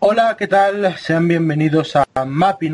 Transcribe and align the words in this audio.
Hola, 0.00 0.36
¿qué 0.38 0.46
tal? 0.46 0.96
Sean 0.98 1.26
bienvenidos 1.26 1.96
a 1.96 2.04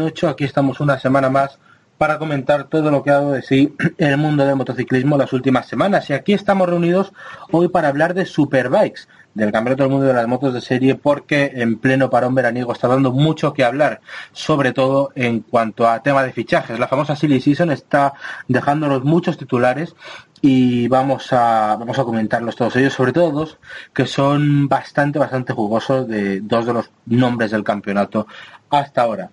8. 0.00 0.28
Aquí 0.28 0.45
estamos 0.45 0.80
una 0.80 0.98
semana 0.98 1.30
más 1.30 1.59
para 2.00 2.18
comentar 2.18 2.64
todo 2.64 2.90
lo 2.90 3.02
que 3.02 3.10
ha 3.10 3.16
dado 3.16 3.32
de 3.32 3.42
sí 3.42 3.74
el 3.98 4.16
mundo 4.16 4.46
del 4.46 4.56
motociclismo 4.56 5.18
las 5.18 5.34
últimas 5.34 5.66
semanas. 5.66 6.09
Y 6.09 6.14
aquí 6.14 6.32
estamos 6.32 6.66
reunidos 6.66 7.12
hoy 7.52 7.68
para 7.68 7.88
hablar 7.88 8.14
de 8.14 8.24
Superbikes, 8.24 9.02
del 9.34 9.52
Campeonato 9.52 9.82
del 9.82 9.92
Mundo 9.92 10.06
de 10.06 10.14
las 10.14 10.26
Motos 10.26 10.54
de 10.54 10.62
Serie, 10.62 10.95
porque 10.95 11.52
en 11.56 11.78
pleno 11.78 12.09
parón 12.09 12.34
veraniego 12.34 12.73
está 12.73 12.88
dando 12.88 13.12
mucho 13.12 13.52
que 13.52 13.65
hablar, 13.65 14.01
sobre 14.32 14.73
todo 14.73 15.12
en 15.15 15.40
cuanto 15.40 15.87
a 15.87 16.02
tema 16.02 16.23
de 16.23 16.32
fichajes. 16.32 16.78
La 16.78 16.88
famosa 16.88 17.16
Silly 17.16 17.38
Season 17.38 17.71
está 17.71 18.15
dejándonos 18.48 19.04
muchos 19.04 19.37
titulares 19.37 19.95
y 20.40 20.88
vamos 20.88 21.34
a 21.34 21.76
vamos 21.78 21.98
a 21.98 22.04
comentarlos 22.04 22.56
todos 22.56 22.76
ellos, 22.76 22.95
sobre 22.95 23.12
todo 23.12 23.30
dos 23.30 23.59
que 23.93 24.06
son 24.06 24.68
bastante 24.68 25.18
bastante 25.18 25.52
jugosos 25.52 26.09
de 26.09 26.40
dos 26.40 26.65
de 26.65 26.73
los 26.73 26.90
nombres 27.04 27.51
del 27.51 27.62
campeonato 27.62 28.26
hasta 28.71 29.02
ahora. 29.02 29.28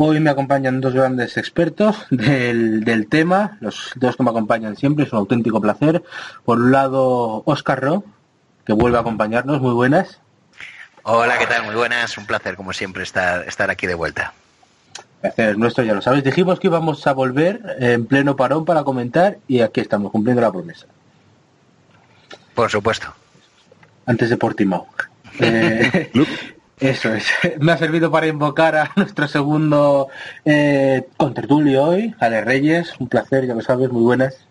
Hoy 0.00 0.20
me 0.20 0.30
acompañan 0.30 0.80
dos 0.80 0.94
grandes 0.94 1.36
expertos 1.36 2.06
del, 2.10 2.84
del 2.84 3.08
tema, 3.08 3.58
los 3.60 3.90
dos 3.96 4.16
que 4.16 4.22
me 4.22 4.30
acompañan 4.30 4.76
siempre, 4.76 5.04
es 5.04 5.12
un 5.12 5.18
auténtico 5.18 5.60
placer. 5.60 6.04
Por 6.44 6.58
un 6.58 6.70
lado, 6.70 7.42
Oscar 7.46 7.82
Ro, 7.82 8.04
que 8.64 8.74
vuelve 8.74 8.96
a 8.96 9.00
acompañarnos, 9.00 9.60
muy 9.60 9.72
buenas. 9.72 10.20
Hola, 11.02 11.36
¿qué 11.36 11.48
tal? 11.48 11.64
Muy 11.64 11.74
buenas, 11.74 12.16
un 12.16 12.26
placer 12.26 12.54
como 12.54 12.72
siempre 12.72 13.02
estar, 13.02 13.48
estar 13.48 13.70
aquí 13.70 13.88
de 13.88 13.96
vuelta. 13.96 14.34
Placer 15.20 15.58
nuestro, 15.58 15.82
ya 15.82 15.94
lo 15.94 16.00
sabéis. 16.00 16.22
Dijimos 16.22 16.60
que 16.60 16.68
íbamos 16.68 17.04
a 17.08 17.12
volver 17.12 17.60
en 17.80 18.06
pleno 18.06 18.36
parón 18.36 18.64
para 18.64 18.84
comentar 18.84 19.38
y 19.48 19.62
aquí 19.62 19.80
estamos 19.80 20.12
cumpliendo 20.12 20.40
la 20.40 20.52
promesa. 20.52 20.86
Por 22.54 22.70
supuesto. 22.70 23.12
Antes 24.06 24.30
de 24.30 24.36
Portimao. 24.36 24.86
Eh, 25.40 26.10
eso 26.80 27.12
es. 27.12 27.26
Me 27.60 27.72
ha 27.72 27.76
servido 27.78 28.10
para 28.10 28.26
invocar 28.26 28.76
a 28.76 28.92
nuestro 28.96 29.28
segundo 29.28 30.08
eh, 30.44 31.04
contertulio 31.16 31.84
hoy, 31.84 32.14
Ale 32.20 32.42
Reyes. 32.42 32.94
Un 32.98 33.08
placer, 33.08 33.46
ya 33.46 33.54
lo 33.54 33.60
sabes, 33.60 33.90
muy 33.90 34.02
buenas. 34.02 34.48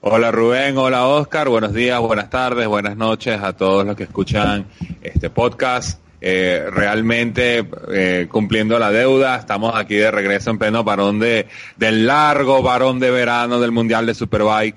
Hola 0.00 0.30
Rubén, 0.30 0.78
hola 0.78 1.08
Oscar, 1.08 1.48
buenos 1.48 1.74
días, 1.74 1.98
buenas 2.00 2.30
tardes, 2.30 2.68
buenas 2.68 2.96
noches 2.96 3.42
a 3.42 3.54
todos 3.54 3.84
los 3.84 3.96
que 3.96 4.04
escuchan 4.04 4.66
este 5.02 5.28
podcast. 5.28 6.00
Eh, 6.20 6.66
realmente 6.70 7.66
eh, 7.92 8.28
cumpliendo 8.30 8.78
la 8.78 8.92
deuda, 8.92 9.36
estamos 9.36 9.74
aquí 9.74 9.96
de 9.96 10.12
regreso 10.12 10.50
en 10.50 10.58
pleno 10.58 10.84
parón 10.84 11.18
de, 11.18 11.48
del 11.76 12.06
largo 12.06 12.62
varón 12.62 13.00
de 13.00 13.10
verano 13.10 13.58
del 13.58 13.72
Mundial 13.72 14.06
de 14.06 14.14
Superbike 14.14 14.76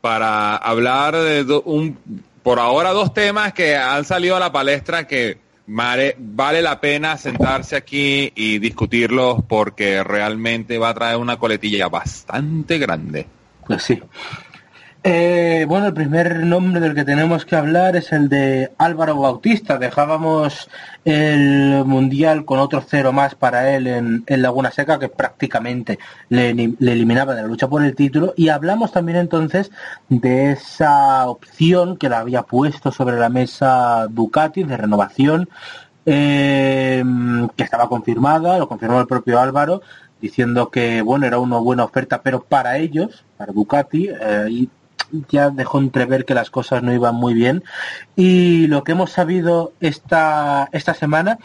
para 0.00 0.56
hablar 0.56 1.16
de 1.16 1.62
un, 1.66 1.98
por 2.42 2.58
ahora 2.58 2.90
dos 2.92 3.12
temas 3.12 3.52
que 3.52 3.76
han 3.76 4.06
salido 4.06 4.36
a 4.36 4.40
la 4.40 4.52
palestra 4.52 5.06
que 5.06 5.38
vale 5.66 6.62
la 6.62 6.80
pena 6.80 7.16
sentarse 7.16 7.76
aquí 7.76 8.32
y 8.34 8.58
discutirlos 8.58 9.42
porque 9.48 10.02
realmente 10.02 10.78
va 10.78 10.90
a 10.90 10.94
traer 10.94 11.16
una 11.16 11.38
coletilla 11.38 11.88
bastante 11.88 12.78
grande. 12.78 13.26
Pues 13.66 13.82
sí. 13.82 14.00
Eh, 15.04 15.66
bueno, 15.68 15.88
el 15.88 15.94
primer 15.94 16.44
nombre 16.46 16.80
del 16.80 16.94
que 16.94 17.04
tenemos 17.04 17.44
que 17.44 17.56
hablar 17.56 17.96
es 17.96 18.12
el 18.12 18.28
de 18.28 18.70
Álvaro 18.78 19.16
Bautista. 19.16 19.76
Dejábamos 19.76 20.70
el 21.04 21.84
Mundial 21.84 22.44
con 22.44 22.60
otro 22.60 22.84
cero 22.86 23.12
más 23.12 23.34
para 23.34 23.74
él 23.74 23.88
en, 23.88 24.24
Laguna 24.28 24.70
Seca, 24.70 25.00
que 25.00 25.08
prácticamente 25.08 25.98
le, 26.28 26.54
le, 26.54 26.76
eliminaba 26.78 27.34
de 27.34 27.42
la 27.42 27.48
lucha 27.48 27.66
por 27.66 27.84
el 27.84 27.96
título. 27.96 28.32
Y 28.36 28.48
hablamos 28.48 28.92
también 28.92 29.18
entonces 29.18 29.72
de 30.08 30.52
esa 30.52 31.28
opción 31.28 31.96
que 31.96 32.08
la 32.08 32.20
había 32.20 32.42
puesto 32.44 32.92
sobre 32.92 33.18
la 33.18 33.28
mesa 33.28 34.06
Ducati 34.08 34.62
de 34.62 34.76
renovación, 34.76 35.48
eh, 36.06 37.02
que 37.56 37.64
estaba 37.64 37.88
confirmada, 37.88 38.56
lo 38.56 38.68
confirmó 38.68 39.00
el 39.00 39.08
propio 39.08 39.40
Álvaro, 39.40 39.82
diciendo 40.20 40.70
que 40.70 41.02
bueno 41.02 41.26
era 41.26 41.40
una 41.40 41.58
buena 41.58 41.82
oferta, 41.82 42.22
pero 42.22 42.44
para 42.44 42.78
ellos, 42.78 43.24
para 43.36 43.52
Ducati, 43.52 44.08
eh, 44.08 44.46
y 44.48 44.70
ya 45.28 45.50
dejó 45.50 45.78
entrever 45.78 46.24
que 46.24 46.34
las 46.34 46.50
cosas 46.50 46.82
no 46.82 46.92
iban 46.92 47.14
muy 47.14 47.34
bien. 47.34 47.64
Y 48.16 48.66
lo 48.68 48.84
que 48.84 48.92
hemos 48.92 49.12
sabido 49.12 49.72
esta, 49.80 50.68
esta 50.72 50.94
semana 50.94 51.38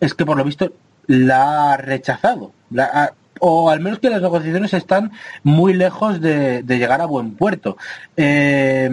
es 0.00 0.14
que 0.14 0.26
por 0.26 0.36
lo 0.36 0.44
visto 0.44 0.72
la 1.06 1.72
ha 1.72 1.76
rechazado. 1.76 2.52
La 2.70 3.12
o 3.40 3.70
al 3.70 3.80
menos 3.80 3.98
que 3.98 4.10
las 4.10 4.22
negociaciones 4.22 4.74
están 4.74 5.12
muy 5.42 5.74
lejos 5.74 6.20
de, 6.20 6.62
llegar 6.66 7.00
a 7.00 7.06
buen 7.06 7.34
puerto. 7.34 7.76
Eh, 8.16 8.88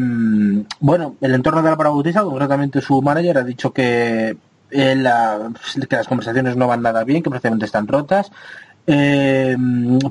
bueno, 0.80 1.16
el 1.22 1.34
entorno 1.34 1.62
de 1.62 1.70
Álvaro 1.70 1.94
Bautista, 1.94 2.24
concretamente 2.24 2.82
su 2.82 3.02
manager, 3.02 3.40
ha 3.40 3.44
dicho 3.44 3.72
que, 3.74 4.38
que 4.70 4.96
las 4.96 6.08
conversaciones 6.08 6.56
no 6.56 6.68
van 6.68 6.82
nada 6.82 7.04
bien, 7.04 7.24
que 7.24 7.30
prácticamente 7.30 7.66
están 7.66 7.88
rotas. 7.88 8.32
Eh, 8.88 9.56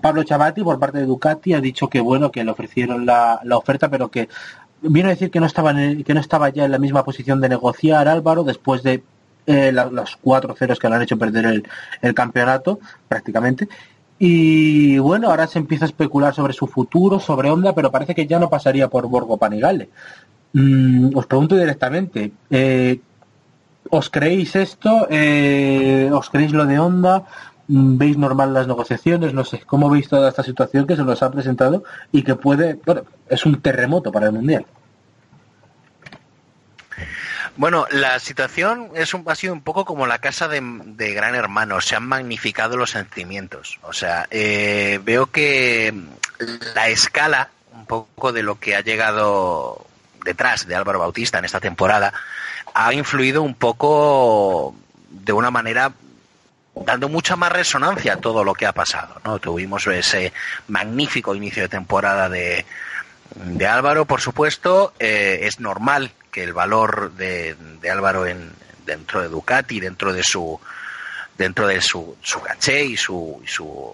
Pablo 0.02 0.24
Chavati 0.24 0.62
por 0.64 0.80
parte 0.80 0.98
de 0.98 1.06
Ducati 1.06 1.54
ha 1.54 1.60
dicho 1.60 1.88
que 1.88 2.00
bueno 2.00 2.32
que 2.32 2.42
le 2.42 2.50
ofrecieron 2.50 3.06
la, 3.06 3.40
la 3.44 3.56
oferta 3.56 3.88
pero 3.88 4.10
que 4.10 4.28
vino 4.82 5.06
a 5.06 5.10
decir 5.10 5.30
que 5.30 5.38
no 5.38 5.46
estaba 5.46 5.70
en 5.70 6.02
que 6.02 6.12
no 6.12 6.18
estaba 6.18 6.48
ya 6.48 6.64
en 6.64 6.72
la 6.72 6.78
misma 6.78 7.04
posición 7.04 7.40
de 7.40 7.48
negociar 7.48 8.08
Álvaro 8.08 8.42
después 8.42 8.82
de 8.82 9.04
eh, 9.46 9.70
los 9.72 10.16
cuatro 10.16 10.54
ceros 10.54 10.80
que 10.80 10.88
le 10.88 10.96
han 10.96 11.02
hecho 11.02 11.16
perder 11.16 11.46
el, 11.46 11.68
el, 12.02 12.14
campeonato 12.14 12.80
prácticamente 13.06 13.68
y 14.18 14.98
bueno 14.98 15.30
ahora 15.30 15.46
se 15.46 15.60
empieza 15.60 15.84
a 15.84 15.88
especular 15.88 16.34
sobre 16.34 16.52
su 16.52 16.66
futuro 16.66 17.20
sobre 17.20 17.50
Honda 17.50 17.74
pero 17.74 17.92
parece 17.92 18.14
que 18.14 18.26
ya 18.26 18.40
no 18.40 18.50
pasaría 18.50 18.88
por 18.88 19.06
Borgo 19.06 19.36
Panigale 19.36 19.88
mm, 20.52 21.16
os 21.16 21.26
pregunto 21.26 21.56
directamente 21.56 22.32
eh, 22.50 22.98
¿os 23.90 24.10
creéis 24.10 24.56
esto? 24.56 25.06
Eh, 25.10 26.10
¿os 26.12 26.30
creéis 26.30 26.52
lo 26.52 26.66
de 26.66 26.78
Honda? 26.78 27.24
Veis 27.68 28.16
normal 28.16 28.52
las 28.52 28.66
negociaciones, 28.66 29.32
no 29.32 29.44
sé, 29.44 29.60
cómo 29.66 29.88
veis 29.90 30.08
toda 30.08 30.28
esta 30.28 30.42
situación 30.42 30.86
que 30.86 30.96
se 30.96 31.04
nos 31.04 31.22
ha 31.22 31.30
presentado 31.30 31.84
y 32.12 32.22
que 32.22 32.34
puede, 32.34 32.78
bueno, 32.84 33.04
es 33.28 33.46
un 33.46 33.60
terremoto 33.60 34.12
para 34.12 34.26
el 34.26 34.32
Mundial. 34.32 34.66
Bueno, 37.56 37.86
la 37.90 38.18
situación 38.18 38.90
es 38.94 39.14
un, 39.14 39.22
ha 39.26 39.34
sido 39.36 39.52
un 39.52 39.62
poco 39.62 39.84
como 39.84 40.06
la 40.08 40.18
casa 40.18 40.48
de, 40.48 40.60
de, 40.60 41.14
Gran 41.14 41.36
Hermano, 41.36 41.80
se 41.80 41.94
han 41.94 42.06
magnificado 42.06 42.76
los 42.76 42.90
sentimientos. 42.90 43.78
O 43.82 43.92
sea, 43.92 44.26
eh, 44.30 44.98
veo 45.04 45.26
que 45.26 45.94
la 46.74 46.88
escala 46.88 47.50
un 47.72 47.86
poco 47.86 48.32
de 48.32 48.42
lo 48.42 48.58
que 48.58 48.74
ha 48.74 48.80
llegado 48.80 49.86
detrás 50.24 50.66
de 50.66 50.74
Álvaro 50.74 50.98
Bautista 50.98 51.38
en 51.38 51.44
esta 51.44 51.60
temporada 51.60 52.12
ha 52.74 52.92
influido 52.92 53.42
un 53.42 53.54
poco 53.54 54.74
de 55.10 55.32
una 55.32 55.50
manera 55.50 55.92
dando 56.74 57.08
mucha 57.08 57.36
más 57.36 57.52
resonancia 57.52 58.14
a 58.14 58.16
todo 58.16 58.44
lo 58.44 58.54
que 58.54 58.66
ha 58.66 58.72
pasado. 58.72 59.20
¿no? 59.24 59.38
Tuvimos 59.38 59.86
ese 59.86 60.32
magnífico 60.68 61.34
inicio 61.34 61.62
de 61.62 61.68
temporada 61.68 62.28
de, 62.28 62.64
de 63.34 63.66
Álvaro, 63.66 64.04
por 64.04 64.20
supuesto. 64.20 64.92
Eh, 64.98 65.40
es 65.42 65.60
normal 65.60 66.12
que 66.30 66.42
el 66.42 66.52
valor 66.52 67.12
de, 67.12 67.54
de, 67.80 67.90
Álvaro 67.90 68.26
en, 68.26 68.52
dentro 68.84 69.22
de 69.22 69.28
Ducati, 69.28 69.80
dentro 69.80 70.12
de 70.12 70.22
su 70.24 70.60
dentro 71.36 71.66
de 71.66 71.80
su, 71.80 72.16
su 72.22 72.40
caché 72.40 72.84
y 72.84 72.96
su, 72.96 73.40
y 73.44 73.48
su 73.48 73.92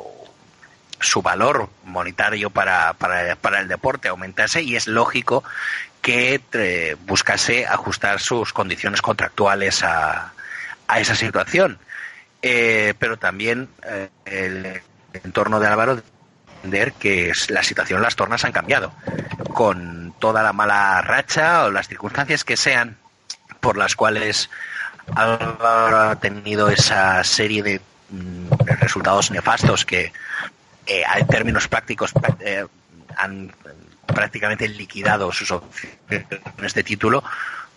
su 1.01 1.23
valor 1.23 1.71
monetario 1.85 2.51
para, 2.51 2.93
para, 2.93 3.61
el 3.61 3.69
deporte 3.69 4.09
aumentase 4.09 4.63
y 4.63 4.77
es 4.77 4.87
lógico 4.87 5.43
que 6.03 6.43
eh, 6.53 6.97
buscase 7.07 7.67
ajustar 7.67 8.21
sus 8.21 8.53
condiciones 8.53 9.01
contractuales 9.01 9.83
a, 9.83 10.35
a 10.87 11.01
esa 11.01 11.15
situación 11.15 11.79
eh, 12.43 12.95
pero 12.99 13.19
también 13.19 13.69
eh, 13.83 14.09
el 14.25 14.81
entorno 15.25 15.61
de 15.61 15.67
Álvaro 15.67 16.03
entender 16.63 16.93
que 16.93 17.33
la 17.49 17.63
situación 17.63 18.03
las 18.03 18.17
tornas 18.17 18.45
han 18.45 18.53
cambiado. 18.53 18.93
Con 19.55 20.15
toda 20.19 20.43
la 20.43 20.53
mala 20.53 21.01
racha 21.03 21.65
o 21.65 21.71
las 21.71 21.89
circunstancias 21.89 22.45
que 22.45 22.57
sean 22.57 22.97
por 23.61 23.77
las 23.77 23.95
cuales 23.95 24.51
Álvaro 25.15 26.11
ha 26.11 26.17
tenido 26.17 26.69
esa 26.69 27.23
serie 27.25 27.63
de, 27.63 27.81
mm, 28.11 28.49
resultados 28.81 29.31
nefastos 29.31 29.85
que 29.85 30.13
eh, 30.87 31.03
en 31.17 31.27
términos 31.27 31.69
prácticos 31.69 32.13
eh, 32.41 32.67
han 33.17 33.53
prácticamente 34.07 34.69
liquidado 34.69 35.33
sus 35.33 35.51
opciones 35.51 36.75
de 36.75 36.83
título, 36.83 37.23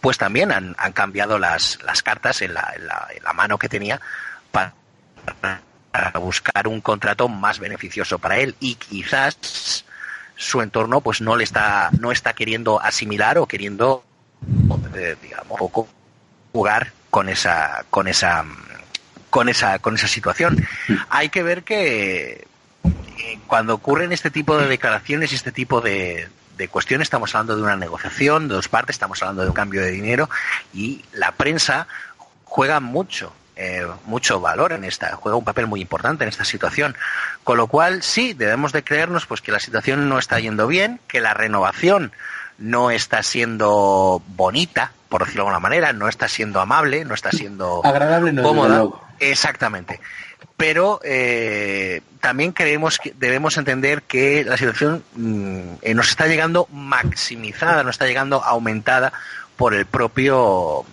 pues 0.02 0.18
también 0.18 0.52
han, 0.52 0.74
cambiado 0.94 1.38
las, 1.38 1.80
las 1.84 2.02
cartas 2.02 2.42
en, 2.42 2.54
la, 2.54 2.74
en 2.76 3.24
la 3.24 3.34
mano 3.34 3.58
que 3.58 3.70
tenía 3.70 4.02
para 4.54 6.20
buscar 6.20 6.68
un 6.68 6.80
contrato 6.82 7.28
más 7.28 7.60
beneficioso 7.60 8.20
para 8.20 8.38
él. 8.38 8.56
Y 8.60 8.76
quizás 8.76 9.84
su 10.36 10.62
entorno 10.62 11.02
pues 11.02 11.22
no 11.22 11.36
le 11.36 11.44
está 11.44 11.90
no 12.00 12.12
está 12.12 12.34
queriendo 12.34 12.80
asimilar 12.82 13.38
o 13.38 13.48
queriendo 13.48 14.04
eh, 14.96 15.16
digamos 15.22 15.60
poco 15.60 15.88
jugar 16.52 16.92
con 17.10 17.30
esa 17.30 17.86
con 17.90 18.08
esa 18.08 18.46
con 19.30 19.50
esa 19.50 19.80
con 19.80 19.96
esa 19.96 20.08
situación. 20.08 20.66
Hay 21.10 21.30
que 21.30 21.44
ver 21.44 21.64
que 21.64 22.48
eh, 22.84 23.40
cuando 23.48 23.74
ocurren 23.74 24.12
este 24.12 24.32
tipo 24.32 24.58
de 24.58 24.68
declaraciones 24.68 25.32
y 25.32 25.36
este 25.36 25.52
tipo 25.52 25.82
de 25.82 26.30
cuestiones 26.70 27.08
estamos 27.08 27.36
hablando 27.36 27.58
de 27.58 27.64
una 27.64 27.76
negociación 27.76 28.48
de 28.48 28.56
dos 28.56 28.70
partes 28.70 28.96
estamos 28.96 29.22
hablando 29.22 29.42
de 29.42 29.50
un 29.50 29.54
cambio 29.54 29.82
de 29.82 29.92
dinero 29.92 30.30
y 30.74 31.04
la 31.12 31.34
prensa 31.34 31.88
juega 32.46 32.80
mucho 32.80 33.34
eh, 33.56 33.86
mucho 34.06 34.40
valor 34.40 34.74
en 34.74 34.84
esta, 34.84 35.16
juega 35.16 35.38
un 35.38 35.44
papel 35.44 35.68
muy 35.68 35.82
importante 35.82 36.24
en 36.24 36.30
esta 36.30 36.46
situación. 36.46 36.96
Con 37.44 37.58
lo 37.58 37.68
cual, 37.68 38.04
sí, 38.04 38.34
debemos 38.34 38.72
de 38.72 38.84
creernos 38.84 39.26
pues 39.26 39.42
que 39.42 39.52
la 39.52 39.60
situación 39.60 40.10
no 40.10 40.18
está 40.18 40.40
yendo 40.40 40.68
bien, 40.68 41.00
que 41.08 41.22
la 41.22 41.34
renovación 41.34 42.12
no 42.58 42.92
está 42.92 43.24
siendo 43.24 44.22
bonita, 44.28 44.92
por 45.10 45.22
decirlo 45.22 45.44
de 45.44 45.50
alguna 45.50 45.60
manera, 45.60 45.94
no 45.94 46.08
está 46.08 46.28
siendo 46.28 46.60
amable, 46.60 47.06
no 47.06 47.14
está 47.14 47.32
siendo 47.32 47.82
Agradable 47.86 48.32
no, 48.34 48.44
cómoda. 48.44 48.86
Exactamente. 49.20 50.00
Pero 50.58 51.00
eh, 51.04 52.02
también 52.22 52.52
creemos 52.52 52.98
que 52.98 53.14
debemos 53.18 53.58
entender 53.58 54.04
que 54.04 54.44
la 54.44 54.58
situación 54.58 55.04
mm, 55.16 55.76
eh, 55.82 55.94
nos 55.94 56.10
está 56.10 56.28
llegando 56.28 56.68
maximizada, 56.72 57.84
nos 57.84 57.96
está 57.96 58.06
llegando 58.06 58.44
aumentada 58.44 59.14
por 59.58 59.74
el 59.74 59.86
propio 59.86 60.86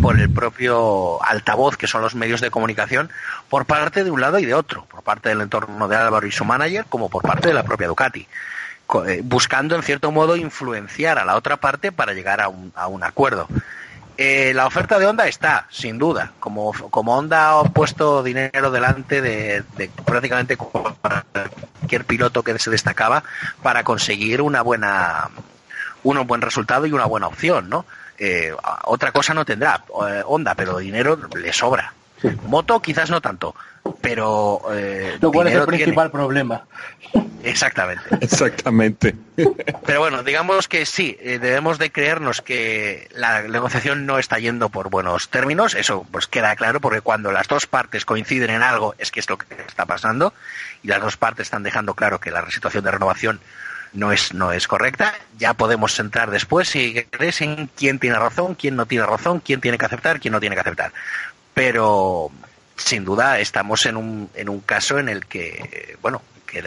por 0.00 0.18
el 0.18 0.30
propio 0.30 1.22
altavoz 1.22 1.76
que 1.76 1.86
son 1.86 2.02
los 2.02 2.14
medios 2.14 2.40
de 2.40 2.50
comunicación 2.50 3.10
por 3.48 3.64
parte 3.66 4.04
de 4.04 4.10
un 4.10 4.20
lado 4.20 4.38
y 4.38 4.46
de 4.46 4.54
otro, 4.54 4.84
por 4.86 5.02
parte 5.02 5.28
del 5.28 5.40
entorno 5.40 5.88
de 5.88 5.96
Álvaro 5.96 6.26
y 6.26 6.32
su 6.32 6.44
manager 6.44 6.84
como 6.88 7.08
por 7.08 7.22
parte 7.22 7.48
de 7.48 7.54
la 7.54 7.64
propia 7.64 7.88
Ducati, 7.88 8.26
eh, 9.06 9.20
buscando 9.24 9.76
en 9.76 9.82
cierto 9.82 10.10
modo 10.12 10.36
influenciar 10.36 11.18
a 11.18 11.24
la 11.24 11.36
otra 11.36 11.56
parte 11.56 11.92
para 11.92 12.12
llegar 12.12 12.40
a 12.40 12.48
un, 12.48 12.72
a 12.74 12.86
un 12.86 13.02
acuerdo. 13.02 13.48
Eh, 14.20 14.52
la 14.52 14.66
oferta 14.66 14.98
de 14.98 15.06
Honda 15.06 15.28
está, 15.28 15.68
sin 15.70 15.96
duda. 15.96 16.32
Como, 16.40 16.72
como 16.90 17.16
Honda 17.16 17.60
ha 17.60 17.62
puesto 17.64 18.24
dinero 18.24 18.72
delante 18.72 19.22
de, 19.22 19.62
de 19.76 19.88
prácticamente 20.04 20.56
cualquier 20.56 22.04
piloto 22.04 22.42
que 22.42 22.58
se 22.58 22.70
destacaba 22.70 23.22
para 23.62 23.84
conseguir 23.84 24.42
una 24.42 24.62
buena, 24.62 25.30
un 26.02 26.26
buen 26.26 26.40
resultado 26.40 26.86
y 26.86 26.92
una 26.92 27.04
buena 27.04 27.28
opción, 27.28 27.68
¿no? 27.68 27.86
Eh, 28.18 28.52
otra 28.84 29.12
cosa 29.12 29.32
no 29.34 29.44
tendrá 29.44 29.84
eh, 30.08 30.22
Honda, 30.26 30.54
pero 30.54 30.78
dinero 30.78 31.18
le 31.36 31.52
sobra. 31.52 31.92
Sí. 32.20 32.28
Moto 32.46 32.82
quizás 32.82 33.10
no 33.10 33.20
tanto, 33.20 33.54
pero 34.00 34.60
eh, 34.72 35.16
Lo 35.20 35.30
cual 35.30 35.46
es 35.46 35.54
el 35.54 35.60
tiene. 35.60 35.76
principal 35.78 36.10
problema. 36.10 36.64
Exactamente. 37.44 38.02
Exactamente. 38.20 39.14
Pero 39.86 40.00
bueno, 40.00 40.24
digamos 40.24 40.66
que 40.66 40.84
sí, 40.84 41.16
eh, 41.20 41.38
debemos 41.38 41.78
de 41.78 41.92
creernos 41.92 42.42
que 42.42 43.08
la 43.12 43.42
negociación 43.42 44.04
no 44.04 44.18
está 44.18 44.40
yendo 44.40 44.68
por 44.68 44.90
buenos 44.90 45.28
términos, 45.28 45.74
eso 45.74 46.04
pues 46.10 46.26
queda 46.26 46.56
claro 46.56 46.80
porque 46.80 47.00
cuando 47.02 47.30
las 47.30 47.46
dos 47.46 47.66
partes 47.66 48.04
coinciden 48.04 48.50
en 48.50 48.62
algo 48.62 48.96
es 48.98 49.12
que 49.12 49.20
es 49.20 49.30
lo 49.30 49.38
que 49.38 49.46
está 49.68 49.86
pasando 49.86 50.34
y 50.82 50.88
las 50.88 51.00
dos 51.00 51.16
partes 51.16 51.46
están 51.46 51.62
dejando 51.62 51.94
claro 51.94 52.18
que 52.18 52.32
la 52.32 52.44
situación 52.50 52.82
de 52.82 52.90
renovación 52.90 53.40
no 53.92 54.12
es 54.12 54.34
no 54.34 54.52
es 54.52 54.68
correcta, 54.68 55.14
ya 55.38 55.54
podemos 55.54 55.98
entrar 55.98 56.30
después 56.30 56.68
si 56.68 57.04
crees 57.10 57.40
en 57.40 57.70
quién 57.76 57.98
tiene 57.98 58.18
razón, 58.18 58.54
quién 58.54 58.76
no 58.76 58.86
tiene 58.86 59.06
razón, 59.06 59.40
quién 59.40 59.60
tiene 59.60 59.78
que 59.78 59.86
aceptar, 59.86 60.20
quién 60.20 60.32
no 60.32 60.40
tiene 60.40 60.56
que 60.56 60.60
aceptar. 60.60 60.92
Pero 61.54 62.30
sin 62.76 63.04
duda 63.04 63.38
estamos 63.40 63.86
en 63.86 63.96
un, 63.96 64.30
en 64.34 64.48
un 64.48 64.60
caso 64.60 64.98
en 64.98 65.08
el 65.08 65.26
que, 65.26 65.96
bueno, 66.00 66.22
que, 66.46 66.62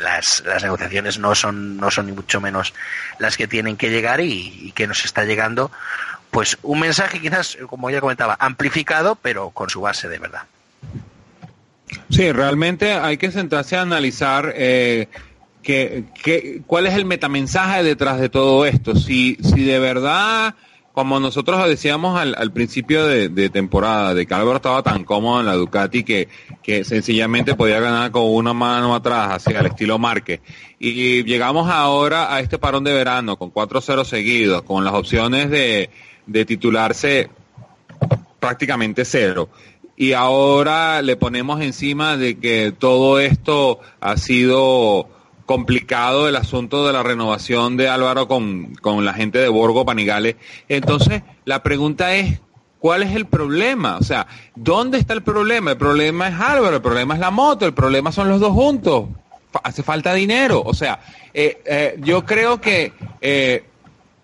las, 0.00 0.42
las 0.44 0.62
negociaciones 0.62 1.18
no 1.18 1.34
son, 1.34 1.76
no 1.76 1.90
son 1.90 2.06
ni 2.06 2.12
mucho 2.12 2.40
menos 2.40 2.74
las 3.18 3.36
que 3.36 3.46
tienen 3.46 3.76
que 3.76 3.90
llegar 3.90 4.20
y, 4.20 4.68
y 4.68 4.72
que 4.72 4.86
nos 4.86 5.04
está 5.04 5.24
llegando, 5.24 5.70
pues 6.30 6.58
un 6.62 6.80
mensaje 6.80 7.20
quizás, 7.20 7.56
como 7.68 7.90
ya 7.90 8.00
comentaba, 8.00 8.36
amplificado, 8.40 9.14
pero 9.14 9.50
con 9.50 9.70
su 9.70 9.82
base 9.82 10.08
de 10.08 10.18
verdad. 10.18 10.42
Sí, 12.10 12.32
realmente 12.32 12.94
hay 12.94 13.16
que 13.16 13.30
sentarse 13.30 13.76
a 13.76 13.82
analizar 13.82 14.52
eh, 14.56 15.08
que, 15.64 16.04
que- 16.22 16.62
cuál 16.66 16.86
es 16.86 16.94
el 16.94 17.04
metamensaje 17.04 17.82
detrás 17.82 18.20
de 18.20 18.28
todo 18.28 18.64
esto. 18.66 18.94
Si, 18.94 19.36
si 19.42 19.64
de 19.64 19.78
verdad, 19.80 20.54
como 20.92 21.18
nosotros 21.18 21.66
decíamos 21.68 22.16
al, 22.20 22.52
principio 22.52 23.04
de, 23.06 23.28
de 23.28 23.48
temporada, 23.48 24.14
de 24.14 24.26
que 24.26 24.34
Álvaro 24.34 24.56
estaba 24.56 24.82
tan 24.84 25.02
cómodo 25.04 25.40
en 25.40 25.46
la 25.46 25.54
Ducati 25.54 26.04
que, 26.04 26.28
que 26.62 26.84
sencillamente 26.84 27.54
podía 27.56 27.80
ganar 27.80 28.12
con 28.12 28.22
una 28.24 28.52
mano 28.52 28.94
atrás, 28.94 29.30
así 29.32 29.52
al 29.56 29.66
estilo 29.66 29.98
Márquez. 29.98 30.40
Y 30.78 31.24
llegamos 31.24 31.68
ahora 31.68 32.32
a 32.32 32.38
este 32.40 32.58
parón 32.58 32.84
de 32.84 32.92
verano 32.92 33.36
con 33.36 33.50
4-0 33.52 34.04
seguidos, 34.04 34.62
con 34.62 34.84
las 34.84 34.94
opciones 34.94 35.50
de, 35.50 35.90
de 36.26 36.44
titularse 36.44 37.28
prácticamente 38.38 39.04
cero. 39.04 39.48
Y 39.96 40.12
ahora 40.12 41.02
le 41.02 41.16
ponemos 41.16 41.60
encima 41.60 42.16
de 42.16 42.38
que 42.38 42.72
todo 42.76 43.20
esto 43.20 43.78
ha 44.00 44.16
sido 44.16 45.08
complicado 45.46 46.28
el 46.28 46.36
asunto 46.36 46.86
de 46.86 46.92
la 46.92 47.02
renovación 47.02 47.76
de 47.76 47.88
Álvaro 47.88 48.28
con, 48.28 48.74
con 48.76 49.04
la 49.04 49.14
gente 49.14 49.38
de 49.38 49.48
Borgo 49.48 49.84
Panigales. 49.84 50.36
Entonces, 50.68 51.22
la 51.44 51.62
pregunta 51.62 52.14
es, 52.14 52.40
¿cuál 52.78 53.02
es 53.02 53.14
el 53.14 53.26
problema? 53.26 53.96
O 53.98 54.02
sea, 54.02 54.26
¿dónde 54.54 54.98
está 54.98 55.12
el 55.12 55.22
problema? 55.22 55.72
El 55.72 55.76
problema 55.76 56.28
es 56.28 56.34
Álvaro, 56.34 56.76
el 56.76 56.82
problema 56.82 57.14
es 57.14 57.20
la 57.20 57.30
moto, 57.30 57.66
el 57.66 57.74
problema 57.74 58.12
son 58.12 58.28
los 58.28 58.40
dos 58.40 58.52
juntos. 58.52 59.06
Hace 59.62 59.82
falta 59.82 60.12
dinero. 60.14 60.62
O 60.64 60.74
sea, 60.74 61.00
eh, 61.32 61.62
eh, 61.64 61.96
yo 62.00 62.24
creo 62.24 62.60
que 62.60 62.92
eh, 63.20 63.64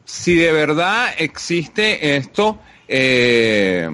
si 0.05 0.35
de 0.35 0.53
verdad 0.53 1.11
existe 1.19 2.17
esto, 2.17 2.59
eh, 2.89 3.89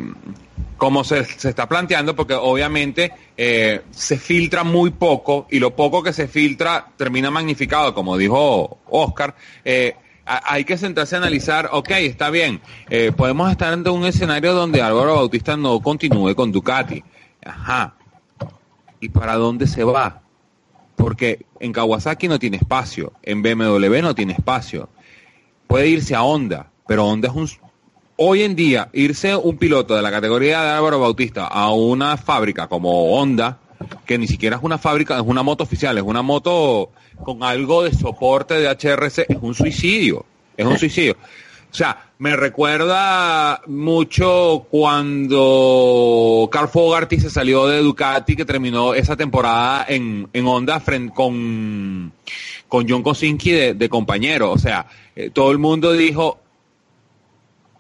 como 0.77 1.05
se, 1.05 1.25
se 1.25 1.49
está 1.49 1.69
planteando, 1.69 2.15
porque 2.15 2.35
obviamente 2.35 3.13
eh, 3.37 3.83
se 3.91 4.19
filtra 4.19 4.65
muy 4.65 4.91
poco 4.91 5.47
y 5.51 5.59
lo 5.59 5.75
poco 5.75 6.03
que 6.03 6.13
se 6.13 6.29
filtra 6.29 6.89
termina 6.97 7.31
magnificado, 7.31 7.95
como 7.95 8.17
dijo 8.17 8.79
Oscar. 8.89 9.35
eh, 9.65 9.95
hay 10.27 10.65
que 10.65 10.77
sentarse 10.77 11.15
a 11.15 11.19
analizar, 11.19 11.69
ok, 11.73 11.91
está 11.93 12.31
bien, 12.31 12.61
eh, 12.91 13.13
podemos 13.17 13.49
estar 13.51 13.73
ante 13.73 13.91
un 13.91 14.05
escenario 14.05 14.55
donde 14.55 14.83
Álvaro 14.83 15.15
Bautista 15.15 15.57
no 15.57 15.81
continúe 15.81 16.35
con 16.35 16.51
Ducati. 16.51 17.03
Ajá. 17.45 17.95
¿Y 19.01 19.09
para 19.09 19.37
dónde 19.37 19.69
se 19.69 19.85
va? 19.85 20.23
Porque 20.97 21.47
en 21.61 21.73
Kawasaki 21.73 22.27
no 22.27 22.41
tiene 22.41 22.57
espacio, 22.57 23.13
en 23.23 23.41
BMW 23.41 24.01
no 24.03 24.15
tiene 24.17 24.33
espacio. 24.33 24.89
Puede 25.69 25.89
irse 25.89 26.15
a 26.17 26.23
Honda, 26.23 26.71
pero 26.89 27.07
Honda 27.07 27.29
es 27.29 27.35
un... 27.35 27.49
Hoy 28.19 28.45
en 28.45 28.57
día, 28.57 28.89
irse 28.95 29.37
un 29.37 29.59
piloto 29.59 29.95
de 29.95 30.01
la 30.01 30.11
categoría 30.11 30.63
de 30.63 30.71
Álvaro 30.71 30.99
Bautista 30.99 31.47
a 31.49 31.71
una 31.71 32.17
fábrica 32.17 32.67
como 32.67 33.13
Honda, 33.13 33.59
que 34.07 34.17
ni 34.17 34.27
siquiera 34.27 34.57
es 34.57 34.63
una 34.63 34.79
fábrica, 34.79 35.17
es 35.17 35.25
una 35.27 35.43
moto 35.43 35.65
oficial, 35.65 35.99
es 35.99 36.03
una 36.03 36.23
moto 36.23 36.93
con 37.23 37.43
algo 37.43 37.83
de 37.83 37.93
soporte 37.93 38.55
de 38.55 38.69
HRC, 38.71 39.27
es 39.29 39.37
un 39.43 39.55
suicidio, 39.55 40.25
es 40.57 40.65
un 40.65 40.79
suicidio. 40.79 41.19
O 41.71 41.75
sea, 41.75 42.11
me 42.19 42.35
recuerda 42.37 43.61
mucho 43.67 44.67
cuando 44.71 46.49
Carl 46.51 46.69
Fogarty 46.69 47.21
se 47.21 47.29
salió 47.29 47.67
de 47.67 47.83
Ducati, 47.83 48.35
que 48.35 48.47
terminó 48.47 48.95
esa 48.95 49.15
temporada 49.15 49.85
en, 49.87 50.27
en 50.33 50.47
Honda 50.47 50.81
frente 50.81 51.13
con, 51.13 52.15
con 52.67 52.89
John 52.89 53.03
Kosinski 53.03 53.51
de, 53.75 53.89
compañero. 53.91 54.53
O 54.53 54.59
sea, 54.59 54.87
eh, 55.15 55.29
todo 55.29 55.51
el 55.51 55.59
mundo 55.59 55.93
dijo, 55.93 56.41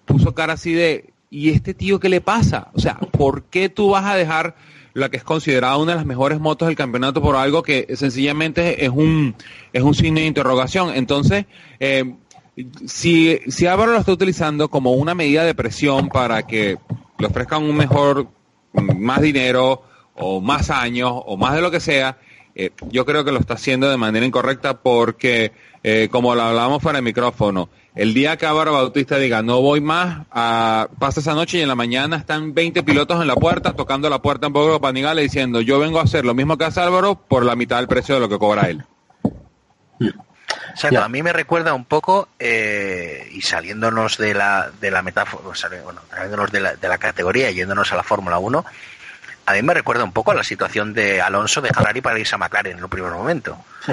puso 0.06 0.34
cara 0.34 0.54
así 0.54 0.72
de, 0.72 1.12
¿y 1.30 1.50
este 1.50 1.74
tío 1.74 2.00
qué 2.00 2.08
le 2.08 2.22
pasa? 2.22 2.70
O 2.72 2.80
sea, 2.80 2.94
¿por 2.94 3.44
qué 3.44 3.68
tú 3.68 3.90
vas 3.90 4.06
a 4.06 4.16
dejar 4.16 4.56
la 4.94 5.10
que 5.10 5.18
es 5.18 5.24
considerada 5.24 5.76
una 5.76 5.92
de 5.92 5.96
las 5.98 6.06
mejores 6.06 6.40
motos 6.40 6.68
del 6.68 6.76
campeonato 6.76 7.20
por 7.20 7.36
algo 7.36 7.62
que 7.62 7.86
sencillamente 7.96 8.84
es 8.84 8.90
un, 8.90 9.34
es 9.74 9.82
un 9.82 9.94
signo 9.94 10.20
de 10.20 10.26
interrogación? 10.26 10.94
Entonces, 10.94 11.44
eh, 11.80 12.14
si, 12.86 13.38
si 13.48 13.66
Álvaro 13.66 13.92
lo 13.92 13.98
está 13.98 14.12
utilizando 14.12 14.68
como 14.68 14.92
una 14.92 15.14
medida 15.14 15.44
de 15.44 15.54
presión 15.54 16.08
para 16.08 16.46
que 16.46 16.78
le 17.18 17.26
ofrezcan 17.26 17.62
un 17.62 17.76
mejor, 17.76 18.28
más 18.72 19.20
dinero, 19.20 19.82
o 20.16 20.40
más 20.40 20.70
años, 20.70 21.12
o 21.12 21.36
más 21.36 21.54
de 21.54 21.60
lo 21.60 21.70
que 21.70 21.80
sea, 21.80 22.18
eh, 22.54 22.70
yo 22.90 23.04
creo 23.04 23.24
que 23.24 23.32
lo 23.32 23.38
está 23.38 23.54
haciendo 23.54 23.88
de 23.90 23.96
manera 23.96 24.24
incorrecta 24.24 24.80
porque, 24.80 25.52
eh, 25.82 26.08
como 26.10 26.34
lo 26.34 26.42
hablábamos 26.42 26.82
para 26.82 26.98
el 26.98 27.04
micrófono, 27.04 27.68
el 27.96 28.12
día 28.12 28.36
que 28.36 28.46
Álvaro 28.46 28.74
Bautista 28.74 29.16
diga 29.16 29.42
no 29.42 29.62
voy 29.62 29.80
más, 29.80 30.26
a, 30.30 30.88
pasa 30.98 31.20
esa 31.20 31.34
noche 31.34 31.58
y 31.58 31.62
en 31.62 31.68
la 31.68 31.74
mañana 31.74 32.16
están 32.16 32.54
20 32.54 32.82
pilotos 32.82 33.20
en 33.20 33.26
la 33.26 33.34
puerta, 33.34 33.72
tocando 33.72 34.08
la 34.10 34.20
puerta 34.20 34.46
en 34.46 34.52
Bogotá 34.52 34.80
Panigales 34.80 35.24
diciendo 35.24 35.62
yo 35.62 35.78
vengo 35.78 35.98
a 35.98 36.02
hacer 36.02 36.24
lo 36.24 36.34
mismo 36.34 36.58
que 36.58 36.66
hace 36.66 36.80
Álvaro 36.80 37.16
por 37.16 37.44
la 37.44 37.56
mitad 37.56 37.78
del 37.78 37.88
precio 37.88 38.14
de 38.14 38.20
lo 38.20 38.28
que 38.28 38.38
cobra 38.38 38.68
él. 38.68 38.84
Ya. 39.98 41.04
a 41.04 41.08
mí 41.08 41.22
me 41.22 41.32
recuerda 41.32 41.72
un 41.72 41.86
poco, 41.86 42.28
eh, 42.38 43.28
y 43.32 43.40
saliéndonos 43.40 44.18
de 44.18 44.34
la, 44.34 44.70
de 44.78 44.90
la 44.90 45.00
metáfora, 45.00 45.42
bueno, 45.82 46.02
saliéndonos 46.10 46.52
de 46.52 46.60
la, 46.60 46.76
de 46.76 46.88
la 46.88 46.98
categoría 46.98 47.50
y 47.50 47.54
yéndonos 47.54 47.90
a 47.92 47.96
la 47.96 48.02
Fórmula 48.02 48.38
1, 48.38 48.64
a 49.46 49.52
mí 49.54 49.62
me 49.62 49.72
recuerda 49.72 50.04
un 50.04 50.12
poco 50.12 50.32
a 50.32 50.34
la 50.34 50.44
situación 50.44 50.92
de 50.92 51.22
Alonso 51.22 51.62
de 51.62 51.70
Ferrari 51.70 52.02
para 52.02 52.18
irse 52.18 52.34
a 52.34 52.38
McLaren 52.38 52.76
en 52.76 52.84
un 52.84 52.90
primer 52.90 53.12
momento. 53.12 53.56
Sí. 53.86 53.92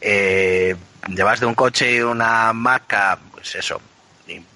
Eh, 0.00 0.74
llevas 1.08 1.40
de 1.40 1.46
un 1.46 1.54
coche 1.54 2.04
una 2.04 2.52
marca, 2.52 3.18
pues 3.44 3.56
eso, 3.56 3.78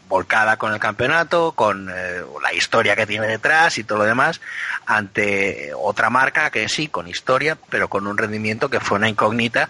volcada 0.08 0.56
con 0.56 0.72
el 0.72 0.80
campeonato, 0.80 1.52
con 1.52 1.90
eh, 1.94 2.22
la 2.42 2.54
historia 2.54 2.96
que 2.96 3.04
tiene 3.04 3.26
detrás 3.26 3.76
y 3.76 3.84
todo 3.84 3.98
lo 3.98 4.04
demás, 4.04 4.40
ante 4.86 5.72
otra 5.76 6.08
marca 6.08 6.48
que 6.48 6.66
sí, 6.70 6.88
con 6.88 7.06
historia, 7.06 7.58
pero 7.68 7.88
con 7.88 8.06
un 8.06 8.16
rendimiento 8.16 8.70
que 8.70 8.80
fue 8.80 8.96
una 8.96 9.10
incógnita, 9.10 9.68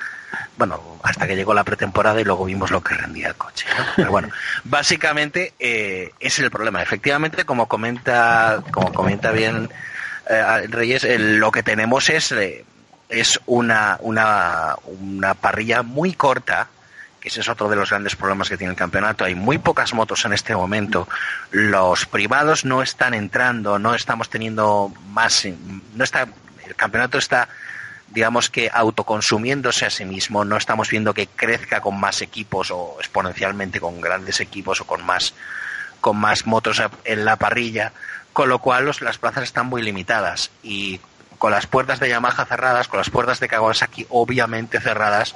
bueno, 0.57 1.01
hasta 1.03 1.27
que 1.27 1.35
llegó 1.35 1.53
la 1.53 1.65
pretemporada 1.65 2.21
y 2.21 2.25
luego 2.25 2.45
vimos 2.45 2.71
lo 2.71 2.81
que 2.81 2.95
rendía 2.95 3.27
el 3.27 3.35
coche. 3.35 3.67
¿no? 3.77 3.85
Pero 3.97 4.13
bueno, 4.13 4.29
básicamente 4.63 5.55
eh, 5.59 6.13
ese 6.21 6.43
es 6.43 6.45
el 6.45 6.51
problema. 6.53 6.81
Efectivamente, 6.81 7.45
como 7.45 7.67
comenta, 7.67 8.63
como 8.71 8.93
comenta 8.93 9.33
bien 9.33 9.69
eh, 10.31 10.67
Reyes, 10.69 11.05
lo 11.19 11.51
que 11.51 11.65
tenemos 11.65 12.09
es, 12.09 12.33
es 13.09 13.41
una, 13.47 13.99
una, 14.01 14.77
una 14.87 15.35
parrilla 15.35 15.83
muy 15.83 16.13
corta, 16.13 16.69
ese 17.29 17.41
es 17.41 17.49
otro 17.49 17.69
de 17.69 17.77
los 17.77 17.91
grandes 17.91 18.17
problemas 18.17 18.49
que 18.49 18.57
tiene 18.57 18.73
el 18.73 18.77
campeonato. 18.77 19.25
Hay 19.25 19.35
muy 19.35 19.59
pocas 19.59 19.95
motos 19.95 20.25
en 20.25 20.33
este 20.33 20.55
momento. 20.55 21.09
Los 21.51 22.07
privados 22.07 22.65
no 22.65 22.83
están 22.83 23.15
entrando, 23.15 23.79
no 23.79 23.95
estamos 23.95 24.29
teniendo 24.29 24.93
más, 25.11 25.47
no 25.95 26.05
está, 26.05 26.29
el 26.67 26.75
campeonato 26.75 27.19
está 27.19 27.49
digamos 28.11 28.49
que 28.49 28.71
autoconsumiéndose 28.73 29.85
a 29.85 29.91
sí 29.91 30.05
mismo, 30.05 30.45
no 30.45 30.57
estamos 30.57 30.89
viendo 30.89 31.13
que 31.13 31.27
crezca 31.27 31.81
con 31.81 32.01
más 32.01 32.23
equipos 32.23 32.71
o 32.71 32.97
exponencialmente 32.99 33.81
con 33.81 34.01
grandes 34.01 34.41
equipos 34.41 34.81
o 34.81 34.87
con 34.87 35.05
más 35.05 35.35
con 36.01 36.17
más 36.17 36.47
motos 36.47 36.81
en 37.05 37.25
la 37.25 37.37
parrilla, 37.37 37.93
con 38.33 38.49
lo 38.49 38.61
cual 38.61 38.91
las 39.01 39.19
plazas 39.19 39.43
están 39.43 39.67
muy 39.67 39.83
limitadas 39.83 40.51
y 40.63 41.01
con 41.39 41.51
las 41.51 41.67
puertas 41.67 42.01
de 42.01 42.09
Yamaha 42.09 42.45
cerradas, 42.47 42.89
con 42.89 42.99
las 42.99 43.11
puertas 43.11 43.41
de 43.41 43.49
Kawasaki 43.49 44.07
obviamente 44.09 44.81
cerradas, 44.81 45.35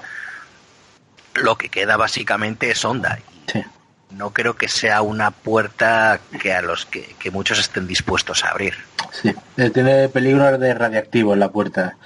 lo 1.34 1.56
que 1.56 1.68
queda 1.68 1.96
básicamente 1.96 2.70
es 2.70 2.84
Honda. 2.84 3.18
Y 3.18 3.50
Sí. 3.52 3.62
no 4.10 4.30
creo 4.30 4.54
que 4.56 4.68
sea 4.68 5.02
una 5.02 5.30
puerta 5.30 6.20
que 6.40 6.52
a 6.52 6.62
los 6.62 6.86
que, 6.86 7.14
que 7.18 7.30
muchos 7.30 7.58
estén 7.58 7.86
dispuestos 7.86 8.44
a 8.44 8.48
abrir. 8.50 8.74
Sí, 9.10 9.34
eh, 9.56 9.70
tiene 9.70 10.08
peligro 10.08 10.58
de 10.58 10.74
radiactivo 10.74 11.32
en 11.34 11.40
la 11.40 11.50
puerta. 11.50 11.96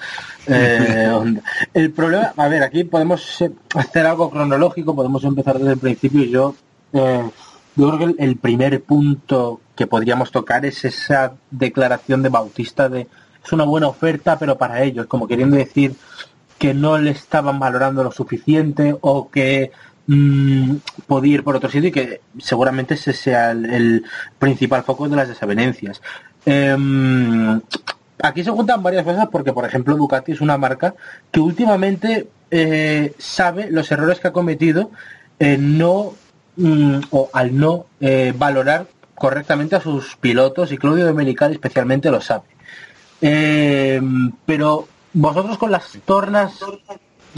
Eh, 0.47 1.09
Honda. 1.13 1.43
el 1.75 1.91
problema, 1.93 2.33
a 2.37 2.49
ver, 2.49 2.63
aquí 2.63 2.85
podemos 2.85 3.41
eh, 3.43 3.51
hacer 3.75 4.07
algo 4.07 4.31
cronológico, 4.31 4.95
podemos 4.95 5.23
empezar 5.25 5.59
desde 5.59 5.73
el 5.73 5.79
principio 5.79 6.23
y 6.23 6.31
yo, 6.31 6.55
eh, 6.93 7.29
yo 7.75 7.89
creo 7.89 7.99
que 7.99 8.05
el, 8.05 8.17
el 8.31 8.37
primer 8.37 8.83
punto 8.83 9.61
que 9.77 9.87
podríamos 9.87 10.31
tocar 10.31 10.65
es 10.65 10.85
esa 10.85 11.35
declaración 11.51 12.23
de 12.23 12.29
Bautista 12.31 12.89
de 12.89 13.07
es 13.45 13.53
una 13.53 13.65
buena 13.65 13.87
oferta, 13.89 14.39
pero 14.39 14.57
para 14.59 14.83
ellos, 14.83 15.07
como 15.07 15.29
queriendo 15.29 15.57
decir 15.57 15.95
que 16.59 16.75
no 16.75 16.99
le 16.99 17.11
estaban 17.11 17.59
valorando 17.59 18.03
lo 18.03 18.11
suficiente 18.11 18.97
o 19.01 19.31
que 19.31 19.73
mm, 20.07 20.77
podía 21.07 21.35
ir 21.35 21.45
por 21.45 21.57
otro 21.57 21.71
sitio 21.71 21.89
y 21.89 21.93
que 21.93 22.21
seguramente 22.39 22.95
ese 22.95 23.13
sea 23.13 23.51
el, 23.51 24.05
principal 24.39 24.83
foco 24.83 25.09
de 25.09 25.17
las 25.17 25.29
desavenencias. 25.29 26.01
Em, 26.45 27.61
aquí 28.23 28.45
se 28.45 28.51
juntan 28.51 28.83
varias 28.83 29.05
cosas 29.05 29.29
porque, 29.31 29.53
por 29.53 29.65
ejemplo, 29.65 29.97
Ducati 29.97 30.33
es 30.33 30.41
una 30.41 30.59
marca 30.59 30.95
que 31.31 31.41
últimamente 31.41 32.29
eh, 32.51 33.15
sabe 33.19 33.71
los 33.71 33.91
errores 33.91 34.21
que 34.21 34.29
ha 34.29 34.33
cometido 34.33 34.91
en 35.39 35.79
no 35.79 36.15
mm, 36.57 37.01
o 37.11 37.29
al 37.33 37.59
no 37.59 37.87
eh, 38.01 38.33
valorar 38.37 38.87
correctamente 39.15 39.77
a 39.77 39.81
sus 39.81 40.17
pilotos 40.17 40.73
y 40.73 40.79
Claudio 40.79 41.07
Domenicali 41.07 41.55
especialmente 41.55 42.11
lo 42.11 42.21
sabe. 42.21 42.45
Eh, 43.21 44.01
pero 44.45 44.89
vosotros 45.17 45.57
con 45.57 45.71
las 45.71 45.99
tornas, 46.05 46.61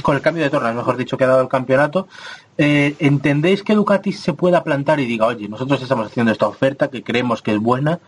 con 0.02 0.16
el 0.16 0.22
cambio 0.22 0.42
de 0.42 0.50
tornas, 0.50 0.74
mejor 0.74 0.96
dicho, 0.96 1.16
que 1.16 1.24
ha 1.24 1.28
dado 1.28 1.42
el 1.42 1.48
campeonato, 1.48 2.08
eh, 2.58 2.96
¿entendéis 2.98 3.62
que 3.62 3.74
Ducati 3.74 4.12
se 4.12 4.32
pueda 4.32 4.64
plantar 4.64 4.98
y 4.98 5.06
diga, 5.06 5.26
oye, 5.26 5.48
nosotros 5.48 5.80
estamos 5.80 6.08
haciendo 6.08 6.32
esta 6.32 6.48
oferta 6.48 6.88
que 6.88 7.04
creemos 7.04 7.40
que 7.40 7.52
es 7.52 7.58
buena 7.58 8.00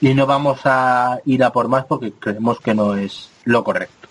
y 0.00 0.12
no 0.14 0.26
vamos 0.26 0.60
a 0.64 1.20
ir 1.24 1.44
a 1.44 1.52
por 1.52 1.68
más 1.68 1.84
porque 1.84 2.12
creemos 2.12 2.58
que 2.58 2.74
no 2.74 2.96
es 2.96 3.30
lo 3.44 3.62
correcto? 3.62 4.08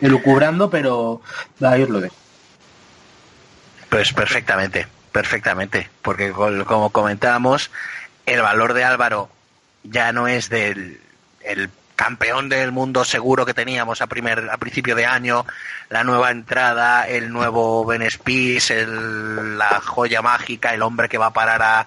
Elucubrando, 0.00 0.70
pero 0.70 1.20
ahí 1.60 1.82
os 1.82 1.88
lo 1.88 2.00
dejo. 2.00 2.14
Pues 3.90 4.12
perfectamente, 4.12 4.86
perfectamente, 5.10 5.90
porque 6.00 6.30
como 6.30 6.90
comentábamos, 6.90 7.72
el 8.24 8.40
valor 8.40 8.72
de 8.72 8.84
Álvaro 8.84 9.30
ya 9.82 10.12
no 10.12 10.28
es 10.28 10.48
del 10.48 11.00
el 11.42 11.70
campeón 11.98 12.48
del 12.48 12.70
mundo 12.70 13.04
seguro 13.04 13.44
que 13.44 13.54
teníamos 13.54 14.00
a 14.00 14.06
primer 14.06 14.48
a 14.50 14.56
principio 14.56 14.94
de 14.94 15.04
año, 15.04 15.44
la 15.90 16.04
nueva 16.04 16.30
entrada, 16.30 17.08
el 17.08 17.32
nuevo 17.32 17.84
Ben 17.84 18.08
Spies, 18.08 18.72
la 18.86 19.80
joya 19.84 20.22
mágica, 20.22 20.72
el 20.72 20.82
hombre 20.82 21.08
que 21.08 21.18
va 21.18 21.26
a 21.26 21.32
parar 21.32 21.60
a, 21.60 21.86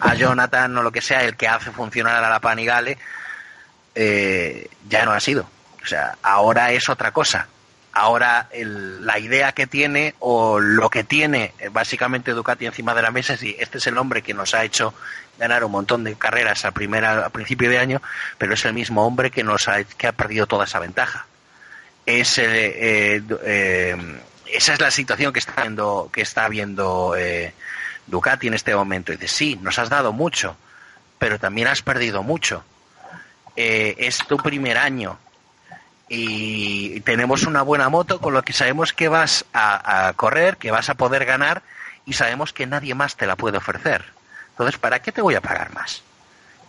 a 0.00 0.14
Jonathan 0.14 0.78
o 0.78 0.82
lo 0.84 0.92
que 0.92 1.02
sea, 1.02 1.24
el 1.24 1.36
que 1.36 1.48
hace 1.48 1.72
funcionar 1.72 2.22
a 2.22 2.30
la 2.30 2.38
Panigale, 2.38 2.98
eh, 3.96 4.68
ya 4.88 5.04
no 5.04 5.10
ha 5.10 5.18
sido. 5.18 5.48
O 5.82 5.86
sea, 5.86 6.16
ahora 6.22 6.70
es 6.70 6.88
otra 6.88 7.10
cosa. 7.10 7.48
Ahora 7.92 8.46
el- 8.52 9.04
la 9.04 9.18
idea 9.18 9.50
que 9.50 9.66
tiene 9.66 10.14
o 10.20 10.60
lo 10.60 10.88
que 10.88 11.02
tiene 11.02 11.52
eh, 11.58 11.68
básicamente 11.68 12.30
Ducati 12.32 12.66
encima 12.66 12.94
de 12.94 13.02
la 13.02 13.10
mesa 13.10 13.34
es 13.34 13.42
y 13.42 13.56
este 13.58 13.78
es 13.78 13.86
el 13.88 13.98
hombre 13.98 14.22
que 14.22 14.34
nos 14.34 14.54
ha 14.54 14.62
hecho 14.62 14.94
ganar 15.38 15.64
un 15.64 15.72
montón 15.72 16.04
de 16.04 16.14
carreras 16.16 16.64
a 16.64 16.72
primera 16.72 17.24
a 17.24 17.30
principio 17.30 17.70
de 17.70 17.78
año, 17.78 18.02
pero 18.36 18.54
es 18.54 18.64
el 18.64 18.74
mismo 18.74 19.06
hombre 19.06 19.30
que 19.30 19.44
nos 19.44 19.68
ha 19.68 19.82
que 19.84 20.06
ha 20.06 20.12
perdido 20.12 20.46
toda 20.46 20.64
esa 20.64 20.78
ventaja. 20.78 21.26
Es 22.04 22.38
eh, 22.38 23.22
eh, 23.44 23.96
esa 24.46 24.72
es 24.72 24.80
la 24.80 24.90
situación 24.90 25.32
que 25.32 25.38
está 25.38 25.62
viendo 25.62 26.10
que 26.12 26.22
está 26.22 26.48
viendo 26.48 27.14
eh, 27.16 27.54
Ducati 28.06 28.48
en 28.48 28.54
este 28.54 28.74
momento. 28.74 29.12
Y 29.12 29.16
dice 29.16 29.34
sí, 29.34 29.58
nos 29.62 29.78
has 29.78 29.88
dado 29.88 30.12
mucho, 30.12 30.56
pero 31.18 31.38
también 31.38 31.68
has 31.68 31.82
perdido 31.82 32.22
mucho. 32.22 32.64
Eh, 33.56 33.96
es 33.98 34.18
tu 34.18 34.36
primer 34.36 34.78
año 34.78 35.18
y 36.08 37.00
tenemos 37.00 37.42
una 37.42 37.62
buena 37.62 37.88
moto 37.88 38.20
con 38.20 38.32
lo 38.32 38.42
que 38.42 38.52
sabemos 38.52 38.92
que 38.92 39.08
vas 39.08 39.44
a 39.52 40.12
correr, 40.16 40.56
que 40.56 40.70
vas 40.70 40.88
a 40.88 40.94
poder 40.94 41.26
ganar 41.26 41.62
y 42.06 42.14
sabemos 42.14 42.54
que 42.54 42.66
nadie 42.66 42.94
más 42.94 43.16
te 43.16 43.26
la 43.26 43.36
puede 43.36 43.58
ofrecer. 43.58 44.17
Entonces, 44.58 44.78
¿para 44.78 45.00
qué 45.00 45.12
te 45.12 45.22
voy 45.22 45.36
a 45.36 45.40
pagar 45.40 45.72
más? 45.72 46.02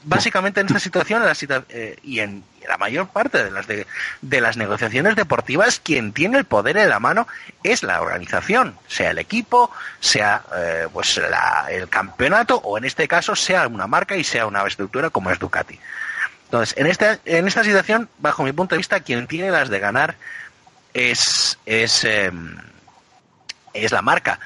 Básicamente 0.04 0.62
en 0.62 0.68
esta 0.68 0.80
situación 0.80 1.24
eh, 1.70 1.98
y 2.04 2.20
en 2.20 2.44
la 2.68 2.78
mayor 2.78 3.08
parte 3.10 3.44
de 3.44 3.52
las, 3.52 3.68
de, 3.68 3.86
las 4.42 4.56
negociaciones 4.56 5.16
deportivas, 5.16 5.82
quien 5.82 6.14
tiene 6.14 6.38
el 6.38 6.46
poder 6.46 6.78
en 6.78 6.88
la 6.90 7.00
mano 7.00 7.28
es 7.64 7.84
la 7.84 8.00
organización, 8.02 8.78
sea 8.88 9.10
el 9.12 9.18
equipo, 9.18 9.72
sea 10.00 10.44
eh, 10.56 10.88
pues 10.94 11.18
la- 11.18 11.66
el 11.70 11.90
campeonato 11.90 12.58
o 12.58 12.78
en 12.78 12.86
este 12.86 13.08
caso 13.10 13.36
sea 13.36 13.68
una 13.68 13.88
marca 13.88 14.16
y 14.16 14.24
sea 14.24 14.46
una 14.46 14.66
estructura 14.66 15.10
como 15.10 15.32
es 15.32 15.40
Ducati. 15.40 15.78
Entonces, 16.46 16.78
en 16.78 16.86
esta, 16.88 17.20
en 17.26 17.48
esta 17.48 17.64
situación, 17.64 18.08
bajo 18.20 18.44
mi 18.44 18.54
punto 18.54 18.76
de 18.76 18.78
vista, 18.78 19.02
quien 19.02 19.28
tiene 19.28 19.52
las 19.52 19.68
de 19.70 19.80
ganar 19.80 20.16
es, 20.94 21.60
es, 21.66 22.04
eh, 22.06 22.32
es 23.74 23.92
la 23.92 24.02
marca. 24.02 24.40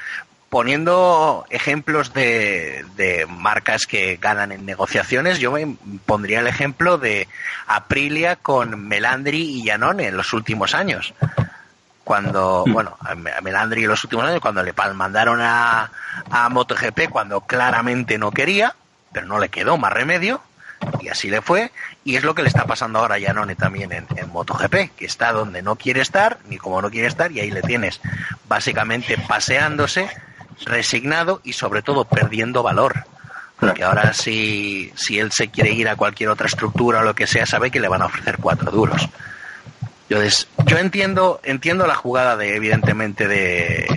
Poniendo 0.53 1.47
ejemplos 1.49 2.13
de, 2.13 2.85
de 2.95 3.25
marcas 3.27 3.87
que 3.87 4.17
ganan 4.21 4.51
en 4.51 4.67
negociaciones, 4.67 5.39
yo 5.39 5.51
me 5.51 5.75
pondría 6.05 6.41
el 6.41 6.45
ejemplo 6.45 6.99
de 6.99 7.27
Aprilia 7.65 8.35
con 8.35 8.87
Melandri 8.87 9.41
y 9.41 9.67
Janone 9.67 10.09
en 10.09 10.15
los 10.15 10.31
últimos 10.31 10.75
años. 10.75 11.15
Cuando, 12.03 12.65
bueno, 12.67 12.95
a 12.99 13.15
Me- 13.15 13.31
a 13.31 13.41
Melandri 13.41 13.81
en 13.81 13.89
los 13.89 14.03
últimos 14.03 14.25
años, 14.25 14.41
cuando 14.41 14.61
le 14.61 14.73
mandaron 14.93 15.41
a, 15.41 15.89
a 16.29 16.49
MotoGP, 16.49 17.09
cuando 17.09 17.41
claramente 17.41 18.19
no 18.19 18.29
quería, 18.29 18.75
pero 19.11 19.25
no 19.25 19.39
le 19.39 19.49
quedó 19.49 19.79
más 19.79 19.91
remedio, 19.91 20.39
y 21.01 21.07
así 21.09 21.31
le 21.31 21.41
fue, 21.41 21.71
y 22.03 22.15
es 22.15 22.23
lo 22.23 22.35
que 22.35 22.43
le 22.43 22.49
está 22.49 22.65
pasando 22.67 22.99
ahora 22.99 23.15
a 23.15 23.19
Janone 23.19 23.55
también 23.55 23.91
en, 23.91 24.05
en 24.15 24.29
MotoGP, 24.29 24.95
que 24.95 25.05
está 25.07 25.31
donde 25.31 25.63
no 25.63 25.77
quiere 25.77 26.01
estar, 26.01 26.37
ni 26.47 26.59
como 26.59 26.79
no 26.79 26.91
quiere 26.91 27.07
estar, 27.07 27.31
y 27.31 27.39
ahí 27.39 27.49
le 27.49 27.63
tienes, 27.63 27.99
básicamente 28.47 29.17
paseándose, 29.17 30.11
resignado 30.65 31.41
y 31.43 31.53
sobre 31.53 31.81
todo 31.81 32.05
perdiendo 32.05 32.63
valor. 32.63 33.05
Porque 33.59 33.83
ahora 33.83 34.13
si, 34.13 34.91
si 34.95 35.19
él 35.19 35.31
se 35.31 35.49
quiere 35.49 35.71
ir 35.71 35.87
a 35.87 35.95
cualquier 35.95 36.29
otra 36.29 36.47
estructura 36.47 36.99
o 36.99 37.03
lo 37.03 37.15
que 37.15 37.27
sea, 37.27 37.45
sabe 37.45 37.71
que 37.71 37.79
le 37.79 37.87
van 37.87 38.01
a 38.01 38.07
ofrecer 38.07 38.37
cuatro 38.39 38.71
duros. 38.71 39.07
Yo, 40.09 40.19
des- 40.19 40.47
yo 40.65 40.77
entiendo, 40.77 41.39
entiendo 41.43 41.87
la 41.87 41.95
jugada 41.95 42.35
de, 42.35 42.55
evidentemente, 42.55 43.27
de, 43.27 43.87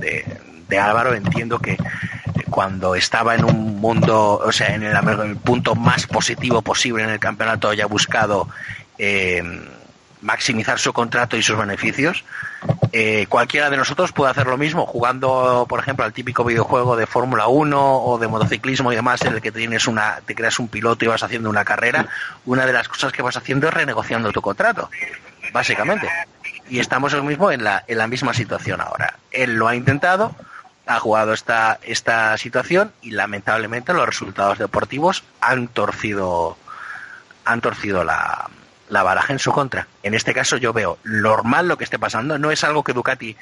de, 0.00 0.38
de 0.68 0.78
Álvaro, 0.78 1.14
entiendo 1.14 1.58
que 1.58 1.76
cuando 2.48 2.94
estaba 2.94 3.34
en 3.34 3.44
un 3.44 3.78
mundo, 3.80 4.40
o 4.44 4.52
sea, 4.52 4.74
en 4.74 4.82
el, 4.84 4.96
en 4.96 5.20
el 5.20 5.36
punto 5.36 5.74
más 5.74 6.06
positivo 6.06 6.62
posible 6.62 7.04
en 7.04 7.10
el 7.10 7.18
campeonato 7.20 7.68
haya 7.68 7.86
buscado 7.86 8.48
eh, 8.98 9.42
maximizar 10.22 10.78
su 10.78 10.92
contrato 10.92 11.36
y 11.36 11.42
sus 11.42 11.56
beneficios. 11.56 12.24
Eh, 12.92 13.26
cualquiera 13.28 13.70
de 13.70 13.76
nosotros 13.76 14.12
puede 14.12 14.30
hacer 14.30 14.46
lo 14.46 14.58
mismo, 14.58 14.86
jugando, 14.86 15.66
por 15.68 15.80
ejemplo, 15.80 16.04
al 16.04 16.12
típico 16.12 16.44
videojuego 16.44 16.96
de 16.96 17.06
Fórmula 17.06 17.46
1 17.46 18.02
o 18.04 18.18
de 18.18 18.28
motociclismo 18.28 18.92
y 18.92 18.96
demás, 18.96 19.22
en 19.22 19.34
el 19.34 19.40
que 19.40 19.52
tienes 19.52 19.86
una, 19.86 20.20
te 20.26 20.34
creas 20.34 20.58
un 20.58 20.68
piloto 20.68 21.04
y 21.04 21.08
vas 21.08 21.22
haciendo 21.22 21.48
una 21.48 21.64
carrera. 21.64 22.06
Una 22.46 22.66
de 22.66 22.72
las 22.72 22.88
cosas 22.88 23.12
que 23.12 23.22
vas 23.22 23.36
haciendo 23.36 23.68
es 23.68 23.74
renegociando 23.74 24.32
tu 24.32 24.42
contrato, 24.42 24.90
básicamente. 25.52 26.08
Y 26.68 26.78
estamos 26.78 27.12
el 27.14 27.22
mismo 27.22 27.50
en 27.50 27.64
la, 27.64 27.84
en 27.86 27.98
la 27.98 28.06
misma 28.06 28.34
situación 28.34 28.80
ahora. 28.80 29.16
Él 29.30 29.54
lo 29.54 29.68
ha 29.68 29.74
intentado, 29.74 30.34
ha 30.86 30.98
jugado 30.98 31.32
esta, 31.32 31.78
esta 31.82 32.36
situación 32.36 32.92
y 33.02 33.12
lamentablemente 33.12 33.92
los 33.92 34.06
resultados 34.06 34.58
deportivos 34.58 35.24
han 35.40 35.68
torcido, 35.68 36.56
han 37.44 37.60
torcido 37.60 38.04
la, 38.04 38.50
la 38.90 39.02
baraja 39.02 39.32
en 39.32 39.38
su 39.38 39.52
contra. 39.52 39.86
En 40.02 40.14
este 40.14 40.34
caso 40.34 40.56
yo 40.58 40.72
veo 40.72 40.98
normal 41.04 41.68
lo 41.68 41.78
que 41.78 41.84
esté 41.84 41.98
pasando, 41.98 42.38
no 42.38 42.50
es 42.50 42.62
algo 42.64 42.84
que 42.84 42.92
Ducati 42.92 43.36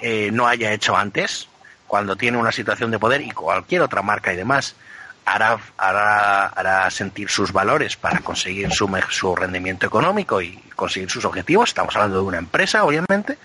eh, 0.00 0.30
no 0.32 0.46
haya 0.46 0.72
hecho 0.72 0.96
antes, 0.96 1.48
cuando 1.86 2.16
tiene 2.16 2.38
una 2.38 2.52
situación 2.52 2.90
de 2.90 2.98
poder 2.98 3.20
y 3.22 3.30
cualquier 3.30 3.82
otra 3.82 4.02
marca 4.02 4.32
y 4.32 4.36
demás 4.36 4.76
hará, 5.24 5.58
hará, 5.76 6.90
sentir 6.90 7.28
sus 7.28 7.52
valores 7.52 7.96
para 7.96 8.20
conseguir 8.20 8.72
su, 8.72 8.88
su 9.10 9.36
rendimiento 9.36 9.86
económico 9.86 10.40
y 10.40 10.56
conseguir 10.74 11.10
sus 11.10 11.24
objetivos. 11.24 11.68
Estamos 11.70 11.94
hablando 11.94 12.16
de 12.16 12.22
una 12.22 12.38
empresa, 12.38 12.84
obviamente. 12.84 13.38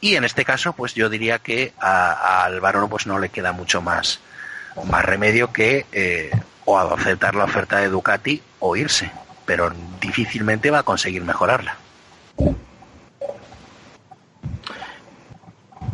Y 0.00 0.16
en 0.16 0.24
este 0.24 0.44
caso, 0.44 0.72
pues 0.72 0.94
yo 0.94 1.08
diría 1.08 1.38
que 1.38 1.72
a, 1.80 2.12
a 2.12 2.44
Álvaro 2.44 2.88
pues 2.88 3.06
no 3.06 3.18
le 3.18 3.28
queda 3.28 3.52
mucho 3.52 3.82
más, 3.82 4.20
más 4.84 5.04
remedio 5.04 5.52
que 5.52 5.86
eh, 5.92 6.30
o 6.64 6.78
aceptar 6.78 7.34
la 7.34 7.44
oferta 7.44 7.78
de 7.78 7.88
Ducati 7.88 8.42
o 8.60 8.76
irse, 8.76 9.10
pero 9.46 9.72
difícilmente 10.00 10.70
va 10.70 10.80
a 10.80 10.82
conseguir 10.82 11.24
mejorarla. 11.24 11.76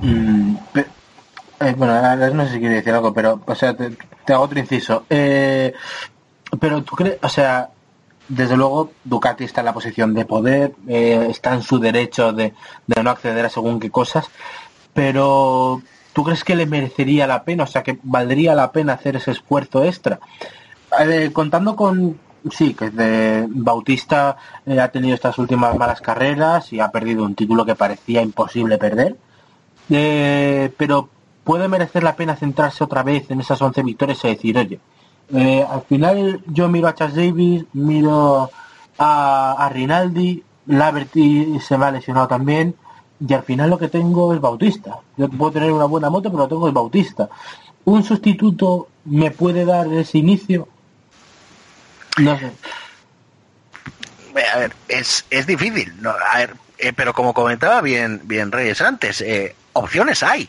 Mm, 0.00 0.56
eh, 1.60 1.74
bueno, 1.76 2.16
no 2.34 2.46
sé 2.46 2.54
si 2.54 2.58
quiere 2.58 2.76
decir 2.76 2.92
algo, 2.92 3.14
pero, 3.14 3.40
o 3.46 3.54
sea, 3.54 3.74
te, 3.76 3.96
hago 4.32 4.44
otro 4.44 4.58
inciso. 4.58 5.04
Eh, 5.08 5.72
pero 6.58 6.82
tú 6.82 6.96
crees, 6.96 7.18
o 7.22 7.28
sea, 7.28 7.70
desde 8.28 8.56
luego 8.56 8.92
Ducati 9.04 9.44
está 9.44 9.60
en 9.60 9.66
la 9.66 9.74
posición 9.74 10.14
de 10.14 10.24
poder, 10.24 10.72
eh, 10.88 11.28
está 11.30 11.54
en 11.54 11.62
su 11.62 11.78
derecho 11.78 12.32
de, 12.32 12.52
no 12.86 13.10
acceder 13.10 13.44
a 13.46 13.50
según 13.50 13.78
qué 13.78 13.90
cosas, 13.90 14.26
pero 14.92 15.82
¿tú 16.12 16.24
crees 16.24 16.42
que 16.44 16.56
le 16.56 16.66
merecería 16.66 17.26
la 17.26 17.44
pena? 17.44 17.64
O 17.64 17.66
sea, 17.66 17.82
que 17.82 17.98
valdría 18.02 18.54
la 18.54 18.72
pena 18.72 18.94
hacer 18.94 19.16
ese 19.16 19.30
esfuerzo 19.30 19.84
extra. 19.84 20.18
Contando 21.32 21.74
con, 21.74 22.18
sí, 22.50 22.74
que 22.74 22.90
de 22.90 23.46
Bautista 23.48 24.36
eh, 24.66 24.80
ha 24.80 24.88
tenido 24.88 25.14
estas 25.14 25.38
últimas 25.38 25.76
malas 25.76 26.00
carreras 26.00 26.72
y 26.72 26.80
ha 26.80 26.90
perdido 26.90 27.24
un 27.24 27.34
título 27.34 27.64
que 27.64 27.74
parecía 27.74 28.22
imposible 28.22 28.78
perder. 28.78 29.16
Eh, 29.90 30.72
pero 30.76 31.08
puede 31.44 31.68
merecer 31.68 32.02
la 32.02 32.16
pena 32.16 32.36
centrarse 32.36 32.84
otra 32.84 33.02
vez 33.02 33.30
en 33.30 33.40
esas 33.40 33.60
11 33.60 33.82
victorias 33.82 34.24
y 34.24 34.28
decir, 34.28 34.58
oye, 34.58 34.80
eh, 35.34 35.66
al 35.68 35.82
final 35.82 36.42
yo 36.46 36.68
miro 36.68 36.88
a 36.88 36.94
Chas 36.94 37.14
Davis, 37.14 37.64
miro 37.72 38.50
a, 38.98 39.52
a 39.52 39.68
Rinaldi, 39.68 40.42
Laverty 40.66 41.58
se 41.60 41.76
me 41.76 41.86
ha 41.86 41.90
lesionado 41.90 42.28
también, 42.28 42.74
y 43.26 43.32
al 43.34 43.42
final 43.42 43.70
lo 43.70 43.78
que 43.78 43.88
tengo 43.88 44.34
es 44.34 44.40
Bautista. 44.40 44.98
Yo 45.16 45.28
puedo 45.28 45.52
tener 45.52 45.72
una 45.72 45.84
buena 45.84 46.10
moto, 46.10 46.30
pero 46.30 46.44
lo 46.44 46.48
tengo 46.48 46.68
es 46.68 46.74
Bautista. 46.74 47.28
¿Un 47.84 48.02
sustituto 48.02 48.88
me 49.04 49.30
puede 49.30 49.64
dar 49.64 49.92
ese 49.92 50.18
inicio? 50.18 50.68
No 52.18 52.38
sé. 52.38 52.52
Eh, 54.36 54.44
A 54.54 54.58
ver, 54.58 54.72
es, 54.88 55.24
es 55.30 55.46
difícil, 55.46 55.94
¿no? 56.00 56.10
A 56.10 56.38
ver, 56.38 56.54
eh, 56.78 56.92
pero 56.92 57.12
como 57.12 57.34
comentaba 57.34 57.80
bien, 57.80 58.20
bien 58.24 58.50
Reyes 58.52 58.80
antes, 58.80 59.20
eh, 59.20 59.54
opciones 59.74 60.22
hay. 60.22 60.48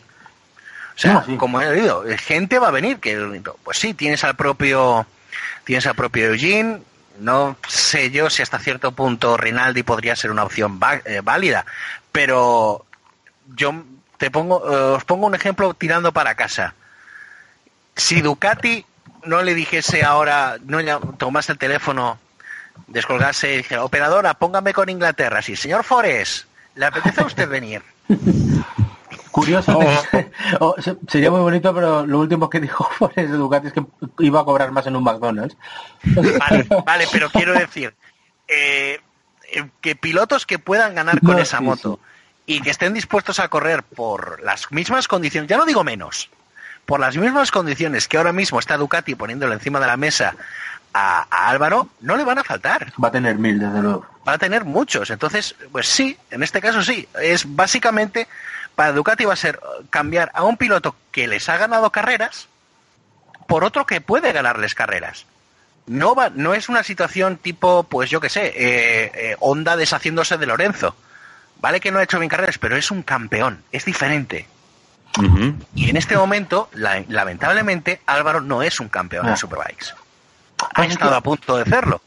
O 0.96 0.98
sea, 0.98 1.12
No, 1.14 1.24
sí. 1.24 1.36
como 1.36 1.60
he 1.60 1.68
oído, 1.68 2.04
gente 2.18 2.58
va 2.58 2.68
a 2.68 2.72
venir 2.72 2.98
que 2.98 3.42
pues 3.64 3.78
sí, 3.78 3.94
tienes 3.94 4.22
al 4.24 4.36
propio 4.36 5.06
tienes 5.64 5.86
al 5.86 5.94
propio 5.96 6.26
Eugene, 6.26 6.80
no 7.18 7.56
sé 7.68 8.10
yo 8.10 8.30
si 8.30 8.42
hasta 8.42 8.58
cierto 8.58 8.92
punto 8.92 9.36
Rinaldi 9.36 9.82
podría 9.82 10.14
ser 10.14 10.30
una 10.30 10.44
opción 10.44 10.78
va- 10.80 11.00
eh, 11.04 11.20
válida, 11.22 11.64
pero 12.12 12.84
yo 13.56 13.74
te 14.18 14.30
pongo 14.30 14.56
os 14.58 15.04
pongo 15.04 15.26
un 15.26 15.34
ejemplo 15.34 15.74
tirando 15.74 16.12
para 16.12 16.34
casa. 16.36 16.74
Si 17.96 18.20
Ducati 18.20 18.84
no 19.26 19.42
le 19.42 19.54
dijese 19.54 20.02
ahora, 20.04 20.56
no 20.64 21.00
tomase 21.18 21.52
el 21.52 21.58
teléfono, 21.58 22.18
descolgase 22.88 23.54
y 23.54 23.56
dijera, 23.58 23.84
operadora, 23.84 24.34
póngame 24.34 24.72
con 24.72 24.88
Inglaterra. 24.88 25.42
Sí, 25.42 25.56
señor 25.56 25.84
Forés, 25.84 26.46
¿le 26.74 26.86
apetece 26.86 27.20
a 27.22 27.26
usted 27.26 27.48
venir? 27.48 27.82
Curioso, 29.30 29.78
o- 30.60 30.76
se- 30.80 30.96
sería 31.08 31.30
muy 31.30 31.40
bonito, 31.40 31.74
pero 31.74 32.06
lo 32.06 32.20
último 32.20 32.48
que 32.48 32.60
dijo 32.60 32.84
Forrest 32.98 33.30
de 33.30 33.36
Ducati 33.36 33.66
es 33.68 33.72
que 33.72 33.84
iba 34.20 34.40
a 34.40 34.44
cobrar 34.44 34.70
más 34.70 34.86
en 34.86 34.94
un 34.96 35.02
McDonald's. 35.02 35.56
Vale, 36.04 36.66
vale, 36.86 37.08
pero 37.10 37.28
quiero 37.30 37.52
decir, 37.52 37.94
eh, 38.46 39.00
eh, 39.52 39.68
que 39.80 39.96
pilotos 39.96 40.46
que 40.46 40.58
puedan 40.60 40.94
ganar 40.94 41.20
con 41.20 41.36
No, 41.36 41.42
esa 41.42 41.58
sí, 41.58 41.64
moto 41.64 41.98
y 42.46 42.60
que 42.60 42.70
estén 42.70 42.92
dispuestos 42.94 43.40
a 43.40 43.48
correr 43.48 43.82
por 43.82 44.40
las 44.42 44.70
mismas 44.70 45.08
condiciones, 45.08 45.48
ya 45.50 45.56
no 45.56 45.64
digo 45.66 45.82
menos, 45.82 46.30
por 46.86 47.00
las 47.00 47.16
mismas 47.16 47.50
condiciones 47.50 48.08
que 48.08 48.16
ahora 48.16 48.32
mismo 48.32 48.58
está 48.58 48.76
Ducati 48.76 49.14
poniéndolo 49.14 49.52
encima 49.52 49.80
de 49.80 49.86
la 49.86 49.96
mesa 49.96 50.34
a, 50.92 51.26
a 51.30 51.48
Álvaro, 51.48 51.88
no 52.00 52.16
le 52.16 52.24
van 52.24 52.38
a 52.38 52.44
faltar. 52.44 52.92
Va 53.02 53.08
a 53.08 53.12
tener 53.12 53.36
mil, 53.36 53.58
desde 53.58 53.80
luego. 53.80 54.06
va 54.26 54.34
a 54.34 54.38
tener 54.38 54.64
muchos. 54.64 55.10
Entonces, 55.10 55.54
pues 55.72 55.88
sí, 55.88 56.16
en 56.30 56.42
este 56.42 56.60
caso 56.60 56.82
sí. 56.82 57.08
Es 57.20 57.44
básicamente, 57.54 58.28
para 58.74 58.92
Ducati 58.92 59.24
va 59.24 59.32
a 59.32 59.36
ser 59.36 59.60
cambiar 59.90 60.30
a 60.34 60.44
un 60.44 60.56
piloto 60.56 60.94
que 61.10 61.26
les 61.26 61.48
ha 61.48 61.56
ganado 61.56 61.90
carreras 61.90 62.48
por 63.46 63.64
otro 63.64 63.86
que 63.86 64.00
puede 64.00 64.32
ganarles 64.32 64.74
carreras. 64.74 65.26
No 65.86 66.14
va, 66.14 66.30
no 66.30 66.54
es 66.54 66.68
una 66.68 66.82
situación 66.82 67.36
tipo, 67.36 67.84
pues 67.84 68.08
yo 68.08 68.20
qué 68.20 68.30
sé, 68.30 68.46
eh, 68.46 69.12
eh, 69.14 69.36
Honda 69.40 69.76
deshaciéndose 69.76 70.38
de 70.38 70.46
Lorenzo. 70.46 70.96
Vale 71.60 71.80
que 71.80 71.90
no 71.90 71.98
ha 71.98 72.02
hecho 72.02 72.18
bien 72.18 72.30
carreras, 72.30 72.58
pero 72.58 72.76
es 72.76 72.90
un 72.90 73.02
campeón, 73.02 73.62
es 73.72 73.84
diferente. 73.84 74.46
Y 75.74 75.90
en 75.90 75.96
este 75.96 76.16
momento, 76.16 76.68
la- 76.74 77.04
lamentablemente, 77.08 78.00
Álvaro 78.06 78.40
no 78.40 78.62
es 78.62 78.80
un 78.80 78.88
campeón 78.88 79.26
Ah. 79.26 79.30
en 79.30 79.36
Superbikes. 79.36 79.86
Ha 80.60 80.68
Pues 80.70 80.88
es 80.88 80.92
estado 80.94 81.14
a 81.16 81.20
punto 81.20 81.56
de 81.56 81.64
serlo. 81.64 82.00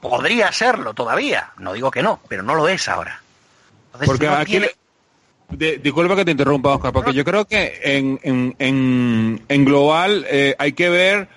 Podría 0.00 0.52
serlo 0.52 0.92
todavía. 0.94 1.50
No 1.58 1.72
digo 1.72 1.90
que 1.90 2.02
no, 2.02 2.20
pero 2.28 2.42
no 2.42 2.54
lo 2.54 2.68
es 2.68 2.88
ahora. 2.88 3.20
Entonces, 3.86 4.08
Porque 4.08 4.26
no 4.26 4.34
aquí, 4.34 4.50
tiene- 4.52 4.66
le- 5.50 5.56
de- 5.56 5.78
disculpa 5.78 6.16
que 6.16 6.24
te 6.24 6.30
interrumpa, 6.30 6.70
Oscar, 6.70 6.92
porque 6.92 7.12
yo 7.12 7.24
creo 7.24 7.44
que 7.46 7.80
en, 7.82 8.18
en, 8.22 8.56
en, 8.58 9.42
en 9.48 9.64
global 9.64 10.26
eh, 10.28 10.54
hay 10.58 10.72
que 10.72 10.88
ver 10.88 11.28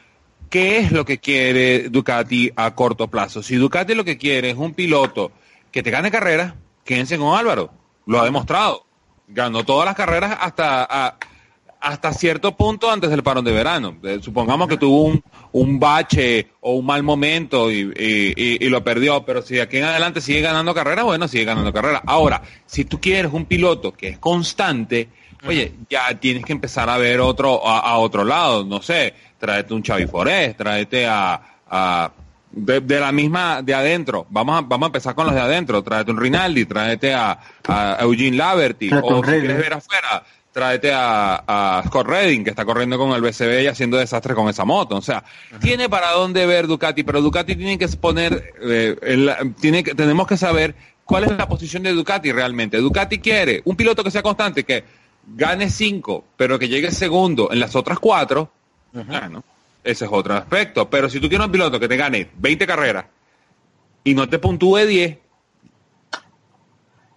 qué 0.50 0.80
es 0.80 0.92
lo 0.92 1.06
que 1.06 1.18
quiere 1.20 1.90
Ducati 1.90 2.52
a 2.56 2.74
corto 2.76 3.08
plazo. 3.08 3.44
Si 3.44 3.56
Ducati 3.56 3.94
lo 3.94 4.04
que 4.06 4.18
quiere 4.18 4.50
es 4.52 4.58
un 4.58 4.74
piloto 4.74 5.32
que 5.72 5.84
te 5.84 5.92
gane 5.92 6.12
carreras, 6.12 6.54
quédense 6.86 7.18
con 7.18 7.38
Álvaro. 7.38 7.72
Lo 8.06 8.20
ha 8.22 8.24
demostrado. 8.26 8.86
Ganó 9.28 9.64
todas 9.64 9.86
las 9.86 9.96
carreras 9.96 10.38
hasta, 10.40 10.84
a- 10.90 11.18
hasta 11.82 12.14
cierto 12.14 12.56
punto 12.56 12.90
antes 12.90 13.10
del 13.10 13.22
parón 13.24 13.46
de 13.46 13.52
verano. 13.52 13.96
Eh, 14.04 14.20
supongamos 14.22 14.68
que 14.68 14.78
tuvo 14.78 15.04
un, 15.04 15.24
un 15.52 15.80
bache 15.80 16.48
o 16.62 16.74
un 16.74 16.86
mal 16.86 17.04
momento 17.04 17.72
y, 17.72 17.82
y- 17.98 18.34
y- 18.36 18.66
y 18.66 18.70
lo 18.70 18.84
perdió, 18.84 19.24
pero 19.26 19.42
si 19.42 19.56
de 19.56 19.62
aquí 19.62 19.78
en 19.78 19.84
adelante 19.86 20.22
sigue 20.22 20.42
ganando 20.42 20.74
carreras, 20.74 21.06
bueno, 21.06 21.28
sigue 21.28 21.46
ganando 21.46 21.72
carreras. 21.74 22.02
Ahora, 22.06 22.42
si 22.66 22.86
tú 22.86 23.00
quieres 23.00 23.32
un 23.34 23.46
piloto 23.46 23.92
que 23.94 24.10
es 24.10 24.18
constante, 24.20 25.10
oye, 25.48 25.74
ya 25.90 26.18
tienes 26.20 26.44
que 26.44 26.54
empezar 26.54 26.90
a 26.90 26.98
ver 26.98 27.20
otro 27.20 27.68
a, 27.68 27.80
a 27.80 27.98
otro 27.98 28.24
lado, 28.24 28.64
no 28.66 28.82
sé, 28.82 29.14
tráete 29.38 29.74
un 29.76 29.84
Xavi 29.84 30.08
Forés, 30.08 30.56
tráete 30.58 31.06
a, 31.08 31.42
a- 31.70 32.12
de, 32.56 32.80
de 32.80 33.00
la 33.00 33.12
misma 33.12 33.62
de 33.62 33.74
adentro. 33.76 34.26
Vamos 34.30 34.58
a, 34.58 34.62
vamos 34.62 34.88
a 34.88 34.88
empezar 34.88 35.14
con 35.14 35.26
los 35.28 35.36
de 35.36 35.42
adentro. 35.42 35.84
Tráete 35.84 36.12
un 36.12 36.20
Rinaldi, 36.20 36.66
tráete 36.66 37.14
a, 37.14 37.40
a 37.68 37.98
Eugene 38.02 38.38
Laverty. 38.38 38.90
O 39.04 39.18
si 39.18 39.32
quieres 39.42 39.58
ver 39.58 39.74
afuera, 39.74 40.24
tráete 40.52 40.94
a, 40.94 41.44
a 41.46 41.84
Scott 41.86 42.08
Redding, 42.08 42.44
que 42.44 42.50
está 42.50 42.64
corriendo 42.66 42.98
con 42.98 43.12
el 43.12 43.22
BCB 43.22 43.64
y 43.64 43.68
haciendo 43.68 43.98
desastres 43.98 44.36
con 44.36 44.48
esa 44.50 44.64
moto. 44.66 44.96
O 44.96 45.02
sea, 45.02 45.24
tiene 45.60 45.90
para 45.90 46.12
dónde 46.12 46.46
ver 46.46 46.66
Ducati, 46.68 47.04
pero 47.04 47.22
Ducati 47.22 47.56
tiene 47.56 47.78
que 47.78 47.88
poner, 47.90 48.54
eh, 48.62 48.96
el- 49.02 49.54
tiene 49.60 49.84
que, 49.84 49.94
tenemos 49.94 50.26
que 50.28 50.38
saber 50.38 50.74
cuál 51.04 51.26
es 51.26 51.38
la 51.38 51.48
posición 51.48 51.84
de 51.84 51.92
Ducati 51.92 52.32
realmente. 52.32 52.78
Ducati 52.78 53.20
quiere 53.20 53.62
un 53.66 53.76
piloto 53.76 54.04
que 54.04 54.12
sea 54.12 54.24
constante, 54.24 54.64
que 54.64 54.84
gane 55.28 55.70
cinco, 55.70 56.24
pero 56.38 56.58
que 56.58 56.70
llegue 56.70 56.90
segundo 56.92 57.52
en 57.52 57.60
las 57.60 57.76
otras 57.76 58.00
cuatro. 58.00 58.50
Bueno, 58.94 59.44
ese 59.86 60.06
es 60.06 60.12
otro 60.12 60.34
aspecto. 60.34 60.90
Pero 60.90 61.10
si 61.10 61.20
tú 61.20 61.30
quieres 61.30 61.46
un 61.46 61.52
piloto 61.52 61.80
que 61.80 61.88
te 61.88 61.98
gane 61.98 62.30
20 62.36 62.68
carreras 62.68 63.06
y 64.04 64.14
no 64.14 64.28
te 64.28 64.40
puntúe 64.40 64.86
10, 64.86 65.18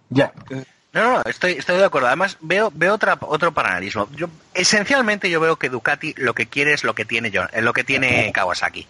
Ya. 0.09 0.31
No, 0.91 1.03
no, 1.03 1.21
estoy, 1.25 1.53
estoy 1.53 1.77
de 1.77 1.85
acuerdo. 1.85 2.07
Además, 2.07 2.37
veo, 2.41 2.71
veo 2.73 2.95
otra, 2.95 3.17
otro 3.21 3.53
paralelismo. 3.53 4.09
Yo, 4.15 4.27
esencialmente 4.55 5.29
yo 5.29 5.39
veo 5.39 5.57
que 5.57 5.69
Ducati 5.69 6.15
lo 6.17 6.33
que 6.33 6.47
quiere 6.47 6.73
es 6.73 6.83
lo 6.83 6.95
que 6.95 7.05
tiene 7.05 7.31
John, 7.33 7.47
es 7.53 7.63
lo 7.63 7.73
que 7.73 7.83
tiene 7.83 8.31
Kawasaki. 8.33 8.87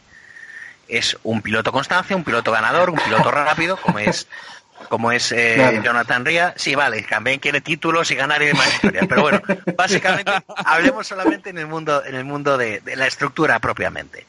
Es 0.88 1.18
un 1.24 1.42
piloto 1.42 1.72
constancia, 1.72 2.16
un 2.16 2.24
piloto 2.24 2.52
ganador, 2.52 2.90
un 2.90 3.00
piloto 3.00 3.30
rápido, 3.32 3.78
como 3.78 4.00
es 4.00 4.28
como 4.90 5.12
es 5.12 5.32
eh, 5.32 5.54
Claro. 5.56 5.82
Jonathan 5.84 6.26
Ria. 6.26 6.54
Sí, 6.58 6.76
vale, 6.76 7.04
también 7.04 7.40
quiere 7.40 7.62
títulos 7.62 8.12
y 8.12 8.16
ganar 8.16 8.42
y 8.42 8.48
demás 8.48 8.74
historias. 8.74 9.06
Pero 9.08 9.22
bueno, 9.22 9.42
básicamente 9.78 10.32
hablemos 10.66 11.08
solamente 11.08 11.52
en 11.52 11.60
el 11.60 11.68
mundo, 11.68 12.04
en 12.06 12.16
el 12.16 12.26
mundo 12.26 12.58
de, 12.58 12.82
de 12.82 12.96
la 12.96 13.08
estructura 13.08 13.60
propiamente. 13.60 14.26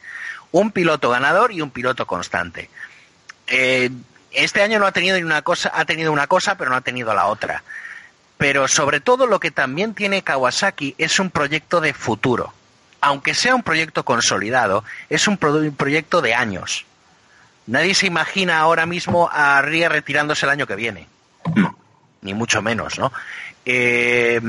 Un 0.52 0.70
piloto 0.70 1.10
ganador 1.10 1.50
y 1.52 1.60
un 1.62 1.70
piloto 1.70 2.06
constante. 2.06 2.70
Eh, 3.46 3.90
este 4.32 4.62
año 4.62 4.78
no 4.78 4.86
ha 4.86 4.92
tenido 4.92 5.16
ni 5.16 5.22
una 5.24 5.42
cosa, 5.42 5.72
ha 5.74 5.84
tenido 5.84 6.12
una 6.12 6.26
cosa, 6.28 6.56
pero 6.56 6.70
no 6.70 6.76
ha 6.76 6.80
tenido 6.82 7.12
la 7.14 7.26
otra. 7.26 7.62
Pero 8.38 8.68
sobre 8.68 9.00
todo 9.00 9.26
lo 9.26 9.40
que 9.40 9.50
también 9.50 9.94
tiene 9.94 10.22
Kawasaki 10.22 10.94
es 10.98 11.18
un 11.18 11.30
proyecto 11.30 11.80
de 11.80 11.92
futuro. 11.94 12.52
Aunque 13.02 13.34
sea 13.34 13.54
un 13.54 13.62
proyecto 13.62 14.04
consolidado, 14.04 14.84
es 15.08 15.26
un, 15.26 15.36
pro- 15.36 15.54
un 15.54 15.74
proyecto 15.74 16.20
de 16.22 16.34
años. 16.34 16.84
Nadie 17.70 17.94
se 17.94 18.06
imagina 18.06 18.58
ahora 18.58 18.84
mismo 18.84 19.30
a 19.32 19.62
Ria 19.62 19.88
retirándose 19.88 20.44
el 20.46 20.50
año 20.50 20.66
que 20.66 20.74
viene. 20.76 21.06
Ni 22.22 22.34
mucho 22.34 22.60
menos, 22.62 22.98
¿no? 22.98 23.12
Eh, 23.64 24.40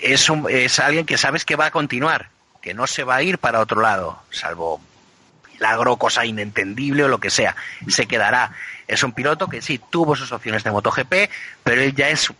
es, 0.00 0.30
un- 0.30 0.46
es 0.48 0.78
alguien 0.78 1.04
que 1.06 1.18
sabes 1.18 1.44
que 1.44 1.56
va 1.56 1.66
a 1.66 1.70
continuar, 1.70 2.30
que 2.62 2.72
no 2.74 2.86
se 2.86 3.04
va 3.04 3.16
a 3.16 3.22
ir 3.22 3.38
para 3.38 3.60
otro 3.60 3.80
lado, 3.80 4.22
salvo 4.30 4.80
milagro, 5.52 5.96
cosa 5.96 6.24
inentendible 6.24 7.04
o 7.04 7.08
lo 7.08 7.18
que 7.20 7.30
sea. 7.30 7.54
Se 7.88 8.06
quedará. 8.06 8.52
Es 8.88 9.02
un 9.02 9.12
piloto 9.12 9.48
que 9.48 9.60
sí 9.62 9.78
tuvo 9.90 10.16
sus 10.16 10.32
opciones 10.32 10.64
de 10.64 10.70
MotoGP, 10.70 11.30
pero 11.62 11.80
él 11.82 11.94
ya 11.94 12.08
es, 12.08 12.32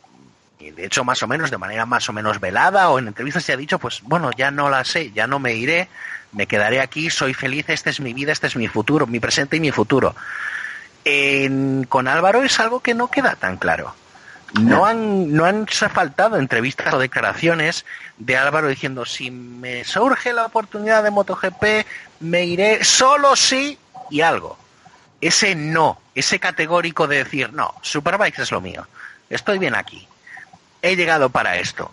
y 0.59 0.71
de 0.71 0.87
hecho, 0.87 1.05
más 1.05 1.23
o 1.23 1.27
menos, 1.29 1.51
de 1.51 1.59
manera 1.59 1.87
más 1.87 2.09
o 2.09 2.13
menos 2.13 2.41
velada 2.41 2.89
o 2.89 2.99
en 2.99 3.09
entrevistas 3.09 3.45
se 3.45 3.53
ha 3.53 3.57
dicho, 3.57 3.79
pues 3.79 4.01
bueno, 4.03 4.31
ya 4.37 4.51
no 4.51 4.69
la 4.71 4.85
sé, 4.85 5.13
ya 5.13 5.27
no 5.27 5.39
me 5.39 5.55
iré, 5.55 5.89
me 6.35 6.47
quedaré 6.47 6.81
aquí, 6.81 7.11
soy 7.11 7.35
feliz, 7.35 7.67
esta 7.69 7.91
es 7.91 8.01
mi 8.01 8.13
vida, 8.13 8.33
este 8.33 8.47
es 8.47 8.57
mi 8.57 8.69
futuro, 8.69 9.07
mi 9.07 9.21
presente 9.21 9.57
y 9.57 9.61
mi 9.61 9.71
futuro. 9.71 10.15
Con 11.89 12.09
Álvaro 12.09 12.43
es 12.43 12.59
algo 12.61 12.81
que 12.81 12.95
no 12.95 13.11
queda 13.11 13.37
tan 13.37 13.57
claro. 13.57 13.95
No 14.61 14.87
han, 14.87 15.33
no 15.33 15.47
han 15.47 15.67
faltado 15.67 16.37
entrevistas 16.37 16.95
o 16.95 16.99
declaraciones 16.99 17.85
de 18.19 18.37
Álvaro 18.37 18.69
diciendo 18.69 19.05
si 19.05 19.31
me 19.33 19.85
surge 19.85 20.33
la 20.33 20.47
oportunidad 20.47 21.03
de 21.03 21.11
MotoGP 21.11 21.65
me 22.21 22.45
iré 22.45 22.85
solo 22.85 23.35
sí 23.35 23.77
y 24.11 24.21
algo. 24.21 24.57
Ese 25.21 25.55
no, 25.55 26.01
ese 26.15 26.39
categórico 26.39 27.09
de 27.09 27.25
decir 27.25 27.53
no, 27.53 27.75
Superbikes 27.83 28.43
es 28.43 28.53
lo 28.53 28.61
mío, 28.61 28.87
estoy 29.31 29.59
bien 29.59 29.75
aquí, 29.75 30.07
he 30.83 30.97
llegado 30.97 31.31
para 31.31 31.57
esto, 31.57 31.91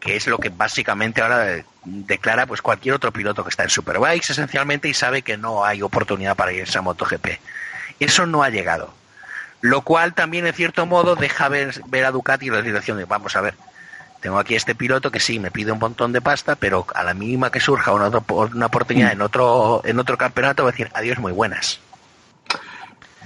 que 0.00 0.16
es 0.16 0.26
lo 0.26 0.38
que 0.38 0.48
básicamente 0.48 1.20
ahora 1.22 1.62
declara 1.84 2.46
pues 2.46 2.62
cualquier 2.62 2.94
otro 2.94 3.12
piloto 3.12 3.44
que 3.44 3.50
está 3.50 3.62
en 3.64 3.70
Superbikes 3.70 4.32
esencialmente 4.32 4.88
y 4.88 4.94
sabe 4.94 5.22
que 5.22 5.36
no 5.36 5.64
hay 5.64 5.82
oportunidad 5.82 6.34
para 6.36 6.52
irse 6.52 6.78
a 6.78 6.82
MotoGP. 6.82 7.26
Eso 8.00 8.26
no 8.26 8.42
ha 8.42 8.48
llegado. 8.48 8.92
Lo 9.60 9.82
cual 9.82 10.14
también, 10.14 10.46
en 10.46 10.54
cierto 10.54 10.86
modo, 10.86 11.16
deja 11.16 11.48
ver, 11.50 11.82
ver 11.88 12.06
a 12.06 12.10
Ducati 12.12 12.46
en 12.48 12.54
la 12.54 12.64
situación 12.64 12.96
de, 12.96 13.04
vamos 13.04 13.36
a 13.36 13.42
ver, 13.42 13.54
tengo 14.22 14.38
aquí 14.38 14.54
este 14.54 14.74
piloto 14.74 15.10
que 15.10 15.20
sí, 15.20 15.38
me 15.38 15.50
pide 15.50 15.70
un 15.70 15.78
montón 15.78 16.12
de 16.12 16.22
pasta, 16.22 16.56
pero 16.56 16.86
a 16.94 17.02
la 17.04 17.12
mínima 17.12 17.50
que 17.50 17.60
surja 17.60 17.92
una, 17.92 18.06
otra- 18.06 18.22
una 18.34 18.66
oportunidad 18.66 19.12
en 19.12 19.20
otro, 19.20 19.82
en 19.84 19.98
otro 19.98 20.16
campeonato, 20.16 20.62
va 20.64 20.70
a 20.70 20.72
decir, 20.72 20.90
adiós, 20.94 21.18
muy 21.18 21.32
buenas. 21.32 21.78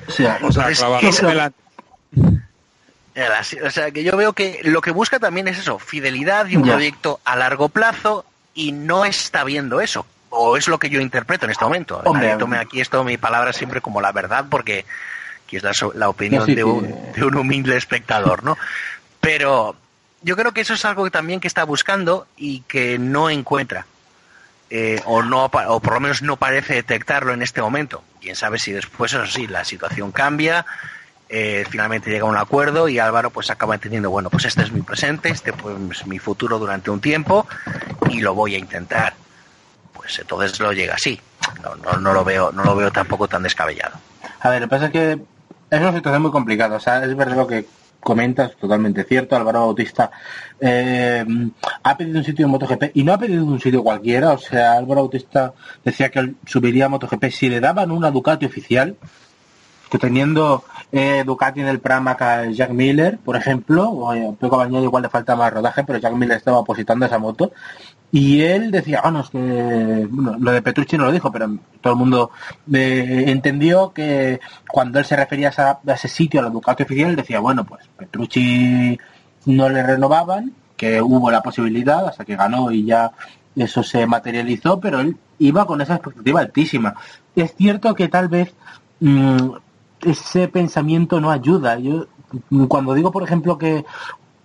O 0.09 0.11
sea, 0.11 0.39
O 0.43 0.51
sea, 0.53 0.69
Entonces, 0.71 1.09
eso- 1.09 1.29
en 1.31 1.37
la- 1.37 1.47
Eh, 1.47 1.51
así- 2.17 2.41
O 3.65 3.71
sea, 3.71 3.91
que 3.91 4.03
yo 4.03 4.17
veo 4.17 4.33
que 4.33 4.61
lo 4.65 4.81
que 4.81 4.91
busca 4.91 5.19
también 5.19 5.47
es 5.49 5.59
eso, 5.59 5.79
fidelidad 5.79 6.47
y 6.47 6.57
un 6.57 6.65
Ya. 6.65 6.73
proyecto 6.73 7.21
a 7.25 7.37
largo 7.37 7.69
plazo 7.69 8.25
y 8.55 8.73
no 8.73 9.05
está 9.05 9.45
viendo 9.45 9.81
eso. 9.81 10.07
O 10.31 10.57
es 10.57 10.67
lo 10.67 10.79
que 10.81 10.91
yo 10.91 11.01
interpreto 11.01 11.45
en 11.45 11.53
este 11.53 11.65
momento. 11.65 12.01
Hombre, 12.05 12.37
tome 12.37 12.59
aquí 12.59 12.81
esto 12.81 13.05
mi 13.05 13.17
palabra 13.17 13.53
siempre 13.53 13.81
como 13.81 14.01
la 14.01 14.11
verdad 14.11 14.47
porque 14.51 14.85
aquí 15.47 15.57
es 15.57 15.63
la, 15.63 15.73
la 15.95 16.09
opinión 16.09 16.41
No, 16.41 16.47
sí, 16.47 16.55
de, 16.57 16.63
sí. 16.63 16.69
un, 16.69 17.13
de 17.13 17.25
un 17.25 17.37
humilde 17.37 17.77
espectador, 17.77 18.43
¿no? 18.43 18.59
Pero 19.21 19.77
yo 20.23 20.37
creo 20.37 20.53
que 20.53 20.63
eso 20.63 20.75
es 20.75 20.85
algo 20.85 21.05
que 21.05 21.11
también 21.11 21.39
que 21.39 21.47
está 21.47 21.63
buscando 21.65 22.27
y 22.37 22.61
que 22.63 22.99
no 22.99 23.31
encuentra. 23.31 23.87
Eh, 24.71 25.01
o 25.05 25.23
no 25.23 25.45
o 25.45 25.81
por 25.81 25.93
lo 25.93 26.01
menos 26.01 26.23
no 26.23 26.37
parece 26.37 26.75
detectarlo 26.75 27.33
en 27.33 27.43
este 27.43 27.63
momento. 27.63 28.03
Quién 28.21 28.35
sabe 28.35 28.59
si 28.59 28.73
después, 28.73 29.13
eso 29.13 29.25
sí, 29.27 29.47
la 29.47 29.65
situación 29.65 30.11
cambia, 30.11 30.67
eh, 31.37 31.65
finalmente 31.69 32.13
llega 32.13 32.27
un 32.27 32.37
acuerdo 32.37 32.89
y 32.89 33.01
Álvaro 33.01 33.31
pues 33.31 33.51
acaba 33.51 33.75
entendiendo, 33.75 34.09
bueno, 34.09 34.31
pues 34.31 34.45
este 34.45 34.63
es 34.63 34.71
mi 34.71 34.83
presente, 34.83 35.31
este 35.31 35.53
pues, 35.53 35.75
es 35.91 36.07
mi 36.07 36.21
futuro 36.21 36.61
durante 36.61 36.93
un 36.93 37.01
tiempo 37.01 37.49
y 38.09 38.21
lo 38.21 38.35
voy 38.35 38.55
a 38.55 38.59
intentar. 38.59 39.15
Pues 39.93 40.17
entonces 40.21 40.61
lo 40.61 40.73
llega 40.73 40.95
así. 40.95 41.21
No, 41.61 41.75
no, 41.75 41.99
no 41.99 42.13
lo 42.13 42.23
veo, 42.23 42.53
no 42.53 42.63
lo 42.63 42.77
veo 42.77 42.93
tampoco 42.93 43.27
tan 43.27 43.43
descabellado. 43.43 43.97
A 44.39 44.49
ver, 44.49 44.61
lo 44.61 44.69
que 44.69 44.71
pasa 44.71 44.87
es 44.87 44.93
que 44.93 45.13
es 45.71 45.81
una 45.81 45.93
situación 45.93 46.23
muy 46.23 46.31
complicada. 46.31 46.77
O 46.77 46.81
sea, 46.81 47.05
es 47.05 47.17
verdad 47.17 47.37
lo 47.37 47.49
que 47.49 47.67
comentas, 47.99 48.55
totalmente 48.55 49.03
cierto. 49.03 49.35
Álvaro 49.35 49.61
Bautista 49.61 50.13
eh, 50.61 51.25
ha 51.83 51.97
pedido 51.97 52.19
un 52.19 52.25
sitio 52.25 52.45
en 52.45 52.53
MotoGP 52.53 52.93
y 52.95 53.03
no 53.03 53.13
ha 53.13 53.19
pedido 53.19 53.45
un 53.45 53.59
sitio 53.59 53.83
cualquiera. 53.83 54.31
O 54.31 54.39
sea, 54.39 54.75
Álvaro 54.75 55.01
Bautista 55.01 55.53
decía 55.85 56.11
que 56.11 56.21
él 56.21 56.37
subiría 56.47 56.87
a 56.87 56.91
MotoGP 56.91 57.25
si 57.31 57.49
le 57.49 57.59
daban 57.59 57.91
una 57.91 58.13
Ducati 58.13 58.47
oficial. 58.47 58.97
Teniendo 59.99 60.65
eh, 60.93 61.23
Ducati 61.25 61.61
en 61.61 61.69
el 61.69 61.81
Pramac 61.81 62.23
a 62.23 62.51
Jack 62.51 62.71
Miller, 62.71 63.19
por 63.19 63.37
ejemplo, 63.37 63.89
o 63.89 64.11
a 64.11 64.15
Pecco 64.35 64.57
Bagnaia 64.57 64.85
igual 64.85 65.03
le 65.03 65.09
falta 65.09 65.37
más 65.37 65.53
rodaje, 65.53 65.85
pero 65.85 65.99
Jack 65.99 66.15
Miller 66.15 66.37
estaba 66.37 66.59
opositando 66.59 67.07
esa 67.07 67.19
moto. 67.19 67.53
Y 68.13 68.43
él 68.43 68.71
decía, 68.71 69.01
ah, 69.03 69.21
es 69.21 69.31
que 69.31 70.07
bueno, 70.09 70.37
lo 70.39 70.53
de 70.53 70.63
Petrucci 70.63 70.97
no 70.97 71.07
lo 71.07 71.13
dijo, 71.13 71.33
pero 71.33 71.51
todo 71.81 71.95
el 71.95 71.99
mundo 71.99 72.31
eh, 72.73 73.25
entendió 73.27 73.93
que 73.93 74.39
cuando 74.69 75.01
él 75.01 75.05
se 75.05 75.17
refería 75.17 75.53
a, 75.57 75.81
ese 75.93 76.09
sitio, 76.09 76.41
a 76.41 76.45
la 76.45 76.51
Ducati 76.51 76.85
oficial, 76.85 77.17
decía, 77.17 77.41
bueno, 77.41 77.65
pues 77.65 77.89
Petrucci 77.97 78.97
no 79.47 79.69
le 79.69 79.83
renovaban, 79.83 80.53
que 80.77 81.01
hubo 81.01 81.31
la 81.31 81.43
posibilidad 81.43 82.07
hasta 82.07 82.25
que 82.25 82.37
ganó 82.37 82.71
y 82.71 82.85
ya 82.85 83.13
eso 83.57 83.83
se 83.83 84.07
materializó, 84.07 84.81
pero 84.81 85.01
él 85.01 85.17
iba 85.39 85.67
con 85.67 85.81
esa 85.81 85.95
expectativa 85.97 86.41
altísima. 86.41 86.95
Es 87.35 87.55
cierto 87.57 87.95
que 87.95 88.09
tal 88.09 88.29
vez 88.29 88.55
mm, 89.01 89.51
ese 90.05 90.49
pensamiento 90.49 91.21
no 91.21 91.31
ayuda. 91.31 91.79
Yo 91.79 92.07
cuando 92.69 92.95
digo, 92.95 93.11
por 93.13 93.23
ejemplo, 93.23 93.59
que 93.59 93.85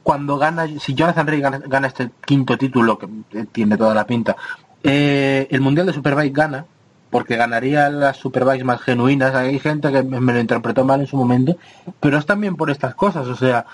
cuando 0.03 0.37
gana, 0.37 0.67
si 0.79 0.93
Jonathan 0.93 1.27
Rey 1.27 1.41
gana, 1.41 1.59
gana 1.65 1.87
este 1.87 2.09
quinto 2.25 2.57
título, 2.57 2.97
que 2.97 3.07
eh, 3.33 3.45
tiene 3.51 3.77
toda 3.77 3.93
la 3.93 4.05
pinta, 4.05 4.35
eh, 4.83 5.47
el 5.51 5.61
Mundial 5.61 5.85
de 5.87 5.93
Superbike 5.93 6.33
gana, 6.35 6.65
porque 7.09 7.35
ganaría 7.35 7.89
las 7.89 8.17
Superbikes 8.17 8.63
más 8.63 8.81
genuinas. 8.81 9.33
Hay 9.35 9.59
gente 9.59 9.91
que 9.91 10.03
me 10.03 10.33
lo 10.33 10.39
interpretó 10.39 10.85
mal 10.85 11.01
en 11.01 11.07
su 11.07 11.17
momento, 11.17 11.57
pero 11.99 12.17
es 12.17 12.25
también 12.25 12.55
por 12.55 12.69
estas 12.69 12.95
cosas. 12.95 13.27
O 13.27 13.35
sea, 13.35 13.65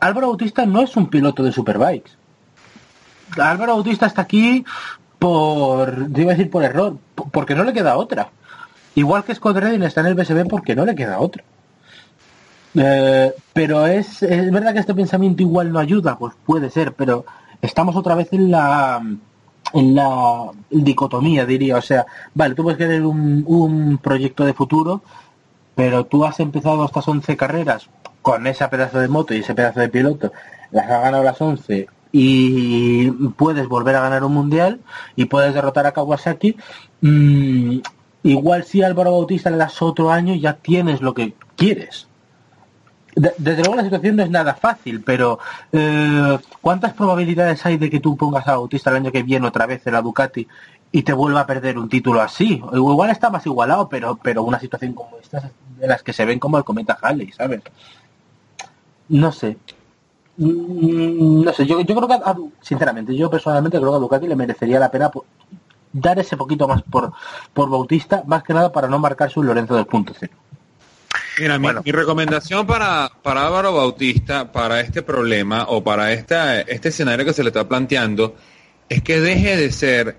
Álvaro 0.00 0.28
Bautista 0.28 0.66
no 0.66 0.80
es 0.82 0.96
un 0.96 1.08
piloto 1.08 1.42
de 1.42 1.52
Superbikes. 1.52 2.12
Álvaro 3.38 3.74
Bautista 3.74 4.06
está 4.06 4.22
aquí 4.22 4.64
por, 5.18 6.08
iba 6.16 6.32
a 6.32 6.34
decir 6.34 6.50
por 6.50 6.64
error, 6.64 6.96
po- 7.14 7.28
porque 7.30 7.54
no 7.54 7.62
le 7.64 7.72
queda 7.72 7.96
otra. 7.96 8.30
Igual 8.94 9.24
que 9.24 9.34
Scott 9.34 9.56
Redding 9.56 9.82
está 9.82 10.00
en 10.00 10.08
el 10.08 10.14
BSB 10.14 10.48
porque 10.48 10.74
no 10.74 10.84
le 10.84 10.94
queda 10.94 11.20
otra. 11.20 11.44
Eh, 12.74 13.32
pero 13.52 13.86
es, 13.86 14.22
es 14.22 14.50
verdad 14.50 14.72
que 14.72 14.80
este 14.80 14.94
pensamiento 14.94 15.42
igual 15.42 15.72
no 15.72 15.78
ayuda, 15.78 16.16
pues 16.18 16.34
puede 16.44 16.70
ser, 16.70 16.92
pero 16.92 17.24
estamos 17.60 17.96
otra 17.96 18.14
vez 18.14 18.32
en 18.32 18.50
la 18.50 19.02
en 19.72 19.94
la 19.94 20.50
dicotomía, 20.70 21.46
diría. 21.46 21.76
O 21.76 21.82
sea, 21.82 22.06
vale, 22.34 22.54
tú 22.54 22.62
puedes 22.62 22.78
querer 22.78 23.04
un, 23.04 23.44
un 23.46 23.98
proyecto 23.98 24.44
de 24.44 24.54
futuro, 24.54 25.02
pero 25.74 26.06
tú 26.06 26.24
has 26.24 26.40
empezado 26.40 26.84
estas 26.84 27.06
11 27.06 27.36
carreras 27.36 27.88
con 28.22 28.46
ese 28.46 28.66
pedazo 28.68 28.98
de 29.00 29.08
moto 29.08 29.34
y 29.34 29.38
ese 29.38 29.54
pedazo 29.54 29.80
de 29.80 29.88
piloto, 29.88 30.32
las 30.70 30.84
has 30.84 31.02
ganado 31.02 31.24
las 31.24 31.40
11 31.40 31.88
y 32.12 33.10
puedes 33.36 33.68
volver 33.68 33.96
a 33.96 34.00
ganar 34.00 34.24
un 34.24 34.34
mundial 34.34 34.80
y 35.16 35.26
puedes 35.26 35.54
derrotar 35.54 35.86
a 35.86 35.92
Kawasaki. 35.92 36.56
Mm, 37.00 37.78
igual 38.22 38.64
si 38.64 38.82
Álvaro 38.82 39.12
Bautista 39.12 39.50
le 39.50 39.56
das 39.56 39.80
otro 39.82 40.10
año 40.10 40.34
ya 40.34 40.54
tienes 40.54 41.00
lo 41.00 41.14
que 41.14 41.34
quieres. 41.56 42.06
De- 43.16 43.34
desde 43.38 43.62
luego 43.62 43.76
la 43.76 43.82
situación 43.84 44.16
no 44.16 44.22
es 44.22 44.30
nada 44.30 44.54
fácil, 44.54 45.02
pero 45.02 45.38
eh, 45.72 46.38
¿cuántas 46.60 46.92
probabilidades 46.94 47.64
hay 47.66 47.76
de 47.76 47.90
que 47.90 48.00
tú 48.00 48.16
pongas 48.16 48.46
a 48.46 48.52
Bautista 48.52 48.90
el 48.90 48.96
año 48.96 49.12
que 49.12 49.22
viene 49.22 49.46
otra 49.46 49.66
vez 49.66 49.84
en 49.86 49.94
la 49.94 50.02
Ducati 50.02 50.46
y 50.92 51.02
te 51.02 51.12
vuelva 51.12 51.40
a 51.40 51.46
perder 51.46 51.76
un 51.78 51.88
título 51.88 52.20
así? 52.20 52.62
Igual 52.72 53.10
está 53.10 53.28
más 53.30 53.44
igualado, 53.46 53.88
pero 53.88 54.16
pero 54.22 54.42
una 54.44 54.60
situación 54.60 54.92
como 54.92 55.18
esta 55.20 55.38
es 55.38 55.44
de 55.80 55.86
las 55.88 56.02
que 56.02 56.12
se 56.12 56.24
ven 56.24 56.38
como 56.38 56.56
el 56.58 56.64
cometa 56.64 56.98
Halley, 57.02 57.32
¿sabes? 57.32 57.62
No 59.08 59.32
sé. 59.32 59.56
Mm, 60.36 61.42
No 61.44 61.52
sé, 61.52 61.66
yo, 61.66 61.80
yo 61.80 61.94
creo 61.96 62.08
que, 62.08 62.14
a- 62.14 62.36
sinceramente, 62.60 63.14
yo 63.16 63.28
personalmente 63.30 63.78
creo 63.78 63.90
que 63.90 63.96
a 63.96 64.00
Ducati 64.00 64.26
le 64.28 64.36
merecería 64.36 64.78
la 64.78 64.90
pena 64.90 65.10
dar 65.92 66.18
ese 66.18 66.36
poquito 66.36 66.68
más 66.68 66.82
por, 66.82 67.12
por 67.52 67.68
Bautista, 67.68 68.22
más 68.26 68.42
que 68.42 68.54
nada 68.54 68.72
para 68.72 68.88
no 68.88 68.98
marcarse 68.98 69.40
un 69.40 69.46
Lorenzo 69.46 69.74
del 69.74 69.86
punto 69.86 70.14
cero. 70.18 70.32
Mira, 71.38 71.58
mi, 71.58 71.64
Bueno. 71.64 71.82
mi 71.84 71.92
recomendación 71.92 72.66
para, 72.66 73.10
para 73.22 73.46
Álvaro 73.46 73.72
Bautista, 73.72 74.52
para 74.52 74.80
este 74.80 75.02
problema 75.02 75.64
o 75.68 75.82
para 75.82 76.12
esta, 76.12 76.60
este 76.60 76.90
escenario 76.90 77.24
que 77.24 77.32
se 77.32 77.42
le 77.42 77.48
está 77.48 77.66
planteando, 77.66 78.36
es 78.88 79.02
que 79.02 79.20
deje 79.20 79.56
de 79.56 79.72
ser, 79.72 80.16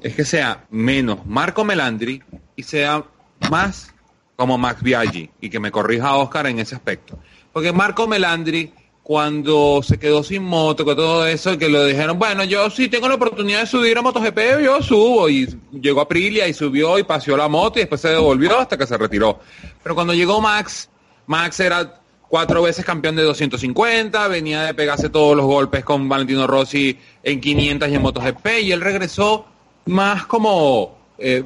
es 0.00 0.14
que 0.14 0.24
sea 0.24 0.64
menos 0.70 1.26
Marco 1.26 1.64
Melandri 1.64 2.22
y 2.54 2.62
sea 2.62 3.04
más 3.50 3.92
como 4.36 4.56
Max 4.58 4.82
Biaggi 4.82 5.30
y 5.40 5.50
que 5.50 5.58
me 5.58 5.72
corrija 5.72 6.14
Oscar 6.14 6.46
en 6.46 6.60
ese 6.60 6.76
aspecto. 6.76 7.18
Porque 7.52 7.72
Marco 7.72 8.06
Melandri, 8.06 8.72
cuando 9.08 9.80
se 9.82 9.98
quedó 9.98 10.22
sin 10.22 10.42
moto, 10.42 10.84
con 10.84 10.94
todo 10.94 11.26
eso, 11.26 11.56
que 11.56 11.70
lo 11.70 11.82
dijeron, 11.86 12.18
bueno, 12.18 12.44
yo 12.44 12.68
sí 12.68 12.88
tengo 12.88 13.08
la 13.08 13.14
oportunidad 13.14 13.60
de 13.60 13.66
subir 13.66 13.96
a 13.96 14.02
MotoGP, 14.02 14.60
yo 14.62 14.82
subo. 14.82 15.30
Y 15.30 15.48
llegó 15.80 16.00
a 16.00 16.02
Aprilia 16.02 16.46
y 16.46 16.52
subió 16.52 16.98
y 16.98 17.04
paseó 17.04 17.34
la 17.34 17.48
moto 17.48 17.78
y 17.78 17.82
después 17.84 18.02
se 18.02 18.08
devolvió 18.08 18.58
hasta 18.58 18.76
que 18.76 18.86
se 18.86 18.98
retiró. 18.98 19.40
Pero 19.82 19.94
cuando 19.94 20.12
llegó 20.12 20.42
Max, 20.42 20.90
Max 21.26 21.58
era 21.58 22.02
cuatro 22.28 22.60
veces 22.60 22.84
campeón 22.84 23.16
de 23.16 23.22
250, 23.22 24.28
venía 24.28 24.64
de 24.64 24.74
pegarse 24.74 25.08
todos 25.08 25.34
los 25.34 25.46
golpes 25.46 25.86
con 25.86 26.06
Valentino 26.06 26.46
Rossi 26.46 26.98
en 27.22 27.40
500 27.40 27.88
y 27.88 27.94
en 27.94 28.02
MotoGP 28.02 28.46
y 28.64 28.72
él 28.72 28.82
regresó 28.82 29.46
más 29.86 30.26
como 30.26 30.98
eh, 31.16 31.42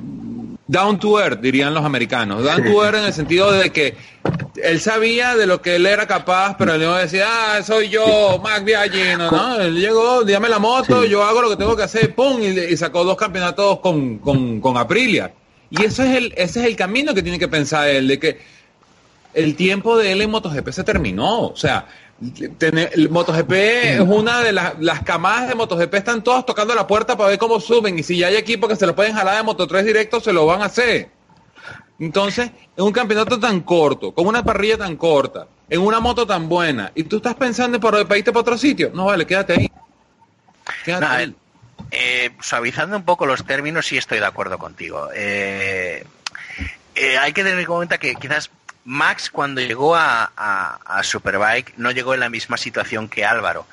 down 0.72 0.98
to 0.98 1.20
earth, 1.20 1.40
dirían 1.40 1.74
los 1.74 1.84
americanos. 1.84 2.42
Down 2.42 2.64
to 2.64 2.84
earth 2.84 2.96
en 2.98 3.04
el 3.04 3.12
sentido 3.12 3.52
de 3.52 3.70
que 3.70 3.94
él 4.62 4.80
sabía 4.80 5.36
de 5.36 5.46
lo 5.46 5.60
que 5.60 5.76
él 5.76 5.86
era 5.86 6.06
capaz, 6.06 6.56
pero 6.58 6.74
él 6.74 6.80
no 6.82 6.94
decía, 6.96 7.26
ah, 7.28 7.62
soy 7.62 7.88
yo, 7.90 8.40
Max 8.42 8.64
Biaggi, 8.64 9.16
no, 9.18 9.60
él 9.60 9.74
llegó, 9.78 10.24
dígame 10.24 10.48
la 10.48 10.58
moto, 10.58 11.02
Sí. 11.02 11.10
yo 11.10 11.22
hago 11.24 11.42
lo 11.42 11.50
que 11.50 11.56
tengo 11.56 11.76
que 11.76 11.82
hacer, 11.82 12.14
pum, 12.14 12.40
y, 12.42 12.46
y 12.46 12.76
sacó 12.76 13.04
dos 13.04 13.16
campeonatos 13.16 13.80
con, 13.80 14.18
con, 14.18 14.60
con 14.60 14.76
Aprilia. 14.78 15.32
Y 15.70 15.84
eso 15.84 16.02
es 16.02 16.16
el, 16.16 16.34
ese 16.36 16.60
es 16.60 16.66
el 16.66 16.76
camino 16.76 17.14
que 17.14 17.22
tiene 17.22 17.38
que 17.38 17.48
pensar 17.48 17.88
él, 17.88 18.08
de 18.08 18.18
que 18.18 18.40
el 19.34 19.54
tiempo 19.56 19.96
de 19.96 20.12
él 20.12 20.20
en 20.22 20.30
MotoGP 20.30 20.70
se 20.70 20.84
terminó. 20.84 21.46
O 21.48 21.56
sea, 21.56 21.86
el 22.60 23.10
MotoGP 23.10 23.52
es 23.52 24.00
una 24.00 24.40
de 24.40 24.52
las, 24.52 24.78
las 24.78 25.02
camadas 25.02 25.48
de 25.48 25.54
MotoGP, 25.54 25.94
están 25.94 26.22
todos 26.22 26.46
tocando 26.46 26.74
la 26.74 26.86
puerta 26.86 27.16
para 27.16 27.30
ver 27.30 27.38
cómo 27.38 27.60
suben. 27.60 27.98
Y 27.98 28.02
si 28.02 28.18
ya 28.18 28.28
hay 28.28 28.36
equipos 28.36 28.68
que 28.68 28.76
se 28.76 28.86
lo 28.86 28.94
pueden 28.94 29.14
jalar 29.14 29.36
de 29.36 29.42
Moto 29.42 29.66
3 29.66 29.84
directo, 29.84 30.20
se 30.20 30.32
lo 30.32 30.46
van 30.46 30.62
a 30.62 30.66
hacer. 30.66 31.10
Entonces, 31.98 32.50
en 32.76 32.84
un 32.84 32.92
campeonato 32.92 33.38
tan 33.38 33.60
corto, 33.60 34.12
con 34.12 34.26
una 34.26 34.42
parrilla 34.42 34.76
tan 34.78 34.96
corta, 34.96 35.46
en 35.68 35.80
una 35.80 36.00
moto 36.00 36.26
tan 36.26 36.48
buena, 36.48 36.90
y 36.94 37.04
tú 37.04 37.16
estás 37.18 37.34
pensando 37.36 37.78
para, 37.78 38.04
para 38.04 38.18
irte 38.18 38.32
para 38.32 38.40
otro 38.40 38.58
sitio, 38.58 38.90
no 38.92 39.04
vale, 39.04 39.26
quédate 39.26 39.52
ahí. 39.52 39.70
Quédate 40.84 41.06
ahí. 41.06 41.34
eh, 41.92 42.30
suavizando 42.40 42.96
un 42.96 43.04
poco 43.04 43.24
los 43.24 43.44
términos, 43.44 43.86
sí 43.86 43.96
estoy 43.96 44.18
de 44.18 44.26
acuerdo 44.26 44.58
contigo. 44.58 45.10
Eh, 45.14 46.04
eh, 46.94 47.18
hay 47.18 47.32
que 47.32 47.44
tener 47.44 47.58
en 47.58 47.66
cuenta 47.66 47.98
que 47.98 48.14
quizás 48.16 48.50
Max 48.84 49.30
cuando 49.30 49.60
llegó 49.60 49.94
a, 49.96 50.32
a- 50.36 50.78
a 50.84 51.02
Superbike 51.02 51.74
no 51.76 51.90
llegó 51.90 52.14
en 52.14 52.20
la 52.20 52.28
misma 52.28 52.56
situación 52.56 53.08
que 53.08 53.24
Álvaro. 53.24 53.66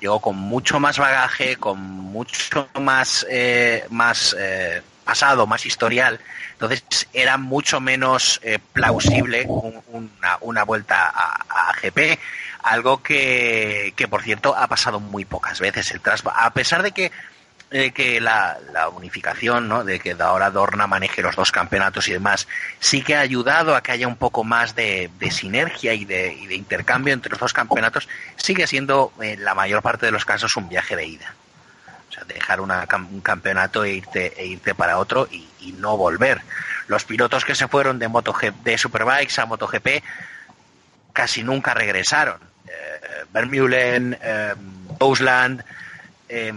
Llegó 0.00 0.20
con 0.20 0.36
mucho 0.36 0.80
más 0.80 0.98
bagaje, 0.98 1.56
con 1.56 1.80
mucho 1.80 2.68
más, 2.80 3.24
eh, 3.30 3.84
más 3.90 4.34
eh, 4.38 4.82
pasado, 5.04 5.46
más 5.46 5.64
historial. 5.64 6.18
Entonces 6.52 6.84
era 7.12 7.36
mucho 7.38 7.80
menos 7.80 8.40
eh, 8.42 8.58
plausible 8.72 9.44
un- 9.46 9.80
una, 9.88 10.38
una 10.40 10.64
vuelta 10.64 11.08
a, 11.08 11.68
a 11.70 11.72
GP. 11.74 12.18
Algo 12.64 13.02
que, 13.02 13.92
que, 13.96 14.06
por 14.08 14.22
cierto, 14.22 14.56
ha 14.56 14.66
pasado 14.68 15.00
muy 15.00 15.24
pocas 15.24 15.58
veces. 15.60 15.90
El 15.92 16.00
a 16.34 16.50
pesar 16.52 16.82
de 16.82 16.92
que 16.92 17.10
eh, 17.72 17.90
que 17.92 18.20
la, 18.20 18.58
la 18.72 18.88
unificación, 18.88 19.68
¿no? 19.68 19.84
de 19.84 19.98
que 19.98 20.14
ahora 20.18 20.50
Dorna 20.50 20.86
maneje 20.86 21.22
los 21.22 21.36
dos 21.36 21.50
campeonatos 21.50 22.06
y 22.08 22.12
demás, 22.12 22.46
sí 22.78 23.02
que 23.02 23.16
ha 23.16 23.20
ayudado 23.20 23.74
a 23.74 23.82
que 23.82 23.92
haya 23.92 24.06
un 24.06 24.16
poco 24.16 24.44
más 24.44 24.74
de, 24.74 25.10
de 25.18 25.30
sinergia 25.30 25.94
y 25.94 26.04
de, 26.04 26.34
y 26.34 26.46
de 26.46 26.54
intercambio 26.54 27.14
entre 27.14 27.30
los 27.30 27.40
dos 27.40 27.52
campeonatos, 27.52 28.08
sigue 28.36 28.66
siendo 28.66 29.12
en 29.20 29.42
la 29.44 29.54
mayor 29.54 29.82
parte 29.82 30.06
de 30.06 30.12
los 30.12 30.24
casos 30.24 30.54
un 30.56 30.68
viaje 30.68 30.96
de 30.96 31.06
ida. 31.06 31.34
O 32.10 32.12
sea, 32.12 32.24
dejar 32.24 32.60
una 32.60 32.86
un 33.10 33.22
campeonato 33.22 33.84
e 33.84 33.94
irte, 33.94 34.34
e 34.36 34.46
irte 34.46 34.74
para 34.74 34.98
otro 34.98 35.26
y, 35.30 35.48
y 35.60 35.72
no 35.72 35.96
volver. 35.96 36.42
Los 36.88 37.04
pilotos 37.04 37.44
que 37.44 37.54
se 37.54 37.68
fueron 37.68 37.98
de, 37.98 38.08
MotoG 38.08 38.52
de 38.62 38.76
Superbikes 38.76 39.40
a 39.40 39.46
MotoGP 39.46 40.02
casi 41.12 41.42
nunca 41.42 41.72
regresaron. 41.72 42.38
Eh, 42.66 43.24
Vermeulen, 43.32 44.18
eh, 44.20 44.54
eh, 46.28 46.52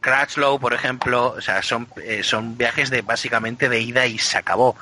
Crutchlow, 0.00 0.58
por 0.58 0.72
ejemplo, 0.74 1.34
o 1.36 1.40
sea, 1.40 1.62
son, 1.62 1.86
eh, 2.02 2.22
son 2.22 2.56
viajes 2.56 2.90
de 2.90 3.02
básicamente 3.02 3.68
de 3.68 3.80
ida 3.80 4.06
y 4.06 4.18
se 4.18 4.38
acabó. 4.38 4.76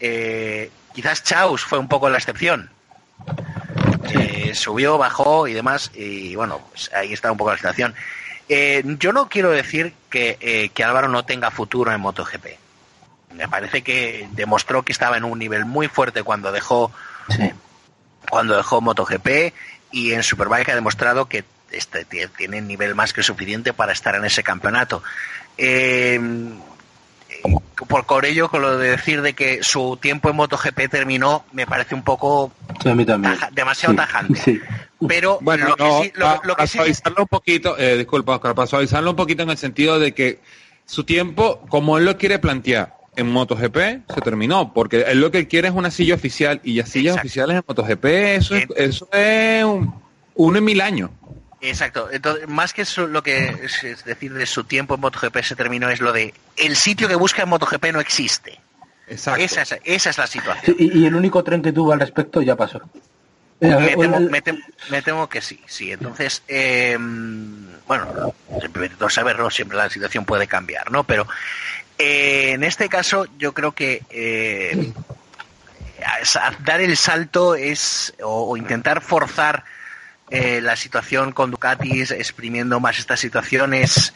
Eh, 0.00 0.70
quizás 0.94 1.22
Chaus 1.24 1.62
fue 1.64 1.78
un 1.78 1.88
poco 1.88 2.08
la 2.08 2.18
excepción. 2.18 2.70
Eh, 4.10 4.52
subió, 4.54 4.98
bajó 4.98 5.48
y 5.48 5.54
demás, 5.54 5.90
y 5.94 6.34
bueno, 6.36 6.60
pues 6.70 6.90
ahí 6.94 7.12
está 7.12 7.32
un 7.32 7.38
poco 7.38 7.50
la 7.50 7.56
situación. 7.56 7.94
Eh, 8.48 8.82
yo 8.98 9.12
no 9.12 9.28
quiero 9.28 9.50
decir 9.50 9.94
que, 10.10 10.70
que 10.72 10.84
Álvaro 10.84 11.08
no 11.08 11.24
tenga 11.24 11.50
futuro 11.50 11.92
en 11.92 12.00
MotoGP. 12.00 12.46
Me 13.34 13.48
parece 13.48 13.82
que 13.82 14.28
demostró 14.32 14.82
que 14.82 14.92
estaba 14.92 15.16
en 15.16 15.24
un 15.24 15.38
nivel 15.38 15.64
muy 15.64 15.88
fuerte 15.88 16.22
cuando 16.22 16.52
dejó 16.52 16.92
Sí. 17.30 17.50
cuando 18.28 18.54
dejó 18.56 18.80
MotoGP 18.82 19.52
y 19.90 20.12
en 20.12 20.22
Superbike 20.22 20.68
ha 20.68 20.74
demostrado 20.74 21.26
que 21.26 21.42
este, 21.74 22.06
tie- 22.06 22.30
tiene 22.36 22.60
nivel 22.60 22.94
más 22.94 23.12
que 23.12 23.22
suficiente 23.22 23.72
para 23.72 23.92
estar 23.92 24.14
en 24.14 24.24
ese 24.24 24.42
campeonato. 24.42 25.02
Eh, 25.58 26.18
eh, 27.30 27.42
por 27.88 28.06
por 28.06 28.24
ello, 28.24 28.48
con 28.48 28.62
lo 28.62 28.78
de 28.78 28.90
decir 28.90 29.22
de 29.22 29.34
que 29.34 29.60
su 29.62 29.98
tiempo 30.00 30.30
en 30.30 30.36
MotoGP 30.36 30.88
terminó, 30.90 31.44
me 31.52 31.66
parece 31.66 31.94
un 31.94 32.02
poco 32.02 32.52
Sí, 32.82 32.88
a 32.88 32.94
mí 32.94 33.04
también. 33.04 33.34
taja- 33.34 33.50
demasiado 33.52 33.92
Sí, 33.92 33.96
tajante. 33.96 34.40
Sí. 34.40 34.60
Pero 35.06 35.38
Bueno, 35.42 35.68
lo 35.68 35.76
que 35.76 35.82
no, 35.84 36.02
sí, 36.02 36.12
lo- 36.14 36.40
que 36.40 36.48
para 36.54 36.66
sí- 36.66 36.78
suavizarlo 36.78 37.22
un 37.22 37.28
poquito, 37.28 37.78
eh, 37.78 37.96
disculpa, 37.98 38.36
Oscar, 38.36 38.54
para 38.54 38.66
suavizarlo 38.66 39.10
un 39.10 39.16
poquito 39.16 39.42
en 39.42 39.50
el 39.50 39.58
sentido 39.58 39.98
de 39.98 40.12
que 40.14 40.40
su 40.86 41.04
tiempo, 41.04 41.60
como 41.68 41.98
él 41.98 42.04
lo 42.04 42.16
quiere 42.18 42.38
plantear 42.38 42.94
en 43.16 43.30
MotoGP, 43.30 43.76
se 44.12 44.20
terminó, 44.22 44.72
porque 44.74 45.02
él 45.02 45.20
lo 45.20 45.30
que 45.30 45.46
quiere 45.46 45.68
es 45.68 45.74
una 45.74 45.90
silla 45.90 46.14
oficial 46.16 46.60
y 46.64 46.74
las 46.74 46.88
sillas 46.88 47.12
Exacto. 47.14 47.26
oficiales 47.26 47.56
en 47.58 47.64
MotoGP, 47.68 48.04
eso 48.36 48.54
es, 48.56 48.62
En- 48.64 48.68
eso 48.76 49.08
es 49.12 49.64
un- 49.64 49.94
uno 50.34 50.58
en 50.58 50.64
mil 50.64 50.80
años. 50.80 51.10
Exacto. 51.68 52.08
Entonces, 52.12 52.46
más 52.48 52.72
que 52.72 52.84
su- 52.84 53.06
lo 53.08 53.22
que 53.22 53.48
es, 53.62 53.82
es 53.84 54.04
decir 54.04 54.32
de 54.34 54.46
su 54.46 54.64
tiempo 54.64 54.94
en 54.94 55.00
MotoGP 55.00 55.42
se 55.42 55.56
terminó, 55.56 55.88
es 55.88 56.00
lo 56.00 56.12
de 56.12 56.34
el 56.56 56.76
sitio 56.76 57.08
que 57.08 57.14
busca 57.14 57.42
en 57.42 57.48
MotoGP 57.48 57.86
no 57.92 58.00
existe. 58.00 58.60
Exacto. 59.08 59.42
Esa 59.42 59.62
es, 59.62 59.76
esa 59.84 60.10
es 60.10 60.18
la 60.18 60.26
situación. 60.26 60.76
Sí, 60.78 60.90
y, 60.92 60.98
y 61.00 61.06
el 61.06 61.14
único 61.14 61.42
tren 61.44 61.62
que 61.62 61.72
tuvo 61.72 61.92
al 61.92 62.00
respecto 62.00 62.40
ya 62.42 62.56
pasó. 62.56 62.80
Eh, 63.60 63.68
Me 63.68 63.96
temo, 63.96 64.16
el- 64.18 64.30
me 64.30 64.42
temo- 64.42 64.64
me 64.90 65.00
temo 65.02 65.28
que 65.28 65.40
sí, 65.40 65.60
sí. 65.66 65.92
Entonces, 65.92 66.42
eh, 66.48 66.96
bueno, 67.86 68.32
no 69.00 69.08
saberlo, 69.10 69.50
siempre 69.50 69.76
la 69.78 69.88
situación 69.88 70.24
puede 70.24 70.46
cambiar, 70.46 70.90
¿no? 70.90 71.04
Pero 71.04 71.26
eh, 71.98 72.50
en 72.52 72.64
este 72.64 72.88
caso 72.88 73.26
yo 73.38 73.54
creo 73.54 73.72
que 73.72 74.02
eh, 74.10 74.92
dar 76.64 76.80
el 76.80 76.96
salto 76.96 77.54
es, 77.54 78.12
o, 78.22 78.50
o 78.50 78.56
intentar 78.56 79.00
forzar 79.00 79.64
eh, 80.30 80.60
la 80.60 80.76
situación 80.76 81.32
con 81.32 81.50
Ducatis, 81.50 82.10
exprimiendo 82.10 82.80
más 82.80 82.98
estas 82.98 83.20
situaciones, 83.20 84.14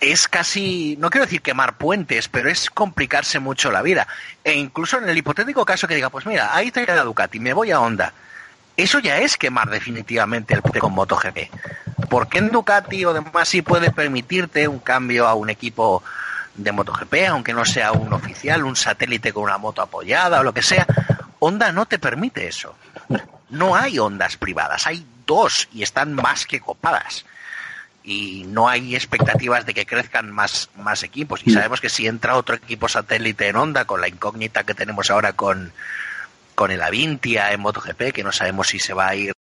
es 0.00 0.28
casi, 0.28 0.96
no 0.98 1.10
quiero 1.10 1.26
decir 1.26 1.42
quemar 1.42 1.76
puentes, 1.76 2.28
pero 2.28 2.48
es 2.48 2.70
complicarse 2.70 3.38
mucho 3.38 3.70
la 3.70 3.82
vida. 3.82 4.06
E 4.44 4.54
incluso 4.54 4.98
en 4.98 5.08
el 5.08 5.18
hipotético 5.18 5.64
caso 5.64 5.88
que 5.88 5.94
diga, 5.94 6.10
pues 6.10 6.26
mira, 6.26 6.54
ahí 6.54 6.70
te 6.70 6.86
queda 6.86 7.04
Ducati, 7.04 7.40
me 7.40 7.52
voy 7.52 7.70
a 7.70 7.80
Honda. 7.80 8.12
Eso 8.76 9.00
ya 9.00 9.18
es 9.18 9.36
quemar 9.36 9.70
definitivamente 9.70 10.54
el 10.54 10.62
puente 10.62 10.78
con 10.78 10.92
MotoGP. 10.92 11.50
Porque 12.08 12.38
en 12.38 12.50
Ducati 12.50 13.04
o 13.04 13.12
demás 13.12 13.48
sí 13.48 13.60
puede 13.62 13.90
permitirte 13.90 14.68
un 14.68 14.78
cambio 14.78 15.26
a 15.26 15.34
un 15.34 15.50
equipo 15.50 16.04
de 16.54 16.70
MotoGP, 16.70 17.14
aunque 17.28 17.52
no 17.52 17.64
sea 17.64 17.92
un 17.92 18.12
oficial, 18.12 18.64
un 18.64 18.76
satélite 18.76 19.32
con 19.32 19.44
una 19.44 19.58
moto 19.58 19.82
apoyada 19.82 20.40
o 20.40 20.42
lo 20.44 20.54
que 20.54 20.62
sea. 20.62 20.86
Honda 21.40 21.72
no 21.72 21.86
te 21.86 21.98
permite 21.98 22.46
eso. 22.48 22.74
No 23.50 23.74
hay 23.76 23.98
ondas 23.98 24.36
privadas, 24.36 24.86
hay 24.86 25.06
dos 25.26 25.68
y 25.72 25.82
están 25.82 26.14
más 26.14 26.46
que 26.46 26.60
copadas. 26.60 27.24
Y 28.02 28.44
no 28.48 28.68
hay 28.68 28.94
expectativas 28.96 29.66
de 29.66 29.74
que 29.74 29.84
crezcan 29.86 30.30
más, 30.32 30.70
más 30.76 31.02
equipos. 31.02 31.40
Y 31.44 31.50
No. 31.50 31.54
sabemos 31.58 31.80
que 31.80 31.90
si 31.90 32.06
entra 32.06 32.36
otro 32.36 32.56
equipo 32.56 32.88
satélite 32.88 33.48
en 33.48 33.56
Honda, 33.56 33.84
con 33.84 34.00
la 34.00 34.08
incógnita 34.08 34.64
que 34.64 34.74
tenemos 34.74 35.10
ahora 35.10 35.34
con, 35.34 35.72
con 36.54 36.70
el 36.70 36.82
Avintia 36.82 37.52
en 37.52 37.60
MotoGP, 37.60 38.12
que 38.12 38.24
no 38.24 38.32
sabemos 38.32 38.68
si 38.68 38.78
se 38.78 38.94
va 38.94 39.08
a 39.08 39.14
ir 39.14 39.32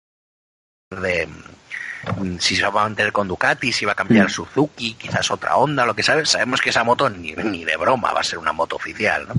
de 0.91 1.27
mm, 1.27 2.39
si 2.39 2.57
se 2.57 2.63
va 2.63 2.69
a 2.69 2.85
mantener 2.85 3.13
con 3.13 3.29
Ducati, 3.29 3.73
si 3.73 3.85
va 3.85 3.93
a 3.93 3.97
cambiar 3.97 4.27
Mm. 4.27 4.31
Suzuki, 4.31 4.95
quizás 4.95 5.31
otra 5.31 5.57
Honda, 5.57 5.85
lo 5.87 5.95
que 5.95 6.03
sabes, 6.03 6.31
sabemos 6.31 6.61
que 6.61 6.71
esa 6.71 6.85
moto 6.85 7.09
ni, 7.09 7.33
ni 7.33 7.65
de 7.65 7.77
broma 7.77 8.13
va 8.13 8.21
a 8.21 8.25
ser 8.25 8.39
una 8.39 8.53
moto 8.53 8.77
oficial, 8.77 9.27
¿no? 9.29 9.35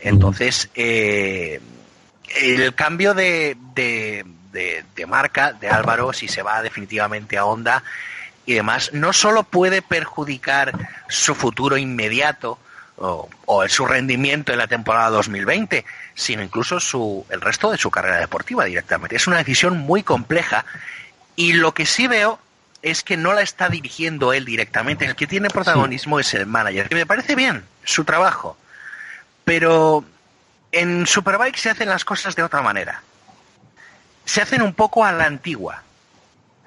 Entonces, 0.00 0.68
eh, 0.74 1.60
el 2.36 2.74
cambio 2.74 3.14
de, 3.14 3.56
de, 3.74 4.24
de- 4.52 4.84
de 4.94 5.06
marca 5.06 5.52
de 5.52 5.68
Álvaro, 5.68 6.12
si 6.12 6.28
se 6.28 6.42
va 6.42 6.62
definitivamente 6.62 7.36
a 7.38 7.44
Honda 7.44 7.82
y 8.46 8.54
demás, 8.54 8.90
no 8.92 9.12
solo 9.12 9.42
puede 9.44 9.82
perjudicar 9.82 10.72
su 11.08 11.34
futuro 11.34 11.76
inmediato 11.76 12.58
o, 12.96 13.28
o 13.46 13.68
su 13.68 13.86
rendimiento 13.86 14.52
en 14.52 14.58
la 14.58 14.66
temporada 14.66 15.10
2020, 15.10 15.84
sino 16.14 16.42
incluso 16.42 16.80
su, 16.80 17.24
el 17.30 17.40
resto 17.40 17.70
de 17.70 17.78
su 17.78 17.90
carrera 17.90 18.18
deportiva 18.18 18.64
directamente. 18.64 19.16
Es 19.16 19.26
una 19.26 19.36
decisión 19.38 19.78
muy 19.78 20.02
compleja 20.02 20.64
y 21.36 21.52
lo 21.52 21.72
que 21.74 21.86
sí 21.86 22.06
veo 22.08 22.40
es 22.82 23.02
que 23.02 23.16
no 23.16 23.34
la 23.34 23.42
está 23.42 23.68
dirigiendo 23.68 24.32
él 24.32 24.44
directamente. 24.44 25.04
El 25.04 25.14
que 25.16 25.26
tiene 25.26 25.48
protagonismo 25.50 26.18
es 26.18 26.32
el 26.34 26.46
manager, 26.46 26.88
que 26.88 26.94
me 26.94 27.06
parece 27.06 27.34
bien 27.36 27.64
su 27.84 28.04
trabajo. 28.04 28.56
Pero 29.44 30.04
en 30.72 31.06
Superbike 31.06 31.56
se 31.56 31.70
hacen 31.70 31.88
las 31.88 32.04
cosas 32.04 32.36
de 32.36 32.42
otra 32.42 32.62
manera. 32.62 33.02
Se 34.24 34.42
hacen 34.42 34.62
un 34.62 34.74
poco 34.74 35.04
a 35.04 35.12
la 35.12 35.24
antigua. 35.24 35.82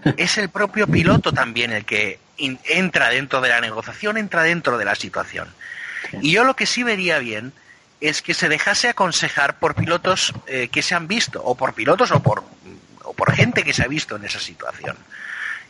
Es 0.17 0.37
el 0.37 0.49
propio 0.49 0.87
piloto 0.87 1.31
también 1.31 1.71
el 1.71 1.85
que 1.85 2.19
entra 2.37 3.09
dentro 3.09 3.39
de 3.39 3.49
la 3.49 3.61
negociación, 3.61 4.17
entra 4.17 4.41
dentro 4.41 4.79
de 4.79 4.85
la 4.85 4.95
situación. 4.95 5.47
Y 6.21 6.31
yo 6.31 6.43
lo 6.43 6.55
que 6.55 6.65
sí 6.65 6.81
vería 6.81 7.19
bien 7.19 7.53
es 7.99 8.23
que 8.23 8.33
se 8.33 8.49
dejase 8.49 8.89
aconsejar 8.89 9.59
por 9.59 9.75
pilotos 9.75 10.33
eh, 10.47 10.69
que 10.69 10.81
se 10.81 10.95
han 10.95 11.07
visto, 11.07 11.41
o 11.43 11.55
por 11.55 11.75
pilotos 11.75 12.11
o 12.11 12.19
por, 12.21 12.43
o 13.03 13.13
por 13.13 13.31
gente 13.33 13.63
que 13.63 13.73
se 13.73 13.83
ha 13.83 13.87
visto 13.87 14.15
en 14.15 14.25
esa 14.25 14.39
situación. 14.39 14.97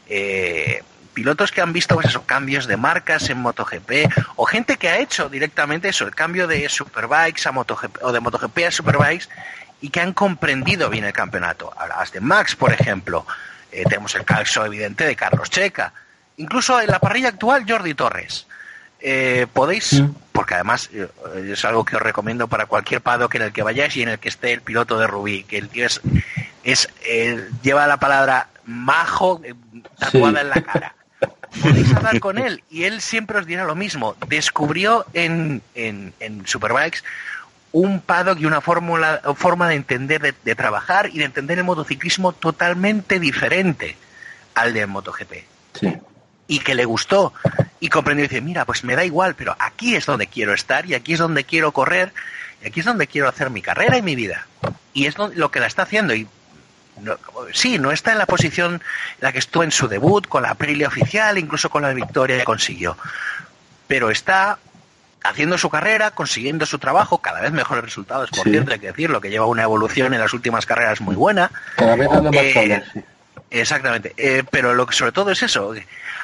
Eh, 0.08 0.82
pilotos 1.14 1.52
que 1.52 1.62
han 1.62 1.74
visto 1.74 1.96
pues 1.96 2.08
eso, 2.08 2.24
cambios 2.26 2.68
de 2.68 2.78
marcas 2.78 3.30
en 3.30 3.38
MotoGP 3.40 3.92
o 4.36 4.46
gente 4.46 4.78
que 4.78 4.90
ha 4.90 4.98
hecho 5.00 5.30
directamente 5.30 5.90
eso, 5.90 6.06
el 6.06 6.16
cambio 6.16 6.48
de 6.48 6.68
Superbikes 6.70 7.48
a 7.48 7.52
MotoGP 7.52 7.98
o 8.04 8.12
de 8.12 8.20
MotoGP 8.20 8.58
a 8.68 8.72
Superbikes 8.72 9.28
y 9.82 9.90
que 9.90 10.00
han 10.02 10.14
comprendido 10.14 10.90
bien 10.90 11.04
el 11.06 11.14
campeonato. 11.14 11.74
Hablabas 11.78 12.12
de 12.12 12.22
Max, 12.22 12.56
por 12.56 12.72
ejemplo, 12.72 13.26
eh, 13.72 13.84
tenemos 13.84 14.14
el 14.16 14.24
caso 14.26 14.66
evidente 14.66 15.06
de 15.06 15.16
Carlos 15.16 15.50
Checa, 15.50 15.94
incluso 16.38 16.80
en 16.80 16.88
la 16.88 17.00
parrilla 17.00 17.30
actual 17.30 17.66
Jordi 17.68 17.94
Torres. 17.94 18.48
Eh, 19.04 19.48
podéis, 19.52 20.04
porque 20.32 20.54
además 20.54 20.90
eh, 20.94 21.08
es 21.52 21.66
algo 21.66 21.84
que 21.84 21.96
os 21.96 22.02
recomiendo 22.04 22.48
para 22.48 22.68
cualquier 22.68 23.02
paddock 23.02 23.34
en 23.36 23.42
el 23.42 23.52
que 23.52 23.64
vayáis 23.64 23.98
y 23.98 24.04
en 24.04 24.10
el 24.10 24.20
que 24.20 24.30
esté 24.30 24.54
el 24.54 24.62
piloto 24.62 25.00
de 25.00 25.08
Rubí, 25.08 25.44
que 25.44 25.58
el 25.58 25.70
tío 25.70 25.88
es, 25.88 26.00
es 26.64 26.88
lleva 27.64 27.88
la 27.88 27.98
palabra 27.98 28.48
majo 28.66 29.42
tatuada 29.98 30.42
Sí. 30.42 30.46
en 30.46 30.50
la 30.50 30.62
cara. 30.62 30.96
Podéis 31.62 31.92
hablar 31.96 32.20
con 32.20 32.38
él 32.38 32.64
y 32.70 32.84
él 32.84 33.02
siempre 33.02 33.40
os 33.40 33.46
dirá 33.46 33.66
lo 33.66 33.76
mismo. 33.76 34.16
Descubrió 34.28 35.06
en, 35.14 35.62
en, 35.76 36.14
en 36.20 36.46
Superbikes 36.48 37.00
un 37.74 38.02
paddock 38.02 38.40
y 38.40 38.46
una 38.46 38.62
fórmula, 38.62 39.22
forma 39.36 39.70
de 39.70 39.76
entender, 39.76 40.22
de, 40.22 40.34
de 40.44 40.56
trabajar 40.56 41.10
y 41.14 41.20
de 41.20 41.26
entender 41.26 41.58
el 41.58 41.64
motociclismo 41.64 42.34
totalmente 42.34 43.20
diferente 43.20 43.96
al 44.56 44.74
del 44.74 44.88
MotoGP 44.88 45.34
Sí. 45.80 45.98
y 46.48 46.60
que 46.60 46.76
le 46.76 46.84
gustó 46.84 47.34
y 47.80 47.88
comprendió 47.88 48.26
y 48.26 48.28
dice, 48.28 48.42
mira, 48.42 48.66
pues 48.66 48.84
me 48.84 48.98
da 48.98 49.06
igual, 49.06 49.36
pero 49.36 49.56
aquí 49.58 49.96
es 49.96 50.06
donde 50.06 50.28
quiero 50.28 50.54
estar 50.54 50.86
y 50.86 50.96
aquí 50.96 51.14
es 51.14 51.20
donde 51.20 51.46
quiero 51.46 51.72
correr 51.72 52.12
y 52.62 52.68
aquí 52.68 52.82
es 52.82 52.86
donde 52.86 53.08
quiero 53.08 53.30
hacer 53.30 53.50
mi 53.50 53.62
carrera 53.62 53.98
y 53.98 54.02
mi 54.02 54.16
vida. 54.16 54.48
Y 54.94 55.06
es 55.06 55.18
lo, 55.18 55.30
lo 55.30 55.50
que 55.50 55.62
la 55.62 55.68
está 55.68 55.84
haciendo 55.84 56.14
y 56.14 56.28
no- 57.02 57.18
sí, 57.54 57.78
no 57.80 57.92
está 57.92 58.12
en 58.12 58.18
la 58.18 58.26
posición 58.26 58.76
en 58.76 58.82
la 59.20 59.32
que 59.32 59.40
estuvo 59.40 59.64
en 59.64 59.72
su 59.72 59.88
debut, 59.88 60.28
con 60.28 60.44
la 60.44 60.52
Aprilia 60.52 60.88
oficial, 60.88 61.38
incluso 61.38 61.70
con 61.70 61.82
la 61.84 61.94
victoria 61.94 62.38
que 62.38 62.44
consiguió, 62.44 62.98
pero 63.88 64.10
está 64.10 64.58
haciendo 65.24 65.58
su 65.58 65.70
carrera, 65.70 66.12
consiguiendo 66.12 66.66
su 66.66 66.80
trabajo, 66.80 67.20
cada 67.20 67.42
vez 67.42 67.52
mejores 67.52 67.84
resultados, 67.84 68.30
por 68.32 68.44
Sí. 68.46 68.52
cierto, 68.52 68.72
hay 68.74 68.80
que 68.80 68.88
decirlo, 68.88 69.22
que 69.22 69.30
lleva 69.30 69.46
una 69.46 69.64
evolución 69.64 70.14
en 70.14 70.20
las 70.20 70.34
últimas 70.34 70.66
carreras 70.66 71.00
muy 71.02 71.16
buena. 71.16 71.52
Cada 71.76 71.96
vez 71.96 72.10
dando 72.10 72.32
más 72.32 72.42
Eh, 72.44 72.84
sí. 72.94 73.02
Exactamente, 73.52 74.14
Eh, 74.18 74.44
pero 74.50 74.74
lo 74.74 74.88
que 74.88 74.96
sobre 74.96 75.12
todo 75.12 75.30
es 75.32 75.44
eso, 75.44 75.74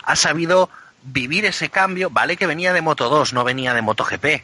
ha 0.04 0.16
sabido 0.16 0.70
vivir 1.04 1.46
ese 1.46 1.70
cambio, 1.70 2.10
vale 2.10 2.38
que 2.38 2.48
venía 2.48 2.74
de 2.74 2.82
Moto 2.82 3.10
2, 3.10 3.34
no 3.34 3.44
venía 3.44 3.74
de 3.74 3.82
MotoGP, 3.82 4.44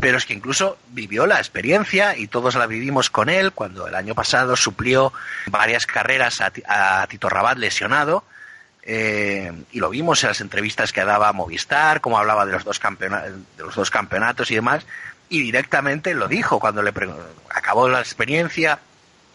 pero 0.00 0.18
es 0.18 0.26
que 0.26 0.34
incluso 0.34 0.78
vivió 0.88 1.26
la 1.26 1.38
experiencia 1.38 2.16
y 2.16 2.26
todos 2.26 2.54
la 2.54 2.66
vivimos 2.66 3.10
con 3.10 3.28
él 3.28 3.52
cuando 3.52 3.86
el 3.86 3.94
año 3.94 4.14
pasado 4.14 4.56
suplió 4.56 5.12
varias 5.46 5.86
carreras 5.86 6.40
a, 6.40 6.52
a 6.66 7.06
Tito 7.06 7.28
Rabat 7.28 7.58
lesionado 7.58 8.24
eh, 8.86 9.50
y 9.72 9.80
lo 9.80 9.88
vimos 9.88 10.22
en 10.22 10.28
las 10.28 10.42
entrevistas 10.42 10.92
que 10.92 11.04
daba 11.04 11.28
a 11.28 11.32
Movistar, 11.32 12.02
como 12.02 12.18
hablaba 12.18 12.44
de 12.44 12.52
los 12.52 12.64
dos, 12.64 12.80
de 12.98 13.62
los 13.62 13.74
dos 13.74 13.90
campeonatos 13.90 14.50
y 14.50 14.56
demás, 14.56 14.84
y 15.30 15.40
directamente 15.40 16.12
lo 16.12 16.28
dijo 16.28 16.60
cuando 16.60 16.82
le 16.82 16.92
acabó 17.50 17.88
la 17.88 18.00
experiencia 18.00 18.78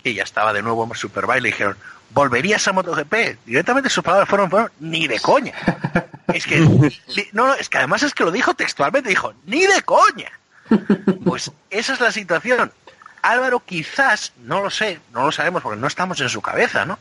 y 0.04 0.14
ya 0.14 0.24
estaba 0.24 0.54
de 0.54 0.62
nuevo 0.62 0.86
en 0.86 0.94
Superbike, 0.94 1.42
le 1.42 1.50
dijeron, 1.50 1.78
¿volverías 2.12 2.68
a 2.68 2.74
MotoGP? 2.74 3.46
Directamente 3.46 3.90
sus 3.90 4.04
palabras 4.04 4.30
fueron, 4.30 4.52
fueron 4.52 4.72
ni 4.80 5.08
de 5.08 5.20
coña. 5.20 5.54
Es 6.32 6.46
que, 6.46 6.60
no, 7.34 7.56
es 7.56 7.70
que 7.70 7.80
además 7.80 8.04
es 8.04 8.14
que 8.14 8.24
lo 8.24 8.32
dijo 8.32 8.54
textualmente, 8.54 9.10
dijo, 9.10 9.34
ni 9.46 9.66
de 9.66 9.82
coña. 9.82 10.32
Pues 11.24 11.52
esa 11.70 11.94
es 11.94 12.00
la 12.00 12.12
situación. 12.12 12.72
Álvaro 13.22 13.60
quizás, 13.66 14.34
no 14.44 14.62
lo 14.62 14.70
sé, 14.70 15.00
no 15.14 15.26
lo 15.26 15.32
sabemos 15.32 15.62
porque 15.62 15.80
no 15.80 15.88
estamos 15.88 16.20
en 16.22 16.30
su 16.30 16.42
cabeza, 16.42 16.86
¿no? 16.86 17.00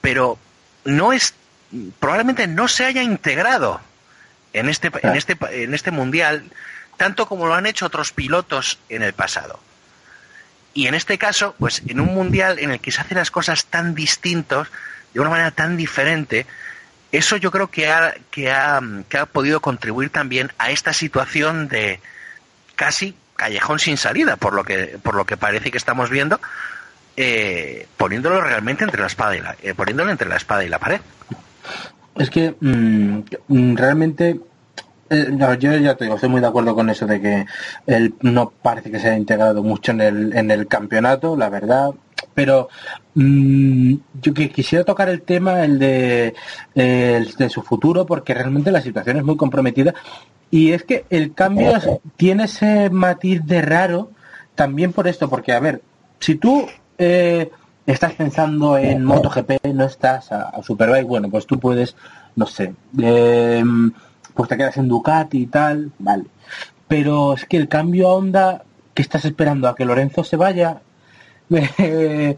Pero 0.00 0.38
no 0.84 1.12
es, 1.12 1.34
probablemente 2.00 2.46
no 2.46 2.68
se 2.68 2.84
haya 2.84 3.02
integrado 3.02 3.80
en 4.52 4.68
este, 4.68 4.90
en 5.02 5.16
este, 5.16 5.36
en 5.50 5.74
este 5.74 5.90
mundial 5.90 6.44
tanto 6.98 7.26
como 7.26 7.46
lo 7.46 7.54
han 7.54 7.64
hecho 7.64 7.86
otros 7.86 8.12
pilotos 8.12 8.78
en 8.90 9.02
el 9.02 9.14
pasado. 9.14 9.58
Y 10.74 10.86
en 10.86 10.94
este 10.94 11.16
caso, 11.16 11.54
pues 11.58 11.82
en 11.86 12.00
un 12.00 12.12
mundial 12.12 12.58
en 12.58 12.72
el 12.72 12.80
que 12.80 12.92
se 12.92 13.00
hacen 13.00 13.16
las 13.16 13.30
cosas 13.30 13.64
tan 13.66 13.94
distintos, 13.94 14.68
de 15.14 15.20
una 15.20 15.30
manera 15.30 15.50
tan 15.52 15.78
diferente, 15.78 16.44
eso 17.10 17.36
yo 17.36 17.50
creo 17.50 17.68
que 17.68 17.90
ha, 17.90 18.14
que 18.30 18.50
ha, 18.50 18.80
que 19.08 19.16
ha 19.16 19.26
podido 19.26 19.60
contribuir 19.60 20.10
también 20.10 20.52
a 20.58 20.70
esta 20.70 20.92
situación 20.92 21.68
de 21.68 22.00
casi 22.78 23.14
callejón 23.34 23.80
sin 23.80 23.96
salida, 23.96 24.36
por 24.36 24.54
lo 24.54 24.64
que, 24.64 24.98
por 25.02 25.16
lo 25.16 25.26
que 25.26 25.36
parece 25.36 25.70
que 25.70 25.78
estamos 25.78 26.10
viendo, 26.10 26.40
eh, 27.16 27.88
poniéndolo 27.96 28.40
realmente 28.40 28.84
entre 28.84 29.00
la 29.00 29.08
espada 29.08 29.36
y 29.36 29.40
la, 29.40 29.56
eh, 29.62 29.74
poniéndolo 29.74 30.10
entre 30.10 30.28
la 30.28 30.36
espada 30.36 30.64
y 30.64 30.68
la 30.68 30.78
pared. 30.78 31.00
Es 32.16 32.30
que 32.30 32.54
mm, 32.60 33.18
mm, 33.48 33.76
realmente 33.76 34.40
eh, 35.10 35.26
yo 35.58 35.76
ya 35.76 35.92
estoy 35.92 36.28
muy 36.28 36.40
de 36.40 36.46
acuerdo 36.46 36.74
con 36.76 36.88
eso 36.88 37.06
de 37.06 37.20
que 37.20 37.46
él 37.86 38.14
no 38.20 38.50
parece 38.50 38.92
que 38.92 39.00
se 39.00 39.08
haya 39.08 39.16
integrado 39.16 39.62
mucho 39.64 39.90
en 39.90 40.00
el, 40.00 40.36
en 40.36 40.50
el 40.52 40.68
campeonato, 40.68 41.36
la 41.36 41.48
verdad. 41.48 41.90
Pero 42.34 42.68
mm, 43.14 43.94
yo 44.22 44.34
que 44.34 44.50
quisiera 44.50 44.84
tocar 44.84 45.08
el 45.08 45.22
tema, 45.22 45.64
el 45.64 45.78
de, 45.78 46.34
el 46.74 47.32
de 47.34 47.48
su 47.50 47.62
futuro, 47.62 48.06
porque 48.06 48.34
realmente 48.34 48.70
la 48.70 48.80
situación 48.80 49.16
es 49.18 49.24
muy 49.24 49.36
comprometida. 49.36 49.94
Y 50.50 50.72
es 50.72 50.82
que 50.84 51.04
el 51.10 51.34
cambio 51.34 51.70
es- 51.76 51.88
tiene 52.16 52.44
ese 52.44 52.90
matiz 52.90 53.44
de 53.44 53.62
raro 53.62 54.10
también 54.54 54.92
por 54.92 55.06
esto, 55.08 55.28
porque 55.28 55.52
a 55.52 55.60
ver, 55.60 55.82
si 56.20 56.34
tú 56.36 56.66
eh, 56.98 57.50
estás 57.86 58.12
pensando 58.14 58.76
en 58.78 59.04
MotoGP, 59.04 59.66
no 59.74 59.84
estás 59.84 60.32
a, 60.32 60.48
a 60.48 60.62
Superbike, 60.62 61.06
bueno, 61.06 61.28
pues 61.30 61.46
tú 61.46 61.58
puedes, 61.60 61.94
no 62.34 62.46
sé, 62.46 62.74
eh, 63.00 63.62
pues 64.34 64.48
te 64.48 64.56
quedas 64.56 64.76
en 64.78 64.88
Ducati 64.88 65.38
y 65.42 65.46
tal, 65.46 65.92
vale. 65.98 66.24
Pero 66.88 67.34
es 67.34 67.44
que 67.44 67.56
el 67.56 67.68
cambio 67.68 68.08
a 68.08 68.14
Honda, 68.14 68.64
que 68.94 69.02
estás 69.02 69.24
esperando 69.26 69.68
a 69.68 69.74
que 69.76 69.84
Lorenzo 69.84 70.24
se 70.24 70.36
vaya, 70.36 70.80
eh, 71.50 72.36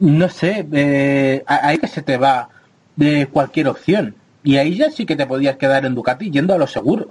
no 0.00 0.28
sé, 0.28 0.66
eh, 0.72 1.42
ahí 1.46 1.78
que 1.78 1.88
se 1.88 2.02
te 2.02 2.16
va 2.16 2.48
de 2.96 3.26
cualquier 3.28 3.68
opción. 3.68 4.14
Y 4.44 4.56
ahí 4.56 4.76
ya 4.76 4.90
sí 4.90 5.06
que 5.06 5.16
te 5.16 5.26
podías 5.26 5.56
quedar 5.56 5.84
en 5.86 5.94
Ducati 5.94 6.30
yendo 6.30 6.54
a 6.54 6.58
lo 6.58 6.66
seguro. 6.66 7.10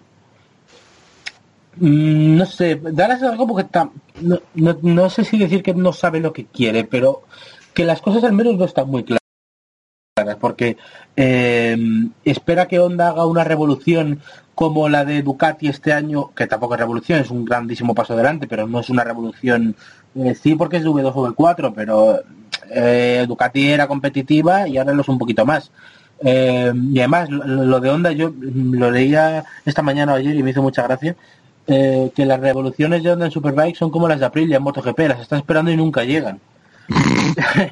Mm, 1.77 2.37
No 2.37 2.45
sé, 2.45 2.75
Dallas 2.81 3.23
algo 3.23 3.47
porque 3.47 3.63
está, 3.63 3.89
no, 4.21 4.39
no, 4.55 4.77
no 4.81 5.09
sé 5.09 5.23
si 5.23 5.37
decir 5.37 5.63
que 5.63 5.73
no 5.73 5.93
sabe 5.93 6.19
lo 6.19 6.33
que 6.33 6.45
quiere, 6.45 6.83
pero 6.83 7.23
que 7.73 7.85
las 7.85 8.01
cosas 8.01 8.23
al 8.23 8.33
menos 8.33 8.57
no 8.57 8.65
están 8.65 8.87
muy 8.89 9.03
claras. 9.03 9.21
Porque 10.39 10.77
eh, 11.15 11.77
espera 12.25 12.67
que 12.67 12.79
Honda 12.79 13.09
haga 13.09 13.25
una 13.25 13.43
revolución 13.43 14.21
como 14.53 14.89
la 14.89 15.05
de 15.05 15.21
Ducati 15.23 15.67
este 15.67 15.93
año, 15.93 16.31
que 16.35 16.47
tampoco 16.47 16.73
es 16.75 16.79
revolución, 16.79 17.19
es 17.19 17.31
un 17.31 17.45
grandísimo 17.45 17.95
paso 17.95 18.13
adelante, 18.13 18.45
pero 18.47 18.67
no 18.67 18.81
es 18.81 18.89
una 18.89 19.03
revolución, 19.03 19.75
eh, 20.15 20.35
sí 20.35 20.55
porque 20.55 20.77
es 20.77 20.83
de 20.83 20.89
V2 20.89 21.11
o 21.15 21.33
V4, 21.33 21.73
pero 21.75 22.19
eh, 22.69 23.25
Ducati 23.27 23.69
era 23.69 23.87
competitiva 23.87 24.67
y 24.67 24.77
ahora 24.77 24.93
lo 24.93 25.01
es 25.01 25.09
un 25.09 25.17
poquito 25.17 25.45
más. 25.45 25.71
Eh, 26.23 26.71
y 26.91 26.99
además, 26.99 27.29
lo, 27.29 27.43
lo 27.43 27.79
de 27.79 27.89
Honda, 27.89 28.11
yo 28.11 28.31
lo 28.39 28.91
leía 28.91 29.43
esta 29.65 29.81
mañana 29.81 30.13
o 30.13 30.15
ayer 30.15 30.35
y 30.35 30.43
me 30.43 30.51
hizo 30.51 30.61
mucha 30.61 30.83
gracia, 30.83 31.15
eh, 31.67 32.11
que 32.15 32.25
las 32.25 32.39
revoluciones 32.39 33.03
de 33.03 33.11
Honda 33.11 33.25
en 33.25 33.31
Superbike 33.31 33.75
son 33.75 33.89
como 33.89 34.07
las 34.07 34.19
de 34.19 34.25
Aprilia 34.25 34.57
en 34.57 34.63
MotoGP, 34.63 34.99
las 34.99 35.21
estás 35.21 35.39
esperando 35.39 35.71
y 35.71 35.77
nunca 35.77 36.03
llegan. 36.03 36.39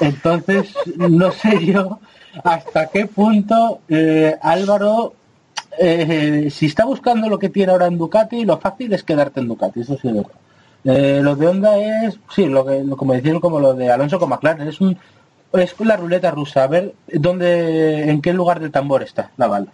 Entonces, 0.00 0.74
no 0.96 1.32
sé 1.32 1.64
yo 1.64 2.00
hasta 2.44 2.88
qué 2.88 3.06
punto 3.06 3.80
eh, 3.88 4.36
Álvaro, 4.42 5.14
si 5.78 6.66
está 6.66 6.84
buscando 6.84 7.28
lo 7.28 7.38
que 7.38 7.48
tiene 7.48 7.72
ahora 7.72 7.86
en 7.86 7.98
Ducati, 7.98 8.44
lo 8.44 8.58
fácil 8.58 8.92
es 8.92 9.02
quedarte 9.02 9.40
en 9.40 9.48
Ducati, 9.48 9.80
eso 9.80 9.96
sí 10.00 10.08
es 10.08 10.14
verdad. 10.14 10.32
Eh, 10.84 11.20
lo 11.22 11.36
de 11.36 11.46
Honda 11.46 11.76
es, 11.78 12.18
sí, 12.34 12.46
lo 12.46 12.64
que, 12.64 12.82
lo, 12.84 12.96
como 12.96 13.12
decían, 13.12 13.40
como 13.40 13.60
lo 13.60 13.74
de 13.74 13.90
Alonso 13.90 14.18
con 14.18 14.30
McLaren, 14.30 14.68
es 14.68 14.80
un 14.80 14.96
es 15.52 15.74
la 15.80 15.96
ruleta 15.96 16.30
rusa, 16.30 16.64
a 16.64 16.66
ver 16.66 16.94
dónde, 17.06 18.10
en 18.10 18.20
qué 18.20 18.32
lugar 18.32 18.60
del 18.60 18.70
tambor 18.70 19.02
está 19.02 19.30
la 19.36 19.46
bala. 19.46 19.66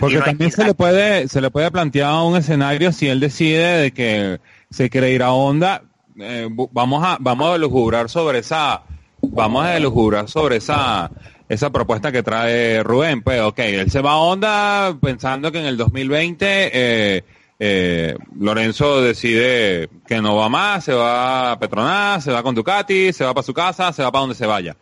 Porque 0.00 0.16
no 0.16 0.24
también 0.24 0.50
se 0.50 0.64
le 0.64 0.74
puede 0.74 1.28
se 1.28 1.40
le 1.40 1.50
puede 1.50 1.70
plantear 1.70 2.22
un 2.22 2.36
escenario 2.36 2.90
si 2.90 3.08
él 3.08 3.20
decide 3.20 3.78
de 3.78 3.92
que 3.92 4.40
se 4.70 4.88
quiere 4.88 5.12
ir 5.12 5.22
a 5.22 5.32
Honda, 5.32 5.82
eh, 6.18 6.48
vamos 6.72 7.04
a 7.04 7.18
vamos 7.20 7.52
a 7.52 7.56
elucubrar 7.56 8.08
sobre 8.08 8.38
esa 8.38 8.82
vamos 9.20 9.64
a 9.64 9.76
elucubrar 9.76 10.28
sobre 10.28 10.56
esa 10.56 11.10
esa 11.48 11.70
propuesta 11.70 12.10
que 12.10 12.22
trae 12.22 12.82
Rubén, 12.82 13.22
pues 13.22 13.40
ok, 13.42 13.58
él 13.58 13.90
se 13.90 14.00
va 14.00 14.12
a 14.12 14.18
Honda 14.18 14.96
pensando 15.00 15.52
que 15.52 15.58
en 15.58 15.66
el 15.66 15.76
2020 15.76 16.70
eh, 16.72 17.24
eh, 17.58 18.16
Lorenzo 18.38 19.00
decide 19.00 19.88
que 20.06 20.20
no 20.20 20.36
va 20.36 20.48
más, 20.48 20.84
se 20.84 20.92
va 20.92 21.52
a 21.52 21.58
Petronas, 21.58 22.22
se 22.24 22.32
va 22.32 22.42
con 22.42 22.54
Ducati, 22.54 23.12
se 23.12 23.24
va 23.24 23.32
para 23.34 23.44
su 23.46 23.54
casa, 23.54 23.92
se 23.92 24.02
va 24.02 24.10
para 24.10 24.20
donde 24.22 24.34
se 24.34 24.46
vaya. 24.46 24.76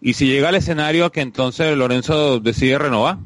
Y 0.00 0.14
si 0.14 0.26
llega 0.26 0.48
el 0.48 0.54
escenario 0.56 1.12
que 1.12 1.20
entonces 1.20 1.76
Lorenzo 1.76 2.40
decide 2.40 2.78
renovar, 2.78 3.18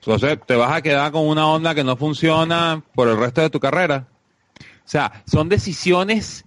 entonces 0.00 0.38
te 0.46 0.54
vas 0.56 0.72
a 0.72 0.82
quedar 0.82 1.10
con 1.12 1.26
una 1.26 1.46
onda 1.48 1.74
que 1.74 1.82
no 1.84 1.96
funciona 1.96 2.82
por 2.94 3.08
el 3.08 3.16
resto 3.18 3.40
de 3.40 3.50
tu 3.50 3.58
carrera. 3.60 4.06
O 4.60 4.88
sea, 4.88 5.22
son 5.26 5.48
decisiones 5.48 6.44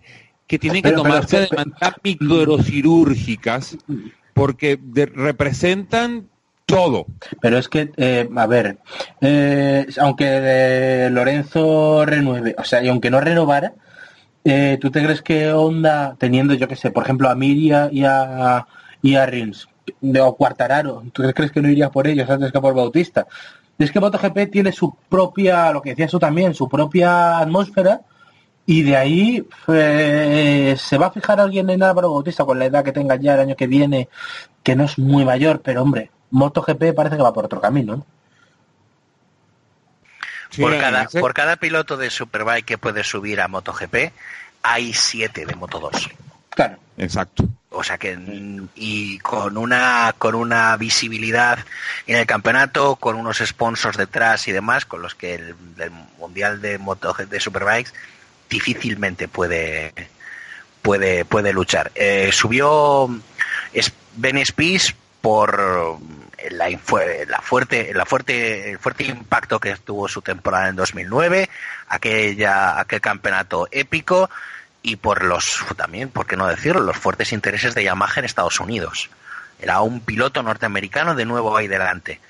que 0.48 0.58
tienen 0.60 0.82
que 0.82 0.90
Pero- 0.90 1.04
pero- 1.04 1.14
tomarse 1.16 1.40
de 1.42 1.50
manera 1.56 1.96
microcirúrgicas 2.04 3.78
porque 4.34 4.80
de- 4.82 5.08
representan 5.08 6.30
todo. 6.70 7.06
Pero 7.42 7.58
es 7.58 7.68
que, 7.68 7.92
eh, 7.98 8.30
a 8.36 8.48
ver, 8.48 8.78
eh, 9.22 9.86
aunque 10.00 10.26
eh, 10.28 11.10
Lorenzo 11.12 12.06
renueve, 12.06 12.56
o 12.58 12.64
sea, 12.64 12.84
y 12.84 12.88
aunque 12.88 13.10
no 13.10 13.20
renovara, 13.22 13.74
eh, 14.44 14.78
¿tú 14.80 14.90
te 14.92 15.04
crees 15.04 15.22
que 15.22 15.52
Honda, 15.52 16.16
teniendo, 16.18 16.54
yo 16.54 16.68
que 16.68 16.76
sé, 16.76 16.92
por 16.92 17.04
ejemplo, 17.04 17.30
a 17.30 17.36
Miria 17.36 17.90
y 17.92 18.04
a, 18.06 18.66
y 19.02 19.16
a 19.16 19.26
Rins, 19.26 19.68
de- 20.02 20.22
o 20.22 20.36
Cuartararo, 20.36 21.04
¿tú 21.12 21.24
crees 21.34 21.52
que 21.52 21.62
no 21.62 21.70
iría 21.70 21.90
por 21.90 22.08
ellos 22.08 22.30
antes 22.30 22.52
que 22.52 22.62
por 22.62 22.74
Bautista? 22.74 23.28
Es 23.78 23.92
que 23.92 24.00
MotoGP 24.00 24.52
tiene 24.52 24.72
su 24.72 24.94
propia, 25.10 25.72
lo 25.72 25.82
que 25.82 25.92
decías 25.92 26.12
tú 26.12 26.20
también, 26.20 26.54
su 26.54 26.68
propia 26.68 27.40
atmósfera, 27.40 28.02
y 28.70 28.84
de 28.84 28.96
ahí 28.96 29.48
eh, 29.68 30.76
se 30.78 31.00
va 31.00 31.08
a 31.08 31.12
fijar 31.12 31.40
alguien 31.40 31.68
en 31.72 31.82
Álvaro 31.82 32.12
Bautista 32.12 32.46
con 32.46 32.60
la 32.60 32.66
edad 32.66 32.84
que 32.84 32.92
tenga 32.92 33.16
ya 33.16 33.34
el 33.34 33.40
año 33.40 33.56
que 33.56 33.66
viene, 33.66 34.10
que 34.62 34.76
no 34.76 34.84
es 34.84 35.00
muy 35.00 35.26
mayor, 35.26 35.62
pero 35.62 35.82
hombre, 35.82 36.12
MotoGP 36.30 36.94
parece 36.96 37.18
que 37.18 37.24
va 37.24 37.34
por 37.34 37.46
otro 37.46 37.60
camino. 37.60 37.96
¿no? 37.96 38.06
Sí, 40.52 40.62
por, 40.62 40.78
cada, 40.78 41.06
por 41.06 41.34
cada 41.34 41.56
piloto 41.56 41.98
de 41.98 42.12
Superbike 42.12 42.64
que 42.64 42.78
puede 42.78 43.04
subir 43.04 43.42
a 43.42 43.48
MotoGP, 43.48 44.14
hay 44.62 44.94
siete 44.94 45.48
de 45.48 45.56
Moto2. 45.56 46.12
Claro. 46.52 46.78
Exacto. 47.00 47.46
O 47.72 47.84
sea 47.84 47.98
que 47.98 48.20
y 48.76 49.18
con 49.20 49.58
una 49.58 50.14
con 50.20 50.36
una 50.36 50.78
visibilidad 50.78 51.58
en 52.06 52.18
el 52.18 52.28
campeonato, 52.28 52.98
con 52.98 53.16
unos 53.16 53.40
sponsors 53.40 53.98
detrás 53.98 54.48
y 54.48 54.52
demás, 54.52 54.86
con 54.86 55.02
los 55.02 55.16
que 55.16 55.34
el, 55.34 55.56
el 55.80 55.92
mundial 56.20 56.62
de 56.62 56.78
moto 56.78 57.14
de 57.14 57.40
superbikes 57.40 57.94
difícilmente 58.50 59.28
puede 59.28 59.94
puede 60.82 61.26
puede 61.26 61.54
luchar. 61.54 61.92
Eh, 61.96 62.32
subió 62.32 63.08
Ben 64.16 64.46
Spies 64.46 64.96
por 65.22 66.00
la, 66.52 66.78
fuerte 66.78 67.94
la 67.94 68.06
fuerte 68.06 68.72
el 68.72 68.80
fuerte 68.80 69.04
impacto 69.04 69.60
que 69.60 69.76
tuvo 69.76 70.08
su 70.08 70.22
temporada 70.22 70.70
en 70.70 70.76
2009, 70.76 71.50
aquella 71.90 72.80
aquel 72.80 73.02
campeonato 73.02 73.68
épico 73.72 74.30
y 74.82 74.96
por 74.96 75.24
los 75.24 75.64
también, 75.76 76.10
por 76.10 76.26
qué 76.26 76.38
no 76.38 76.48
decirlo, 76.48 76.82
los 76.82 76.98
fuertes 76.98 77.34
intereses 77.34 77.76
de 77.76 77.84
Yamaha 77.84 78.20
en 78.20 78.26
Estados 78.26 78.60
Unidos. 78.60 79.10
Era 79.62 79.82
un 79.82 80.00
piloto 80.00 80.42
norteamericano 80.42 81.16
de 81.16 81.26
nuevo 81.26 81.56
ahí 81.56 81.68
delante. 81.68 82.22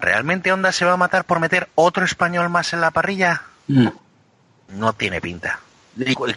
¿Realmente 0.00 0.52
Honda 0.52 0.70
se 0.70 0.84
va 0.84 0.92
a 0.92 0.98
matar 0.98 1.24
por 1.24 1.40
meter 1.40 1.68
otro 1.74 2.04
español 2.04 2.50
más 2.50 2.72
en 2.72 2.80
la 2.80 2.90
parrilla? 2.90 3.42
Mm. 3.66 3.88
No 4.68 4.92
tiene 4.92 5.20
pinta. 5.20 5.60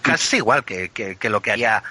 Casi 0.02 0.38
igual 0.38 0.64
que, 0.64 0.90
que- 0.90 1.16
que 1.18 1.30
lo 1.30 1.42
que 1.42 1.52
haría 1.52 1.84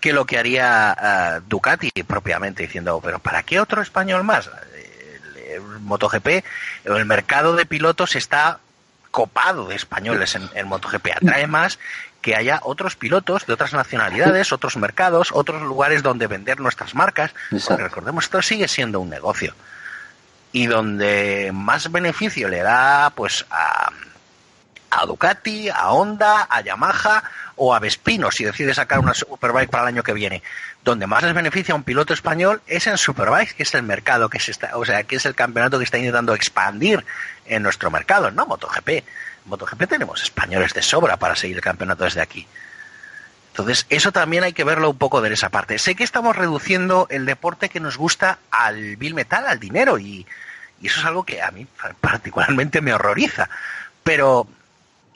que 0.00 0.12
lo 0.12 0.26
que 0.26 0.38
haría 0.38 0.90
ah, 0.92 1.40
Ducati 1.46 1.90
propiamente 2.06 2.62
diciendo, 2.64 3.00
pero 3.02 3.18
¿para 3.20 3.42
qué 3.42 3.58
otro 3.58 3.80
español 3.80 4.22
más? 4.22 4.50
El, 4.74 5.36
el 5.36 5.60
MotoGP, 5.80 6.44
el 6.84 7.04
mercado 7.06 7.54
de 7.56 7.64
pilotos 7.64 8.14
está 8.14 8.58
copado 9.10 9.66
de 9.68 9.76
españoles 9.76 10.34
en, 10.34 10.50
en 10.54 10.66
MotoGP. 10.68 11.06
Atrae 11.16 11.46
más 11.46 11.78
que 12.20 12.34
haya 12.36 12.58
otros 12.64 12.96
pilotos 12.96 13.46
de 13.46 13.52
otras 13.54 13.72
nacionalidades, 13.72 14.52
otros 14.52 14.76
mercados, 14.76 15.28
otros 15.32 15.62
lugares 15.62 16.02
donde 16.02 16.26
vender 16.26 16.58
nuestras 16.60 16.94
marcas. 16.94 17.30
Exacto. 17.50 17.68
Porque 17.68 17.84
recordemos, 17.84 18.24
esto 18.24 18.42
sigue 18.42 18.66
siendo 18.68 19.00
un 19.00 19.08
negocio. 19.08 19.54
Y 20.52 20.66
donde 20.66 21.50
más 21.54 21.90
beneficio 21.90 22.48
le 22.48 22.58
da 22.62 23.10
pues 23.14 23.44
a, 23.50 23.90
a 25.00 25.06
Ducati, 25.06 25.68
a 25.68 25.90
Honda, 25.90 26.46
a 26.48 26.60
Yamaha 26.60 27.22
o 27.56 27.74
a 27.74 27.78
Vespino 27.78 28.30
si 28.30 28.44
decide 28.44 28.74
sacar 28.74 28.98
una 28.98 29.14
Superbike 29.14 29.70
para 29.70 29.84
el 29.84 29.88
año 29.88 30.02
que 30.02 30.12
viene. 30.12 30.42
Donde 30.82 31.06
más 31.06 31.22
les 31.22 31.34
beneficia 31.34 31.72
a 31.72 31.76
un 31.76 31.82
piloto 31.82 32.12
español 32.12 32.62
es 32.66 32.86
en 32.86 32.98
Superbike, 32.98 33.54
que 33.54 33.62
es 33.62 33.74
el 33.74 33.82
mercado 33.82 34.28
que 34.28 34.40
se 34.40 34.50
está, 34.50 34.76
o 34.76 34.84
sea, 34.84 35.02
que 35.04 35.16
es 35.16 35.26
el 35.26 35.34
campeonato 35.34 35.78
que 35.78 35.84
está 35.84 35.98
intentando 35.98 36.34
expandir 36.34 37.04
en 37.46 37.62
nuestro 37.62 37.90
mercado, 37.90 38.30
no 38.30 38.46
MotoGP. 38.46 39.04
MotoGP 39.46 39.86
tenemos 39.88 40.22
españoles 40.22 40.74
de 40.74 40.82
sobra 40.82 41.16
para 41.16 41.36
seguir 41.36 41.56
el 41.56 41.62
campeonato 41.62 42.04
desde 42.04 42.20
aquí. 42.20 42.46
Entonces, 43.48 43.86
eso 43.88 44.10
también 44.10 44.42
hay 44.42 44.52
que 44.52 44.64
verlo 44.64 44.90
un 44.90 44.98
poco 44.98 45.20
de 45.20 45.32
esa 45.32 45.48
parte. 45.48 45.78
Sé 45.78 45.94
que 45.94 46.02
estamos 46.02 46.34
reduciendo 46.34 47.06
el 47.08 47.24
deporte 47.24 47.68
que 47.68 47.78
nos 47.78 47.96
gusta 47.96 48.38
al 48.50 48.96
bill 48.96 49.14
metal, 49.14 49.46
al 49.46 49.60
dinero, 49.60 49.98
y 49.98 50.26
eso 50.82 50.98
es 50.98 51.06
algo 51.06 51.24
que 51.24 51.40
a 51.40 51.50
mí 51.52 51.66
particularmente 52.00 52.80
me 52.80 52.92
horroriza. 52.92 53.48
Pero 54.02 54.48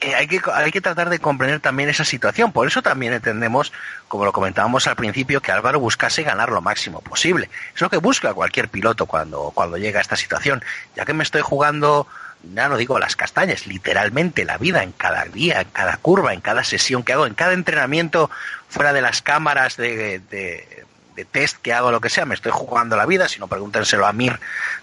eh, 0.01 0.15
hay, 0.15 0.27
que, 0.27 0.39
hay 0.53 0.71
que 0.71 0.79
tratar 0.79 1.09
de 1.09 1.19
comprender 1.19 1.59
también 1.59 1.89
esa 1.89 2.05
situación. 2.05 2.53
Por 2.53 2.67
eso 2.67 2.81
también 2.81 3.11
entendemos, 3.11 3.73
como 4.07 4.23
lo 4.23 4.31
comentábamos 4.31 4.87
al 4.87 4.95
principio, 4.95 5.41
que 5.41 5.51
Álvaro 5.51 5.79
buscase 5.79 6.23
ganar 6.23 6.49
lo 6.49 6.61
máximo 6.61 7.01
posible. 7.01 7.49
Es 7.75 7.81
lo 7.81 7.89
que 7.89 7.97
busca 7.97 8.33
cualquier 8.33 8.69
piloto 8.69 9.07
cuando, 9.07 9.51
cuando 9.53 9.77
llega 9.77 9.99
a 9.99 10.01
esta 10.01 10.15
situación. 10.15 10.63
Ya 10.95 11.03
que 11.03 11.13
me 11.13 11.23
estoy 11.23 11.41
jugando, 11.41 12.07
ya 12.53 12.69
no 12.69 12.77
digo 12.77 12.97
las 12.97 13.17
castañas, 13.17 13.67
literalmente 13.67 14.45
la 14.45 14.57
vida 14.57 14.83
en 14.83 14.93
cada 14.93 15.25
día, 15.25 15.61
en 15.61 15.69
cada 15.69 15.97
curva, 15.97 16.33
en 16.33 16.39
cada 16.39 16.63
sesión 16.63 17.03
que 17.03 17.11
hago, 17.11 17.25
en 17.25 17.33
cada 17.33 17.51
entrenamiento 17.51 18.31
fuera 18.69 18.93
de 18.93 19.01
las 19.01 19.21
cámaras 19.21 19.75
de, 19.75 20.19
de, 20.31 20.85
de 21.15 21.25
test 21.25 21.57
que 21.57 21.73
hago, 21.73 21.91
lo 21.91 21.99
que 21.99 22.09
sea, 22.09 22.25
me 22.25 22.35
estoy 22.35 22.53
jugando 22.53 22.95
la 22.95 23.05
vida. 23.05 23.27
Si 23.27 23.37
no, 23.37 23.47
pregúntenselo 23.47 24.05
a 24.05 24.13
Mir 24.13 24.39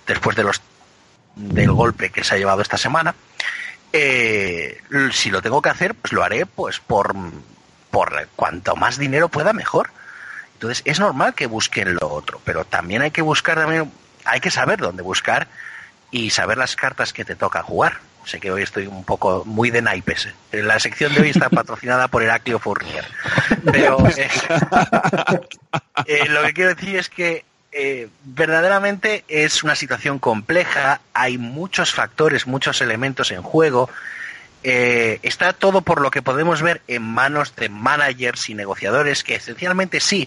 después 0.07 0.37
de 0.37 0.43
los 0.43 0.61
del 1.37 1.71
golpe 1.73 2.11
que 2.11 2.25
se 2.25 2.35
ha 2.35 2.39
llevado 2.39 2.61
esta 2.63 2.79
semana 2.79 3.15
eh, 3.99 4.81
si 5.13 5.31
lo 5.31 5.43
tengo 5.43 5.63
que 5.63 5.71
hacer, 5.71 5.95
pues 5.95 6.13
lo 6.13 6.23
haré 6.23 6.47
pues 6.47 6.81
por, 6.81 7.15
por 7.91 8.29
cuanto 8.37 8.77
más 8.77 8.99
dinero 8.99 9.29
pueda 9.29 9.53
mejor. 9.53 9.91
Entonces 10.55 10.83
es 10.85 11.01
normal 11.01 11.35
que 11.35 11.47
busquen 11.47 11.95
lo 11.95 12.09
otro, 12.09 12.41
pero 12.45 12.65
también 12.65 13.03
hay 13.03 13.11
que 13.11 13.23
buscar 13.23 13.57
también, 13.57 13.91
hay 14.25 14.41
que 14.41 14.51
saber 14.51 14.79
dónde 14.79 15.03
buscar 15.03 15.49
y 16.11 16.31
saber 16.31 16.59
las 16.59 16.77
cartas 16.77 17.13
que 17.13 17.25
te 17.25 17.37
toca 17.37 17.63
jugar. 17.63 17.99
Sé 18.25 18.41
que 18.41 18.51
hoy 18.51 18.63
estoy 18.63 18.87
un 18.87 19.05
poco 19.05 19.45
muy 19.45 19.71
de 19.71 19.83
naipes. 19.83 20.27
¿eh? 20.27 20.63
La 20.63 20.81
sección 20.81 21.15
de 21.15 21.23
hoy 21.23 21.31
está 21.31 21.49
patrocinada 21.49 22.09
por 22.09 22.23
Heraclio 22.23 22.59
Fournier. 22.59 23.05
Pero 23.71 23.99
eh, 26.07 26.29
lo 26.29 26.43
que 26.43 26.53
quiero 26.53 26.75
decir 26.75 26.97
es 26.97 27.09
que 27.09 27.45
eh, 27.79 28.09
verdaderamente 28.25 29.27
es 29.29 29.63
una 29.63 29.75
situación 29.75 30.19
compleja, 30.19 31.03
hay 31.13 31.37
muchos 31.37 31.93
factores, 31.93 32.47
muchos 32.47 32.81
elementos 32.81 33.31
en 33.31 33.43
juego. 33.43 33.91
Eh, 34.63 35.21
está 35.23 35.53
todo 35.53 35.83
por 35.83 36.01
lo 36.01 36.11
que 36.11 36.23
podemos 36.23 36.63
ver 36.63 36.81
en 36.89 37.03
manos 37.03 37.55
de 37.55 37.69
managers 37.69 38.49
y 38.49 38.55
negociadores 38.55 39.23
que 39.23 39.35
esencialmente 39.35 40.01
sí, 40.01 40.27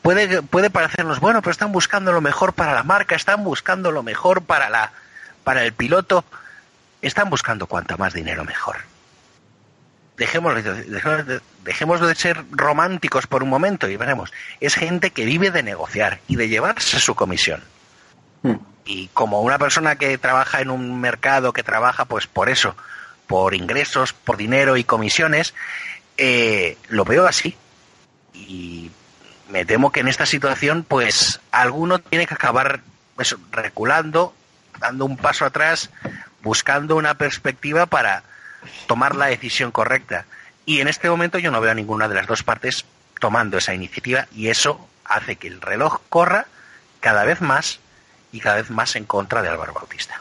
puede, 0.00 0.40
puede 0.40 0.70
parecernos 0.70 1.20
bueno, 1.20 1.42
pero 1.42 1.52
están 1.52 1.72
buscando 1.72 2.10
lo 2.10 2.22
mejor 2.22 2.54
para 2.54 2.72
la 2.72 2.84
marca, 2.84 3.16
están 3.16 3.44
buscando 3.44 3.90
lo 3.92 4.02
mejor 4.02 4.42
para, 4.42 4.70
la, 4.70 4.92
para 5.44 5.64
el 5.64 5.74
piloto, 5.74 6.24
están 7.02 7.28
buscando 7.28 7.66
cuanto 7.66 7.98
más 7.98 8.14
dinero 8.14 8.46
mejor. 8.46 8.78
Dejémoslo, 10.16 10.62
dejémoslo 10.62 11.42
de- 11.62 11.70
dejémoslo 11.70 12.06
de 12.06 12.14
ser 12.14 12.44
románticos 12.50 13.26
por 13.26 13.42
un 13.42 13.48
momento 13.48 13.88
y 13.88 13.96
veremos. 13.96 14.32
Es 14.60 14.74
gente 14.74 15.10
que 15.10 15.24
vive 15.24 15.50
de 15.50 15.62
negociar 15.62 16.20
y 16.28 16.36
de 16.36 16.48
llevarse 16.48 16.98
su 17.00 17.14
comisión. 17.14 17.62
Mm. 18.42 18.54
Y 18.84 19.08
como 19.14 19.40
una 19.42 19.58
persona 19.58 19.96
que 19.96 20.18
trabaja 20.18 20.60
en 20.60 20.70
un 20.70 21.00
mercado, 21.00 21.52
que 21.52 21.62
trabaja 21.62 22.04
pues 22.04 22.26
por 22.26 22.48
eso, 22.48 22.76
por 23.26 23.54
ingresos, 23.54 24.12
por 24.12 24.36
dinero 24.36 24.76
y 24.76 24.84
comisiones, 24.84 25.54
eh, 26.16 26.76
lo 26.88 27.04
veo 27.04 27.26
así. 27.26 27.56
Y 28.34 28.90
me 29.48 29.64
temo 29.64 29.92
que 29.92 30.00
en 30.00 30.08
esta 30.08 30.26
situación, 30.26 30.84
pues 30.86 31.40
alguno 31.52 32.00
tiene 32.00 32.26
que 32.26 32.34
acabar 32.34 32.80
reculando, 33.52 34.34
dando 34.80 35.04
un 35.04 35.16
paso 35.16 35.44
atrás, 35.44 35.90
buscando 36.42 36.96
una 36.96 37.14
perspectiva 37.14 37.86
para 37.86 38.24
tomar 38.88 39.14
la 39.14 39.26
decisión 39.26 39.70
correcta. 39.70 40.24
Y 40.64 40.80
en 40.80 40.88
este 40.88 41.10
momento 41.10 41.38
yo 41.38 41.50
no 41.50 41.60
veo 41.60 41.72
a 41.72 41.74
ninguna 41.74 42.08
de 42.08 42.14
las 42.14 42.26
dos 42.26 42.42
partes 42.42 42.84
tomando 43.20 43.58
esa 43.58 43.74
iniciativa 43.74 44.26
y 44.34 44.48
eso 44.48 44.88
hace 45.04 45.36
que 45.36 45.48
el 45.48 45.60
reloj 45.60 46.00
corra 46.08 46.46
cada 47.00 47.24
vez 47.24 47.40
más 47.40 47.80
y 48.32 48.40
cada 48.40 48.56
vez 48.56 48.70
más 48.70 48.96
en 48.96 49.04
contra 49.04 49.42
de 49.42 49.48
Álvaro 49.48 49.74
Bautista. 49.74 50.20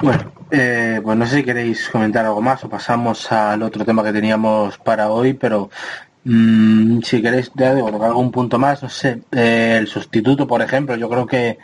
Bueno, 0.00 0.32
eh, 0.50 1.00
pues 1.02 1.16
no 1.16 1.26
sé 1.26 1.36
si 1.36 1.44
queréis 1.44 1.88
comentar 1.88 2.24
algo 2.24 2.40
más 2.40 2.62
o 2.64 2.68
pasamos 2.68 3.30
al 3.32 3.62
otro 3.62 3.84
tema 3.84 4.04
que 4.04 4.12
teníamos 4.12 4.78
para 4.78 5.10
hoy, 5.10 5.32
pero 5.32 5.70
mm, 6.24 7.00
si 7.00 7.22
queréis, 7.22 7.50
ya 7.54 7.74
digo, 7.74 7.88
algún 8.04 8.30
punto 8.30 8.58
más, 8.58 8.82
no 8.82 8.88
sé, 8.88 9.22
eh, 9.32 9.76
el 9.78 9.86
sustituto, 9.86 10.46
por 10.46 10.62
ejemplo, 10.62 10.96
yo 10.96 11.08
creo 11.08 11.26
que 11.26 11.58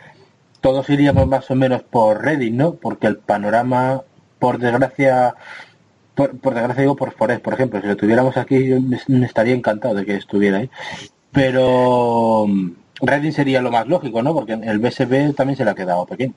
todos 0.61 0.89
iríamos 0.89 1.27
más 1.27 1.49
o 1.51 1.55
menos 1.55 1.83
por 1.83 2.23
Reddit, 2.23 2.53
¿no? 2.53 2.75
Porque 2.75 3.07
el 3.07 3.17
panorama, 3.17 4.01
por 4.39 4.57
desgracia, 4.57 5.35
por, 6.15 6.37
por 6.39 6.53
desgracia 6.53 6.81
digo 6.81 6.95
por 6.95 7.13
Forest, 7.13 7.41
por 7.43 7.53
ejemplo, 7.53 7.81
si 7.81 7.87
lo 7.87 7.95
tuviéramos 7.97 8.37
aquí 8.37 8.67
yo 8.67 8.79
me- 8.81 9.01
me 9.07 9.25
estaría 9.25 9.53
encantado 9.55 9.95
de 9.95 10.05
que 10.05 10.15
estuviera 10.15 10.57
ahí. 10.59 10.69
Pero 11.31 12.45
mm, 12.47 12.71
Reddit 13.01 13.33
sería 13.35 13.61
lo 13.61 13.71
más 13.71 13.87
lógico, 13.87 14.21
¿no? 14.21 14.33
Porque 14.33 14.53
el 14.53 14.79
BSB 14.79 15.33
también 15.35 15.57
se 15.57 15.65
le 15.65 15.71
ha 15.71 15.75
quedado 15.75 16.05
pequeño. 16.05 16.33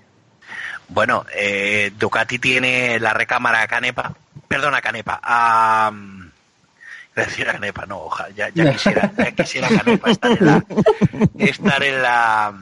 Bueno, 0.88 1.24
eh, 1.36 1.92
Ducati 1.98 2.38
tiene 2.38 2.98
la 3.00 3.12
recámara 3.12 3.66
Canepa, 3.66 4.14
perdona 4.48 4.80
Canepa, 4.80 5.20
a... 5.22 5.88
a 5.88 7.20
decir 7.20 7.48
a 7.48 7.52
Canepa, 7.52 7.86
no, 7.86 7.98
ojalá, 8.02 8.30
ya, 8.36 8.48
ya 8.54 8.72
quisiera, 8.72 9.10
ya 9.16 9.32
quisiera 9.32 9.68
Canepa 9.68 10.10
estar 10.10 10.30
en 10.38 10.46
la, 10.46 10.64
estar 11.38 11.82
en 11.82 12.02
la, 12.02 12.54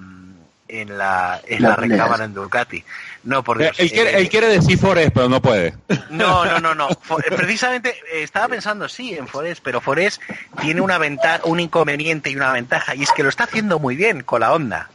en 0.68 0.96
la, 0.98 1.40
en 1.46 1.62
la 1.62 1.70
La- 1.70 1.76
recámara 1.76 2.24
en 2.24 2.34
Ducati. 2.34 2.82
No, 3.24 3.42
por 3.42 3.58
Dios. 3.58 3.74
Él 3.78 3.90
quiere, 3.90 4.10
eh, 4.10 4.18
él 4.18 4.28
quiere 4.28 4.48
decir 4.48 4.78
Forest, 4.78 5.12
pero 5.14 5.28
no 5.28 5.40
puede. 5.40 5.74
No, 6.10 6.44
no, 6.44 6.58
no, 6.60 6.74
no. 6.74 6.88
Eh, 6.90 7.30
Precisamente 7.36 7.90
eh, 8.12 8.22
estaba 8.22 8.48
pensando, 8.48 8.88
sí, 8.88 9.14
en 9.14 9.26
Forest, 9.28 9.62
pero 9.64 9.80
Forest 9.80 10.20
tiene 10.60 10.80
una 10.80 10.98
ventaja, 10.98 11.40
un 11.44 11.60
inconveniente 11.60 12.30
y 12.30 12.36
una 12.36 12.52
ventaja, 12.52 12.94
y 12.94 13.02
es 13.02 13.12
que 13.12 13.22
lo 13.22 13.28
está 13.30 13.44
haciendo 13.44 13.78
muy 13.78 13.96
bien 13.96 14.22
con 14.22 14.40
la 14.40 14.52
Honda. 14.52 14.90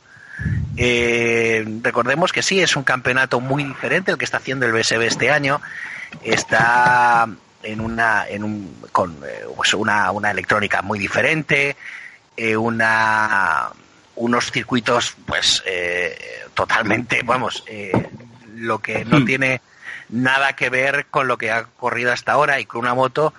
Eh, 0.78 1.66
recordemos 1.82 2.32
que 2.32 2.42
sí, 2.44 2.62
es 2.62 2.76
un 2.76 2.84
campeonato 2.84 3.40
muy 3.42 3.64
diferente 3.64 4.12
el 4.12 4.18
que 4.18 4.26
está 4.26 4.38
haciendo 4.38 4.66
el 4.66 4.72
BSB 4.72 5.02
este 5.02 5.30
año. 5.32 5.62
Está 6.24 7.28
en 7.64 7.82
una, 7.82 8.28
en 8.28 8.44
un, 8.44 8.82
con 8.92 9.18
eh, 9.26 9.46
pues 9.56 9.74
una, 9.74 10.12
una 10.12 10.32
electrónica 10.32 10.82
muy 10.82 10.98
diferente, 11.00 11.76
eh, 12.38 12.56
una, 12.56 13.70
unos 14.20 14.52
circuitos, 14.52 15.16
pues, 15.26 15.64
eh, 15.66 16.18
totalmente, 16.54 17.22
vamos, 17.24 17.64
eh, 17.68 18.10
lo 18.56 18.80
que 18.80 19.06
no 19.06 19.22
Hmm. 19.22 19.26
tiene 19.26 19.62
nada 20.10 20.54
que 20.58 20.70
ver 20.70 21.06
con 21.10 21.28
lo 21.28 21.38
que 21.38 21.52
ha 21.52 21.64
corrido 21.78 22.12
hasta 22.12 22.34
ahora 22.34 22.60
y 22.60 22.66
con 22.66 22.82
una 22.82 22.94
moto 22.94 23.34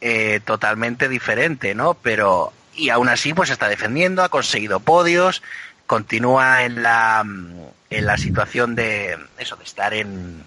eh, 0.00 0.40
totalmente 0.44 1.08
diferente, 1.08 1.74
¿no? 1.74 1.94
Pero, 1.94 2.52
y 2.74 2.88
aún 2.90 3.08
así, 3.08 3.34
pues 3.34 3.50
está 3.50 3.68
defendiendo, 3.68 4.22
ha 4.24 4.28
conseguido 4.28 4.80
podios, 4.80 5.42
continúa 5.86 6.64
en 6.64 6.82
la, 6.82 7.22
mm, 7.24 7.60
en 7.90 8.06
la 8.06 8.16
situación 8.16 8.74
de, 8.74 9.16
eso, 9.38 9.56
de 9.56 9.64
estar 9.64 9.92
en, 9.94 10.42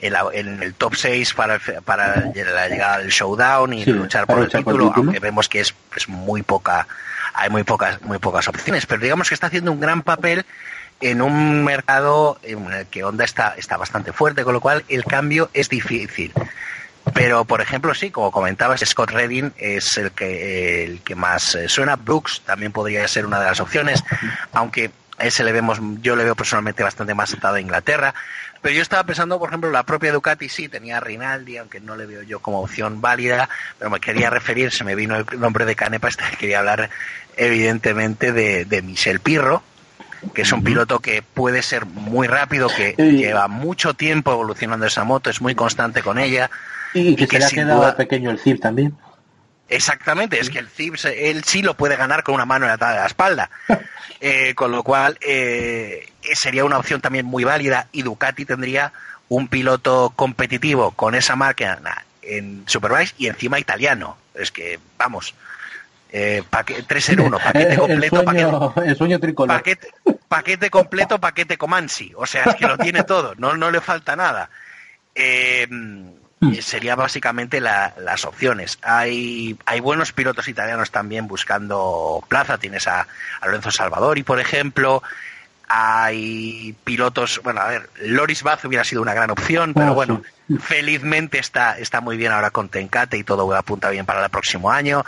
en, 0.00 0.12
la- 0.12 0.28
en 0.32 0.62
el 0.62 0.74
top 0.74 0.94
6 0.96 1.34
para, 1.34 1.58
para 1.84 2.26
la 2.26 2.68
llegada 2.68 2.98
del 2.98 3.10
showdown 3.10 3.72
y 3.74 3.84
Sí, 3.84 3.90
luchar 3.92 4.26
por 4.26 4.38
el 4.38 4.44
luchar 4.44 4.64
por 4.64 4.72
el 4.72 4.78
título, 4.78 4.86
título. 4.88 5.02
aunque 5.12 5.20
vemos 5.20 5.48
que 5.48 5.60
es 5.60 5.74
pues, 5.90 6.08
muy 6.08 6.42
poca, 6.42 6.86
hay 7.34 7.50
muy 7.50 7.62
pocas, 7.64 8.00
muy 8.02 8.18
pocas 8.18 8.48
opciones, 8.48 8.86
pero 8.86 9.02
digamos 9.02 9.28
que 9.28 9.34
está 9.34 9.48
haciendo 9.48 9.72
un 9.72 9.80
gran 9.80 10.02
papel 10.02 10.44
en 11.00 11.22
un 11.22 11.64
mercado 11.64 12.38
en 12.42 12.72
el 12.72 12.86
que 12.86 13.04
Honda 13.04 13.24
está, 13.24 13.54
está 13.56 13.76
bastante 13.76 14.12
fuerte, 14.12 14.44
con 14.44 14.52
lo 14.52 14.60
cual 14.60 14.84
el 14.88 15.04
cambio 15.04 15.50
es 15.54 15.68
difícil. 15.68 16.32
Pero, 17.14 17.44
por 17.44 17.60
ejemplo, 17.60 17.94
sí, 17.94 18.10
como 18.10 18.30
comentabas, 18.30 18.80
Scott 18.80 19.10
Redding 19.10 19.52
es 19.56 19.96
el 19.96 20.12
que, 20.12 20.84
el 20.84 21.00
que 21.00 21.14
más 21.14 21.54
eh, 21.54 21.68
suena. 21.68 21.96
Brooks 21.96 22.42
también 22.44 22.72
podría 22.72 23.06
ser 23.08 23.26
una 23.26 23.40
de 23.40 23.46
las 23.46 23.60
opciones, 23.60 24.04
aunque 24.52 24.90
ese 25.18 25.44
le 25.44 25.52
vemos, 25.52 25.78
yo 26.00 26.16
le 26.16 26.24
veo 26.24 26.34
personalmente 26.34 26.82
bastante 26.82 27.14
más 27.14 27.32
atado 27.32 27.56
a 27.56 27.60
Inglaterra. 27.60 28.14
Pero 28.62 28.74
yo 28.74 28.82
estaba 28.82 29.04
pensando, 29.04 29.38
por 29.38 29.48
ejemplo, 29.48 29.70
la 29.70 29.84
propia 29.84 30.12
Ducati 30.12 30.48
sí 30.48 30.68
tenía 30.68 30.98
a 30.98 31.00
Rinaldi, 31.00 31.56
aunque 31.56 31.80
no 31.80 31.96
le 31.96 32.04
veo 32.06 32.22
yo 32.22 32.40
como 32.40 32.60
opción 32.60 33.00
válida, 33.00 33.48
pero 33.78 33.90
me 33.90 34.00
quería 34.00 34.28
referir, 34.28 34.70
se 34.70 34.84
me 34.84 34.94
vino 34.94 35.16
el 35.16 35.24
nombre 35.40 35.64
de 35.64 35.74
Canepa, 35.74 36.08
este, 36.08 36.24
quería 36.38 36.58
hablar 36.58 36.90
evidentemente 37.36 38.32
de, 38.32 38.64
de 38.66 38.82
Michel 38.82 39.20
Pirro, 39.20 39.62
que 40.34 40.42
es 40.42 40.52
un 40.52 40.62
piloto 40.62 40.98
que 40.98 41.22
puede 41.22 41.62
ser 41.62 41.86
muy 41.86 42.26
rápido, 42.26 42.68
que 42.68 42.94
Sí. 42.96 43.16
lleva 43.16 43.48
mucho 43.48 43.94
tiempo 43.94 44.32
evolucionando 44.32 44.84
esa 44.86 45.04
moto, 45.04 45.30
es 45.30 45.40
muy 45.40 45.54
constante 45.54 46.02
con 46.02 46.18
ella. 46.18 46.50
Y 46.92 47.16
que 47.16 47.24
Y 47.24 47.26
se 47.28 47.38
le 47.38 47.44
ha 47.44 47.48
quedado 47.48 47.80
duda- 47.80 47.96
pequeño 47.96 48.30
el 48.30 48.38
CIP 48.38 48.60
también. 48.60 48.94
Exactamente, 49.70 50.38
es 50.40 50.50
que 50.50 50.58
el 50.58 50.68
Zip, 50.68 50.96
se- 50.96 51.30
él 51.30 51.44
sí 51.44 51.62
lo 51.62 51.74
puede 51.74 51.96
ganar 51.96 52.22
con 52.24 52.34
una 52.34 52.44
mano 52.44 52.66
en 52.66 52.72
la, 52.72 52.76
de 52.76 52.96
la 53.00 53.06
espalda. 53.06 53.50
Eh, 54.22 54.54
con 54.54 54.70
lo 54.70 54.82
cual, 54.82 55.16
eh, 55.22 56.06
sería 56.34 56.66
una 56.66 56.76
opción 56.76 57.00
también 57.00 57.24
muy 57.24 57.42
válida 57.42 57.86
y 57.90 58.02
Ducati 58.02 58.44
tendría 58.44 58.92
un 59.30 59.48
piloto 59.48 60.12
competitivo 60.14 60.90
con 60.90 61.14
esa 61.14 61.36
máquina 61.36 62.04
en 62.20 62.62
Superbikes 62.66 63.14
y 63.16 63.28
encima 63.28 63.58
italiano. 63.58 64.18
Es 64.34 64.52
que, 64.52 64.78
vamos, 64.98 65.34
eh, 66.12 66.42
paque- 66.50 66.82
tres 66.86 67.08
en 67.08 67.20
uno, 67.20 67.38
paquete 67.38 67.72
el, 67.72 67.78
completo, 67.78 68.22
paquete, 68.22 68.90
el 68.90 68.96
sueño 68.96 69.18
tricolor. 69.18 69.56
paquete, 69.56 69.88
paquete 70.28 70.68
completo, 70.68 71.18
paquete 71.18 71.56
Comansi. 71.56 72.12
O 72.14 72.26
sea, 72.26 72.42
es 72.44 72.56
que 72.56 72.66
lo 72.66 72.76
tiene 72.76 73.04
todo, 73.04 73.34
no, 73.38 73.56
no 73.56 73.70
le 73.70 73.80
falta 73.80 74.16
nada. 74.16 74.50
Eh, 75.14 75.66
sería 76.62 76.94
básicamente 76.96 77.60
la- 77.60 77.92
las 77.98 78.24
opciones. 78.24 78.78
Hay, 78.82 79.58
hay 79.66 79.80
buenos 79.80 80.12
pilotos 80.12 80.48
italianos 80.48 80.90
también 80.90 81.26
buscando 81.28 82.24
plaza. 82.28 82.58
Tienes 82.58 82.86
a, 82.88 83.06
a 83.40 83.46
Lorenzo 83.46 83.70
Salvadori, 83.70 84.22
por 84.22 84.40
ejemplo. 84.40 85.02
Hay 85.68 86.74
pilotos, 86.82 87.40
bueno, 87.44 87.60
a 87.60 87.68
ver, 87.68 87.90
Loris 88.02 88.42
Baz 88.42 88.64
hubiera 88.64 88.82
sido 88.84 89.02
una 89.02 89.14
gran 89.14 89.30
opción, 89.30 89.72
pero 89.72 89.88
Ah, 89.88 89.92
bueno, 89.92 90.22
sí. 90.48 90.56
felizmente 90.58 91.38
está, 91.38 91.78
está 91.78 92.00
muy 92.00 92.16
bien 92.16 92.32
ahora 92.32 92.50
con 92.50 92.68
Tencate 92.68 93.16
y 93.18 93.22
todo 93.24 93.54
apunta 93.54 93.88
bien 93.90 94.04
para 94.04 94.24
el 94.24 94.30
próximo 94.30 94.70
año. 94.72 95.04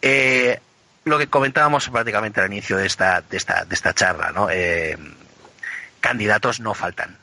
Eh, 0.00 0.58
lo 1.04 1.18
que 1.18 1.26
comentábamos 1.26 1.88
prácticamente 1.90 2.40
al 2.40 2.46
inicio 2.50 2.78
de 2.78 2.86
esta, 2.86 3.20
de 3.20 3.36
esta, 3.36 3.64
de 3.66 3.74
esta 3.74 3.92
charla, 3.92 4.32
¿no? 4.32 4.48
Eh, 4.50 4.96
candidatos 6.00 6.60
no 6.60 6.72
faltan. 6.74 7.18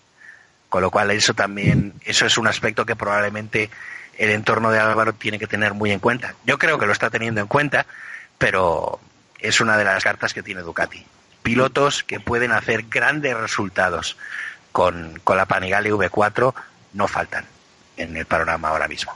Con 0.70 0.84
lo 0.84 0.92
cual 0.92 1.12
eso 1.12 1.34
también, 1.34 1.94
eso 2.06 2.26
es 2.26 2.38
un 2.38 2.48
aspecto 2.48 2.86
que 2.86 2.96
probablemente 2.96 3.70
el 4.18 4.30
entorno 4.30 4.72
de 4.72 4.80
Álvaro 4.80 5.14
tiene 5.14 5.40
que 5.40 5.48
tener 5.48 5.74
muy 5.74 5.92
en 5.92 6.00
cuenta. 6.00 6.36
Yo 6.46 6.60
creo 6.60 6.78
que 6.78 6.86
lo 6.86 6.92
está 6.92 7.10
teniendo 7.10 7.42
en 7.42 7.48
cuenta, 7.48 7.88
pero 8.38 9.00
es 9.40 9.62
una 9.62 9.78
de 9.78 9.86
las 9.86 10.04
cartas 10.04 10.34
que 10.34 10.44
tiene 10.44 10.62
Ducati. 10.62 11.04
Pilotos 11.42 12.04
que 12.04 12.20
pueden 12.20 12.52
hacer 12.52 12.86
grandes 12.90 13.36
resultados 13.36 14.18
con, 14.72 15.20
con 15.24 15.38
la 15.38 15.46
Panigale 15.46 15.92
V4 15.92 16.54
no 16.94 17.08
faltan 17.08 17.46
en 17.98 18.16
el 18.18 18.26
panorama 18.26 18.70
ahora 18.70 18.88
mismo. 18.88 19.14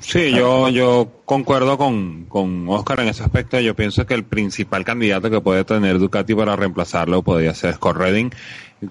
Sí, 0.00 0.32
yo, 0.32 0.68
yo 0.68 1.20
concuerdo 1.24 1.78
con, 1.78 2.24
con 2.24 2.68
Oscar 2.68 3.00
en 3.00 3.08
ese 3.08 3.22
aspecto. 3.22 3.60
Yo 3.60 3.76
pienso 3.76 4.04
que 4.04 4.14
el 4.14 4.24
principal 4.24 4.84
candidato 4.84 5.30
que 5.30 5.40
puede 5.40 5.64
tener 5.64 5.98
Ducati 5.98 6.34
para 6.34 6.56
reemplazarlo 6.56 7.22
podría 7.22 7.54
ser 7.54 7.74
Scott 7.74 7.96
Redding, 7.96 8.34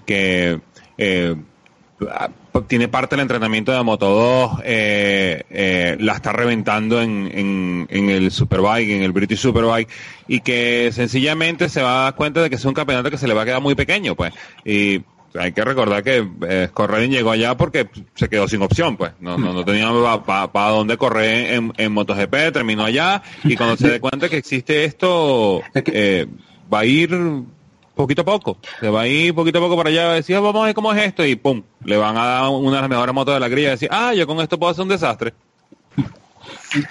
que 0.06 0.60
eh, 0.96 1.36
tiene 2.66 2.88
parte 2.88 3.16
del 3.16 3.22
entrenamiento 3.22 3.72
de 3.72 3.82
Moto 3.82 4.08
2, 4.08 4.60
eh, 4.64 5.42
eh, 5.50 5.96
la 6.00 6.14
está 6.14 6.32
reventando 6.32 7.00
en, 7.00 7.30
en, 7.32 7.86
en 7.90 8.10
el 8.10 8.30
Superbike, 8.30 8.90
en 8.90 9.02
el 9.02 9.12
British 9.12 9.38
Superbike, 9.38 9.88
y 10.28 10.40
que 10.40 10.90
sencillamente 10.92 11.68
se 11.68 11.82
va 11.82 12.00
a 12.00 12.02
dar 12.04 12.14
cuenta 12.14 12.42
de 12.42 12.50
que 12.50 12.56
es 12.56 12.64
un 12.64 12.74
campeonato 12.74 13.10
que 13.10 13.18
se 13.18 13.26
le 13.26 13.34
va 13.34 13.42
a 13.42 13.44
quedar 13.44 13.62
muy 13.62 13.74
pequeño, 13.74 14.14
pues. 14.14 14.32
Y 14.64 15.02
hay 15.34 15.52
que 15.52 15.64
recordar 15.64 16.02
que 16.02 16.28
eh, 16.46 16.68
llegó 17.08 17.30
allá 17.30 17.56
porque 17.56 17.88
se 18.14 18.28
quedó 18.28 18.46
sin 18.48 18.62
opción, 18.62 18.96
pues. 18.96 19.12
No, 19.20 19.38
no, 19.38 19.52
no 19.52 19.64
tenía 19.64 19.90
para 20.24 20.68
dónde 20.70 20.96
correr 20.96 21.54
en, 21.54 21.72
en 21.76 21.92
MotoGP, 21.92 22.52
terminó 22.52 22.84
allá, 22.84 23.22
y 23.44 23.56
cuando 23.56 23.76
se 23.76 23.88
dé 23.88 24.00
cuenta 24.00 24.28
que 24.28 24.36
existe 24.36 24.84
esto, 24.84 25.62
eh, 25.74 26.26
va 26.72 26.80
a 26.80 26.84
ir 26.84 27.10
poquito 27.94 28.22
a 28.22 28.24
poco. 28.24 28.58
Se 28.80 28.88
va 28.88 29.02
a 29.02 29.06
ir 29.06 29.34
poquito 29.34 29.58
a 29.58 29.62
poco 29.62 29.76
para 29.76 29.90
allá, 29.90 30.06
va 30.06 30.12
a 30.12 30.16
decir, 30.16 30.36
"Ah, 30.36 30.40
vamos 30.40 30.62
a 30.62 30.66
ver 30.66 30.74
cómo 30.74 30.92
es 30.92 31.02
esto, 31.02 31.24
y 31.24 31.36
pum, 31.36 31.62
le 31.84 31.96
van 31.96 32.16
a 32.16 32.24
dar 32.26 32.48
una 32.48 32.76
de 32.76 32.80
las 32.82 32.90
mejores 32.90 33.14
motos 33.14 33.34
de 33.34 33.40
la 33.40 33.48
grilla 33.48 33.68
y 33.68 33.70
decir, 33.72 33.88
ah, 33.92 34.14
yo 34.14 34.26
con 34.26 34.40
esto 34.40 34.58
puedo 34.58 34.70
hacer 34.72 34.82
un 34.82 34.88
desastre. 34.88 35.34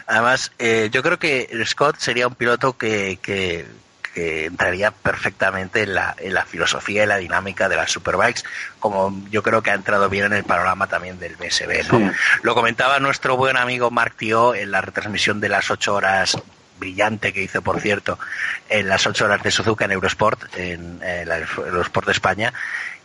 Además, 0.08 0.52
eh, 0.60 0.90
yo 0.92 1.02
creo 1.02 1.18
que 1.20 1.50
Scott 1.66 1.98
sería 1.98 2.28
un 2.28 2.36
piloto 2.36 2.78
que, 2.78 3.18
que, 3.22 3.66
que 4.14 4.46
entraría 4.46 4.92
perfectamente 4.92 5.84
en 5.84 5.96
la, 5.96 6.16
en 6.20 6.34
la 6.34 6.46
filosofía 6.46 7.04
y 7.04 7.08
la 7.08 7.18
dinámica 7.18 7.68
de 7.68 7.76
las 7.76 7.92
Superbikes, 7.92 8.44
como 8.80 9.24
yo 9.32 9.42
creo 9.42 9.62
que 9.64 9.72
ha 9.72 9.76
entrado 9.76 10.08
bien 10.10 10.26
en 10.26 10.34
el 10.34 10.44
panorama 10.44 10.88
también 10.88 11.20
del 11.20 11.36
BSB. 11.36 11.92
¿no? 11.92 11.98
Sí. 12.12 12.16
Lo 12.44 12.54
comentaba 12.54 13.00
nuestro 13.00 13.38
buen 13.38 13.58
amigo 13.58 13.90
Mark 13.92 14.16
Tio 14.18 14.54
en 14.54 14.72
la 14.72 14.82
retransmisión 14.82 15.40
de 15.42 15.50
las 15.50 15.72
ocho 15.72 15.96
horas 15.96 16.38
brillante 16.82 17.32
que 17.32 17.44
hizo, 17.44 17.62
por 17.62 17.80
cierto, 17.80 18.20
en 18.68 18.90
las 18.90 19.08
ocho 19.08 19.24
horas 19.26 19.42
de 19.44 19.52
Suzuka 19.52 19.86
en 19.86 19.92
Eurosport, 19.92 20.42
en, 20.58 21.00
en 21.02 21.30
la 21.30 21.38
Eurosport 21.38 22.08
de 22.08 22.12
España, 22.12 22.54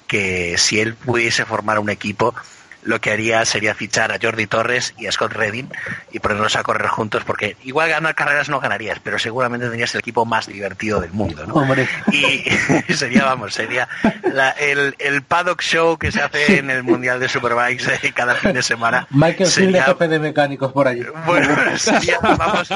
que 0.08 0.56
si 0.58 0.80
él 0.80 0.94
pudiese 0.94 1.44
formar 1.44 1.78
un 1.78 1.90
equipo, 1.90 2.34
lo 2.82 3.00
que 3.00 3.10
haría 3.10 3.44
sería 3.44 3.74
fichar 3.74 4.12
a 4.12 4.18
Jordi 4.22 4.46
Torres 4.46 4.94
y 4.96 5.08
a 5.08 5.12
Scott 5.12 5.32
Redding 5.32 5.68
y 6.12 6.20
ponerlos 6.20 6.54
a 6.54 6.62
correr 6.62 6.86
juntos 6.86 7.24
porque 7.24 7.56
igual 7.64 7.88
ganar 7.88 8.14
carreras 8.14 8.48
no 8.48 8.60
ganarías, 8.60 9.00
pero 9.02 9.18
seguramente 9.18 9.66
tendrías 9.66 9.92
el 9.96 9.98
equipo 9.98 10.24
más 10.24 10.46
divertido 10.46 11.00
del 11.00 11.10
mundo, 11.10 11.44
¿no? 11.48 11.54
Hombre. 11.54 11.88
Y 12.12 12.44
sería, 12.94 13.24
vamos, 13.24 13.54
sería 13.54 13.88
la- 14.32 14.50
el, 14.50 14.94
el 15.00 15.22
paddock 15.22 15.62
show 15.62 15.98
que 15.98 16.12
se 16.12 16.22
hace 16.22 16.58
en 16.60 16.70
el 16.70 16.84
Mundial 16.84 17.18
de 17.18 17.28
Superbikes 17.28 17.92
eh, 18.04 18.12
cada 18.14 18.36
fin 18.36 18.52
de 18.52 18.62
semana. 18.62 19.08
Michael 19.10 19.50
Field 19.50 19.72
sería, 19.72 19.84
jefe 19.86 20.06
de 20.06 20.18
mecánicos 20.20 20.70
por 20.72 20.86
allí. 20.86 21.02
bueno, 21.26 21.56
sería, 21.78 22.20
vamos, 22.20 22.68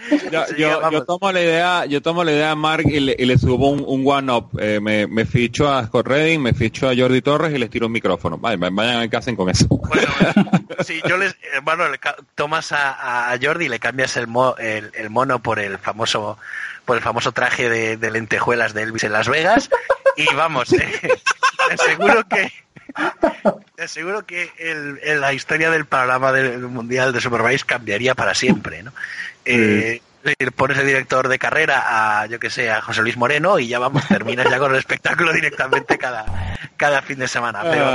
Yo, 0.30 0.90
yo, 0.90 1.04
tomo 1.04 1.30
la 1.32 1.40
idea, 1.40 1.84
yo 1.86 2.00
tomo 2.00 2.24
la 2.24 2.32
idea 2.32 2.48
de 2.50 2.54
Mark 2.54 2.84
y 2.86 3.00
le, 3.00 3.16
y 3.18 3.24
le 3.26 3.36
subo 3.38 3.68
un, 3.70 3.84
un 3.86 4.02
one 4.06 4.32
up. 4.32 4.48
Eh, 4.58 4.80
me, 4.80 5.06
me 5.06 5.26
ficho 5.26 5.72
a 5.72 5.84
Scott 5.86 6.06
Redding, 6.06 6.40
me 6.42 6.54
ficho 6.54 6.88
a 6.88 6.94
Jordi 6.96 7.20
Torres 7.22 7.52
y 7.54 7.58
les 7.58 7.68
tiro 7.70 7.86
un 7.86 7.92
micrófono. 7.92 8.38
Vaya, 8.38 8.56
vayan 8.58 8.96
a 8.96 9.00
ver 9.00 9.10
qué 9.10 9.16
hacen 9.16 9.36
con 9.36 9.50
eso. 9.50 9.66
Bueno, 9.68 10.06
si 10.84 11.00
yo 11.08 11.16
les, 11.16 11.32
eh, 11.32 11.60
bueno, 11.62 11.88
le 11.88 11.98
tomas 12.34 12.72
a, 12.72 13.30
a 13.32 13.38
Jordi 13.40 13.66
y 13.66 13.68
le 13.68 13.78
cambias 13.78 14.16
el, 14.16 14.26
mo- 14.26 14.56
el, 14.58 14.90
el 14.94 15.10
mono 15.10 15.40
por 15.40 15.58
el 15.58 15.78
famoso, 15.78 16.38
por 16.84 16.96
el 16.96 17.02
famoso 17.02 17.32
traje 17.32 17.68
de, 17.68 17.96
de 17.96 18.10
lentejuelas 18.10 18.72
de 18.74 18.82
Elvis 18.82 19.04
en 19.04 19.12
Las 19.12 19.28
Vegas 19.28 19.68
y 20.16 20.32
vamos, 20.34 20.72
eh, 20.72 20.88
te 21.68 21.74
aseguro 21.74 22.24
que, 22.28 22.50
te 23.76 23.82
aseguro 23.84 24.24
que 24.26 24.50
el, 24.58 24.98
el- 25.02 25.20
la 25.20 25.32
historia 25.32 25.70
del 25.70 25.86
panorama 25.86 26.32
del 26.32 26.58
mundial 26.60 27.12
de 27.12 27.20
Superbikes 27.20 27.64
cambiaría 27.64 28.14
para 28.14 28.34
siempre, 28.34 28.82
¿no? 28.82 28.92
Eh, 29.44 30.00
pones 30.54 30.76
el 30.78 30.86
director 30.86 31.28
de 31.28 31.38
carrera 31.38 32.20
a, 32.20 32.26
yo 32.26 32.38
que 32.38 32.50
sé, 32.50 32.70
a 32.70 32.82
José 32.82 33.00
Luis 33.00 33.16
Moreno 33.16 33.58
y 33.58 33.68
ya 33.68 33.78
vamos, 33.78 34.06
terminas 34.06 34.50
ya 34.50 34.58
con 34.58 34.70
el 34.72 34.78
espectáculo 34.78 35.32
directamente 35.32 35.96
cada, 35.96 36.26
cada 36.76 37.00
fin 37.00 37.18
de 37.18 37.26
semana. 37.26 37.62
Pero, 37.62 37.86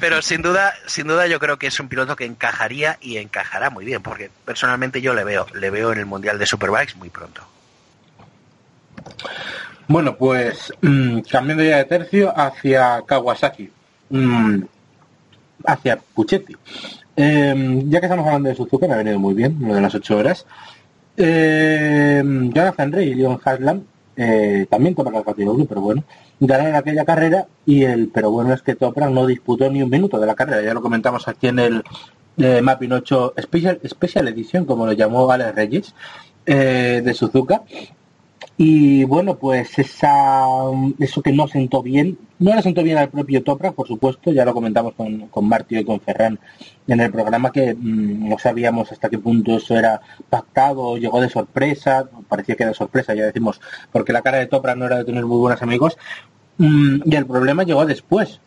pero 0.00 0.22
sin 0.22 0.40
duda, 0.42 0.72
sin 0.86 1.08
duda 1.08 1.26
yo 1.26 1.40
creo 1.40 1.58
que 1.58 1.66
es 1.66 1.80
un 1.80 1.88
piloto 1.88 2.14
que 2.14 2.26
encajaría 2.26 2.96
y 3.00 3.16
encajará 3.16 3.70
muy 3.70 3.84
bien, 3.84 4.02
porque 4.04 4.30
personalmente 4.44 5.00
yo 5.02 5.14
le 5.14 5.24
veo, 5.24 5.46
le 5.54 5.70
veo 5.70 5.90
en 5.92 5.98
el 5.98 6.06
Mundial 6.06 6.38
de 6.38 6.46
Superbikes 6.46 6.94
muy 6.94 7.10
pronto. 7.10 7.42
Bueno, 9.88 10.16
pues 10.16 10.72
mm, 10.80 11.20
cambiando 11.30 11.64
ya 11.64 11.78
de 11.78 11.84
tercio 11.84 12.32
hacia 12.36 13.02
Kawasaki, 13.06 13.70
mm, 14.10 14.62
hacia 15.64 15.98
Puchetti. 16.14 16.56
Eh, 17.16 17.82
ya 17.86 18.00
que 18.00 18.06
estamos 18.06 18.26
hablando 18.26 18.48
de 18.48 18.54
Suzuka, 18.54 18.86
me 18.86 18.94
ha 18.94 18.98
venido 18.98 19.18
muy 19.18 19.34
bien, 19.34 19.56
lo 19.60 19.74
de 19.74 19.80
las 19.80 19.94
ocho 19.94 20.16
horas. 20.16 20.46
Eh, 21.16 22.22
Jonathan 22.24 22.92
Rey 22.92 23.08
y 23.08 23.14
Leon 23.14 23.40
Haslam, 23.42 23.82
eh, 24.16 24.66
también 24.68 24.94
Toprak 24.94 25.16
al 25.16 25.24
categoría, 25.24 25.64
pero 25.68 25.80
bueno, 25.80 26.04
ganaron 26.40 26.74
aquella 26.74 27.04
carrera 27.04 27.46
y 27.64 27.84
el, 27.84 28.08
pero 28.08 28.30
bueno 28.30 28.52
es 28.52 28.62
que 28.62 28.74
Toprak 28.74 29.10
no 29.10 29.26
disputó 29.26 29.70
ni 29.70 29.82
un 29.82 29.90
minuto 29.90 30.18
de 30.18 30.26
la 30.26 30.34
carrera, 30.34 30.62
ya 30.62 30.74
lo 30.74 30.82
comentamos 30.82 31.26
aquí 31.28 31.48
en 31.48 31.58
el 31.58 31.84
eh, 32.38 32.60
Mapping 32.60 32.92
8 32.92 33.34
Special, 33.40 33.80
Special 33.86 34.28
Edition, 34.28 34.64
como 34.66 34.86
lo 34.86 34.92
llamó 34.92 35.30
Alex 35.30 35.54
Reyes, 35.54 35.94
eh, 36.44 37.02
de 37.04 37.14
Suzuka. 37.14 37.62
Y 38.58 39.04
bueno, 39.04 39.36
pues 39.36 39.78
esa, 39.78 40.46
eso 40.98 41.20
que 41.20 41.32
no 41.32 41.46
sentó 41.46 41.82
bien, 41.82 42.18
no 42.38 42.54
le 42.54 42.62
sentó 42.62 42.82
bien 42.82 42.96
al 42.96 43.10
propio 43.10 43.42
Toprak, 43.42 43.74
por 43.74 43.86
supuesto, 43.86 44.32
ya 44.32 44.46
lo 44.46 44.54
comentamos 44.54 44.94
con, 44.94 45.28
con 45.28 45.46
Martio 45.46 45.78
y 45.78 45.84
con 45.84 46.00
Ferran 46.00 46.38
en 46.86 47.00
el 47.00 47.12
programa, 47.12 47.52
que 47.52 47.74
mm, 47.74 48.28
no 48.28 48.38
sabíamos 48.38 48.90
hasta 48.92 49.10
qué 49.10 49.18
punto 49.18 49.56
eso 49.56 49.76
era 49.76 50.00
pactado, 50.30 50.96
llegó 50.96 51.20
de 51.20 51.28
sorpresa, 51.28 52.08
parecía 52.28 52.54
que 52.56 52.62
era 52.62 52.70
de 52.70 52.78
sorpresa, 52.78 53.14
ya 53.14 53.26
decimos, 53.26 53.60
porque 53.92 54.14
la 54.14 54.22
cara 54.22 54.38
de 54.38 54.46
Toprak 54.46 54.78
no 54.78 54.86
era 54.86 54.98
de 54.98 55.04
tener 55.04 55.26
muy 55.26 55.38
buenos 55.38 55.60
amigos, 55.60 55.98
Mm, 56.58 57.02
y 57.04 57.14
el 57.16 57.26
problema 57.26 57.64
llegó 57.64 57.84
después, 57.84 58.40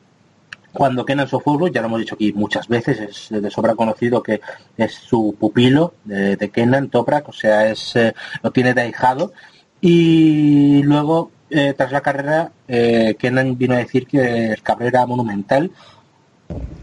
cuando 0.74 1.05
Kenan 1.05 1.28
Sofoglu, 1.28 1.68
ya 1.70 1.82
lo 1.82 1.88
hemos 1.88 1.99
dicho 1.99 2.16
aquí 2.16 2.34
muchas 2.34 2.68
veces, 2.68 2.99
es 3.32 3.41
de 3.41 3.51
sobra 3.51 3.76
conocido 3.76 4.24
que 4.24 4.41
es 4.78 4.93
su 4.93 5.36
pupilo 5.39 5.93
de, 6.05 6.36
de 6.36 6.49
Kenan 6.49 6.89
Toprak, 6.89 7.30
o 7.30 7.34
sea, 7.34 7.70
es 7.70 7.95
eh, 7.95 8.14
lo 8.41 8.51
tiene 8.51 8.74
de 8.74 8.82
ahijado. 8.82 9.34
Y 9.82 10.84
luego, 10.84 11.32
eh, 11.50 11.74
tras 11.76 11.92
la 11.92 12.02
carrera, 12.02 12.52
eh, 12.68 13.16
Kenan 13.18 13.58
vino 13.58 13.76
a 13.76 13.78
decir 13.78 14.06
que 14.08 14.52
el 14.52 14.62
cabrero 14.62 14.98
era 14.98 15.06
monumental. 15.06 15.72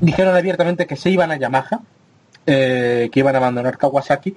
Dijeron 0.00 0.34
abiertamente 0.36 0.86
que 0.86 0.96
se 0.96 1.10
iban 1.10 1.30
a 1.30 1.36
Yamaha, 1.36 1.80
eh, 2.46 3.08
que 3.12 3.20
iban 3.20 3.34
a 3.34 3.38
abandonar 3.38 3.76
Kawasaki. 3.78 4.34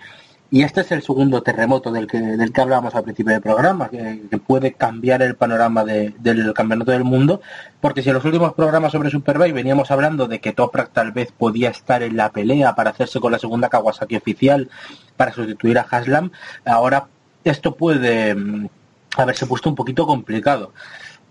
Y 0.51 0.63
este 0.63 0.81
es 0.81 0.91
el 0.91 1.03
segundo 1.03 1.43
terremoto 1.43 1.91
del 1.91 2.07
que, 2.07 2.19
del 2.19 2.51
que 2.51 2.59
hablábamos 2.61 2.95
al 2.95 3.03
principio 3.03 3.33
del 3.33 3.41
programa, 3.41 3.87
que, 3.87 4.23
que 4.31 4.37
puede 4.39 4.73
cambiar 4.73 5.21
el 5.21 5.35
panorama 5.35 5.83
de- 5.85 6.15
del 6.17 6.51
campeonato 6.55 6.89
del 6.91 7.03
mundo, 7.03 7.39
porque 7.79 8.01
si 8.01 8.09
en 8.09 8.15
los 8.15 8.25
últimos 8.25 8.53
programas 8.55 8.91
sobre 8.91 9.11
Superbike 9.11 9.53
veníamos 9.53 9.91
hablando 9.91 10.27
de 10.27 10.39
que 10.39 10.51
Toprak 10.51 10.91
tal 10.91 11.11
vez 11.11 11.31
podía 11.31 11.69
estar 11.69 12.01
en 12.01 12.17
la 12.17 12.31
pelea 12.31 12.73
para 12.73 12.89
hacerse 12.89 13.19
con 13.19 13.31
la 13.31 13.37
segunda 13.37 13.69
Kawasaki 13.69 14.15
oficial 14.15 14.71
para 15.17 15.31
sustituir 15.33 15.77
a 15.77 15.81
Haslam, 15.87 16.31
ahora 16.65 17.05
esto 17.43 17.75
puede 17.75 18.35
mm, 18.35 18.67
haberse 19.17 19.45
puesto 19.45 19.69
un 19.69 19.75
poquito 19.75 20.05
complicado. 20.05 20.73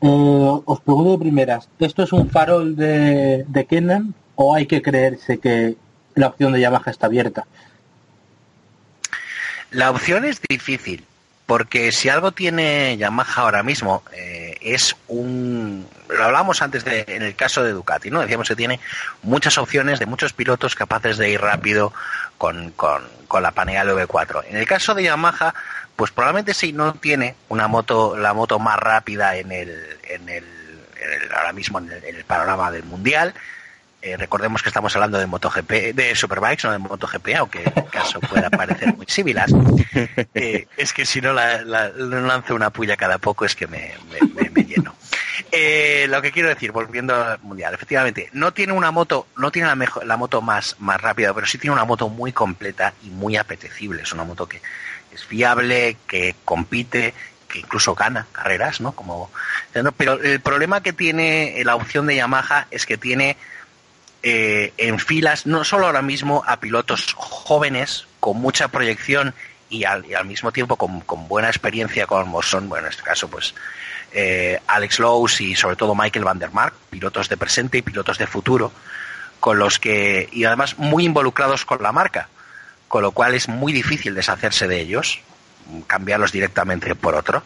Eh, 0.01 0.61
os 0.65 0.81
pregunto 0.81 1.13
de 1.13 1.19
primeras, 1.19 1.69
¿esto 1.79 2.03
es 2.03 2.13
un 2.13 2.31
farol 2.31 2.77
de, 2.77 3.45
de 3.47 3.67
Kenan 3.67 4.15
o 4.37 4.55
hay 4.55 4.67
que 4.67 4.83
creerse 4.83 5.39
que 5.39 5.77
la 6.15 6.29
opción 6.29 6.53
de 6.53 6.61
Yamaha 6.61 6.91
está 6.91 7.07
abierta? 7.07 7.47
La 9.71 9.91
opción 9.91 10.25
es 10.25 10.41
difícil, 10.49 11.05
porque 11.47 11.93
si 11.93 12.09
algo 12.09 12.33
tiene 12.33 12.97
Yamaha 12.97 13.43
ahora 13.43 13.63
mismo 13.63 14.03
eh, 14.13 14.57
es 14.61 14.97
un... 15.09 15.87
Lo 16.09 16.25
hablábamos 16.25 16.63
antes 16.63 16.85
de, 16.85 17.05
en 17.09 17.23
el 17.23 17.35
caso 17.35 17.63
de 17.63 17.73
Ducati, 17.73 18.11
¿no? 18.11 18.21
Decíamos 18.21 18.49
que 18.49 18.57
tiene 18.57 18.81
muchas 19.23 19.59
opciones 19.59 19.99
de 19.99 20.07
muchos 20.07 20.33
pilotos 20.33 20.75
capaces 20.75 21.19
de 21.19 21.31
ir 21.31 21.41
rápido 21.41 21.93
con, 22.39 22.71
con, 22.73 23.03
con 23.29 23.43
la 23.43 23.53
Panigale 23.53 23.93
V4. 23.93 24.45
En 24.49 24.57
el 24.57 24.67
caso 24.67 24.95
de 24.95 25.05
Yamaha, 25.05 25.55
pues 25.95 26.11
probablemente 26.11 26.55
si 26.55 26.73
no 26.73 26.95
tiene 26.95 27.37
una 27.49 27.69
moto, 27.69 28.17
la 28.17 28.33
moto 28.35 28.59
más 28.59 28.79
rápida 28.79 29.37
en 29.37 29.53
el, 29.53 29.99
en 30.05 30.29
el, 30.29 30.45
en 31.01 31.13
el- 31.23 31.33
ahora 31.35 31.53
mismo 31.53 31.79
en 31.79 31.93
el, 31.93 32.05
en 32.05 32.17
el 32.17 32.25
panorama 32.25 32.71
del 32.71 32.85
mundial. 32.85 33.35
Eh, 34.01 34.17
recordemos 34.17 34.63
que 34.63 34.69
estamos 34.69 34.95
hablando 34.95 35.19
de 35.19 35.27
MotoGP, 35.27 35.71
de 35.95 36.15
Superbikes, 36.15 36.65
no 36.67 36.73
de 36.73 36.79
MotoGP, 36.79 37.29
aunque 37.37 37.65
en 37.65 37.87
caso 37.87 38.21
pueda 38.21 38.49
parecer 38.49 38.95
muy 38.97 39.07
similar. 39.09 39.49
Eh, 40.35 40.67
es 40.77 40.93
que 40.93 41.05
si 41.05 41.21
no 41.21 41.33
la, 41.33 41.63
lanzo 41.63 42.55
una 42.55 42.71
puya 42.71 42.97
cada 42.97 43.19
poco 43.19 43.45
es 43.45 43.57
que 43.57 43.67
me, 43.67 43.93
me- 44.11 44.29
me- 44.41 44.51
me 44.51 44.63
lleno. 44.65 44.95
Eh, 45.51 46.07
lo 46.09 46.23
que 46.23 46.31
quiero 46.31 46.49
decir, 46.49 46.71
volviendo 46.71 47.15
al 47.17 47.41
mundial, 47.41 47.75
efectivamente, 47.75 48.29
no 48.33 48.53
tiene 48.53 48.73
una 48.73 48.91
moto, 48.93 49.27
no 49.37 49.51
tiene 49.51 49.67
la, 49.69 49.75
mejor, 49.75 50.07
la 50.07 50.17
moto 50.17 50.41
más, 50.43 50.77
más 50.79 51.01
rápida, 51.01 51.35
pero 51.35 51.47
sí 51.47 51.59
tiene 51.59 51.75
una 51.75 51.85
moto 51.85 52.09
muy 52.09 52.33
completa 52.33 52.93
y 53.03 53.11
muy 53.11 53.37
apetecible. 53.37 54.03
Es 54.03 54.13
una 54.13 54.25
moto 54.25 54.49
que 54.49 54.61
es 55.13 55.25
fiable, 55.25 55.97
que 56.07 56.37
compite, 56.45 57.15
que 57.49 57.61
incluso 57.61 57.95
gana 57.97 58.27
carreras, 58.31 58.81
¿no? 58.81 58.93
Como, 58.93 59.31
pero 59.97 60.21
el 60.23 60.41
problema 60.41 60.83
que 60.83 60.93
tiene 60.93 61.61
la 61.65 61.75
opción 61.75 62.07
de 62.07 62.17
Yamaha 62.17 62.69
es 62.71 62.87
que 62.87 62.99
tiene 62.99 63.37
eh, 64.23 64.73
en 64.79 64.99
filas, 64.99 65.47
no 65.47 65.65
solo 65.65 65.87
ahora 65.87 66.03
mismo 66.03 66.43
a 66.47 66.59
pilotos 66.59 67.15
jóvenes 67.17 68.07
con 68.19 68.39
mucha 68.39 68.69
proyección 68.69 69.35
y 69.71 69.85
al, 69.85 70.07
y 70.07 70.15
al 70.15 70.25
mismo 70.25 70.51
tiempo 70.51 70.77
con, 70.77 71.29
buena 71.29 71.49
experiencia 71.49 72.07
como 72.07 72.43
son, 72.43 72.69
bueno, 72.69 72.87
en 72.87 72.93
este 72.93 73.05
caso, 73.05 73.29
pues 73.29 73.55
eh, 74.13 74.61
Alex 74.67 74.99
Lowe 74.99 75.29
y 75.41 75.55
sobre 75.55 75.77
todo 75.77 75.95
Michael 75.95 76.25
Van 76.25 76.39
der 76.39 76.51
Mark, 76.51 76.75
pilotos 76.91 77.29
de 77.29 77.37
presente 77.37 77.79
y 77.79 77.83
pilotos 77.83 78.19
de 78.19 78.27
futuro, 78.27 78.73
con 79.39 79.59
los 79.59 79.79
que, 79.79 80.29
y 80.33 80.45
además 80.45 80.79
muy 80.79 81.05
involucrados 81.05 81.65
con 81.65 81.83
la 81.83 81.93
marca, 81.93 82.29
con 82.89 83.03
lo 83.03 83.13
cual 83.13 83.35
es 83.35 83.49
muy 83.49 83.73
difícil 83.73 84.15
deshacerse 84.15 84.67
de 84.67 84.81
ellos, 84.81 85.21
cambiarlos 85.87 86.33
directamente 86.33 86.95
por 86.95 87.15
otro. 87.15 87.43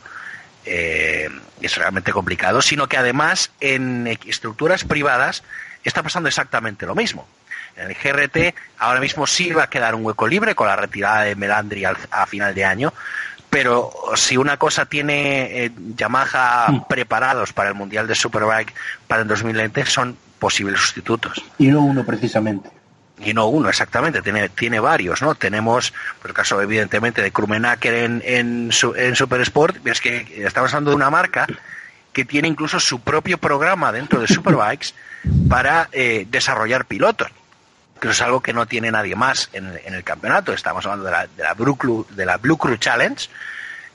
Eh, 0.64 1.28
es 1.60 1.76
realmente 1.76 2.12
complicado, 2.12 2.62
sino 2.62 2.88
que 2.88 2.96
además 2.96 3.50
en 3.60 4.06
estructuras 4.06 4.84
privadas 4.84 5.42
está 5.88 6.02
pasando 6.02 6.28
exactamente 6.28 6.86
lo 6.86 6.94
mismo. 6.94 7.26
En 7.76 7.90
el 7.90 7.94
GRT 7.94 8.54
ahora 8.78 9.00
mismo 9.00 9.26
sí 9.26 9.50
va 9.50 9.64
a 9.64 9.70
quedar 9.70 9.94
un 9.94 10.04
hueco 10.04 10.26
libre 10.28 10.54
con 10.54 10.66
la 10.68 10.76
retirada 10.76 11.22
de 11.22 11.34
Melandri 11.36 11.84
al- 11.84 11.96
a 12.10 12.26
final 12.26 12.54
de 12.54 12.64
año, 12.64 12.92
pero 13.48 13.90
si 14.14 14.36
una 14.36 14.56
cosa 14.58 14.86
tiene 14.86 15.64
eh, 15.64 15.72
Yamaha 15.96 16.86
preparados 16.88 17.52
para 17.52 17.68
el 17.70 17.74
Mundial 17.74 18.06
de 18.06 18.14
Superbike 18.14 18.74
para 19.06 19.22
el 19.22 19.28
2020 19.28 19.84
son 19.86 20.16
posibles 20.38 20.80
sustitutos 20.80 21.42
Y 21.58 21.68
no 21.68 21.80
uno 21.80 22.04
precisamente. 22.04 22.68
y 23.18 23.32
no 23.32 23.46
uno 23.46 23.68
exactamente, 23.68 24.20
tiene, 24.22 24.48
tiene 24.50 24.80
varios, 24.80 25.22
¿no? 25.22 25.34
Tenemos, 25.34 25.92
por 26.20 26.30
el 26.30 26.34
caso 26.34 26.60
evidentemente 26.60 27.22
de 27.22 27.30
Krumenacker 27.30 27.94
en, 27.94 28.22
en, 28.24 28.70
en 28.96 29.16
Super 29.16 29.40
Sport, 29.42 29.86
es 29.86 30.00
que 30.00 30.44
estamos 30.44 30.72
hablando 30.74 30.90
de 30.90 30.96
una 30.96 31.10
marca 31.10 31.46
que 32.12 32.24
tiene 32.24 32.48
incluso 32.48 32.78
su 32.78 33.00
propio 33.00 33.38
programa 33.38 33.92
dentro 33.92 34.20
de 34.20 34.26
Superbikes 34.26 34.94
para 35.48 35.88
eh, 35.92 36.26
desarrollar 36.30 36.84
pilotos, 36.84 37.28
que 38.00 38.08
es 38.08 38.20
algo 38.20 38.40
que 38.40 38.52
no 38.52 38.66
tiene 38.66 38.90
nadie 38.90 39.16
más 39.16 39.48
en, 39.52 39.66
el 39.84 40.04
campeonato. 40.04 40.52
Estamos 40.52 40.84
hablando 40.84 41.06
de 41.06 41.10
la, 41.12 41.26
de 41.26 41.42
la, 41.42 41.54
Blue, 41.54 41.76
Crew, 41.76 42.06
de 42.10 42.26
la 42.26 42.36
Blue 42.36 42.58
Crew 42.58 42.76
Challenge, 42.76 43.28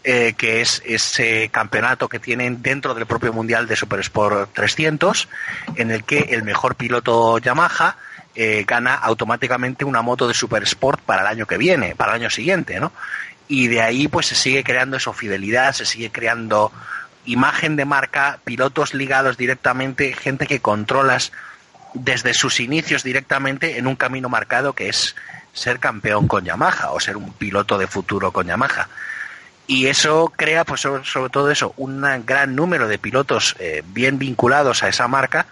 eh, 0.03 0.36
que 0.38 0.61
es 0.61 0.82
ese 0.86 1.49
campeonato 1.49 2.07
que 2.07 2.20
tienen 2.20 2.61
dentro 2.61 2.93
del 2.93 3.05
propio 3.05 3.34
Mundial 3.34 3.68
de 3.68 3.76
Super 3.76 3.99
Sport 3.99 4.51
300, 4.53 5.28
en 5.76 5.91
el 5.91 6.03
que 6.03 6.20
el 6.30 6.43
mejor 6.43 6.76
piloto 6.76 7.38
Yamaha 7.39 7.97
eh, 8.34 8.63
gana 8.68 8.95
automáticamente 8.95 9.84
una 9.84 10.01
moto 10.01 10.28
de 10.28 10.34
Super 10.34 10.63
Sport 10.63 11.01
para 11.01 11.22
el 11.22 11.28
año 11.28 11.45
que 11.45 11.57
viene, 11.57 11.95
para 11.95 12.13
el 12.13 12.22
año 12.22 12.30
siguiente, 12.30 12.80
¿no? 12.80 12.93
Y 13.47 13.68
de 13.68 13.82
ahí 13.82 14.07
pues 14.07 14.28
se 14.28 14.36
sigue 14.36 14.63
creando 14.63 14.97
eso, 14.97 15.11
fidelidad, 15.11 15.74
se 15.74 15.86
sigue 15.86 16.11
creando 16.11 16.72
imagen 17.28 17.75
de 17.75 17.86
marca, 17.86 18.39
pilotos 18.43 18.93
ligados 18.93 19.38
directamente, 19.38 20.13
gente 20.13 20.47
que 20.47 20.59
controlas 20.59 21.32
desde 21.93 22.34
sus 22.34 22.59
inicios 22.59 23.03
directamente 23.03 23.78
en 23.78 23.88
un 23.88 23.95
camino 23.95 24.30
marcado 24.30 24.73
que 24.73 24.89
es 24.89 25.15
ser 25.53 25.80
campeón 25.80 26.28
con 26.28 26.45
Yamaha 26.45 26.91
o 26.91 26.99
ser 26.99 27.17
un 27.17 27.34
piloto 27.34 27.78
de 27.78 27.88
futuro 27.88 28.32
con 28.32 28.47
Yamaha. 28.47 28.88
Y 29.67 29.88
eso 29.88 30.32
crea, 30.36 30.63
pues 30.63 30.82
sobre, 30.82 31.30
todo 31.30 31.51
eso, 31.51 31.73
un 31.75 32.01
gran 32.25 32.55
número 32.55 32.88
de 32.88 32.97
pilotos 32.97 33.55
eh, 33.59 33.84
bien 33.86 34.17
vinculados 34.17 34.82
a 34.82 34.88
esa 34.88 35.09
marca, 35.09 35.45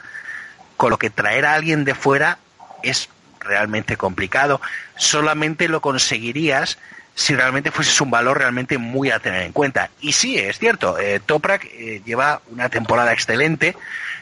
con 0.77 0.89
lo 0.89 0.97
que 0.97 1.09
traer 1.09 1.45
a 1.45 1.53
alguien 1.53 1.83
de 1.83 1.95
fuera 1.95 2.37
es 2.81 3.09
realmente 3.41 3.97
complicado. 3.97 4.61
Solamente 4.95 5.67
lo 5.67 5.81
conseguirías 5.81 6.77
si 7.15 7.33
realmente 7.33 7.71
fueses 7.71 7.99
un 8.01 8.11
valor 8.11 8.37
realmente 8.37 8.77
muy 8.77 9.09
a 9.09 9.19
tener 9.19 9.43
en 9.43 9.53
cuenta. 9.53 9.89
Y 10.01 10.11
sí, 10.11 10.37
es 10.37 10.59
cierto, 10.59 10.99
eh, 10.99 11.19
Toprak 11.25 11.63
eh, 11.65 12.01
lleva 12.05 12.41
una 12.51 12.69
temporada 12.69 13.13
excelente, 13.13 13.75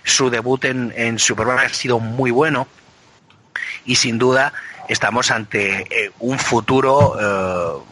su 0.04 0.30
debut 0.30 0.64
en, 0.66 0.94
en 0.96 1.18
Superbike 1.20 1.66
ha 1.66 1.70
sido 1.70 2.00
muy 2.00 2.30
bueno 2.32 2.68
y 3.86 3.96
sin 3.96 4.18
duda 4.20 4.54
estamos 4.88 5.32
ante 5.32 5.88
eh, 5.90 6.12
un 6.20 6.38
futuro 6.38 7.84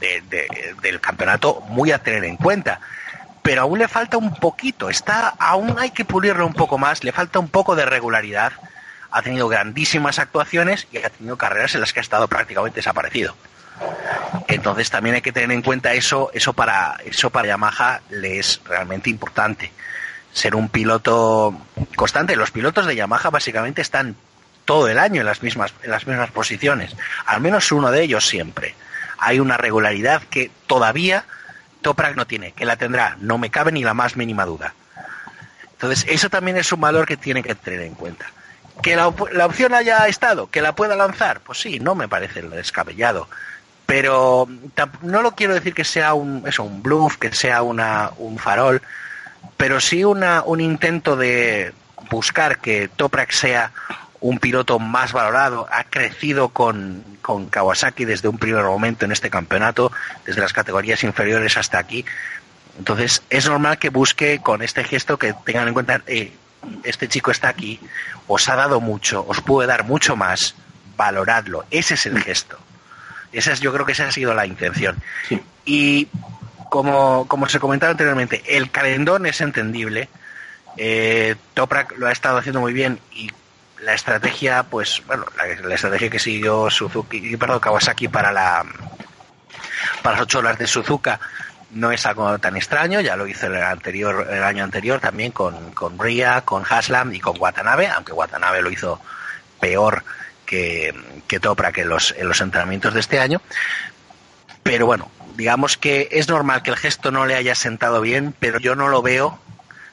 de- 0.00 0.20
de- 0.28 0.74
del 0.82 1.00
campeonato 1.00 1.60
muy 1.68 1.90
a 1.92 1.98
tener 1.98 2.24
en 2.24 2.36
cuenta. 2.36 2.80
Pero 3.42 3.62
aún 3.62 3.78
le 3.78 3.88
falta 3.88 4.16
un 4.18 4.34
poquito, 4.34 4.90
está, 4.90 5.28
aún 5.38 5.76
hay 5.78 5.90
que 5.90 6.04
pulirlo 6.04 6.46
un 6.46 6.52
poco 6.54 6.78
más, 6.78 7.04
le 7.04 7.12
falta 7.12 7.38
un 7.38 7.48
poco 7.48 7.76
de 7.76 7.86
regularidad. 7.86 8.52
Ha 9.10 9.22
tenido 9.22 9.48
grandísimas 9.48 10.18
actuaciones 10.18 10.86
y 10.92 10.98
ha 10.98 11.10
tenido 11.10 11.36
carreras 11.38 11.74
en 11.74 11.80
las 11.80 11.92
que 11.92 12.00
ha 12.00 12.02
estado 12.02 12.26
prácticamente 12.28 12.76
desaparecido. 12.80 13.34
Entonces 14.48 14.90
también 14.90 15.16
hay 15.16 15.22
que 15.22 15.32
tener 15.32 15.50
en 15.52 15.62
cuenta 15.62 15.92
eso, 15.94 16.30
eso 16.32 16.52
para, 16.52 16.96
eso 17.04 17.30
para 17.30 17.48
Yamaha 17.48 18.00
le 18.10 18.38
es 18.38 18.60
realmente 18.64 19.10
importante. 19.10 19.72
Ser 20.32 20.54
un 20.54 20.68
piloto 20.68 21.54
constante. 21.96 22.36
Los 22.36 22.50
pilotos 22.50 22.86
de 22.86 22.96
Yamaha 22.96 23.30
básicamente 23.30 23.82
están 23.82 24.16
todo 24.64 24.88
el 24.88 24.98
año 24.98 25.20
en 25.20 25.26
las 25.26 25.42
mismas, 25.42 25.72
en 25.82 25.90
las 25.90 26.06
mismas 26.06 26.30
posiciones. 26.30 26.94
Al 27.24 27.40
menos 27.40 27.72
uno 27.72 27.90
de 27.90 28.02
ellos 28.02 28.26
siempre. 28.26 28.74
Hay 29.18 29.40
una 29.40 29.56
regularidad 29.56 30.22
que 30.24 30.50
todavía 30.66 31.24
Toprak 31.80 32.16
no 32.16 32.26
tiene, 32.26 32.52
que 32.52 32.66
la 32.66 32.76
tendrá, 32.76 33.16
no 33.20 33.38
me 33.38 33.50
cabe 33.50 33.72
ni 33.72 33.84
la 33.84 33.94
más 33.94 34.16
mínima 34.16 34.44
duda. 34.44 34.74
Entonces, 35.72 36.04
eso 36.08 36.28
también 36.28 36.56
es 36.56 36.72
un 36.72 36.80
valor 36.80 37.06
que 37.06 37.16
tiene 37.16 37.42
que 37.42 37.54
tener 37.54 37.82
en 37.82 37.94
cuenta. 37.94 38.26
Que 38.82 38.96
la, 38.96 39.12
la 39.32 39.46
opción 39.46 39.72
haya 39.72 40.06
estado, 40.08 40.50
que 40.50 40.62
la 40.62 40.74
pueda 40.74 40.96
lanzar, 40.96 41.40
pues 41.40 41.58
sí, 41.60 41.78
no 41.78 41.94
me 41.94 42.08
parece 42.08 42.42
descabellado. 42.42 43.28
Pero 43.86 44.48
no 45.02 45.22
lo 45.22 45.32
quiero 45.32 45.54
decir 45.54 45.72
que 45.72 45.84
sea 45.84 46.14
un, 46.14 46.42
eso, 46.46 46.64
un 46.64 46.82
bluff, 46.82 47.16
que 47.16 47.32
sea 47.32 47.62
una, 47.62 48.10
un 48.18 48.38
farol, 48.38 48.82
pero 49.56 49.80
sí 49.80 50.04
una, 50.04 50.42
un 50.42 50.60
intento 50.60 51.16
de 51.16 51.72
buscar 52.10 52.58
que 52.58 52.88
Toprak 52.88 53.30
sea 53.30 53.72
un 54.20 54.38
piloto 54.38 54.78
más 54.78 55.12
valorado, 55.12 55.68
ha 55.70 55.84
crecido 55.84 56.48
con, 56.48 57.04
con 57.22 57.46
Kawasaki 57.46 58.04
desde 58.04 58.28
un 58.28 58.38
primer 58.38 58.64
momento 58.64 59.04
en 59.04 59.12
este 59.12 59.30
campeonato, 59.30 59.92
desde 60.24 60.40
las 60.40 60.52
categorías 60.52 61.04
inferiores 61.04 61.56
hasta 61.56 61.78
aquí. 61.78 62.04
Entonces 62.78 63.22
es 63.30 63.48
normal 63.48 63.78
que 63.78 63.90
busque 63.90 64.40
con 64.40 64.62
este 64.62 64.84
gesto 64.84 65.18
que 65.18 65.34
tengan 65.44 65.68
en 65.68 65.74
cuenta, 65.74 66.02
eh, 66.06 66.32
este 66.82 67.08
chico 67.08 67.30
está 67.30 67.48
aquí, 67.48 67.80
os 68.26 68.48
ha 68.48 68.56
dado 68.56 68.80
mucho, 68.80 69.24
os 69.26 69.40
puede 69.40 69.68
dar 69.68 69.84
mucho 69.84 70.16
más, 70.16 70.54
valoradlo. 70.96 71.64
Ese 71.70 71.94
es 71.94 72.06
el 72.06 72.20
gesto. 72.20 72.58
Esa 73.32 73.52
es, 73.52 73.60
yo 73.60 73.72
creo 73.72 73.86
que 73.86 73.92
esa 73.92 74.08
ha 74.08 74.12
sido 74.12 74.34
la 74.34 74.46
intención. 74.46 74.96
Sí. 75.28 75.40
Y 75.64 76.08
como, 76.70 77.26
como 77.28 77.48
se 77.48 77.60
comentaba 77.60 77.92
anteriormente, 77.92 78.42
el 78.46 78.70
calendón 78.70 79.26
es 79.26 79.40
entendible. 79.40 80.08
Eh, 80.76 81.36
Toprak 81.54 81.96
lo 81.98 82.06
ha 82.06 82.12
estado 82.12 82.38
haciendo 82.38 82.60
muy 82.60 82.72
bien 82.72 83.00
y 83.12 83.30
la 83.80 83.94
estrategia, 83.94 84.62
pues, 84.64 85.02
bueno, 85.06 85.26
la, 85.36 85.68
la 85.68 85.74
estrategia 85.74 86.10
que 86.10 86.18
siguió 86.18 86.70
Suzuki, 86.70 87.36
perdón, 87.36 87.60
Kawasaki 87.60 88.08
para 88.08 88.32
la 88.32 88.64
para 90.02 90.16
las 90.16 90.22
ocho 90.22 90.38
horas 90.38 90.58
de 90.58 90.66
Suzuka 90.66 91.20
no 91.72 91.90
es 91.90 92.06
algo 92.06 92.38
tan 92.38 92.56
extraño, 92.56 93.00
ya 93.00 93.16
lo 93.16 93.26
hizo 93.26 93.46
el 93.46 93.62
anterior, 93.62 94.26
el 94.30 94.42
año 94.42 94.64
anterior 94.64 95.00
también 95.00 95.32
con, 95.32 95.72
con 95.72 95.98
Ria, 95.98 96.42
con 96.42 96.64
Haslam 96.68 97.14
y 97.14 97.20
con 97.20 97.38
Watanabe, 97.38 97.88
aunque 97.88 98.12
Watanabe 98.12 98.62
lo 98.62 98.70
hizo 98.70 99.00
peor 99.60 100.04
que, 100.46 100.94
que 101.26 101.82
en 101.82 101.88
los, 101.90 102.14
en 102.16 102.28
los 102.28 102.40
entrenamientos 102.40 102.94
de 102.94 103.00
este 103.00 103.18
año. 103.20 103.42
Pero 104.62 104.86
bueno, 104.86 105.10
digamos 105.36 105.76
que 105.76 106.08
es 106.12 106.28
normal 106.28 106.62
que 106.62 106.70
el 106.70 106.76
gesto 106.76 107.10
no 107.10 107.26
le 107.26 107.34
haya 107.34 107.54
sentado 107.54 108.00
bien, 108.00 108.34
pero 108.38 108.58
yo 108.58 108.74
no 108.74 108.88
lo 108.88 109.02
veo 109.02 109.38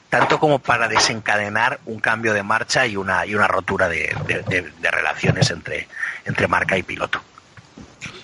tanto 0.08 0.38
como 0.38 0.60
para 0.60 0.86
desencadenar 0.88 1.80
un 1.86 1.98
cambio 1.98 2.32
de 2.34 2.42
marcha 2.44 2.86
y 2.86 2.96
una, 2.96 3.26
y 3.26 3.34
una 3.34 3.48
rotura 3.48 3.88
de, 3.88 4.14
de- 4.26 4.42
relaciones 4.92 5.50
entre, 5.50 5.88
entre 6.24 6.46
marca 6.46 6.78
y 6.78 6.84
piloto. 6.84 7.20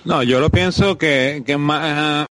No, 0.05 0.23
yo 0.23 0.39
lo 0.39 0.49
pienso 0.49 0.97
que, 0.97 1.43
que 1.45 1.57
más, 1.57 2.25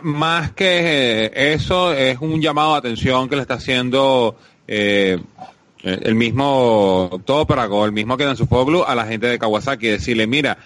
más 0.00 0.52
que 0.52 1.30
eso 1.34 1.92
es 1.92 2.18
un 2.20 2.40
llamado 2.40 2.72
de 2.72 2.78
atención 2.78 3.28
que 3.28 3.36
le 3.36 3.42
está 3.42 3.54
haciendo 3.54 4.38
eh, 4.66 5.18
el 5.84 6.14
mismo 6.14 7.20
Toprak 7.24 7.70
o 7.70 7.84
el 7.84 7.92
mismo 7.92 8.16
que 8.16 8.34
su 8.36 8.46
Foglu 8.46 8.84
a 8.84 8.94
la 8.94 9.06
gente 9.06 9.26
de 9.26 9.38
Kawasaki, 9.38 9.86
decirle, 9.86 10.26
mira, 10.26 10.58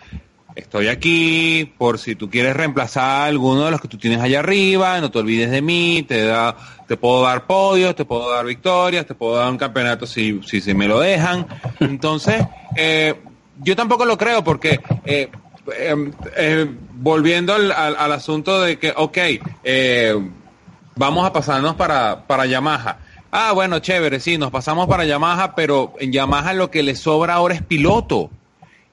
estoy 0.54 0.88
aquí 0.88 1.72
por 1.78 1.98
si 1.98 2.14
tú 2.14 2.30
quieres 2.30 2.56
reemplazar 2.56 3.04
a 3.04 3.24
alguno 3.26 3.64
de 3.64 3.70
los 3.70 3.80
que 3.80 3.88
tú 3.88 3.98
tienes 3.98 4.20
allá 4.20 4.40
arriba, 4.40 5.00
no 5.00 5.10
te 5.10 5.18
olvides 5.18 5.50
de 5.50 5.62
mí, 5.62 6.04
te 6.06 6.24
da, 6.24 6.56
te 6.86 6.96
puedo 6.96 7.22
dar 7.22 7.46
podios, 7.46 7.94
te 7.94 8.04
puedo 8.04 8.30
dar 8.30 8.44
victorias, 8.46 9.06
te 9.06 9.14
puedo 9.14 9.36
dar 9.36 9.50
un 9.50 9.58
campeonato 9.58 10.06
si, 10.06 10.40
si, 10.46 10.60
si 10.60 10.74
me 10.74 10.88
lo 10.88 11.00
dejan. 11.00 11.46
Entonces, 11.80 12.44
eh, 12.76 13.14
yo 13.62 13.76
tampoco 13.76 14.04
lo 14.04 14.16
creo 14.16 14.42
porque 14.44 14.80
eh, 15.04 15.28
eh, 15.76 16.10
eh, 16.36 16.66
volviendo 16.94 17.54
al, 17.54 17.70
al- 17.72 17.96
al 17.96 18.12
asunto 18.12 18.60
de 18.62 18.78
que, 18.78 18.92
ok, 18.96 19.18
eh, 19.64 20.14
vamos 20.96 21.26
a 21.26 21.32
pasarnos 21.32 21.74
para, 21.74 22.26
para 22.26 22.46
Yamaha. 22.46 22.98
Ah, 23.30 23.52
bueno, 23.52 23.78
chévere, 23.80 24.20
sí, 24.20 24.38
nos 24.38 24.50
pasamos 24.50 24.86
para 24.86 25.04
Yamaha, 25.04 25.54
pero 25.54 25.92
en 26.00 26.12
Yamaha 26.12 26.54
lo 26.54 26.70
que 26.70 26.82
le 26.82 26.96
sobra 26.96 27.34
ahora 27.34 27.54
es 27.54 27.62
piloto. 27.62 28.30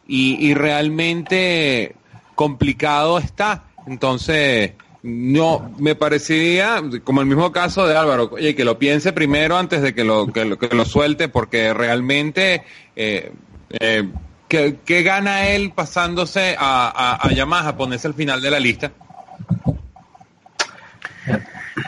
Y, 0.08 0.36
y 0.46 0.54
realmente 0.54 1.96
complicado 2.36 3.18
está. 3.18 3.64
Entonces, 3.88 4.74
no, 5.04 5.72
me 5.78 5.96
parecería, 5.96 6.82
como 7.04 7.22
el 7.22 7.28
mismo 7.28 7.52
caso 7.52 7.88
de 7.88 7.96
Álvaro, 7.96 8.30
oye, 8.34 8.56
que 8.56 8.66
lo 8.66 8.78
piense 8.78 9.14
primero 9.14 9.58
antes 9.58 9.82
de 9.82 9.94
que 9.94 10.04
lo, 10.04 10.28
que 10.34 10.46
lo, 10.46 10.58
que 10.58 10.76
lo 10.76 10.84
suelte, 10.84 11.30
porque 11.30 11.74
realmente, 11.74 12.64
eh, 12.96 13.32
eh, 13.70 14.10
¿qué, 14.48 14.78
qué 14.84 15.04
gana 15.04 15.48
él 15.48 15.72
pasándose 15.74 16.56
a, 16.60 16.88
a, 16.88 17.28
a 17.28 17.32
Yamaha, 17.32 17.78
ponerse 17.78 18.08
al 18.08 18.16
final 18.16 18.42
de 18.42 18.52
la 18.52 18.60
lista? 18.60 18.92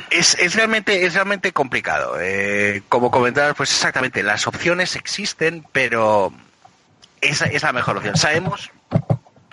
Es, 0.10 0.36
es 0.36 0.55
realmente 0.55 1.05
es 1.05 1.14
realmente 1.14 1.51
complicado. 1.51 2.18
Eh, 2.20 2.82
como 2.89 3.12
comentabas, 3.12 3.55
pues 3.55 3.72
exactamente, 3.72 4.24
las 4.24 4.47
opciones 4.47 4.95
existen, 4.95 5.66
pero 5.72 6.34
esa 7.22 7.45
es 7.45 7.64
la 7.64 7.74
mejor 7.74 7.97
opción. 7.97 8.16
Sabemos, 8.16 8.72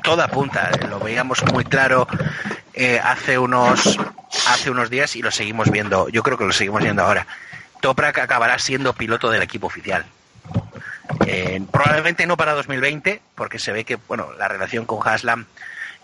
toda 0.02 0.26
apunta, 0.26 0.70
eh, 0.70 0.86
lo 0.86 1.00
veíamos 1.00 1.42
muy 1.52 1.64
claro 1.64 2.06
eh, 2.74 3.00
hace 3.02 3.38
unos 3.38 3.98
hace 4.48 4.70
unos 4.70 4.90
días 4.90 5.16
y 5.16 5.22
lo 5.22 5.30
seguimos 5.30 5.70
viendo. 5.70 6.08
Yo 6.08 6.22
creo 6.22 6.36
que 6.36 6.44
lo 6.44 6.52
seguimos 6.52 6.82
viendo 6.82 7.02
ahora. 7.02 7.26
Toprak 7.80 8.18
acabará 8.18 8.58
siendo 8.58 8.92
piloto 8.92 9.30
del 9.30 9.42
equipo 9.42 9.66
oficial. 9.66 10.04
Eh, 11.26 11.62
probablemente 11.70 12.26
no 12.26 12.36
para 12.36 12.52
2020, 12.52 13.20
porque 13.34 13.58
se 13.58 13.72
ve 13.72 13.84
que 13.84 13.96
bueno 14.08 14.32
la 14.38 14.48
relación 14.48 14.86
con 14.86 15.06
Haslam 15.06 15.46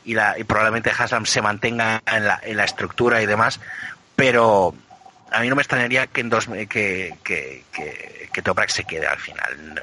y, 0.05 0.15
la, 0.15 0.39
y 0.39 0.45
probablemente 0.45 0.91
Haslam 0.97 1.27
se 1.27 1.43
mantenga 1.43 2.03
en 2.07 2.27
la, 2.27 2.41
en 2.43 2.57
la 2.57 2.65
estructura 2.65 3.21
y 3.23 3.27
demás, 3.27 3.61
pero 4.21 4.75
a 5.31 5.41
mí 5.41 5.49
no 5.49 5.57
me 5.57 5.63
extrañaría 5.63 6.07
que 6.07 6.23
que, 6.69 7.17
que, 7.25 8.43
Toprak 8.43 8.69
se 8.69 8.85
quede 8.85 9.07
al 9.07 9.19
final. 9.19 9.83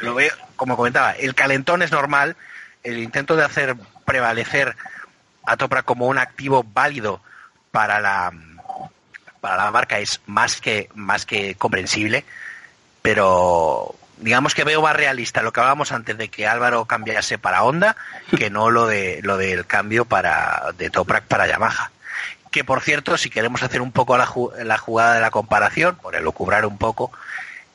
Lo 0.00 0.14
veo, 0.14 0.32
como 0.56 0.74
comentaba, 0.74 1.12
el 1.12 1.34
calentón 1.34 1.82
es 1.82 1.92
normal, 1.92 2.34
el 2.82 2.98
intento 2.98 3.36
de 3.36 3.44
hacer 3.44 3.76
prevalecer 4.06 4.74
a 5.44 5.58
Toprak 5.58 5.84
como 5.84 6.06
un 6.06 6.16
activo 6.16 6.64
válido 6.64 7.20
para 7.72 8.00
la 8.00 8.32
para 9.42 9.64
la 9.64 9.70
marca 9.70 9.98
es 9.98 10.22
más 10.24 10.62
que 10.62 10.88
más 10.94 11.26
que 11.26 11.54
comprensible, 11.54 12.24
pero 13.02 13.94
digamos 14.16 14.54
que 14.54 14.64
veo 14.64 14.80
más 14.80 14.96
realista 14.96 15.42
lo 15.42 15.52
que 15.52 15.60
hablábamos 15.60 15.92
antes 15.92 16.16
de 16.16 16.30
que 16.30 16.46
Álvaro 16.46 16.86
cambiase 16.86 17.36
para 17.36 17.64
Honda 17.64 17.96
que 18.38 18.48
no 18.48 18.70
lo 18.70 18.86
de 18.86 19.20
lo 19.22 19.36
del 19.36 19.66
cambio 19.66 20.06
para 20.06 20.72
de 20.78 20.88
Toprak 20.88 21.24
para 21.24 21.46
Yamaha 21.46 21.90
Que 22.54 22.62
por 22.62 22.82
cierto, 22.82 23.18
si 23.18 23.30
queremos 23.30 23.64
hacer 23.64 23.80
un 23.80 23.90
poco 23.90 24.16
la, 24.16 24.26
ju- 24.28 24.54
la 24.62 24.78
jugada 24.78 25.14
de 25.16 25.20
la 25.20 25.32
comparación, 25.32 25.96
por 25.96 26.14
elucubrar 26.14 26.64
un 26.66 26.78
poco, 26.78 27.10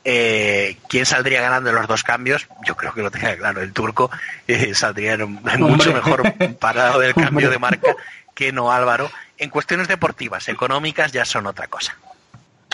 eh, 0.04 0.78
¿quién 0.88 1.04
saldría 1.04 1.42
ganando 1.42 1.68
en 1.68 1.76
los 1.76 1.86
dos 1.86 2.02
cambios? 2.02 2.48
Yo 2.64 2.74
creo 2.78 2.94
que 2.94 3.02
lo 3.02 3.10
tenga 3.10 3.36
claro, 3.36 3.60
el 3.60 3.74
turco 3.74 4.10
eh, 4.48 4.72
saldría 4.74 5.12
en, 5.12 5.22
un- 5.24 5.42
en 5.52 5.60
mucho 5.60 5.92
mejor 5.92 6.32
parado 6.58 6.98
del 6.98 7.12
cambio 7.12 7.28
Hombre. 7.28 7.48
de 7.50 7.58
marca 7.58 7.94
que 8.34 8.52
no 8.52 8.72
Álvaro. 8.72 9.10
En 9.36 9.50
cuestiones 9.50 9.86
deportivas, 9.86 10.48
económicas 10.48 11.12
ya 11.12 11.26
son 11.26 11.46
otra 11.46 11.66
cosa. 11.66 11.94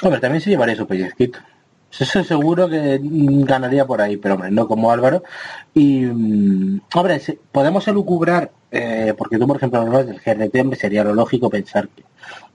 Hombre, 0.01 0.21
también 0.21 0.41
se 0.41 0.51
llevaría 0.51 0.77
su 0.77 0.87
pellizquito. 0.87 1.41
Eso 1.99 2.25
seguro 2.25 2.69
que 2.69 3.01
ganaría 3.03 3.87
por 3.87 4.01
ahí, 4.01 4.17
pero 4.17 4.35
hombre, 4.35 4.51
no 4.51 4.69
como 4.69 4.91
Álvaro. 4.91 5.23
Y, 5.73 6.03
mm, 6.05 6.81
hombre, 6.95 7.21
podemos 7.53 7.87
elucubrar, 7.89 8.51
eh, 8.71 9.15
porque 9.17 9.39
tú, 9.39 9.47
por 9.47 9.57
ejemplo, 9.57 9.81
hablas 9.81 10.07
del 10.07 10.21
GRT, 10.21 10.77
sería 10.77 11.05
lo 11.05 11.15
lógico 11.15 11.49
pensar 11.49 11.89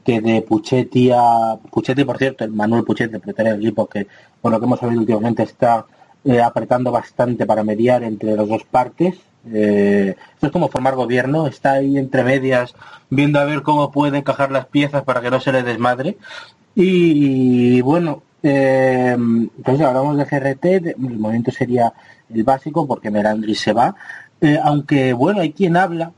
que, 0.03 0.21
de 0.21 0.41
Puchetti 0.41 1.11
a... 1.11 1.57
Puchetti, 1.71 2.03
por 2.03 2.17
cierto, 2.17 2.43
el 2.43 2.51
Manuel 2.51 2.84
Puchetti, 2.84 3.15
el 3.15 3.21
propietario 3.21 3.53
del 3.53 3.61
equipo, 3.61 3.88
que 3.88 4.07
por 4.41 4.51
lo 4.51 4.59
que 4.59 4.65
hemos 4.65 4.79
sabido 4.79 5.01
últimamente 5.01 5.43
está 5.43 5.86
eh, 6.23 6.41
apretando 6.41 6.91
bastante 6.91 7.45
para 7.45 7.63
mediar 7.63 8.03
entre 8.03 8.36
las 8.36 8.47
dos 8.47 8.63
partes. 8.63 9.15
Eh, 9.51 10.15
esto 10.34 10.47
es 10.47 10.51
como 10.51 10.69
formar 10.69 10.95
gobierno, 10.95 11.47
está 11.47 11.73
ahí 11.73 11.97
entre 11.97 12.23
medias 12.23 12.75
viendo 13.09 13.39
a 13.39 13.45
ver 13.45 13.63
cómo 13.63 13.91
puede 13.91 14.19
encajar 14.19 14.51
las 14.51 14.67
piezas 14.67 15.03
para 15.03 15.21
que 15.21 15.32
no 15.32 15.39
se 15.39 15.51
le 15.51 15.63
desmadre. 15.63 16.17
Y 16.75 17.82
bueno, 17.82 18.23
eh, 18.44 19.12
entonces 19.18 19.86
hablamos 19.86 20.18
de 20.18 20.26
GRT, 20.26 20.80
de- 20.80 20.92
el 20.92 21.20
movimiento 21.20 21.52
sería 21.52 21.94
el 22.34 22.44
básico 22.44 22.88
porque 22.88 23.12
Merandri 23.12 23.56
se 23.56 23.74
va, 23.74 23.96
Eh, 24.44 24.58
aunque 24.64 25.14
bueno, 25.14 25.42
hay 25.42 25.52
quien 25.54 25.78
habla, 25.78 26.12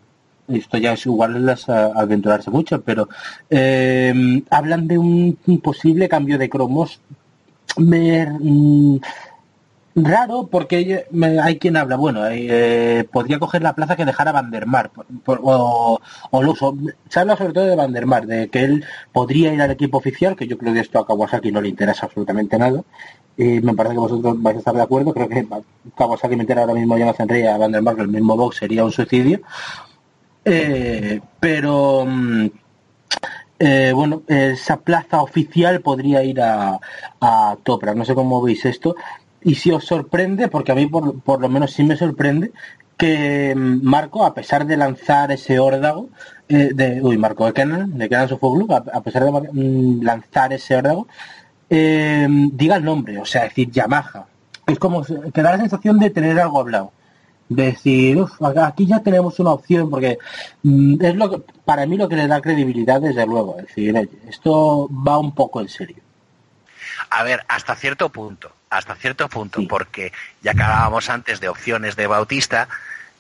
esto 0.48 0.78
ya 0.78 0.94
es 0.94 1.06
igual 1.06 1.50
a- 1.68 1.92
aventurarse 1.96 2.50
mucho, 2.52 2.82
pero 2.82 3.10
eh, 3.50 4.42
hablan 4.50 4.88
de 4.88 4.98
un, 4.98 5.38
posible 5.62 6.08
cambio 6.08 6.38
de 6.38 6.50
cromos. 6.50 7.02
Me- 7.78 8.26
mm, 8.28 8.98
raro 9.96 10.48
porque 10.48 11.06
hay 11.44 11.60
quien 11.60 11.78
habla, 11.78 11.96
bueno, 11.98 12.22
eh, 12.28 13.08
podría 13.12 13.40
coger 13.40 13.62
la 13.62 13.74
plaza 13.76 13.96
que 13.96 14.06
dejara 14.06 14.32
Van 14.32 14.50
der 14.52 14.66
Mar, 14.66 14.90
por- 14.92 15.06
por- 15.24 15.40
o, 15.44 16.00
o 16.32 16.44
lo 16.44 16.52
uso. 16.52 16.76
Se 17.10 17.20
habla 17.20 17.38
sobre 17.38 17.54
todo 17.54 17.66
de 17.66 17.76
Van 17.76 17.94
der 17.94 18.06
Mar, 18.08 18.26
de 18.26 18.50
que 18.50 18.64
él 18.64 18.86
podría 19.12 19.54
ir 19.54 19.62
al 19.62 19.72
equipo 19.72 19.98
oficial, 20.00 20.36
que 20.36 20.48
yo 20.48 20.58
creo 20.58 20.74
que 20.74 20.80
esto 20.80 21.00
a 21.00 21.06
Kawasaki 21.08 21.52
no 21.52 21.62
le 21.62 21.70
interesa 21.70 22.08
absolutamente 22.08 22.58
nada. 22.58 22.82
Y 23.38 23.62
me 23.62 23.74
parece 23.76 23.96
que 23.96 24.00
vosotros 24.00 24.42
vais 24.42 24.56
a 24.56 24.60
estar 24.60 24.76
de 24.76 24.82
acuerdo, 24.82 25.14
creo 25.14 25.30
que 25.30 25.48
Kawasaki 25.98 26.36
meter 26.36 26.60
ahora 26.60 26.74
mismo 26.74 26.96
a 26.96 27.00
Jonathan 27.00 27.28
Rey 27.30 27.44
a 27.46 27.58
Van 27.58 27.72
der 27.72 27.82
Mar, 27.82 27.96
el 28.00 28.08
mismo 28.08 28.36
box 28.36 28.58
sería 28.58 28.84
un 28.86 28.92
suicidio. 28.92 29.42
Eh, 30.46 31.22
pero 31.40 32.06
mm, 32.06 32.48
eh, 33.60 33.92
bueno, 33.96 34.24
esa 34.28 34.78
plaza 34.78 35.22
oficial 35.22 35.82
podría 35.82 36.24
ir 36.24 36.42
a, 36.42 36.80
a 37.22 37.58
Topra. 37.64 37.94
No 37.96 38.04
sé 38.06 38.14
cómo 38.16 38.42
veis 38.42 38.66
esto. 38.66 38.96
Y 39.44 39.56
si 39.56 39.72
os 39.72 39.86
sorprende, 39.86 40.48
porque 40.48 40.72
a 40.72 40.76
mí 40.76 40.88
por, 40.88 41.20
por 41.22 41.42
lo 41.42 41.50
menos 41.50 41.74
sí 41.74 41.84
me 41.84 41.98
sorprende, 41.98 42.52
que 42.98 43.54
mm, 43.56 43.84
Marco, 43.84 44.26
a 44.26 44.34
pesar 44.34 44.66
de 44.66 44.78
lanzar 44.78 45.32
ese 45.32 45.60
órdago, 45.60 46.10
eh, 46.48 46.70
de, 46.74 47.02
uy, 47.02 47.18
Marco 47.18 47.46
de 47.46 47.54
Kenan, 47.54 47.98
de 47.98 48.10
Kenan 48.10 48.30
Sofoglu, 48.30 48.68
a, 48.74 48.78
a 48.98 49.02
pesar 49.02 49.24
de 49.26 49.32
mm, 49.32 50.04
lanzar 50.04 50.54
ese 50.54 50.76
órdago, 50.76 51.08
eh, 51.70 52.28
diga 52.52 52.76
el 52.78 52.84
nombre, 52.84 53.18
o 53.18 53.26
sea, 53.26 53.44
decir 53.44 53.72
Yamaha. 53.72 54.26
Es 54.68 54.80
como 54.80 55.04
que 55.04 55.42
da 55.42 55.52
la 55.52 55.58
sensación 55.58 56.00
de 56.00 56.10
tener 56.10 56.40
algo 56.40 56.60
hablado. 56.60 56.92
De 57.50 57.66
decir, 57.66 58.18
"Uf, 58.18 58.42
aquí 58.42 58.86
ya 58.86 59.00
tenemos 59.02 59.38
una 59.40 59.52
opción, 59.52 59.90
porque 59.90 60.18
mm, 60.64 61.04
es 61.04 61.16
lo 61.16 61.30
que, 61.30 61.42
para 61.66 61.86
mí 61.86 61.98
lo 61.98 62.08
que 62.08 62.16
le 62.16 62.28
da 62.28 62.42
credibilidad, 62.42 63.02
desde 63.02 63.26
luego. 63.26 63.58
Es 63.60 63.68
decir, 63.68 64.10
esto 64.30 64.90
va 65.06 65.18
un 65.18 65.34
poco 65.36 65.60
en 65.62 65.70
serio. 65.70 65.98
A 67.10 67.24
ver, 67.24 67.42
hasta 67.48 67.76
cierto 67.76 68.10
punto, 68.10 68.52
hasta 68.78 68.96
cierto 68.96 69.28
punto, 69.30 69.60
Sí. 69.60 69.68
porque 69.68 70.12
ya 70.42 70.54
que 70.54 70.64
hablábamos 70.64 71.10
antes 71.10 71.40
de 71.40 71.50
opciones 71.50 71.96
de 71.96 72.08
Bautista, 72.08 72.68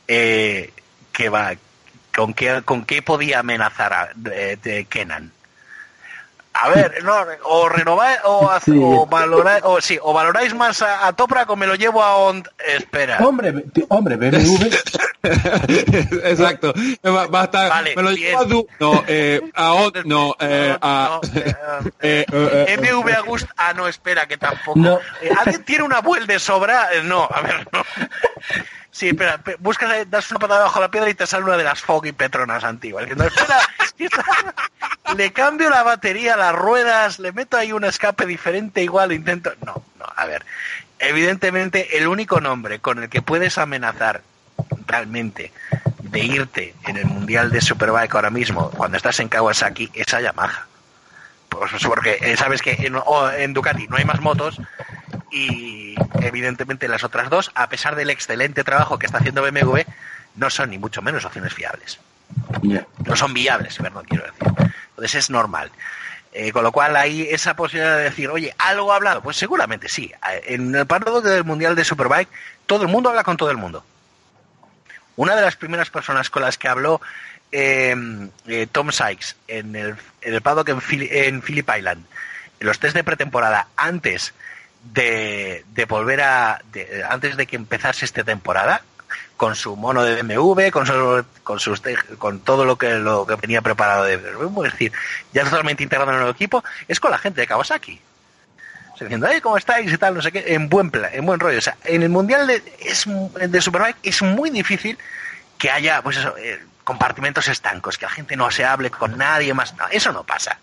eh, 0.07 0.71
que 1.11 1.29
va, 1.29 1.53
¿con 2.15 2.33
qué, 2.33 2.61
con 2.65 2.85
qué 2.85 3.01
podía 3.01 3.39
amenazar 3.39 3.93
a 3.93 4.09
de 4.15 4.85
Kenan? 4.89 5.31
A 6.55 6.69
ver, 6.69 7.03
no, 7.03 7.15
o 7.45 7.67
renováis, 7.67 8.19
o, 8.25 8.47
haz- 8.49 8.63
Sí. 8.65 8.71
o 8.75 9.05
valoráis, 9.07 9.63
o 9.65 9.81
sí, 9.81 9.97
o 10.01 10.13
valoráis 10.13 10.53
más 10.53 10.81
a, 10.83 11.07
a 11.07 11.13
Toprak 11.13 11.49
o 11.49 11.55
me 11.55 11.65
lo 11.65 11.73
llevo 11.75 12.03
a 12.03 12.15
Ond. 12.17 12.47
Espera. 12.59 13.17
Hombre, 13.25 13.53
hombre, 13.89 14.15
BMW, 14.17 14.69
Exacto. 16.23 16.73
Va, 17.05 17.25
va 17.27 17.41
a 17.41 17.43
estar, 17.45 17.69
Vale, 17.69 17.95
me 17.95 18.03
lo 18.03 18.09
bien. 18.09 18.21
llevo 18.31 18.39
a 18.39 18.45
Du- 18.45 18.67
no, 18.79 19.03
eh, 19.07 19.41
a 19.55 19.73
Ot, 19.73 20.03
no, 20.05 20.35
eh, 20.39 20.77
a, 20.79 21.19
No, 21.23 21.29
eh, 22.01 22.25
eh, 22.31 22.77
MV 22.79 23.09
Agust, 23.17 23.47
ah, 23.57 23.73
no, 23.73 23.87
espera, 23.87 24.27
que 24.27 24.37
tampoco. 24.37 24.77
No. 24.79 24.99
¿Alguien 25.39 25.63
tiene 25.63 25.83
una 25.83 26.01
vuelta 26.01 26.33
de 26.33 26.39
sobra? 26.39 26.87
No, 27.03 27.27
a 27.31 27.41
ver, 27.41 27.67
no. 27.71 27.83
Sí, 28.93 29.09
espera, 29.09 29.39
pe- 29.39 29.55
buscas, 29.59 29.89
ahí, 29.89 30.05
das 30.07 30.29
una 30.29 30.39
patada 30.39 30.65
bajo 30.65 30.79
la 30.79 30.91
piedra 30.91 31.09
y 31.09 31.15
te 31.15 31.25
sale 31.25 31.43
una 31.43 31.57
de 31.57 31.63
las 31.63 31.81
Foggy 31.81 32.11
Petronas 32.11 32.63
antiguas. 32.63 33.05
Le 35.17 35.31
cambio 35.33 35.69
la 35.69 35.83
batería, 35.83 36.35
las 36.37 36.53
ruedas, 36.55 37.19
le 37.19 37.31
meto 37.31 37.57
ahí 37.57 37.71
un 37.73 37.83
escape 37.83 38.25
diferente, 38.25 38.81
igual 38.83 39.11
intento. 39.11 39.51
No, 39.65 39.83
no, 39.99 40.05
a 40.15 40.25
ver. 40.25 40.45
Evidentemente, 40.99 41.97
el 41.97 42.07
único 42.07 42.39
nombre 42.39 42.79
con 42.79 43.03
el 43.03 43.09
que 43.09 43.21
puedes 43.21 43.57
amenazar 43.57 44.21
realmente 44.87 45.51
de 46.03 46.19
irte 46.19 46.73
en 46.87 46.97
el 46.97 47.05
Mundial 47.05 47.51
de 47.51 47.61
Superbike 47.61 48.15
ahora 48.15 48.29
mismo, 48.29 48.69
cuando 48.71 48.97
estás 48.97 49.19
en 49.19 49.29
Kawasaki, 49.29 49.91
es 49.93 50.13
a 50.13 50.21
Yamaha. 50.21 50.67
Pues 51.49 51.71
porque 51.85 52.17
eh, 52.21 52.37
sabes 52.37 52.61
que 52.61 52.71
en 53.37 53.53
Ducati 53.53 53.87
no 53.87 53.97
hay 53.97 54.05
más 54.05 54.21
motos 54.21 54.59
y 55.31 55.95
evidentemente 56.21 56.87
las 56.87 57.03
otras 57.03 57.29
dos, 57.29 57.51
a 57.55 57.69
pesar 57.69 57.95
del 57.95 58.09
excelente 58.09 58.63
trabajo 58.63 58.97
que 58.99 59.05
está 59.05 59.17
haciendo 59.19 59.41
BMW, 59.41 59.81
no 60.35 60.49
son 60.49 60.69
ni 60.71 60.77
mucho 60.77 61.01
menos 61.01 61.25
opciones 61.25 61.53
fiables. 61.53 61.99
No 63.05 63.15
son 63.15 63.33
viables, 63.33 63.77
perdón, 63.77 64.05
quiero 64.07 64.25
decir. 64.25 64.47
Entonces 64.89 65.15
es 65.15 65.29
normal. 65.29 65.71
Eh, 66.35 66.51
con 66.51 66.63
lo 66.63 66.71
cual 66.71 66.95
hay 66.95 67.21
esa 67.29 67.55
posibilidad 67.55 67.95
de 67.97 68.03
decir, 68.05 68.29
oye, 68.29 68.55
¿algo 68.57 68.91
ha 68.91 68.95
hablado? 68.95 69.21
Pues 69.21 69.37
seguramente 69.37 69.87
sí. 69.87 70.11
Eh, 70.31 70.41
En 70.55 70.73
el 70.73 70.87
parado 70.87 71.21
del 71.21 71.43
Mundial 71.43 71.75
de 71.75 71.85
Superbike, 71.85 72.29
todo 72.65 72.81
el 72.83 72.87
mundo 72.89 73.09
habla 73.09 73.23
con 73.23 73.37
todo 73.37 73.51
el 73.51 73.57
mundo. 73.57 73.85
Una 75.15 75.35
de 75.35 75.43
las 75.43 75.55
primeras 75.55 75.91
personas 75.91 76.31
con 76.31 76.41
las 76.41 76.57
que 76.57 76.67
habló 76.67 76.99
eh, 77.51 77.95
eh, 78.47 78.67
Tom 78.71 78.91
Sykes 78.91 79.35
en 79.47 79.75
el, 79.75 79.95
en 80.21 80.33
el 80.33 80.41
paddock 80.41 80.69
en, 80.69 80.81
Philly- 80.81 81.09
en 81.11 81.41
Phillip 81.43 81.69
Island, 81.77 82.03
en 82.59 82.65
los 82.67 82.79
test 82.79 82.95
de 82.95 83.03
pretemporada, 83.03 83.67
antes 83.75 84.33
de, 84.83 85.63
volver 85.85 86.21
a. 86.21 86.61
de- 86.71 87.03
antes 87.09 87.37
de 87.37 87.47
que 87.47 87.55
empezase 87.55 88.05
esta 88.05 88.23
temporada, 88.23 88.81
con 89.37 89.55
su 89.55 89.75
mono 89.75 90.03
de 90.03 90.21
BMW, 90.21 90.69
con, 90.71 90.85
su- 90.85 91.25
con, 91.43 91.59
con 92.17 92.39
todo 92.41 92.65
lo 92.65 92.77
que, 92.77 92.95
lo 92.95 93.25
que 93.25 93.35
venía 93.35 93.61
preparado 93.61 94.03
de 94.03 94.13
es 94.15 94.71
decir, 94.71 94.91
ya 95.33 95.43
totalmente 95.43 95.83
integrado 95.83 96.11
en 96.13 96.21
el 96.23 96.29
equipo, 96.29 96.63
es 96.87 96.99
con 96.99 97.11
la 97.11 97.17
gente 97.17 97.41
de 97.41 97.47
Kawasaki. 97.47 97.99
O 98.93 98.97
sea, 98.97 99.05
diciendo, 99.07 99.27
"Ay, 99.27 99.41
¿cómo 99.41 99.57
estáis? 99.57 99.91
y 99.91 99.97
tal, 99.97 100.13
no 100.13 100.21
sé 100.21 100.31
qué, 100.31 100.53
en 100.53 100.69
buen 100.69 100.91
plan, 100.91 101.09
en 101.13 101.25
buen 101.25 101.39
rollo. 101.39 101.59
En 101.83 102.03
el 102.03 102.09
mundial 102.09 102.45
de, 102.45 102.61
es, 102.79 103.05
de 103.07 103.61
Superbike 103.61 103.97
es 104.03 104.21
muy 104.21 104.49
difícil 104.51 104.97
que 105.57 105.71
haya, 105.71 106.01
pues 106.03 106.17
eso, 106.17 106.35
eh, 106.37 106.61
compartimentos 106.83 107.47
estancos, 107.47 107.97
que 107.97 108.05
la 108.05 108.11
gente 108.11 108.35
no 108.35 108.51
se 108.51 108.65
hable 108.65 108.91
con 108.91 109.17
nadie 109.17 109.53
más. 109.53 109.73
No, 109.75 109.87
eso 109.89 110.11
no 110.13 110.23
pasa. 110.23 110.59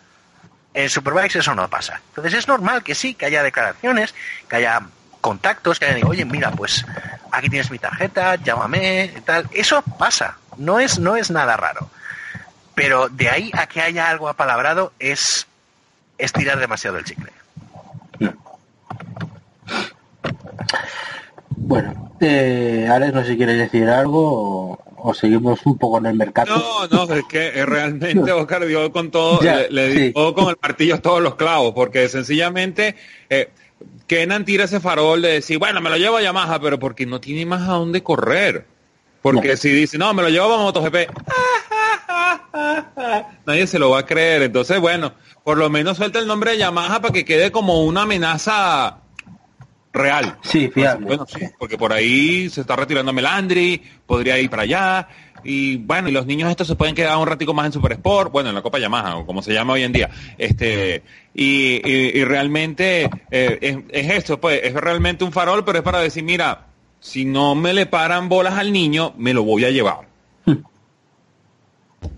En 0.73 0.89
Superbikes 0.89 1.39
eso 1.39 1.55
no 1.55 1.69
pasa. 1.69 2.01
Entonces 2.11 2.35
es 2.35 2.49
normal 2.49 2.83
que 2.83 2.95
sí, 2.95 3.15
que 3.15 3.27
haya 3.27 3.43
declaraciones, 3.43 4.15
que 4.49 4.57
haya 4.57 4.83
contactos, 5.21 5.79
que 5.79 5.87
haya, 5.87 6.07
oye, 6.07 6.25
mira, 6.25 6.51
pues 6.53 6.85
aquí 7.33 7.49
tienes 7.49 7.71
mi 7.71 7.79
tarjeta, 7.79 8.37
llámame, 8.37 9.13
tal. 9.25 9.49
Eso 9.53 9.83
pasa. 9.83 10.37
No 10.57 10.79
es, 10.79 10.99
no 10.99 11.17
es 11.17 11.31
nada 11.31 11.57
raro. 11.57 11.91
Pero 12.75 13.09
de 13.09 13.29
ahí 13.29 13.51
a 13.55 13.67
que 13.67 13.81
haya 13.81 14.09
algo 14.09 14.29
apalabrado 14.29 14.93
es, 14.99 15.47
es 16.19 16.33
tirar 16.33 16.59
demasiado 16.59 16.99
el 16.99 17.05
chicle. 17.05 17.33
Bueno, 21.57 22.13
eh, 22.21 22.89
Alex, 22.91 23.15
no 23.15 23.23
sé 23.23 23.29
si 23.29 23.37
quieres 23.37 23.59
decir 23.59 23.89
algo 23.89 24.73
o, 24.73 24.90
o 25.03 25.15
seguimos 25.15 25.65
un 25.67 25.79
poco 25.79 25.99
en 25.99 26.07
el 26.07 26.15
mercado. 26.15 26.57
No, 26.91 27.07
no, 27.07 27.15
es 27.15 27.25
que 27.25 27.49
eh, 27.49 27.67
realmente 27.67 28.31
Oscar 28.33 28.67
dio 28.67 28.91
con 28.93 29.11
todo, 29.11 29.41
Ya, 29.43 29.57
le, 29.57 29.71
le 29.71 29.93
sí. 29.95 30.13
dio 30.15 30.35
con 30.35 30.49
el 30.49 30.57
martillo 30.61 31.01
todos 31.01 31.21
los 31.23 31.35
clavos, 31.37 31.73
porque 31.75 32.09
sencillamente 32.09 32.97
eh, 33.29 33.51
Kenan 34.07 34.45
tira 34.45 34.65
ese 34.65 34.81
farol 34.81 35.23
de 35.23 35.33
decir, 35.35 35.59
bueno, 35.59 35.81
me 35.81 35.91
lo 35.91 35.97
llevo 35.97 36.17
a 36.19 36.23
Yamaha, 36.23 36.61
pero 36.61 36.79
porque 36.79 37.07
no 37.07 37.21
tiene 37.21 37.47
más 37.47 37.63
a 37.69 37.73
dónde 37.73 38.03
correr. 38.03 38.67
Porque 39.23 39.51
No. 39.51 39.57
si 39.57 39.69
dice, 39.71 39.99
no, 39.99 40.13
me 40.15 40.23
lo 40.23 40.29
llevo 40.31 40.55
a 40.55 40.59
MotoGP, 40.59 40.97
nadie 43.47 43.67
se 43.67 43.79
lo 43.79 43.91
va 43.91 44.01
a 44.01 44.07
creer. 44.07 44.43
Entonces, 44.43 44.79
bueno, 44.81 45.13
por 45.45 45.59
lo 45.59 45.71
menos 45.71 45.97
suelta 45.97 46.19
el 46.19 46.27
nombre 46.27 46.53
de 46.53 46.59
Yamaha 46.59 47.01
para 47.01 47.13
que 47.13 47.25
quede 47.25 47.51
como 47.51 47.85
una 47.85 48.03
amenaza 48.03 48.99
real. 49.93 50.39
Sí, 50.43 50.69
fiable. 50.73 51.07
Bueno, 51.07 51.27
sí, 51.27 51.41
porque 51.59 51.77
por 51.77 51.93
ahí 51.93 52.49
se 52.49 52.61
está 52.61 52.77
retirando 52.77 53.13
Melandri, 53.13 53.83
podría 54.07 54.39
ir 54.39 54.49
para 54.51 54.63
allá, 54.63 55.09
y 55.43 55.79
bueno, 55.79 56.09
y 56.09 56.13
los 56.13 56.27
niños 56.27 56.51
estos 56.51 56.67
se 56.69 56.77
pueden 56.77 56.95
quedar 56.95 57.17
un 57.17 57.27
ratico 57.27 57.55
más 57.55 57.67
en 57.67 57.73
Super 57.73 57.93
Sport, 57.93 58.31
bueno, 58.31 58.51
en 58.51 58.55
la 58.55 58.63
Copa 58.63 58.79
Yamaha, 58.79 59.17
o 59.17 59.27
como 59.27 59.43
se 59.43 59.53
llama 59.55 59.73
hoy 59.73 59.83
en 59.83 59.93
día. 59.93 60.11
Este, 60.39 61.03
y, 61.35 61.81
y- 61.85 62.11
y 62.19 62.25
realmente 62.25 63.09
eh, 63.31 63.59
es, 63.61 63.79
es 63.91 64.11
esto, 64.13 64.41
pues, 64.41 64.61
es 64.63 64.75
realmente 64.75 65.25
un 65.25 65.33
farol, 65.33 65.65
pero 65.65 65.79
es 65.79 65.85
para 65.85 66.01
decir, 66.01 66.23
mira, 66.25 66.67
si 67.01 67.25
no 67.25 67.55
me 67.55 67.73
le 67.73 67.87
paran 67.87 68.29
bolas 68.29 68.55
al 68.59 68.73
niño, 68.73 69.15
me 69.17 69.33
lo 69.33 69.43
voy 69.43 69.65
a 69.65 69.71
llevar. 69.71 70.10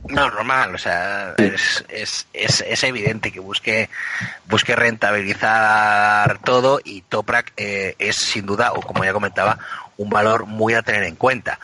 No, 0.09 0.31
normal, 0.31 0.75
o 0.75 0.79
sea, 0.79 1.35
es, 1.39 1.85
es, 1.89 2.27
es, 2.33 2.61
es 2.67 2.85
evidente 2.85 3.33
que 3.33 3.41
busque, 3.41 3.89
busque 4.47 4.77
rentabilizar 4.77 6.39
todo 6.45 6.81
y 6.85 7.03
Toprak 7.03 7.53
eh, 7.57 7.95
es 7.99 8.17
sin 8.17 8.47
duda, 8.47 8.73
o 8.73 8.81
como 8.81 9.05
ya 9.05 9.13
comentaba, 9.13 9.59
un 9.97 10.11
valor 10.11 10.47
muy 10.47 10.75
a 10.75 10.83
tener 10.83 11.05
en 11.05 11.17
cuenta. 11.17 11.59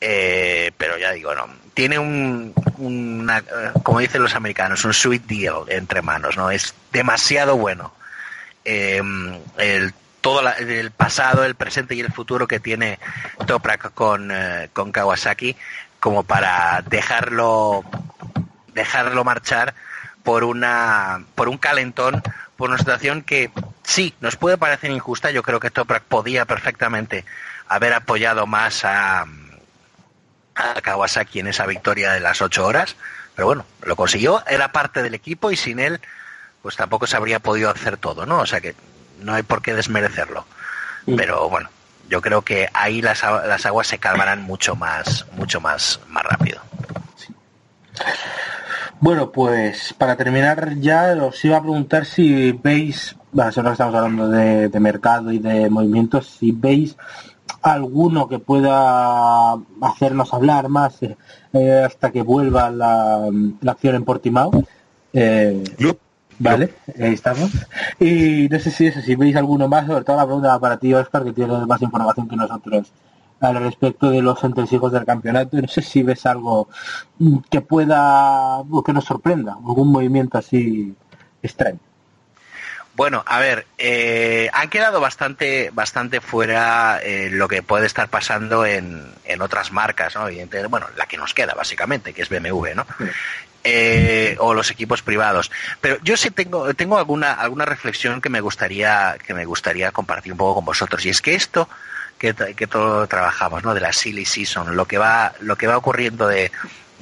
Eh, 0.00 0.72
pero 0.78 0.96
ya 0.98 1.10
digo, 1.12 1.34
no, 1.34 1.46
tiene 1.74 1.98
un, 1.98 2.54
una, 2.78 3.42
como 3.82 3.98
dicen 4.00 4.22
los 4.22 4.34
americanos, 4.34 4.84
un 4.84 4.94
sweet 4.94 5.22
deal 5.26 5.64
entre 5.68 6.02
manos, 6.02 6.36
¿no? 6.36 6.50
Es 6.50 6.74
demasiado 6.92 7.56
bueno. 7.56 7.92
Eh, 8.64 9.02
el, 9.58 9.92
todo 10.20 10.42
la- 10.42 10.52
el 10.52 10.90
pasado, 10.90 11.44
el 11.44 11.54
presente 11.54 11.94
y 11.94 12.00
el 12.00 12.12
futuro 12.12 12.46
que 12.46 12.60
tiene 12.60 12.98
Toprak 13.46 13.92
con, 13.94 14.30
eh, 14.32 14.68
con 14.72 14.92
Kawasaki 14.92 15.56
como 16.00 16.24
para 16.24 16.82
dejarlo 16.88 17.84
dejarlo 18.74 19.22
marchar 19.24 19.74
por 20.22 20.44
una 20.44 21.24
por 21.34 21.48
un 21.48 21.58
calentón 21.58 22.22
por 22.56 22.70
una 22.70 22.78
situación 22.78 23.22
que 23.22 23.50
sí 23.84 24.14
nos 24.20 24.36
puede 24.36 24.58
parecer 24.58 24.90
injusta. 24.90 25.30
Yo 25.30 25.42
creo 25.42 25.60
que 25.60 25.70
Toprak 25.70 26.02
podía 26.04 26.44
perfectamente 26.44 27.24
haber 27.68 27.94
apoyado 27.94 28.46
más 28.46 28.84
a, 28.84 29.26
a 30.54 30.80
Kawasaki 30.82 31.40
en 31.40 31.48
esa 31.48 31.66
victoria 31.66 32.12
de 32.12 32.20
las 32.20 32.42
ocho 32.42 32.66
horas 32.66 32.96
pero 33.34 33.46
bueno 33.46 33.64
lo 33.82 33.96
consiguió 33.96 34.44
era 34.46 34.72
parte 34.72 35.02
del 35.02 35.14
equipo 35.14 35.50
y 35.50 35.56
sin 35.56 35.78
él 35.78 36.00
pues 36.62 36.76
tampoco 36.76 37.06
se 37.06 37.16
habría 37.16 37.38
podido 37.38 37.70
hacer 37.70 37.96
todo 37.96 38.26
no 38.26 38.40
o 38.40 38.46
sea 38.46 38.60
que 38.60 38.74
no 39.22 39.34
hay 39.34 39.42
por 39.42 39.62
qué 39.62 39.74
desmerecerlo. 39.74 40.46
Pero 41.06 41.48
bueno 41.48 41.70
yo 42.10 42.20
creo 42.20 42.42
que 42.42 42.68
ahí 42.74 43.00
las, 43.00 43.24
a- 43.24 43.46
las 43.46 43.64
aguas 43.64 43.86
se 43.86 43.98
calmarán 43.98 44.42
mucho 44.42 44.76
más 44.76 45.24
mucho 45.38 45.60
más 45.62 46.00
más 46.08 46.24
rápido 46.24 46.60
Bueno, 49.00 49.30
pues 49.30 49.94
para 49.96 50.16
terminar 50.16 50.74
ya 50.78 51.14
os 51.22 51.42
iba 51.44 51.56
a 51.56 51.62
preguntar 51.62 52.04
si 52.04 52.52
veis, 52.52 53.16
bueno, 53.32 53.50
ahora 53.56 53.70
que 53.70 53.72
estamos 53.72 53.94
hablando 53.94 54.28
de, 54.28 54.68
de 54.68 54.80
mercado 54.80 55.32
y 55.32 55.38
de 55.38 55.70
movimientos, 55.70 56.26
si 56.38 56.52
veis 56.52 56.96
alguno 57.62 58.28
que 58.28 58.38
pueda 58.38 59.52
hacernos 59.80 60.32
hablar 60.34 60.68
más 60.68 61.02
eh, 61.02 61.16
eh, 61.54 61.82
hasta 61.86 62.10
que 62.10 62.20
vuelva 62.22 62.70
la, 62.70 63.26
la 63.62 63.72
acción 63.72 63.94
en 63.96 64.04
Portimao. 64.04 64.50
Eh, 65.14 65.64
Club. 65.78 65.98
Vale, 66.40 66.72
ahí 66.98 67.12
estamos. 67.12 67.50
Y 68.00 68.48
no 68.50 68.58
sé 68.58 68.70
si 68.70 68.86
eso, 68.86 69.02
si 69.02 69.14
veis 69.14 69.36
alguno 69.36 69.68
más, 69.68 69.86
sobre 69.86 70.04
todo 70.04 70.16
la 70.16 70.24
pregunta 70.24 70.48
va 70.48 70.58
para 70.58 70.78
ti, 70.78 70.92
Oscar, 70.94 71.22
que 71.22 71.34
tienes 71.34 71.66
más 71.66 71.82
información 71.82 72.28
que 72.28 72.36
nosotros 72.36 72.90
al 73.40 73.56
respecto 73.56 74.10
de 74.10 74.22
los 74.22 74.42
entresijos 74.42 74.90
del 74.90 75.04
campeonato. 75.04 75.60
No 75.60 75.68
sé 75.68 75.82
si 75.82 76.02
ves 76.02 76.24
algo 76.24 76.68
mm, 77.18 77.38
que 77.50 77.60
pueda, 77.60 78.58
o 78.58 78.82
que 78.82 78.92
nos 78.94 79.04
sorprenda, 79.04 79.52
algún 79.52 79.92
movimiento 79.92 80.38
así 80.38 80.94
extraño. 81.42 81.78
Bueno, 82.96 83.22
a 83.26 83.38
ver, 83.38 83.66
eh, 83.78 84.50
han 84.52 84.68
quedado 84.68 85.00
bastante, 85.00 85.70
bastante 85.72 86.20
fuera 86.20 87.00
eh, 87.02 87.28
lo 87.30 87.48
que 87.48 87.62
puede 87.62 87.86
estar 87.86 88.08
pasando 88.08 88.64
en, 88.66 89.12
en 89.24 89.42
otras 89.42 89.72
marcas, 89.72 90.14
¿no? 90.16 90.26
Evidentemente, 90.26 90.68
bueno, 90.68 90.86
la 90.96 91.06
que 91.06 91.16
nos 91.16 91.32
queda 91.32 91.54
básicamente, 91.54 92.12
que 92.12 92.22
es 92.22 92.28
BMW, 92.30 92.74
¿no? 92.74 92.86
Eh, 93.62 94.36
o 94.38 94.54
los 94.54 94.70
equipos 94.70 95.02
privados. 95.02 95.50
Pero 95.82 95.98
yo 96.02 96.16
sí 96.16 96.30
tengo, 96.30 96.72
tengo 96.74 96.96
alguna, 96.96 97.34
alguna 97.34 97.66
reflexión 97.66 98.22
que 98.22 98.30
me 98.30 98.40
gustaría, 98.40 99.18
que 99.26 99.34
me 99.34 99.44
gustaría 99.44 99.92
compartir 99.92 100.32
un 100.32 100.38
poco 100.38 100.54
con 100.56 100.64
vosotros. 100.64 101.04
Y 101.04 101.10
es 101.10 101.20
que 101.20 101.34
esto 101.34 101.68
que, 102.18 102.34
que 102.34 102.66
todo 102.66 103.06
trabajamos, 103.06 103.62
¿no? 103.62 103.74
De 103.74 103.80
la 103.80 103.92
silly 103.92 104.24
season, 104.24 104.76
lo 104.76 104.86
que 104.86 104.96
va, 104.96 105.34
lo 105.40 105.56
que 105.56 105.66
va 105.66 105.76
ocurriendo 105.76 106.26
de 106.26 106.50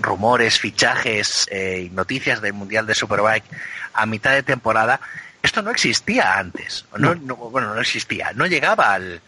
rumores, 0.00 0.58
fichajes 0.58 1.46
eh, 1.50 1.86
y 1.86 1.90
noticias 1.90 2.40
del 2.40 2.54
Mundial 2.54 2.86
de 2.86 2.94
Superbike 2.96 3.44
a 3.94 4.06
mitad 4.06 4.32
de 4.32 4.42
temporada, 4.42 5.00
esto 5.42 5.62
no 5.62 5.70
existía 5.70 6.38
antes. 6.38 6.86
No, 6.96 7.14
no- 7.14 7.36
bueno, 7.36 7.72
no 7.72 7.80
existía, 7.80 8.32
no 8.34 8.46
llegaba 8.46 8.94
al, 8.94 9.20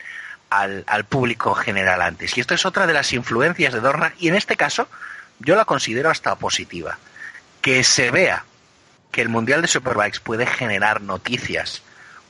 al, 0.50 0.82
al 0.88 1.04
público 1.04 1.54
general 1.54 2.02
antes. 2.02 2.36
Y 2.36 2.40
esto 2.40 2.54
es 2.54 2.66
otra 2.66 2.88
de 2.88 2.92
las 2.92 3.12
influencias 3.12 3.72
de 3.72 3.78
Dorna, 3.80 4.14
y 4.18 4.26
en 4.28 4.34
este 4.34 4.56
caso 4.56 4.88
yo 5.38 5.54
la 5.54 5.64
considero 5.64 6.10
hasta 6.10 6.34
positiva. 6.34 6.98
Que 7.60 7.84
se 7.84 8.10
vea 8.10 8.44
que 9.10 9.22
el 9.22 9.28
Mundial 9.28 9.60
de 9.62 9.68
Superbikes 9.68 10.20
puede 10.20 10.46
generar 10.46 11.00
noticias 11.00 11.82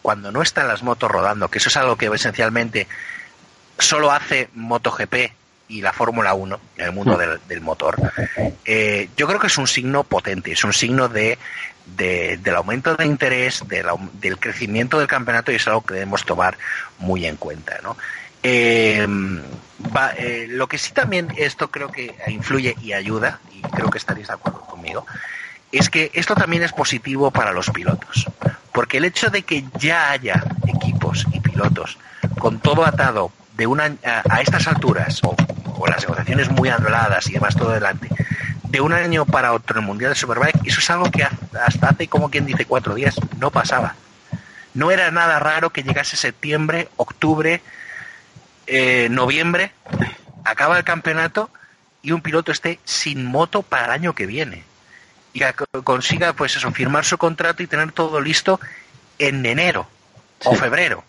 cuando 0.02 0.32
no 0.32 0.40
están 0.42 0.66
las 0.68 0.82
motos 0.82 1.10
rodando, 1.10 1.48
que 1.48 1.58
eso 1.58 1.68
es 1.68 1.76
algo 1.76 1.96
que 1.96 2.06
esencialmente 2.06 2.88
solo 3.78 4.10
hace 4.10 4.48
MotoGP 4.54 5.14
y 5.68 5.82
la 5.82 5.92
Fórmula 5.92 6.34
1 6.34 6.60
en 6.78 6.84
el 6.84 6.92
mundo 6.92 7.16
del, 7.16 7.38
del 7.46 7.60
motor, 7.60 7.96
eh, 8.64 9.08
yo 9.16 9.26
creo 9.26 9.38
que 9.38 9.46
es 9.46 9.58
un 9.58 9.68
signo 9.68 10.02
potente, 10.04 10.50
es 10.52 10.64
un 10.64 10.72
signo 10.72 11.08
de, 11.08 11.38
de- 11.96 12.38
del 12.42 12.56
aumento 12.56 12.96
de 12.96 13.04
interés, 13.06 13.62
del 13.68 14.38
crecimiento 14.38 14.98
del 14.98 15.06
campeonato 15.06 15.52
y 15.52 15.56
es 15.56 15.66
algo 15.68 15.82
que 15.82 15.94
debemos 15.94 16.24
tomar 16.24 16.56
muy 16.98 17.24
en 17.26 17.36
cuenta. 17.36 17.78
¿no? 17.82 17.96
Eh, 18.42 19.06
va- 19.94 20.12
eh, 20.16 20.46
lo 20.48 20.66
que 20.68 20.78
sí 20.78 20.92
también 20.92 21.28
esto 21.36 21.70
creo 21.70 21.90
que 21.90 22.14
influye 22.28 22.76
y 22.82 22.92
ayuda, 22.92 23.40
y 23.52 23.60
creo 23.62 23.90
que 23.90 23.98
estaréis 23.98 24.28
de 24.28 24.34
acuerdo 24.34 24.60
conmigo, 24.60 25.06
es 25.72 25.88
que 25.90 26.10
esto 26.14 26.34
también 26.34 26.62
es 26.62 26.72
positivo 26.72 27.30
para 27.30 27.52
los 27.52 27.70
pilotos. 27.70 28.26
Porque 28.72 28.98
el 28.98 29.04
hecho 29.04 29.30
de 29.30 29.42
que 29.42 29.64
ya 29.78 30.10
haya 30.10 30.42
equipos 30.66 31.26
y 31.32 31.40
pilotos 31.40 31.98
con 32.38 32.60
todo 32.60 32.84
atado 32.84 33.32
de 33.56 33.66
una, 33.66 33.92
a, 34.28 34.40
estas 34.40 34.66
alturas, 34.66 35.20
o, 35.22 35.34
o 35.76 35.86
las 35.86 36.02
negociaciones 36.02 36.50
muy 36.50 36.68
anuladas 36.68 37.28
y 37.28 37.32
demás 37.34 37.54
todo 37.56 37.70
adelante, 37.70 38.08
de 38.64 38.80
un 38.80 38.92
año 38.92 39.26
para 39.26 39.52
otro 39.52 39.76
en 39.76 39.82
el 39.82 39.86
Mundial 39.86 40.12
de 40.12 40.16
Superbike, 40.16 40.64
eso 40.64 40.78
es 40.80 40.90
algo 40.90 41.10
que 41.10 41.24
hasta 41.24 41.88
hace 41.88 42.06
como 42.08 42.30
quien 42.30 42.46
dice 42.46 42.64
cuatro 42.64 42.94
días 42.94 43.16
no 43.38 43.50
pasaba. 43.50 43.94
No 44.74 44.92
era 44.92 45.10
nada 45.10 45.40
raro 45.40 45.70
que 45.70 45.82
llegase 45.82 46.16
septiembre, 46.16 46.88
octubre, 46.96 47.60
eh, 48.66 49.08
noviembre, 49.10 49.72
acaba 50.44 50.78
el 50.78 50.84
campeonato 50.84 51.50
y 52.02 52.12
un 52.12 52.22
piloto 52.22 52.52
esté 52.52 52.78
sin 52.84 53.24
moto 53.24 53.62
para 53.62 53.86
el 53.86 53.90
año 53.90 54.14
que 54.14 54.26
viene. 54.26 54.64
Y 55.32 55.42
consiga 55.84 56.32
pues 56.32 56.56
eso 56.56 56.72
firmar 56.72 57.04
su 57.04 57.18
contrato 57.18 57.62
y 57.62 57.66
tener 57.66 57.92
todo 57.92 58.20
listo 58.20 58.60
en 59.18 59.44
enero 59.46 59.88
o 60.44 60.54
febrero. 60.54 61.04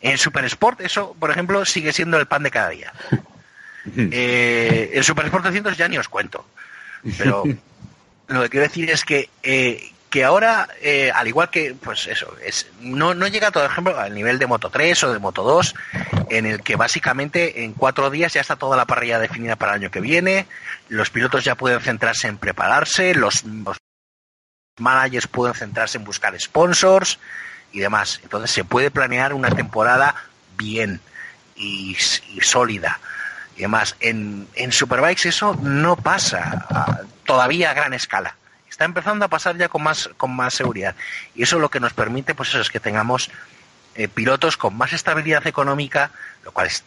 En 0.00 0.16
Super 0.18 0.44
Sport 0.46 0.80
eso 0.80 1.14
por 1.18 1.30
ejemplo 1.30 1.64
sigue 1.64 1.92
siendo 1.92 2.18
el 2.18 2.26
pan 2.26 2.42
de 2.42 2.50
cada 2.50 2.70
día. 2.70 2.92
Eh, 3.96 4.92
en 4.94 5.02
Super 5.02 5.26
Sport 5.26 5.42
300 5.42 5.76
ya 5.76 5.88
ni 5.88 5.98
os 5.98 6.08
cuento. 6.08 6.46
Pero 7.18 7.44
lo 8.28 8.42
que 8.42 8.48
quiero 8.48 8.66
decir 8.66 8.88
es 8.90 9.04
que 9.04 9.28
eh, 9.42 9.92
que 10.08 10.24
ahora 10.24 10.68
eh, 10.80 11.10
al 11.12 11.26
igual 11.26 11.50
que 11.50 11.74
pues 11.74 12.06
eso 12.06 12.36
es 12.44 12.68
no, 12.80 13.14
no 13.14 13.26
llega 13.28 13.50
por 13.50 13.64
ejemplo 13.64 13.98
al 13.98 14.14
nivel 14.14 14.38
de 14.38 14.46
Moto 14.46 14.68
3 14.68 15.04
o 15.04 15.12
de 15.12 15.18
Moto 15.18 15.42
2 15.42 15.74
en 16.38 16.46
el 16.46 16.62
que 16.62 16.76
básicamente 16.76 17.64
en 17.64 17.72
cuatro 17.72 18.10
días 18.10 18.32
ya 18.32 18.40
está 18.40 18.56
toda 18.56 18.76
la 18.76 18.86
parrilla 18.86 19.18
definida 19.18 19.56
para 19.56 19.72
el 19.72 19.82
año 19.82 19.90
que 19.90 20.00
viene 20.00 20.46
los 20.88 21.10
pilotos 21.10 21.44
ya 21.44 21.54
pueden 21.54 21.80
centrarse 21.80 22.28
en 22.28 22.38
prepararse 22.38 23.14
los, 23.14 23.44
los 23.44 23.76
managers 24.78 25.26
pueden 25.26 25.54
centrarse 25.54 25.98
en 25.98 26.04
buscar 26.04 26.38
sponsors 26.40 27.18
y 27.72 27.80
demás 27.80 28.20
entonces 28.22 28.50
se 28.50 28.64
puede 28.64 28.90
planear 28.90 29.32
una 29.34 29.50
temporada 29.50 30.14
bien 30.56 31.00
y, 31.56 31.96
sólida 32.40 33.00
y 33.56 33.62
demás. 33.62 33.96
En, 34.00 34.48
en 34.54 34.72
Superbikes 34.72 35.28
eso 35.28 35.54
no 35.60 35.96
pasa 35.96 36.66
todavía 37.24 37.70
a 37.70 37.74
gran 37.74 37.94
escala. 37.94 38.36
Está 38.68 38.84
empezando 38.84 39.24
a 39.24 39.28
pasar 39.28 39.56
ya 39.58 39.68
con 39.68 39.82
más, 39.82 40.08
con 40.16 40.34
más 40.34 40.54
seguridad. 40.54 40.94
Y 41.34 41.42
eso 41.42 41.58
lo 41.58 41.68
que 41.68 41.80
nos 41.80 41.92
permite, 41.92 42.34
pues 42.34 42.48
eso 42.50 42.60
es 42.60 42.70
que 42.70 42.80
tengamos 42.80 43.30
eh, 43.94 44.08
pilotos 44.08 44.56
con 44.56 44.76
más 44.76 44.92
estabilidad 44.92 45.46
económica, 45.46 46.10
lo 46.44 46.52
cual 46.52 46.68
es 46.68 46.82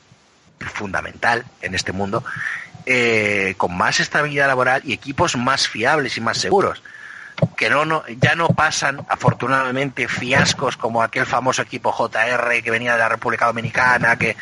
fundamental 0.59 1.45
en 1.61 1.75
este 1.75 1.91
mundo, 1.91 2.23
eh, 2.85 3.55
con 3.57 3.75
más 3.75 3.99
estabilidad 3.99 4.47
laboral 4.47 4.81
y 4.85 4.93
equipos 4.93 5.35
más 5.35 5.67
fiables 5.67 6.17
y 6.17 6.21
más 6.21 6.37
seguros. 6.37 6.81
Que 7.57 7.69
no, 7.69 7.83
no, 7.85 8.03
ya 8.21 8.35
no 8.35 8.47
pasan, 8.49 8.99
afortunadamente, 9.09 10.07
fiascos 10.07 10.77
como 10.77 11.01
aquel 11.03 11.25
famoso 11.25 11.61
equipo 11.61 11.91
JR 11.91 12.61
que 12.63 12.71
venía 12.71 12.93
de 12.93 12.99
la 12.99 13.09
República 13.09 13.45
Dominicana, 13.47 14.17
que, 14.17 14.35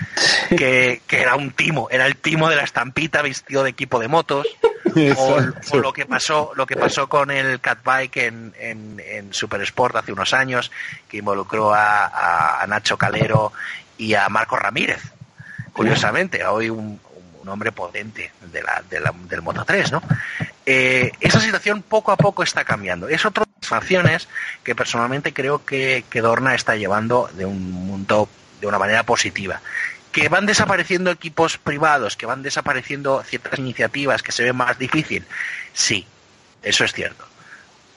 que, 0.50 1.02
que 1.08 1.22
era 1.22 1.36
un 1.36 1.52
timo, 1.52 1.88
era 1.92 2.06
el 2.06 2.16
timo 2.18 2.50
de 2.50 2.56
la 2.56 2.64
estampita 2.64 3.22
vestido 3.22 3.64
de 3.64 3.72
equipo 3.72 4.00
de 4.00 4.08
motos. 4.08 4.46
o, 5.18 5.78
lo 5.78 5.92
que 5.94 6.06
pasó 6.06 6.52
lo 6.56 6.68
que 6.68 6.76
pasó 6.76 7.08
con 7.10 7.32
el 7.32 7.60
catbike 7.60 8.18
en, 8.18 8.54
en, 8.60 9.02
en 9.04 9.34
Super 9.34 9.62
Sport 9.62 9.96
hace 9.96 10.12
unos 10.12 10.34
años 10.34 10.72
que 11.08 11.18
involucró 11.18 11.74
a, 11.74 12.06
a- 12.06 12.62
a 12.62 12.68
Nacho 12.68 12.96
Calero 12.98 13.54
y 13.98 14.14
a 14.14 14.30
Marco 14.30 14.56
Ramírez 14.56 15.02
curiosamente. 15.72 16.46
Hoy 16.46 16.70
un, 16.70 17.00
un 17.44 17.50
hombre 17.50 17.72
potente 17.72 18.32
de 18.52 18.64
la, 18.64 18.82
de 18.90 19.00
la- 19.00 19.14
del 19.30 19.42
Moto 19.42 19.64
3 19.66 19.92
¿no? 19.92 20.02
Eh, 20.66 21.12
esa 21.20 21.40
situación 21.40 21.82
poco 21.84 22.12
a 22.12 22.18
poco 22.18 22.42
está 22.42 22.64
cambiando 22.64 23.08
es 23.10 23.26
otra 23.26 23.44
de 23.46 23.52
las 23.62 23.72
acciones 23.72 24.28
que 24.64 24.74
personalmente 24.76 25.34
creo 25.34 25.64
que, 25.66 26.06
que 26.10 26.22
Dorna 26.22 26.56
está 26.56 26.76
llevando 26.76 27.30
de 27.34 27.46
un 27.46 27.72
mundo 27.72 28.30
de 28.62 28.68
una 28.68 28.80
manera 28.80 29.04
positiva 29.04 29.62
que 30.14 30.30
van 30.30 30.46
desapareciendo 30.46 31.10
equipos 31.10 31.58
privados, 31.58 32.16
que 32.16 32.28
van 32.28 32.44
desapareciendo 32.44 33.24
ciertas 33.24 33.58
iniciativas 33.60 34.22
que 34.22 34.32
se 34.32 34.44
ven 34.44 34.56
más 34.56 34.78
difícil. 34.78 35.26
Sí, 35.74 36.06
eso 36.62 36.84
es 36.86 36.94
cierto. 36.94 37.26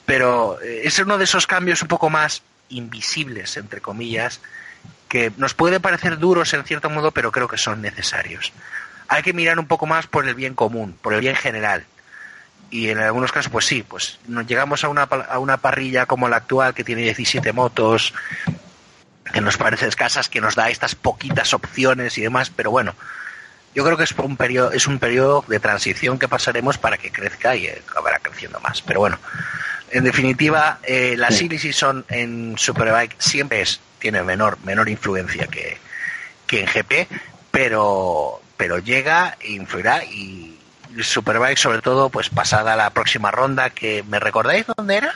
Pero 0.06 0.58
eh, 0.62 0.80
es 0.84 0.98
uno 0.98 1.18
de 1.18 1.24
esos 1.24 1.46
cambios 1.46 1.82
un 1.82 1.88
poco 1.88 2.08
más 2.08 2.42
invisibles, 2.70 3.58
entre 3.58 3.82
comillas, 3.82 4.40
que 5.10 5.30
nos 5.36 5.52
puede 5.52 5.78
parecer 5.78 6.18
duros 6.18 6.54
en 6.54 6.64
cierto 6.64 6.88
modo, 6.88 7.10
pero 7.12 7.30
creo 7.30 7.48
que 7.48 7.58
son 7.58 7.82
necesarios. 7.82 8.50
Hay 9.08 9.22
que 9.22 9.32
mirar 9.32 9.58
un 9.58 9.66
poco 9.66 9.86
más 9.86 10.06
por 10.06 10.26
el 10.26 10.34
bien 10.34 10.54
común, 10.54 10.96
por 11.00 11.14
el 11.14 11.20
bien 11.20 11.36
general. 11.36 11.84
Y 12.70 12.88
en 12.88 12.98
algunos 12.98 13.30
casos, 13.30 13.50
pues 13.50 13.64
sí, 13.64 13.82
pues 13.82 14.18
nos 14.26 14.46
llegamos 14.46 14.82
a 14.82 14.88
una, 14.88 15.02
a 15.02 15.38
una 15.38 15.58
parrilla 15.58 16.06
como 16.06 16.28
la 16.28 16.38
actual, 16.38 16.74
que 16.74 16.82
tiene 16.82 17.02
17 17.02 17.52
motos, 17.52 18.12
que 19.32 19.40
nos 19.40 19.56
parece 19.56 19.86
escasas, 19.86 20.28
que 20.28 20.40
nos 20.40 20.54
da 20.54 20.70
estas 20.70 20.94
poquitas 20.94 21.54
opciones 21.54 22.18
y 22.18 22.22
demás, 22.22 22.50
pero 22.50 22.70
bueno, 22.70 22.94
yo 23.74 23.84
creo 23.84 23.96
que 23.96 24.04
es 24.04 24.12
un 24.12 24.36
periodo, 24.36 24.72
es 24.72 24.86
un 24.86 24.98
periodo 24.98 25.44
de 25.46 25.60
transición 25.60 26.18
que 26.18 26.28
pasaremos 26.28 26.78
para 26.78 26.96
que 26.96 27.12
crezca 27.12 27.54
y 27.54 27.66
eh, 27.66 27.82
acabará 27.88 28.18
creciendo 28.20 28.58
más. 28.60 28.80
Pero 28.80 29.00
bueno, 29.00 29.18
en 29.90 30.02
definitiva, 30.02 30.78
eh, 30.82 31.14
la 31.16 31.30
Silly 31.30 31.58
Season 31.58 32.04
en 32.08 32.56
Superbike 32.56 33.16
siempre 33.18 33.60
es, 33.60 33.80
tiene 33.98 34.22
menor, 34.22 34.58
menor 34.64 34.88
influencia 34.88 35.46
que, 35.46 35.78
que 36.46 36.62
en 36.62 36.66
GP, 36.66 37.08
pero, 37.50 38.40
pero 38.56 38.78
llega 38.78 39.36
e 39.40 39.52
influirá 39.52 40.04
y 40.04 40.58
Superbike 41.02 41.58
sobre 41.58 41.82
todo 41.82 42.08
pues 42.10 42.30
pasada 42.30 42.74
la 42.76 42.90
próxima 42.90 43.30
ronda 43.30 43.70
que 43.70 44.02
me 44.08 44.18
recordáis 44.18 44.64
dónde 44.76 44.96
era 44.96 45.14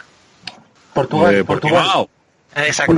Portugal, 0.95 1.35
Eh, 1.35 1.45
Portugal. 1.45 1.83
Portimao. 1.85 2.11
exacto. 2.57 2.93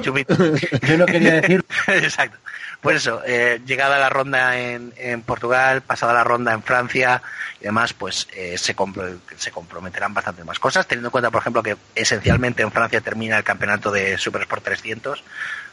Chupito. 0.00 0.34
Yo 0.82 0.98
no 0.98 1.06
quería 1.06 1.34
decir, 1.40 1.64
Exacto. 1.88 2.38
Pues 2.80 2.96
eso, 2.96 3.22
eh, 3.24 3.60
llegada 3.64 3.96
la 4.00 4.08
ronda 4.10 4.58
en, 4.58 4.92
en 4.96 5.22
Portugal, 5.22 5.82
pasada 5.82 6.12
la 6.14 6.24
ronda 6.24 6.52
en 6.52 6.64
Francia 6.64 7.22
y 7.60 7.64
demás, 7.64 7.92
pues 7.92 8.26
eh, 8.34 8.58
se, 8.58 8.74
compro- 8.74 9.20
se 9.36 9.52
comprometerán 9.52 10.12
bastante 10.12 10.42
más 10.42 10.58
cosas, 10.58 10.88
teniendo 10.88 11.06
en 11.06 11.12
cuenta, 11.12 11.30
por 11.30 11.40
ejemplo, 11.42 11.62
que 11.62 11.76
esencialmente 11.94 12.62
en 12.64 12.72
Francia 12.72 13.00
termina 13.00 13.38
el 13.38 13.44
campeonato 13.44 13.92
de 13.92 14.18
Super 14.18 14.42
Sport 14.42 14.64
300, 14.64 15.22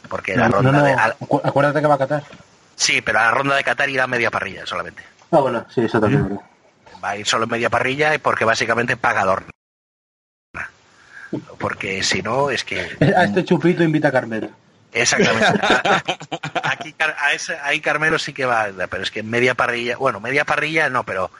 porque 0.08 0.36
la 0.36 0.46
ronda 0.46 0.70
no, 0.70 0.84
de... 0.84 0.92
al- 0.92 1.16
acuérdate 1.42 1.80
que 1.80 1.86
va 1.88 1.94
a 1.96 1.98
Qatar. 1.98 2.22
Sí, 2.80 3.00
pero 3.02 3.18
la 3.18 3.30
ronda 3.30 3.56
de 3.56 3.64
Qatar 3.64 3.88
irá 3.90 4.06
media 4.06 4.30
parrilla 4.30 4.64
solamente. 4.66 5.02
Ah, 5.30 5.38
bueno, 5.40 5.66
sí, 5.72 5.82
eso 5.82 6.00
también. 6.00 6.28
verdad. 6.28 6.44
Va 7.02 7.10
a 7.10 7.16
ir 7.16 7.26
solo 7.26 7.46
media 7.46 7.70
parrilla 7.70 8.18
porque 8.18 8.44
básicamente 8.44 8.96
paga 8.96 9.24
Dorna. 9.24 9.50
Porque 11.58 12.02
si 12.02 12.22
no, 12.22 12.50
es 12.50 12.64
que... 12.64 12.80
A 13.16 13.24
este 13.24 13.44
chupito 13.44 13.82
invita 13.84 14.08
a 14.08 14.12
Carmelo. 14.12 14.50
Exactamente. 14.92 15.46
Aquí 16.64 16.94
a 16.98 17.32
ese- 17.32 17.58
ahí 17.62 17.80
Carmelo 17.80 18.18
sí 18.18 18.32
que 18.32 18.44
va, 18.44 18.68
pero 18.90 19.02
es 19.04 19.10
que 19.12 19.22
media 19.22 19.54
parrilla, 19.54 19.96
bueno, 19.96 20.18
media 20.18 20.44
parrilla 20.44 20.88
no, 20.90 21.04
pero 21.04 21.30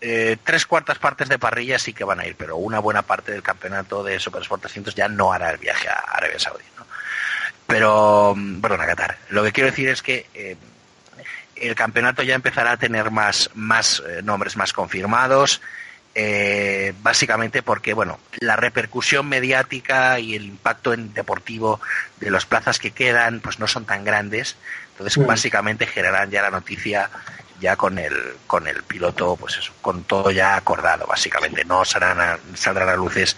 eh, 0.00 0.38
tres 0.42 0.64
cuartas 0.64 0.98
partes 0.98 1.28
de 1.28 1.38
parrilla 1.38 1.78
sí 1.78 1.92
que 1.92 2.04
van 2.04 2.20
a 2.20 2.26
ir, 2.26 2.34
pero 2.36 2.56
una 2.56 2.78
buena 2.78 3.02
parte 3.02 3.32
del 3.32 3.42
campeonato 3.42 4.02
de 4.02 4.18
Super 4.18 4.40
Sport 4.40 4.62
300 4.62 4.94
ya 4.94 5.08
no 5.08 5.32
hará 5.32 5.50
el 5.50 5.58
viaje 5.58 5.88
a 5.88 5.98
Arabia 6.12 6.38
Saudí. 6.38 6.64
Pero, 7.68 8.34
perdón, 8.62 8.80
a 8.80 8.86
Qatar. 8.86 9.18
Lo 9.28 9.44
que 9.44 9.52
quiero 9.52 9.68
decir 9.68 9.90
es 9.90 10.00
que 10.00 10.24
eh, 10.32 10.56
el 11.54 11.74
campeonato 11.74 12.22
ya 12.22 12.34
empezará 12.34 12.72
a 12.72 12.76
tener 12.78 13.10
más, 13.10 13.50
más 13.54 14.02
eh, 14.08 14.22
nombres 14.22 14.56
más 14.56 14.72
confirmados. 14.72 15.60
eh, 16.14 16.94
básicamente 17.02 17.62
porque 17.62 17.92
bueno 17.92 18.18
la 18.40 18.56
repercusión 18.56 19.28
mediática 19.28 20.18
y 20.18 20.34
el 20.34 20.46
impacto 20.46 20.94
en 20.94 21.12
deportivo 21.12 21.78
de 22.18 22.30
las 22.30 22.46
plazas 22.46 22.78
que 22.78 22.90
quedan 22.92 23.40
pues 23.40 23.58
no 23.60 23.66
son 23.66 23.84
tan 23.84 24.02
grandes 24.02 24.56
entonces 24.92 25.24
básicamente 25.26 25.86
generarán 25.86 26.30
ya 26.30 26.40
la 26.42 26.50
noticia 26.50 27.10
ya 27.60 27.76
con 27.76 27.98
el 27.98 28.14
con 28.46 28.66
el 28.66 28.82
piloto 28.82 29.36
pues 29.36 29.58
eso 29.58 29.72
con 29.82 30.04
todo 30.04 30.30
ya 30.30 30.56
acordado 30.56 31.06
básicamente 31.06 31.64
no 31.66 31.84
saldrán 31.84 32.20
a, 32.20 32.38
saldrán 32.54 32.88
a 32.88 32.96
luces 32.96 33.36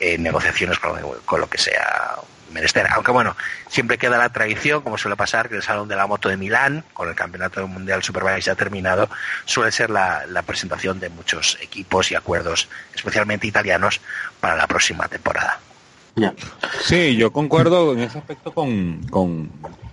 en 0.00 0.22
negociaciones 0.22 0.78
con, 0.78 0.98
con 1.26 1.40
lo 1.40 1.48
que 1.48 1.58
sea 1.58 2.16
menester 2.52 2.86
aunque 2.90 3.10
bueno 3.10 3.36
siempre 3.68 3.98
queda 3.98 4.18
la 4.18 4.30
tradición 4.30 4.82
como 4.82 4.98
suele 4.98 5.16
pasar 5.16 5.48
que 5.48 5.56
el 5.56 5.62
salón 5.62 5.88
de 5.88 5.96
la 5.96 6.06
moto 6.06 6.28
de 6.28 6.36
Milán 6.36 6.84
con 6.92 7.08
el 7.08 7.14
campeonato 7.14 7.66
mundial 7.66 8.02
Superbike 8.02 8.42
ya 8.42 8.54
terminado 8.54 9.08
suele 9.44 9.72
ser 9.72 9.90
la, 9.90 10.24
la 10.26 10.42
presentación 10.42 11.00
de 11.00 11.08
muchos 11.08 11.58
equipos 11.60 12.10
y 12.10 12.14
acuerdos 12.14 12.68
especialmente 12.94 13.46
italianos 13.46 14.00
para 14.40 14.56
la 14.56 14.66
próxima 14.66 15.08
temporada. 15.08 15.60
Sí, 16.82 17.16
yo 17.16 17.30
concuerdo 17.30 17.92
en 17.92 18.00
ese 18.00 18.18
aspecto 18.18 18.52
con, 18.52 19.02
con, 19.10 19.50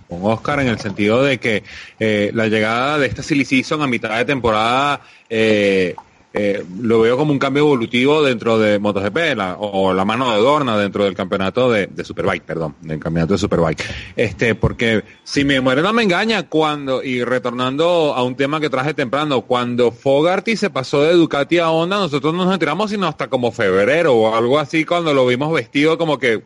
con 0.08 0.20
Oscar 0.22 0.60
en 0.60 0.68
el 0.68 0.78
sentido 0.78 1.22
de 1.22 1.38
que 1.38 1.64
eh, 2.00 2.30
la 2.32 2.46
llegada 2.46 2.98
de 2.98 3.06
esta 3.06 3.22
Silly 3.22 3.44
Season 3.44 3.82
a 3.82 3.86
mitad 3.86 4.16
de 4.16 4.24
temporada 4.24 5.02
eh, 5.28 5.94
eh, 6.34 6.64
lo 6.80 7.00
veo 7.00 7.16
como 7.16 7.32
un 7.32 7.38
cambio 7.38 7.62
evolutivo 7.62 8.22
dentro 8.22 8.58
de 8.58 8.78
MotoGP 8.80 9.34
la- 9.36 9.56
o 9.58 9.94
la 9.94 10.04
mano 10.04 10.32
de 10.32 10.38
Dorna 10.38 10.76
dentro 10.76 11.04
del 11.04 11.14
campeonato 11.14 11.70
de, 11.70 11.88
Superbike, 12.04 12.42
perdón, 12.44 12.74
del 12.82 12.98
campeonato 12.98 13.34
de 13.34 13.38
Superbike. 13.38 13.82
Este, 14.16 14.54
porque 14.54 15.04
si 15.22 15.44
mi 15.44 15.54
memoria 15.54 15.82
no 15.82 15.92
me 15.92 16.02
engaña, 16.02 16.48
cuando, 16.48 17.02
y 17.02 17.22
retornando 17.24 18.12
a 18.14 18.22
un 18.24 18.34
tema 18.34 18.60
que 18.60 18.68
traje 18.68 18.92
temprano, 18.94 19.42
cuando 19.42 19.92
Fogarty 19.92 20.56
se 20.56 20.70
pasó 20.70 21.02
de 21.02 21.14
Ducati 21.14 21.58
a 21.58 21.70
Honda, 21.70 21.96
nosotros 21.98 22.34
no 22.34 22.44
nos 22.44 22.52
enteramos 22.52 22.90
sino 22.90 23.06
hasta 23.06 23.28
como 23.28 23.52
febrero 23.52 24.12
o 24.14 24.34
algo 24.36 24.58
así 24.58 24.84
cuando 24.84 25.14
lo 25.14 25.26
vimos 25.26 25.52
vestido 25.52 25.96
como 25.96 26.18
que 26.18 26.42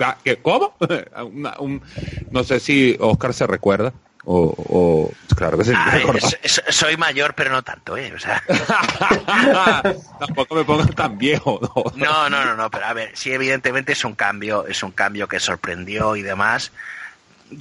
Ah. 0.00 0.16
¿Cómo? 0.42 0.74
Una- 1.32 1.54
un- 1.60 1.80
no 2.30 2.42
sé 2.42 2.58
si 2.60 2.96
Oscar 2.98 3.32
se 3.32 3.46
recuerda. 3.46 3.92
O, 4.26 4.54
o- 4.56 5.12
claro 5.36 5.58
que 5.58 5.64
sí. 5.64 5.72
Ah, 5.74 5.98
es- 6.14 6.38
es- 6.42 6.62
soy 6.74 6.96
mayor 6.96 7.34
pero 7.34 7.50
no 7.50 7.62
tanto 7.62 7.96
¿eh? 7.96 8.12
o 8.14 8.18
sea 8.18 8.42
Tampoco 10.18 10.54
me 10.54 10.64
pongas 10.64 10.94
tan 10.94 11.18
viejo. 11.18 11.58
¿no? 11.62 11.84
No, 12.06 12.30
no, 12.30 12.44
no, 12.44 12.54
no, 12.56 12.70
pero 12.70 12.86
a 12.86 12.92
ver, 12.92 13.10
sí, 13.14 13.32
evidentemente 13.32 13.92
es 13.92 14.04
un 14.04 14.14
cambio, 14.14 14.66
es 14.66 14.82
un 14.82 14.92
cambio 14.92 15.28
que 15.28 15.40
sorprendió 15.40 16.16
y 16.16 16.22
demás. 16.22 16.72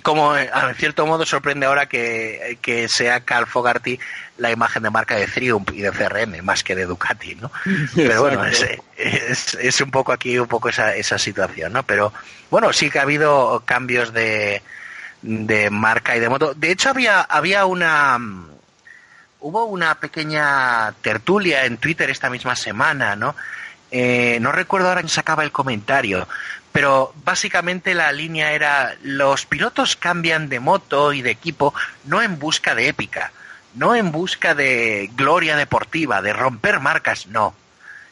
Como 0.02 0.36
eh, 0.38 0.50
en 0.70 0.76
cierto 0.76 1.06
modo 1.06 1.26
sorprende 1.26 1.66
ahora 1.66 1.88
que, 1.88 2.58
que 2.62 2.88
sea 2.88 3.20
Carl 3.20 3.46
Fogarty 3.46 4.00
la 4.38 4.50
imagen 4.52 4.82
de 4.84 4.90
marca 4.90 5.16
de 5.16 5.28
Triumph 5.28 5.70
y 5.74 5.82
de 5.82 5.92
CRM 5.92 6.42
más 6.44 6.64
que 6.64 6.76
de 6.76 6.86
Ducati, 6.86 7.36
¿no? 7.36 7.52
Pero 7.94 8.22
bueno, 8.22 8.44
es, 8.46 9.56
es 9.56 9.82
un 9.82 9.92
poco 9.92 10.14
aquí, 10.14 10.40
un 10.40 10.48
poco 10.48 10.70
esa, 10.70 10.96
esa 10.96 11.20
situación, 11.20 11.74
¿no? 11.74 11.84
Pero 11.84 12.14
bueno, 12.50 12.72
sí 12.72 12.90
que 12.90 13.00
ha 13.00 13.04
habido 13.04 13.62
cambios 13.66 14.14
de, 14.14 14.64
de 15.24 15.70
marca 15.70 16.16
y 16.16 16.20
de 16.20 16.30
moto. 16.30 16.54
De 16.54 16.72
hecho, 16.72 16.90
había, 16.90 17.22
había 17.22 17.66
una, 17.66 18.20
mm, 18.20 18.50
hubo 19.40 19.66
una 19.66 19.96
pequeña 19.96 20.94
tertulia 21.02 21.66
en 21.66 21.78
Twitter 21.78 22.10
esta 22.10 22.30
misma 22.30 22.56
semana, 22.56 23.16
¿no? 23.16 23.36
Eh, 23.90 24.38
no 24.42 24.52
recuerdo 24.52 24.90
ahora 24.90 25.02
quién 25.02 25.10
sacaba 25.10 25.44
el 25.44 25.52
comentario, 25.52 26.28
pero 26.72 27.14
básicamente 27.24 27.94
la 27.94 28.12
línea 28.12 28.52
era 28.52 28.96
los 29.04 29.46
pilotos 29.46 29.96
cambian 29.96 30.50
de 30.50 30.60
moto 30.60 31.14
y 31.14 31.22
de 31.22 31.32
equipo 31.32 31.74
no 32.06 32.22
en 32.22 32.40
busca 32.40 32.74
de 32.74 32.88
épica, 32.88 33.32
no 33.76 33.96
en 33.96 34.12
busca 34.12 34.56
de 34.56 35.10
gloria 35.16 35.56
deportiva, 35.56 36.22
de 36.22 36.34
romper 36.34 36.80
marcas, 36.80 37.28
no. 37.28 37.56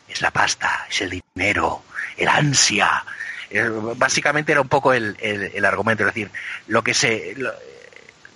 Es 0.08 0.22
la 0.22 0.32
pasta, 0.32 0.86
es 0.90 1.02
el 1.02 1.22
dinero, 1.36 1.84
el 2.18 2.28
ansia. 2.28 3.04
Eh, 3.52 3.70
básicamente 3.98 4.52
era 4.54 4.62
un 4.62 4.70
poco 4.70 4.94
el, 4.94 5.18
el- 5.20 5.66
argumento, 5.66 6.04
es 6.04 6.08
decir, 6.14 6.32
lo 6.68 6.84
que 6.84 6.94
se... 6.94 7.34
lo- 7.38 7.54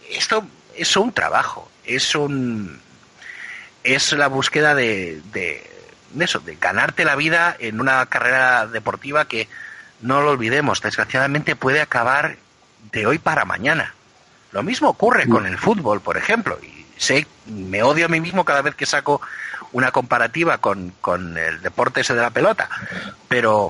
esto 0.09 0.45
es 0.75 0.95
un 0.97 1.11
trabajo, 1.13 1.69
es 1.85 2.13
un 2.15 2.79
es 3.83 4.11
la 4.13 4.27
búsqueda 4.27 4.73
de, 4.75 5.21
de, 5.31 5.63
de 6.11 6.25
eso, 6.25 6.39
de 6.39 6.55
ganarte 6.55 7.05
la 7.05 7.15
vida 7.15 7.55
en 7.59 7.79
una 7.79 8.05
carrera 8.07 8.65
deportiva 8.67 9.25
que 9.27 9.47
no 10.01 10.21
lo 10.21 10.31
olvidemos, 10.31 10.81
desgraciadamente 10.81 11.55
puede 11.55 11.81
acabar 11.81 12.37
de 12.91 13.05
hoy 13.05 13.19
para 13.19 13.45
mañana. 13.45 13.93
Lo 14.51 14.63
mismo 14.63 14.89
ocurre 14.89 15.27
con 15.27 15.45
el 15.45 15.57
fútbol, 15.57 16.01
por 16.01 16.17
ejemplo, 16.17 16.57
y 16.63 16.85
sé, 16.97 17.27
me 17.45 17.83
odio 17.83 18.05
a 18.05 18.09
mí 18.09 18.19
mismo 18.21 18.43
cada 18.45 18.61
vez 18.61 18.73
que 18.75 18.85
saco 18.85 19.21
una 19.71 19.91
comparativa 19.91 20.57
con, 20.59 20.91
con 21.01 21.37
el 21.37 21.61
deporte 21.61 22.01
ese 22.01 22.15
de 22.15 22.21
la 22.21 22.29
pelota, 22.31 22.69
pero 23.27 23.69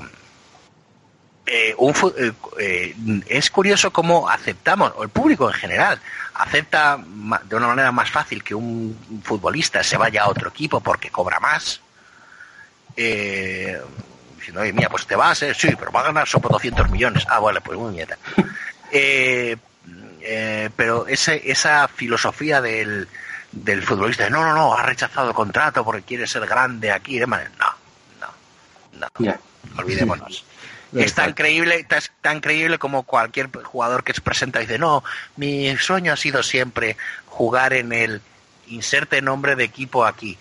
eh, 1.46 1.74
un 1.78 1.94
eh, 2.18 2.32
eh, 2.58 2.94
es 3.28 3.50
curioso 3.50 3.92
cómo 3.92 4.28
aceptamos, 4.28 4.92
o 4.96 5.04
el 5.04 5.08
público 5.10 5.48
en 5.48 5.54
general, 5.54 6.00
acepta 6.34 6.98
de 7.44 7.56
una 7.56 7.68
manera 7.68 7.92
más 7.92 8.10
fácil 8.10 8.42
que 8.42 8.54
un 8.54 9.22
futbolista 9.22 9.82
se 9.82 9.96
vaya 9.96 10.24
a 10.24 10.28
otro 10.28 10.48
equipo 10.48 10.80
porque 10.80 11.10
cobra 11.10 11.38
más. 11.38 11.80
Eh, 12.96 13.80
diciendo, 14.36 14.60
oye, 14.60 14.72
mira, 14.72 14.88
pues 14.88 15.06
te 15.06 15.14
vas, 15.14 15.42
eh, 15.42 15.54
sí, 15.54 15.68
pero 15.78 15.92
va 15.92 16.00
a 16.00 16.04
ganar 16.04 16.26
solo 16.26 16.48
200 16.48 16.90
millones. 16.90 17.24
Ah, 17.28 17.38
vale, 17.38 17.60
pues 17.60 17.78
muy 17.78 17.92
nieta. 17.92 18.18
Eh, 18.92 19.56
eh, 20.20 20.70
pero 20.76 21.08
ese, 21.08 21.50
esa 21.50 21.88
filosofía 21.88 22.60
del, 22.60 23.08
del 23.50 23.82
futbolista 23.82 24.24
de 24.24 24.30
no, 24.30 24.44
no, 24.44 24.54
no, 24.54 24.74
ha 24.74 24.82
rechazado 24.84 25.30
el 25.30 25.34
contrato 25.34 25.84
porque 25.84 26.02
quiere 26.02 26.28
ser 26.28 26.46
grande 26.46 26.92
aquí 26.92 27.18
demás. 27.18 27.48
No, 27.58 28.30
no, 29.00 29.08
no 29.18 29.34
olvidémonos. 29.76 30.44
Es 31.02 31.14
tan 31.14 31.32
creíble, 31.34 31.86
tan, 32.22 32.40
creíble 32.40 32.78
como 32.78 33.02
cualquier 33.04 33.50
jugador 33.62 34.04
que 34.04 34.14
se 34.14 34.20
presenta 34.20 34.60
y 34.60 34.66
dice, 34.66 34.78
no, 34.78 35.02
mi 35.36 35.76
sueño 35.76 36.12
ha 36.12 36.16
sido 36.16 36.42
siempre 36.42 36.96
jugar 37.26 37.72
en 37.72 37.92
el 37.92 38.20
inserte 38.68 39.22
nombre 39.22 39.56
de 39.56 39.64
equipo 39.64 40.04
aquí. 40.04 40.38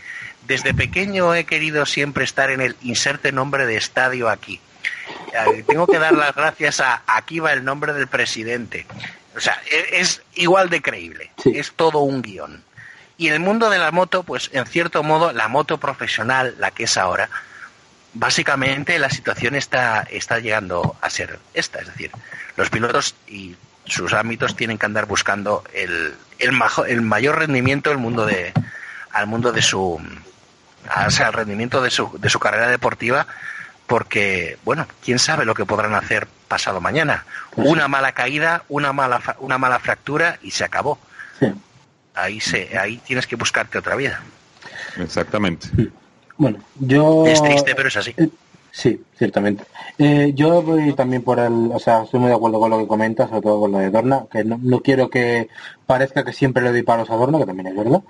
Desde 0.47 0.73
pequeño 0.73 1.33
he 1.35 1.45
querido 1.45 1.85
siempre 1.85 2.23
estar 2.23 2.51
en 2.51 2.61
el 2.61 2.75
inserte 2.83 3.31
nombre 3.31 3.65
de 3.65 3.77
estadio 3.77 4.29
aquí. 4.29 4.59
Eh, 5.33 5.63
Tengo 5.67 5.87
que 5.87 5.99
dar 5.99 6.13
las 6.13 6.35
gracias 6.35 6.79
a 6.79 7.01
aquí 7.07 7.39
va 7.39 7.51
el 7.53 7.63
nombre 7.63 7.93
del 7.93 8.07
presidente. 8.07 8.85
O 9.35 9.39
sea, 9.39 9.59
e- 9.71 9.99
es 9.99 10.21
igual 10.35 10.69
de 10.69 10.81
creíble. 10.81 11.31
Sí. 11.43 11.51
Es 11.55 11.71
todo 11.73 11.99
un 11.99 12.21
guion. 12.21 12.63
Y 13.17 13.27
en 13.27 13.33
el 13.33 13.39
mundo 13.39 13.69
de 13.69 13.77
la 13.79 13.91
moto, 13.91 14.23
pues 14.23 14.49
en 14.53 14.65
cierto 14.65 15.01
modo, 15.03 15.31
la 15.31 15.47
moto 15.47 15.77
profesional, 15.79 16.55
la 16.59 16.71
que 16.71 16.83
es 16.83 16.97
ahora, 16.97 17.29
básicamente 18.15 18.97
la 18.97 19.09
situación 19.09 19.53
está, 19.55 20.01
está 20.09 20.39
llegando 20.39 20.95
a 21.01 21.09
ser 21.09 21.39
esta. 21.53 21.79
Es 21.79 21.87
decir, 21.87 22.11
los 22.57 22.69
pilotos 22.69 23.15
y 23.27 23.55
sus 23.85 24.13
ámbitos 24.13 24.55
tienen 24.55 24.77
que 24.79 24.85
andar 24.87 25.05
buscando 25.05 25.63
el, 25.73 26.15
el, 26.39 26.51
majo- 26.51 26.85
el 26.85 27.01
mayor 27.01 27.37
rendimiento 27.37 27.91
del 27.91 27.99
mundo 27.99 28.25
de, 28.25 28.51
al 29.11 29.27
mundo 29.27 29.51
de 29.51 29.61
su, 29.61 30.01
o 31.05 31.11
sea, 31.11 31.27
el 31.27 31.33
rendimiento 31.33 31.81
de 31.81 31.91
su, 31.91 32.17
de 32.17 32.29
su 32.29 32.39
carrera 32.39 32.67
deportiva, 32.67 33.27
porque, 33.85 34.57
bueno, 34.65 34.87
quién 35.03 35.19
sabe 35.19 35.45
lo 35.45 35.53
que 35.53 35.65
podrán 35.65 35.93
hacer 35.93 36.27
pasado 36.47 36.81
mañana. 36.81 37.25
Una 37.55 37.87
mala 37.87 38.13
caída, 38.13 38.63
una 38.69 38.91
mala, 38.93 39.19
fa- 39.19 39.35
una 39.39 39.57
mala 39.59 39.77
fractura 39.79 40.39
y 40.41 40.51
se 40.51 40.63
acabó. 40.63 40.97
Sí. 41.39 41.53
Ahí, 42.15 42.39
se, 42.41 42.79
ahí 42.79 42.97
tienes 43.05 43.27
que 43.27 43.35
buscarte 43.35 43.77
otra 43.77 43.95
vida. 43.95 44.21
Exactamente. 44.97 45.67
Bueno, 46.37 46.59
yo... 46.79 47.25
Es 47.27 47.41
triste, 47.41 47.75
pero 47.75 47.87
es 47.87 47.97
así. 47.97 48.13
Eh, 48.17 48.29
Sí, 48.75 49.01
ciertamente. 49.17 49.63
Eh, 49.97 50.33
yo 50.35 50.61
voy 50.61 50.91
también 50.91 51.23
por 51.23 51.39
el, 51.39 51.71
o 51.71 51.79
sea, 51.79 52.03
estoy 52.03 52.19
muy 52.19 52.27
de 52.27 52.35
acuerdo 52.35 52.59
con 52.59 52.69
lo 52.69 52.77
que 52.77 52.87
comentas, 52.87 53.29
sobre 53.29 53.41
todo 53.41 53.61
con 53.61 53.71
lo 53.71 53.77
de 53.77 53.89
Dorna, 53.89 54.25
que 54.29 54.43
no, 54.43 54.59
no 54.61 54.81
quiero 54.81 55.09
que 55.09 55.47
parezca 55.85 56.25
que 56.25 56.33
siempre 56.33 56.61
le 56.61 56.71
doy 56.71 56.83
palos 56.83 57.09
a 57.09 57.15
Dorna, 57.15 57.37
que 57.37 57.45
también 57.45 57.67
es 57.67 57.75
verdad, 57.77 58.03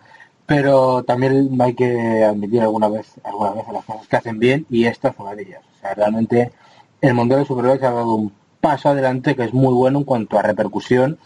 pero 0.47 1.03
también 1.03 1.55
hay 1.61 1.75
que 1.75 2.23
admitir 2.23 2.61
alguna 2.61 2.89
vez, 2.89 3.13
alguna 3.23 3.51
vez 3.51 3.65
las 3.71 3.85
cosas 3.85 4.07
que 4.07 4.15
hacen 4.15 4.39
bien 4.39 4.65
y 4.71 4.85
esta 4.85 5.09
es 5.09 5.15
una 5.19 5.35
de 5.35 5.43
ellas. 5.43 5.61
O 5.77 5.81
sea, 5.81 5.93
realmente 5.93 6.51
el 6.99 7.13
Mundial 7.13 7.41
de 7.41 7.45
Superbikes 7.45 7.85
ha 7.85 7.91
dado 7.91 8.15
un 8.15 8.33
paso 8.59 8.89
adelante 8.89 9.35
que 9.35 9.43
es 9.43 9.53
muy 9.53 9.73
bueno 9.75 9.99
en 9.99 10.03
cuanto 10.03 10.39
a 10.39 10.41
repercusión 10.41 11.19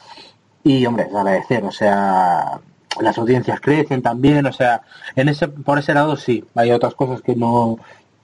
y, 0.66 0.86
hombre, 0.86 1.06
es 1.06 1.14
de 1.14 1.18
agradecer, 1.18 1.64
o 1.64 1.72
sea, 1.72 2.60
las 3.02 3.18
audiencias 3.18 3.60
crecen 3.60 4.02
también, 4.02 4.46
o 4.46 4.54
sea, 4.54 4.82
en 5.16 5.30
ese, 5.30 5.48
por 5.48 5.80
ese 5.80 5.94
lado 5.94 6.16
sí, 6.18 6.44
hay 6.56 6.72
otras 6.72 6.96
cosas 6.96 7.22
que 7.22 7.36
no 7.36 7.78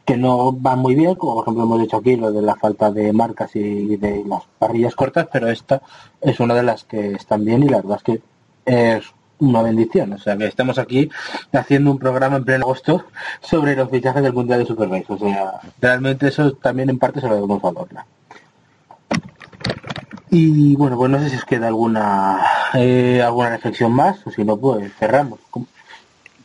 que 0.05 0.17
no 0.17 0.51
van 0.51 0.79
muy 0.79 0.93
bien, 0.93 1.15
como 1.15 1.33
por 1.33 1.43
ejemplo 1.43 1.63
hemos 1.63 1.81
dicho 1.81 1.97
aquí 1.97 2.15
lo 2.15 2.31
de 2.31 2.41
la 2.43 2.55
falta 2.55 2.91
de 2.91 3.11
marcas 3.11 3.55
y 3.55 3.97
de 3.97 4.23
las 4.25 4.43
parrillas 4.59 4.95
cortas, 4.95 5.27
pero 5.33 5.49
esta 5.49 5.81
es 6.21 6.39
una 6.39 6.53
de 6.53 6.63
las 6.63 6.83
que 6.83 7.13
están 7.13 7.43
bien 7.43 7.63
y 7.63 7.69
la 7.69 7.77
verdad 7.77 7.97
es 7.97 8.03
que 8.03 8.21
es 8.65 9.05
una 9.39 9.63
bendición, 9.63 10.13
o 10.13 10.17
sea 10.17 10.37
que 10.37 10.45
estamos 10.45 10.77
aquí 10.77 11.09
haciendo 11.51 11.91
un 11.91 11.97
programa 11.97 12.37
en 12.37 12.45
pleno 12.45 12.65
agosto 12.65 13.05
sobre 13.41 13.75
los 13.75 13.89
fichajes 13.89 14.21
del 14.21 14.33
Mundial 14.33 14.59
de 14.59 14.65
Superbikes, 14.67 15.11
o 15.11 15.17
sea, 15.17 15.59
realmente 15.81 16.27
eso 16.27 16.53
también 16.53 16.89
en 16.89 16.99
parte 16.99 17.19
se 17.19 17.27
lo 17.27 17.35
debemos 17.35 17.63
a 17.63 17.71
Dorna. 17.71 18.05
Y 20.31 20.75
bueno, 20.75 20.97
pues 20.97 21.09
no 21.11 21.19
sé 21.19 21.29
si 21.29 21.35
os 21.37 21.45
queda 21.45 21.67
alguna 21.67 22.41
eh, 22.73 23.21
alguna 23.23 23.49
reflexión 23.51 23.93
más, 23.93 24.25
o 24.25 24.31
si 24.31 24.43
no, 24.43 24.57
pues 24.57 24.91
cerramos. 24.99 25.39
¿Cómo? 25.49 25.67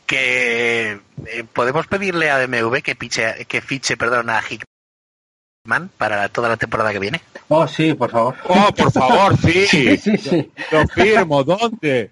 que 0.05 0.99
eh, 1.25 1.43
podemos 1.53 1.87
pedirle 1.87 2.29
a 2.29 2.45
BMW 2.45 2.79
que 2.83 2.95
fiche, 2.95 3.45
que 3.47 3.61
fiche 3.61 3.95
perdón, 3.95 4.29
a 4.29 4.41
Hickman 4.41 5.89
para 5.97 6.27
toda 6.27 6.49
la 6.49 6.57
temporada 6.57 6.91
que 6.91 6.99
viene. 6.99 7.21
Oh, 7.47 7.65
sí, 7.65 7.93
por 7.93 8.11
favor. 8.11 8.35
Oh, 8.49 8.69
por 8.75 8.91
favor, 8.91 9.37
sí. 9.37 9.65
Sí, 9.69 9.97
sí, 9.97 10.17
sí. 10.17 10.51
Lo 10.69 10.85
firmo, 10.89 11.45
¿dónde? 11.45 12.11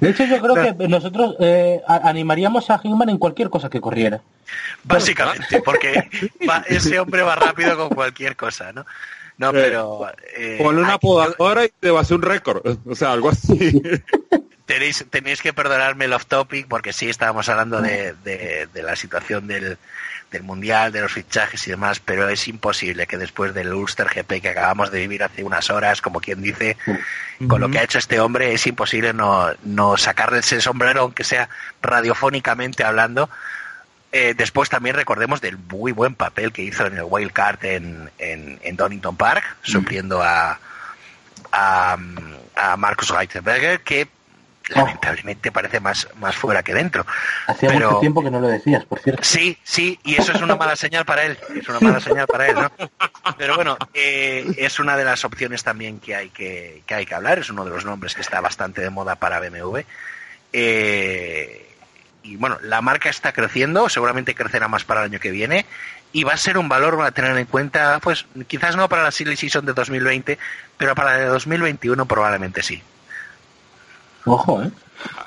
De 0.00 0.08
hecho, 0.10 0.24
yo 0.24 0.40
creo 0.40 0.54
que 0.76 0.88
nosotros 0.88 1.34
eh, 1.40 1.80
animaríamos 1.86 2.70
a 2.70 2.80
Hickman 2.82 3.08
en 3.10 3.18
cualquier 3.18 3.50
cosa 3.50 3.68
que 3.68 3.80
corriera. 3.80 4.20
Básicamente, 4.84 5.60
porque 5.62 6.08
va- 6.48 6.64
ese 6.68 6.98
hombre 7.00 7.22
va 7.22 7.34
rápido 7.34 7.76
con 7.76 7.88
cualquier 7.90 8.36
cosa, 8.36 8.72
¿no? 8.72 8.86
No, 9.38 9.50
Sí. 9.50 9.56
pero... 9.60 10.06
eh, 10.36 10.58
Ponle 10.62 10.82
una 10.82 10.98
podadora 10.98 11.64
y 11.64 11.70
te 11.80 11.90
va 11.90 12.00
a 12.00 12.02
hacer 12.02 12.16
un 12.16 12.22
récord. 12.22 12.62
O 12.86 12.94
sea, 12.94 13.12
algo 13.12 13.30
así. 13.30 13.80
tenéis, 14.66 15.04
tenéis 15.10 15.40
que 15.42 15.52
perdonarme 15.52 16.04
el 16.06 16.12
off 16.12 16.26
topic 16.26 16.66
porque 16.68 16.92
sí 16.92 17.08
estábamos 17.08 17.48
hablando 17.48 17.80
de, 17.80 18.14
de- 18.24 18.68
de 18.72 18.82
la 18.82 18.94
situación 18.96 19.46
del, 19.48 19.76
del 20.30 20.42
mundial, 20.44 20.92
de 20.92 21.00
los 21.02 21.12
fichajes 21.12 21.66
y 21.66 21.70
demás, 21.70 22.00
pero 22.00 22.28
es 22.28 22.46
imposible 22.48 23.06
que 23.06 23.18
después 23.18 23.52
del 23.54 23.72
Ulster 23.74 24.06
GP 24.08 24.40
que 24.40 24.48
acabamos 24.50 24.90
de 24.90 25.00
vivir 25.00 25.22
hace 25.24 25.42
unas 25.44 25.68
horas, 25.70 26.00
como 26.00 26.20
quien 26.20 26.40
dice, 26.40 26.76
con 27.48 27.60
lo 27.60 27.68
que 27.70 27.78
ha 27.80 27.82
hecho 27.84 27.98
este 27.98 28.20
hombre, 28.20 28.54
es 28.54 28.66
imposible 28.66 29.12
no, 29.12 29.48
no 29.64 29.96
sacarle 29.96 30.38
ese 30.38 30.60
sombrero, 30.60 31.02
aunque 31.02 31.24
sea 31.24 31.48
radiofónicamente 31.82 32.84
hablando. 32.84 33.28
Eh, 34.12 34.34
después 34.36 34.68
también 34.68 34.94
recordemos 34.94 35.40
del 35.40 35.56
muy 35.56 35.90
buen 35.92 36.14
papel 36.14 36.52
que 36.52 36.62
hizo 36.62 36.84
en 36.86 36.96
el 36.98 37.04
Wild 37.04 37.32
Card 37.32 37.64
en, 37.64 38.10
en, 38.18 38.60
en 38.62 38.76
Donington 38.76 39.16
Park, 39.16 39.42
supliendo 39.62 40.22
a, 40.22 40.60
a, 41.50 41.96
a 42.54 42.76
Marcus 42.76 43.08
Reichenberger, 43.08 43.80
que 43.80 44.08
lamentablemente 44.68 45.50
parece 45.50 45.80
más, 45.80 46.06
más 46.20 46.36
fuera 46.36 46.62
que 46.62 46.72
dentro. 46.74 47.04
Hacía 47.46 47.70
Pero- 47.70 47.88
mucho 47.88 48.00
tiempo 48.00 48.22
que 48.22 48.30
no 48.30 48.38
lo 48.40 48.48
decías, 48.48 48.84
por 48.84 49.00
cierto. 49.00 49.22
Sí, 49.24 49.58
sí, 49.64 49.98
y 50.04 50.14
eso 50.14 50.32
es 50.32 50.40
una 50.42 50.56
mala 50.56 50.76
señal 50.76 51.04
para 51.06 51.24
él. 51.24 51.38
Es 51.58 51.66
una 51.68 51.80
mala 51.80 52.00
señal 52.00 52.26
para 52.26 52.46
él, 52.48 52.54
¿no? 52.56 52.70
Pero 53.38 53.56
bueno, 53.56 53.76
eh, 53.94 54.46
es 54.58 54.78
una 54.78 54.96
de 54.96 55.04
las 55.04 55.24
opciones 55.24 55.64
también 55.64 55.98
que 56.00 56.14
hay 56.14 56.28
que, 56.30 56.82
que 56.86 56.94
hay 56.94 57.06
que 57.06 57.14
hablar. 57.14 57.38
Es 57.38 57.50
uno 57.50 57.64
de 57.64 57.70
los 57.70 57.84
nombres 57.84 58.14
que 58.14 58.20
está 58.20 58.40
bastante 58.42 58.80
de 58.82 58.90
moda 58.90 59.16
para 59.16 59.40
BMW. 59.40 59.80
Eh, 60.52 61.71
y 62.22 62.36
bueno, 62.36 62.58
la 62.62 62.80
marca 62.80 63.08
está 63.08 63.32
creciendo, 63.32 63.88
seguramente 63.88 64.34
crecerá 64.34 64.68
más 64.68 64.84
para 64.84 65.00
el 65.00 65.10
año 65.10 65.20
que 65.20 65.30
viene. 65.30 65.66
Y 66.12 66.24
va 66.24 66.34
a 66.34 66.36
ser 66.36 66.58
un 66.58 66.68
valor 66.68 67.00
a 67.02 67.10
tener 67.10 67.36
en 67.38 67.46
cuenta, 67.46 67.98
pues 68.02 68.26
quizás 68.46 68.76
no 68.76 68.88
para 68.88 69.02
la 69.02 69.10
Silly 69.10 69.34
Season 69.34 69.64
de 69.64 69.72
2020, 69.72 70.38
pero 70.76 70.94
para 70.94 71.12
la 71.12 71.18
de 71.18 71.26
2021 71.26 72.04
probablemente 72.06 72.62
sí. 72.62 72.82
Ojo, 74.24 74.62
¿eh? 74.62 74.70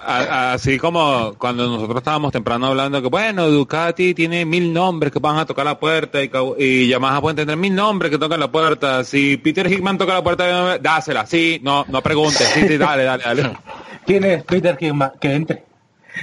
Así 0.06 0.78
como 0.78 1.34
cuando 1.38 1.68
nosotros 1.68 1.98
estábamos 1.98 2.32
temprano 2.32 2.68
hablando 2.68 3.02
que, 3.02 3.10
bueno, 3.10 3.50
Ducati 3.50 4.14
tiene 4.14 4.46
mil 4.46 4.72
nombres 4.72 5.12
que 5.12 5.20
van 5.20 5.38
a 5.38 5.46
tocar 5.46 5.66
la 5.66 5.78
puerta 5.78 6.24
y, 6.24 6.32
y 6.60 6.88
Yamaha 6.88 7.20
pueden 7.20 7.36
tener 7.36 7.58
mil 7.58 7.76
nombres 7.76 8.12
que 8.12 8.18
tocan 8.18 8.40
la 8.40 8.52
puerta. 8.52 9.04
Si 9.04 9.38
Peter 9.38 9.70
Hickman 9.70 9.98
toca 9.98 10.14
la 10.14 10.24
puerta, 10.24 10.78
dásela. 10.78 11.26
Sí, 11.26 11.60
no, 11.62 11.86
no 11.90 12.02
preguntes. 12.02 12.48
Sí, 12.50 12.68
sí, 12.68 12.78
dale, 12.78 13.04
dale, 13.04 13.24
dale. 13.24 13.58
¿Quién 14.06 14.24
es 14.24 14.44
Peter 14.44 14.78
Hickman? 14.80 15.12
Que 15.20 15.34
entre. 15.34 15.75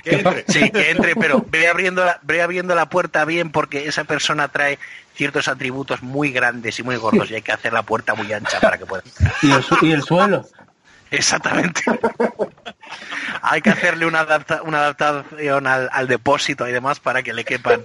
Que 0.05 0.17
entre. 0.17 0.45
Sí, 0.49 0.71
que 0.71 0.91
entre, 0.91 1.15
pero 1.17 1.45
ve 1.51 1.69
abriendo, 1.69 2.05
la, 2.05 2.19
ve 2.23 2.43
abriendo 2.43 2.75
la 2.75 2.89
puerta 2.89 3.25
bien 3.25 3.51
porque 3.51 3.87
esa 3.87 4.05
persona 4.05 4.49
trae 4.49 4.79
ciertos 5.15 5.49
atributos 5.49 6.03
muy 6.03 6.33
grandes 6.33 6.79
y 6.79 6.83
muy 6.83 6.97
gordos 6.97 7.31
y 7.31 7.35
hay 7.35 7.43
que 7.43 7.53
hacer 7.53 7.73
la 7.73 7.83
puerta 7.83 8.15
muy 8.15 8.33
ancha 8.33 8.59
para 8.61 8.79
que 8.79 8.87
pueda. 8.87 9.03
¿Y 9.43 9.51
el, 9.51 9.63
su- 9.63 9.79
y 9.87 9.93
el 9.93 10.03
suelo? 10.03 10.47
Exactamente. 11.11 11.83
hay 13.43 13.61
que 13.61 13.71
hacerle 13.71 14.07
una, 14.07 14.21
adapta- 14.21 14.63
una 14.63 14.79
adaptación 14.79 15.67
al, 15.67 15.89
al 15.93 16.09
depósito 16.09 16.67
y 16.69 16.73
demás 16.73 17.01
para 17.01 17.23
que 17.23 17.33
le 17.35 17.45
quepan. 17.45 17.83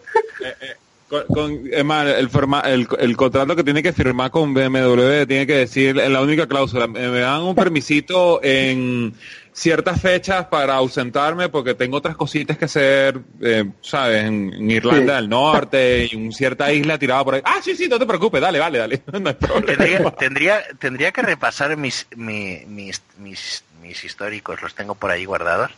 Con, 1.10 1.24
con- 1.28 1.62
es 1.72 1.84
más, 1.86 2.06
el, 2.08 2.30
forma- 2.30 2.62
el, 2.62 2.88
el 3.00 3.18
contrato 3.18 3.56
que 3.56 3.64
tiene 3.64 3.82
que 3.84 3.94
firmar 3.94 4.30
con 4.32 4.54
BMW 4.54 5.26
tiene 5.26 5.48
que 5.48 5.56
decir 5.58 6.00
en 6.00 6.14
la 6.14 6.22
única 6.22 6.48
cláusula, 6.48 6.88
me 6.88 7.08
me 7.10 7.20
dan 7.20 7.42
un 7.42 7.56
permisito 7.56 8.42
en 8.44 9.14
ciertas 9.60 10.00
fechas 10.00 10.46
para 10.46 10.76
ausentarme 10.76 11.50
porque 11.50 11.74
tengo 11.74 11.98
otras 11.98 12.16
cositas 12.16 12.60
que 12.60 12.66
hacer, 12.66 13.20
eh, 13.42 13.66
¿sabes? 13.82 14.24
En, 14.26 14.54
en 14.54 14.70
Irlanda 14.70 15.16
Sí. 15.16 15.22
del 15.22 15.30
Norte 15.30 16.06
y 16.12 16.16
en 16.16 16.32
cierta 16.32 16.72
isla 16.72 17.00
tirada 17.00 17.24
por 17.24 17.34
ahí. 17.36 17.42
Ah, 17.44 17.58
sí, 17.64 17.76
sí, 17.76 17.88
no 17.88 17.98
te 17.98 18.06
preocupes, 18.06 18.40
dale, 18.40 18.60
dale, 18.60 18.78
dale. 18.78 19.02
No 19.20 19.30
hay 19.30 19.36
Tendría, 19.66 20.12
tendría, 20.12 20.64
tendría 20.78 21.12
que 21.12 21.24
repasar 21.24 21.76
mis, 21.76 22.06
mi- 22.16 22.64
mis, 22.68 23.02
mis, 23.18 23.64
mis 23.82 24.04
históricos, 24.04 24.62
los 24.62 24.76
tengo 24.76 24.94
por 24.94 25.10
ahí 25.10 25.26
guardados. 25.26 25.72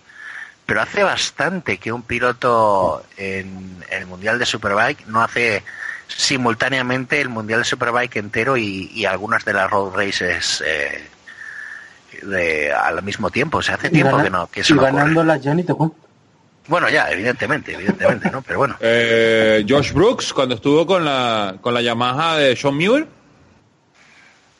Pero 0.66 0.82
hace 0.82 1.02
bastante 1.02 1.78
que 1.78 1.92
un 1.94 2.04
piloto 2.04 3.04
en 3.16 3.82
el 3.92 4.06
Mundial 4.08 4.38
de 4.40 4.46
Superbike 4.46 5.08
no 5.08 5.24
hace 5.24 5.64
simultáneamente 6.08 7.22
el 7.22 7.30
Mundial 7.30 7.60
de 7.62 7.66
Superbike 7.66 8.18
entero 8.18 8.58
y, 8.58 8.92
y 8.94 9.06
algunas 9.06 9.46
de 9.46 9.54
las 9.54 9.72
road 9.72 9.96
races 9.96 10.62
eh, 10.68 11.02
de, 12.24 12.72
al 12.74 13.02
mismo 13.04 13.30
tiempo. 13.30 13.60
O 13.60 13.62
sea, 13.62 13.76
hace 13.76 13.90
tiempo 13.90 14.12
gana- 14.18 14.24
que 14.24 14.30
no, 14.30 14.48
que 14.48 14.62
eso 14.62 14.74
y 14.74 14.78
no 14.78 14.84
ganando 14.84 15.24
la 15.24 15.40
Johnny 15.44 15.64
te 15.64 15.74
cuento. 15.74 15.96
Bueno, 16.68 16.88
ya, 16.90 17.10
evidentemente, 17.12 17.74
evidentemente, 17.74 18.30
¿no? 18.30 18.42
Pero 18.44 18.60
bueno. 18.60 18.76
Eh, 18.80 19.66
Josh 19.68 19.92
Brooks, 19.92 20.32
cuando 20.34 20.54
estuvo 20.56 20.86
con 20.86 21.04
la, 21.04 21.56
con 21.62 21.74
la 21.74 21.82
Yamaha 21.82 22.38
de 22.38 22.56
Sean 22.56 22.76
Muir. 22.76 23.08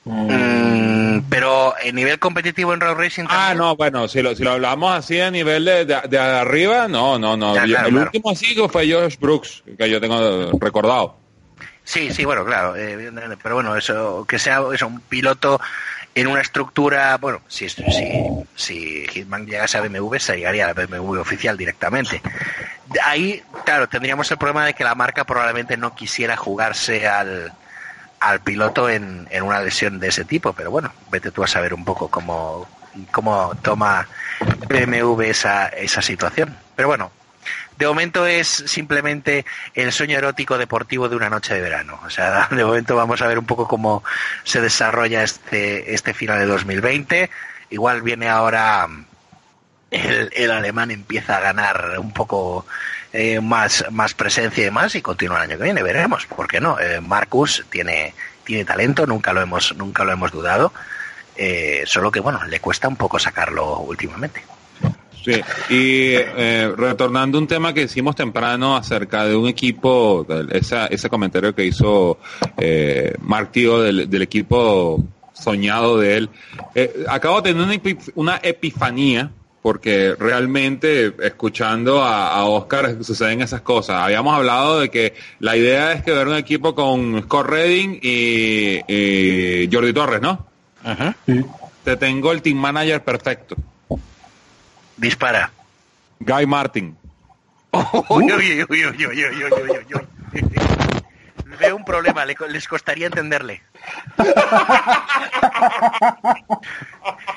Mm, 0.06 1.20
pero 1.30 1.74
en 1.84 1.96
nivel 1.96 2.18
competitivo 2.20 2.74
en 2.74 2.80
road 2.80 2.96
racing 2.98 3.26
Ah, 3.30 3.54
no, 3.56 3.76
bueno, 3.76 4.08
si 4.08 4.22
lo, 4.22 4.36
si 4.36 4.44
lo 4.44 4.52
hablamos 4.52 4.96
así 4.96 5.20
a 5.20 5.30
nivel 5.30 5.66
de, 5.66 5.86
de, 5.86 6.02
de 6.10 6.18
arriba, 6.18 6.88
no, 6.88 7.20
no, 7.20 7.36
no. 7.38 7.54
Ya, 7.56 7.66
Yo- 7.66 7.74
claro, 7.74 7.88
el 7.88 7.94
claro. 7.94 8.06
último 8.08 8.32
así 8.32 8.56
que 8.56 8.68
fue 8.70 8.92
Josh 8.92 9.18
Brooks, 9.20 9.64
que 9.78 9.90
yo 9.90 10.00
tengo 10.02 10.52
recordado. 10.60 11.18
Sí, 11.84 12.12
sí, 12.14 12.24
bueno, 12.24 12.46
claro, 12.46 12.76
eh, 12.76 13.12
pero 13.42 13.56
bueno, 13.56 13.76
eso 13.76 14.24
que 14.28 14.38
sea 14.38 14.62
eso, 14.74 14.88
un 14.88 15.00
piloto 15.02 15.60
en 16.16 16.28
una 16.28 16.42
estructura, 16.42 17.18
bueno, 17.18 17.42
si 17.48 17.70
si 17.70 17.84
si 18.56 19.08
Hitman 19.08 19.46
llegase 19.46 19.78
a 19.78 19.82
BMW 19.82 20.18
se 20.18 20.38
llegaría 20.38 20.66
a 20.66 20.74
la 20.74 20.86
BMW 20.86 21.20
oficial 21.20 21.58
directamente. 21.58 22.22
Ahí, 23.04 23.44
claro, 23.66 23.88
tendríamos 23.88 24.30
el 24.32 24.38
problema 24.38 24.66
de 24.66 24.74
que 24.74 24.84
la 24.84 24.96
marca 24.96 25.24
probablemente 25.24 25.78
no 25.78 25.96
quisiera 25.96 26.36
jugarse 26.36 27.08
al 27.08 27.54
al 28.20 28.42
piloto 28.42 28.90
en, 28.90 29.28
en 29.30 29.44
una 29.44 29.62
lesión 29.62 30.00
de 30.00 30.10
ese 30.10 30.26
tipo, 30.26 30.54
pero 30.54 30.72
bueno, 30.72 30.92
vete 31.10 31.32
tú 31.32 31.44
a 31.44 31.48
saber 31.48 31.74
un 31.74 31.86
poco 31.86 32.10
cómo, 32.10 32.68
cómo 33.12 33.54
toma 33.62 34.08
BMW 34.68 35.22
esa, 35.22 35.68
esa 35.68 36.02
situación. 36.02 36.56
Pero 36.76 36.90
bueno, 36.90 37.12
de 37.80 37.88
momento 37.88 38.28
es 38.28 38.48
simplemente 38.48 39.46
el 39.74 39.94
sueño 39.94 40.18
erótico 40.18 40.58
deportivo 40.58 41.08
de 41.08 41.16
una 41.16 41.30
noche 41.30 41.54
de 41.54 41.62
verano. 41.62 41.98
O 42.06 42.10
sea, 42.10 42.50
de 42.52 42.66
momento 42.66 42.98
vamos 42.98 43.22
a 43.22 43.28
ver 43.28 43.40
un 43.40 43.46
poco 43.46 43.68
cómo 43.68 44.04
se 44.44 44.60
desarrolla 44.60 45.24
este, 45.24 45.94
este 45.94 46.14
final 46.14 46.40
de 46.40 46.46
2020. 46.46 47.30
Igual 47.70 48.02
viene 48.02 48.28
ahora 48.28 48.86
el, 49.92 50.30
el 50.34 50.52
alemán 50.52 50.92
empieza 50.92 51.38
a 51.38 51.40
ganar 51.40 52.00
un 52.00 52.12
poco 52.12 52.66
eh, 53.14 53.40
más, 53.40 53.86
más 53.92 54.14
presencia 54.14 54.62
y 54.62 54.66
demás 54.66 54.94
y 54.96 55.02
continúa 55.02 55.38
el 55.38 55.50
año 55.50 55.58
que 55.58 55.64
viene, 55.64 55.82
veremos, 55.82 56.26
¿por 56.26 56.50
qué 56.50 56.60
no? 56.60 56.78
Eh, 56.82 57.00
Marcus 57.00 57.66
tiene, 57.70 58.14
tiene 58.44 58.66
talento, 58.66 59.08
nunca 59.08 59.32
lo 59.32 59.42
hemos, 59.42 59.74
nunca 59.78 60.04
lo 60.04 60.12
hemos 60.12 60.32
dudado, 60.32 60.74
eh, 61.38 61.84
solo 61.88 62.12
que 62.12 62.20
bueno, 62.20 62.44
le 62.44 62.60
cuesta 62.60 62.90
un 62.90 62.98
poco 62.98 63.18
sacarlo 63.20 63.80
últimamente. 63.80 64.44
Sí, 65.24 65.34
y 65.70 66.14
eh, 66.16 66.74
retornando 66.76 67.38
a 67.38 67.42
un 67.42 67.48
tema 67.48 67.74
que 67.74 67.84
hicimos 67.84 68.16
temprano 68.16 68.76
acerca 68.76 69.26
de 69.26 69.36
un 69.36 69.48
equipo, 69.48 70.26
esa, 70.52 70.88
ese 70.88 71.10
comentario 71.10 71.54
que 71.54 71.66
hizo 71.66 72.20
eh, 72.58 73.14
Mark 73.22 73.52
Tío 73.52 73.82
del, 73.82 74.10
del 74.10 74.22
equipo 74.22 75.04
soñado 75.34 75.98
de 75.98 76.18
él, 76.18 76.30
eh, 76.76 77.06
acabo 77.08 77.42
de 77.42 77.54
tener 77.54 77.68
una, 77.68 78.00
una 78.16 78.40
epifanía 78.42 79.32
porque 79.62 80.16
realmente 80.18 81.14
escuchando 81.22 82.02
a, 82.02 82.34
a 82.34 82.46
Oscar 82.46 83.04
suceden 83.04 83.42
esas 83.42 83.62
cosas. 83.62 84.02
Habíamos 84.02 84.34
hablado 84.34 84.80
de 84.80 84.90
que 84.90 85.14
la 85.40 85.58
idea 85.58 85.92
es 85.92 86.02
que 86.02 86.14
ver 86.14 86.28
un 86.28 86.36
equipo 86.36 86.74
con 86.74 87.22
Scott 87.24 87.48
Redding 87.48 88.00
y, 88.02 88.80
y 88.88 89.70
Jordi 89.72 89.92
Torres, 89.92 90.22
¿no? 90.22 90.48
Sí. 91.26 91.42
Te 91.84 91.98
tengo 91.98 92.32
el 92.32 92.42
team 92.42 92.58
manager 92.58 93.04
perfecto, 93.04 93.56
Dispara. 95.00 95.52
Guy 96.20 96.46
Martin. 96.46 96.98
Veo 101.60 101.76
un 101.76 101.86
problema, 101.86 102.26
les 102.26 102.68
costaría 102.68 103.08
entenderle. 103.08 103.62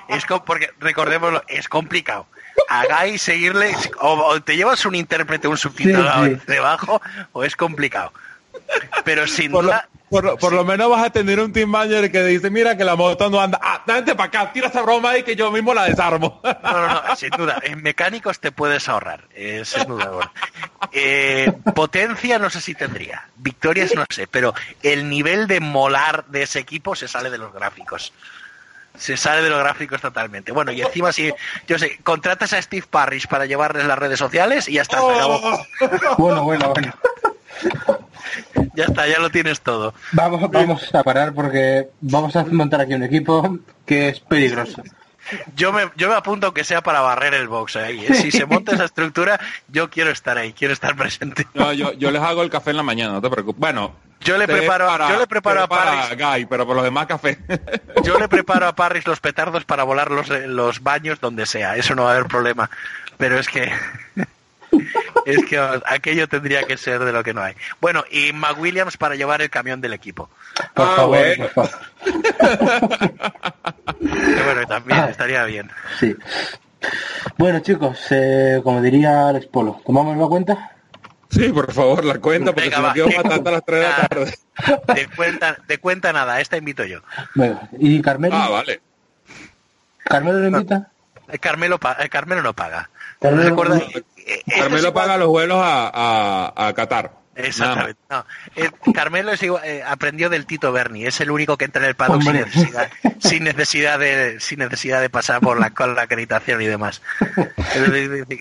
es 0.09 0.25
porque, 0.45 0.71
recordémoslo, 0.81 1.43
es 1.49 1.69
complicado. 1.69 2.27
A 2.69 2.85
Guy 2.85 3.19
seguirle, 3.19 3.75
o, 4.01 4.41
te 4.43 4.57
llevas 4.57 4.85
un 4.85 4.95
intérprete, 4.97 5.49
un 5.49 5.57
subtitulado 5.57 6.29
debajo, 6.47 7.01
o 7.33 7.45
es 7.45 7.57
complicado. 7.57 8.13
Pero 9.05 9.27
sin 9.27 9.53
duda, 9.53 9.89
por, 10.13 10.25
lo- 10.25 10.37
por 10.37 10.53
lo 10.53 10.63
menos 10.65 10.91
vas 10.91 11.07
a 11.07 11.11
tener 11.11 11.41
un 11.41 11.53
team 11.53 11.71
manager 11.71 12.13
que 12.13 12.23
dice, 12.25 12.51
mira 12.51 12.77
que 12.77 12.85
la 12.85 12.95
moto 12.97 13.31
no 13.31 13.41
anda. 13.41 13.59
Ah, 13.63 13.83
date 13.87 14.15
para 14.15 14.29
acá, 14.29 14.53
tira 14.53 14.69
esa 14.69 14.83
broma 14.83 15.11
ahí 15.11 15.23
que 15.23 15.35
yo 15.35 15.51
mismo 15.51 15.73
la 15.75 15.85
desarmo. 15.85 16.41
No, 16.63 16.73
no, 16.87 17.03
no, 17.09 17.17
sin 17.17 17.31
duda. 17.31 17.59
En 17.63 17.83
mecánicos 17.83 18.39
te 18.39 18.53
puedes 18.53 18.89
ahorrar, 18.89 19.25
eh, 19.35 19.63
sin 19.65 19.85
duda. 19.85 20.05
alguna. 20.05 20.33
Eh, 20.93 21.51
potencia 21.75 22.39
no 22.39 22.51
sé 22.51 22.61
si 22.61 22.75
tendría. 22.75 23.27
Victorias 23.37 23.95
no 23.95 24.05
sé, 24.11 24.27
pero 24.27 24.55
el 24.83 25.09
nivel 25.09 25.47
de 25.49 25.61
molar 25.61 26.27
de 26.27 26.43
ese 26.43 26.59
equipo 26.61 26.95
se 26.95 27.09
sale 27.09 27.31
de 27.31 27.39
los 27.39 27.53
gráficos. 27.53 28.13
Se 28.97 29.17
sale 29.17 29.43
de 29.43 29.49
los 29.49 29.59
gráficos 29.59 30.01
totalmente. 30.03 30.53
Bueno, 30.53 30.71
y 30.71 30.83
encima 30.83 31.13
si, 31.13 31.33
yo 31.67 31.79
sé, 31.79 31.99
contratas 32.05 32.53
a 32.53 32.61
Steve 32.61 32.87
Parrish 32.89 33.27
para 33.27 33.47
llevarles 33.47 33.87
las 33.87 33.99
redes 33.99 34.19
sociales 34.19 34.69
y 34.69 34.75
ya 34.75 34.83
está, 34.83 34.99
se 35.01 35.13
acabó. 35.15 35.41
Oh. 35.43 35.67
Bueno, 36.19 36.45
bueno, 36.45 36.69
bueno. 36.75 36.93
ya 38.75 38.85
está, 38.85 39.07
ya 39.07 39.19
lo 39.19 39.31
tienes 39.31 39.61
todo. 39.61 39.95
Vamos, 40.13 40.51
vamos 40.51 40.95
a 40.95 41.03
parar 41.03 41.33
porque 41.35 41.89
vamos 42.01 42.35
a 42.37 42.45
montar 42.45 42.81
aquí 42.81 42.95
un 42.95 43.03
equipo 43.03 43.59
que 43.87 44.09
es 44.11 44.21
peligroso. 44.21 44.83
Yo 45.55 45.73
me, 45.73 45.89
yo 45.97 46.09
me 46.09 46.17
apunto 46.17 46.47
aunque 46.49 46.65
sea 46.65 46.83
para 46.83 47.01
barrer 47.01 47.35
el 47.35 47.47
box 47.47 47.77
ahí. 47.77 48.05
¿eh? 48.05 48.15
Si 48.15 48.33
se 48.33 48.45
monta 48.45 48.75
esa 48.75 48.85
estructura, 48.85 49.39
yo 49.69 49.89
quiero 49.89 50.11
estar 50.11 50.37
ahí, 50.37 50.53
quiero 50.53 50.75
estar 50.75 50.97
presente. 50.97 51.47
No, 51.55 51.73
yo, 51.73 51.93
yo 51.93 52.11
les 52.11 52.21
hago 52.21 52.43
el 52.43 52.51
café 52.51 52.71
en 52.71 52.79
la 52.79 52.83
mañana, 52.83 53.13
no 53.15 53.23
te 53.23 53.31
preocupes. 53.31 53.61
Bueno, 53.61 53.95
Yo 54.21 54.37
le 54.37 54.49
preparo, 54.49 54.89
para- 54.89 55.09
yo 55.11 55.19
le 55.21 55.27
preparo 55.29 55.63
a 55.63 55.69
para 55.69 56.09
Parrish. 56.09 56.19
Guy, 56.19 56.47
pero 56.47 56.67
por 56.67 56.75
los 56.75 56.85
demás 56.85 57.07
café. 57.07 57.39
Yo 58.05 58.19
le 58.19 58.29
preparo 58.29 58.67
a 58.67 58.75
Parris 58.75 59.07
los 59.07 59.21
petardos 59.21 59.65
para 59.65 59.85
volar 59.85 60.11
los, 60.11 60.29
los 60.29 60.83
baños 60.83 61.21
donde 61.21 61.47
sea, 61.47 61.77
eso 61.77 61.95
no 61.95 62.03
va 62.05 62.11
a 62.11 62.15
haber 62.15 62.27
problema. 62.27 62.69
Pero 63.17 63.39
es 63.39 63.49
que 63.49 63.71
es 65.27 65.45
que 65.45 65.59
aquello 65.87 66.29
tendría 66.29 66.63
que 66.65 66.77
ser 66.77 66.99
de 67.05 67.13
lo 67.13 67.23
que 67.23 67.35
no 67.35 67.43
hay. 67.43 67.55
Bueno, 67.81 68.05
y 68.11 68.33
McWilliams 68.33 68.97
para 68.97 69.15
llevar 69.15 69.43
el 69.43 69.51
camión 69.51 69.81
del 69.81 69.93
equipo. 69.93 70.29
Por 70.75 70.87
Ah, 70.89 70.93
favor, 70.97 71.19
bueno. 71.19 71.47
por 71.55 71.69
favor. 71.69 71.87
Que 74.01 74.43
bueno, 74.45 74.67
también 74.67 75.01
Ah. 75.01 75.09
estaría 75.11 75.45
bien. 75.45 75.71
Sí. 76.01 76.17
Bueno, 77.39 77.61
chicos, 77.61 77.99
eh, 78.11 78.61
como 78.65 78.81
diría 78.83 79.29
Alex 79.29 79.47
Polo, 79.47 79.81
¿tomamos 79.87 80.17
la 80.17 80.27
cuenta? 80.27 80.71
sí, 81.31 81.49
por 81.51 81.73
favor, 81.73 82.05
la 82.05 82.19
cuenta, 82.19 82.53
porque 82.53 82.69
Venga, 82.69 82.93
no 82.95 83.07
matando 83.23 83.49
a 83.51 83.53
las 83.55 83.65
3 83.65 83.81
de 83.81 83.89
la 83.89 84.07
tarde. 84.09 84.39
De 84.95 85.07
cuenta, 85.17 85.57
de 85.67 85.79
cuenta 85.79 86.13
nada, 86.13 86.41
esta 86.41 86.57
invito 86.59 86.85
yo. 86.85 87.01
Venga, 87.35 87.69
¿y 87.79 88.03
Carmelo? 88.03 88.37
Ah, 88.37 88.49
vale. 88.51 88.81
¿Carmelo 90.05 90.39
lo 90.41 90.47
invita? 90.49 90.91
Eh, 91.29 91.39
Carmelo, 91.39 91.79
pa- 91.79 91.97
eh, 92.01 92.09
Carmelo 92.11 92.43
no 92.43 92.53
paga. 92.53 92.91
Carmelo- 93.23 93.77
eh, 94.27 94.43
Carmelo 94.47 94.79
igual- 94.79 94.93
paga 94.93 95.17
los 95.17 95.29
vuelos 95.29 95.59
a, 95.61 95.91
a, 96.57 96.69
a 96.69 96.73
Qatar. 96.75 97.23
Exactamente. 97.35 97.99
No. 98.11 98.27
Eh, 98.57 98.69
Carmelo 98.93 99.33
es 99.33 99.43
igual- 99.43 99.63
eh, 99.65 99.83
aprendió 99.87 100.29
del 100.29 100.45
Tito 100.45 100.71
Berni, 100.71 101.07
es 101.07 101.19
el 101.23 101.31
único 101.31 101.57
que 101.57 101.65
entra 101.65 101.83
en 101.83 101.89
el 101.89 101.95
paddock 101.95 102.21
sin 102.23 102.33
necesidad, 102.35 102.91
sin 103.21 103.45
necesidad 103.45 103.99
de 103.99 104.39
sin 104.39 104.59
necesidad 104.59 105.01
de 105.01 105.09
pasar 105.09 105.41
por 105.41 105.59
la, 105.59 105.71
con 105.71 105.95
la 105.95 106.03
acreditación 106.03 106.61
y 106.61 106.67
demás. 106.67 107.01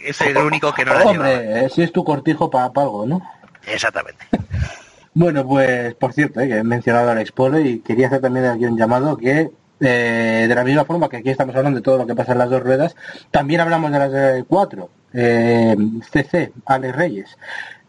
Es 0.04 0.20
el 0.22 0.38
único 0.38 0.74
que 0.74 0.84
no 0.84 0.94
la 0.94 1.00
lleva. 1.06 1.12
Hombre, 1.30 1.70
si 1.70 1.84
es 1.84 1.92
tu 1.94 2.04
cortijo 2.04 2.50
para 2.52 2.66
algo, 2.66 3.06
¿no? 3.06 3.22
Exactamente. 3.66 4.26
Bueno, 5.14 5.46
pues 5.48 5.94
por 5.96 6.14
cierto, 6.14 6.40
eh, 6.42 6.48
que 6.48 6.58
he 6.58 6.64
mencionado 6.64 7.10
a 7.10 7.12
Alex 7.14 7.32
Polo 7.32 7.60
y 7.60 7.80
quería 7.80 8.08
hacer 8.08 8.22
también 8.22 8.46
aquí 8.46 8.66
un 8.66 8.78
llamado 8.78 9.18
que 9.18 9.52
eh, 9.82 10.46
de 10.48 10.56
la 10.56 10.64
misma 10.64 10.86
forma 10.86 11.10
que 11.10 11.18
aquí 11.18 11.30
estamos 11.30 11.56
hablando 11.56 11.80
de 11.80 11.84
todo 11.84 11.98
lo 11.98 12.08
que 12.08 12.16
pasa 12.16 12.32
en 12.32 12.38
las 12.38 12.50
dos 12.50 12.64
ruedas, 12.64 12.96
también 13.32 13.62
hablamos 13.62 13.92
de 13.92 14.00
las 14.00 14.14
eh, 14.14 14.46
cuatro. 14.48 14.90
Eh, 15.14 15.76
CC, 16.10 16.54
Alex 16.66 16.96
Reyes. 16.96 17.38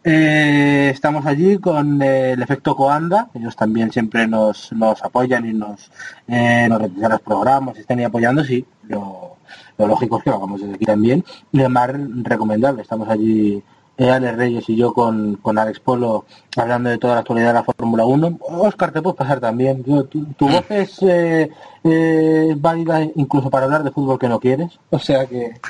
Eh, 0.05 0.89
estamos 0.93 1.25
allí 1.25 1.57
con 1.59 2.01
eh, 2.01 2.31
el 2.31 2.41
efecto 2.41 2.75
Coanda, 2.75 3.29
ellos 3.33 3.55
también 3.55 3.89
siempre 3.89 4.27
nos, 4.27 4.73
nos 4.73 5.01
apoyan 5.01 5.45
y 5.49 5.53
nos, 5.53 5.89
eh, 6.27 6.67
nos 6.67 6.79
realizan 6.79 7.11
los 7.11 7.21
programas, 7.21 7.77
están 7.77 7.99
ahí 7.99 8.03
apoyando, 8.03 8.43
sí, 8.43 8.65
lo, 8.89 9.37
lo 9.77 9.87
lógico 9.87 10.17
es 10.17 10.23
que 10.25 10.29
lo 10.29 10.35
hagamos 10.35 10.59
desde 10.59 10.75
aquí 10.75 10.85
también. 10.85 11.23
Y 11.53 11.59
además 11.61 11.91
recomendable, 12.23 12.81
estamos 12.81 13.07
allí 13.07 13.63
eh, 13.97 14.09
Alex 14.09 14.37
Reyes 14.37 14.69
y 14.69 14.75
yo 14.75 14.93
con, 14.93 15.35
con 15.35 15.57
Alex 15.57 15.79
Polo 15.79 16.25
hablando 16.57 16.89
de 16.89 16.97
toda 16.97 17.15
la 17.15 17.19
actualidad 17.21 17.47
de 17.47 17.53
la 17.53 17.63
Fórmula 17.63 18.05
1. 18.05 18.39
Oscar, 18.41 18.91
te 18.91 19.01
puedes 19.01 19.17
pasar 19.17 19.39
también. 19.39 19.83
Yo, 19.85 20.03
tu, 20.05 20.25
tu 20.33 20.47
voz 20.47 20.65
es 20.69 21.01
eh, 21.01 21.49
eh, 21.83 22.53
válida 22.57 23.01
incluso 23.15 23.49
para 23.49 23.65
hablar 23.65 23.83
de 23.83 23.91
fútbol 23.91 24.19
que 24.19 24.29
no 24.29 24.39
quieres. 24.39 24.79
O 24.89 24.99
sea 24.99 25.25
que... 25.25 25.53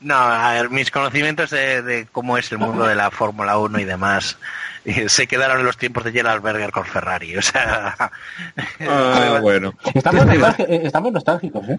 No, 0.00 0.16
a 0.16 0.54
ver, 0.54 0.68
mis 0.68 0.90
conocimientos 0.90 1.50
de, 1.50 1.80
de 1.80 2.06
cómo 2.10 2.36
es 2.36 2.50
el 2.50 2.58
mundo 2.58 2.84
de 2.86 2.96
la 2.96 3.12
Fórmula 3.12 3.56
1 3.56 3.78
y 3.78 3.84
demás 3.84 4.36
eh, 4.84 5.08
se 5.08 5.26
quedaron 5.26 5.60
en 5.60 5.66
los 5.66 5.76
tiempos 5.76 6.04
de 6.04 6.12
Gerald 6.12 6.42
Berger 6.42 6.72
con 6.72 6.84
Ferrari. 6.84 7.36
O 7.36 7.42
sea, 7.42 7.94
Ah, 8.80 9.38
bueno. 9.42 9.74
Estamos, 9.94 10.26
nostálgicos, 10.26 10.68
eh, 10.68 10.80
estamos 10.84 11.12
nostálgicos, 11.12 11.68
¿eh? 11.68 11.78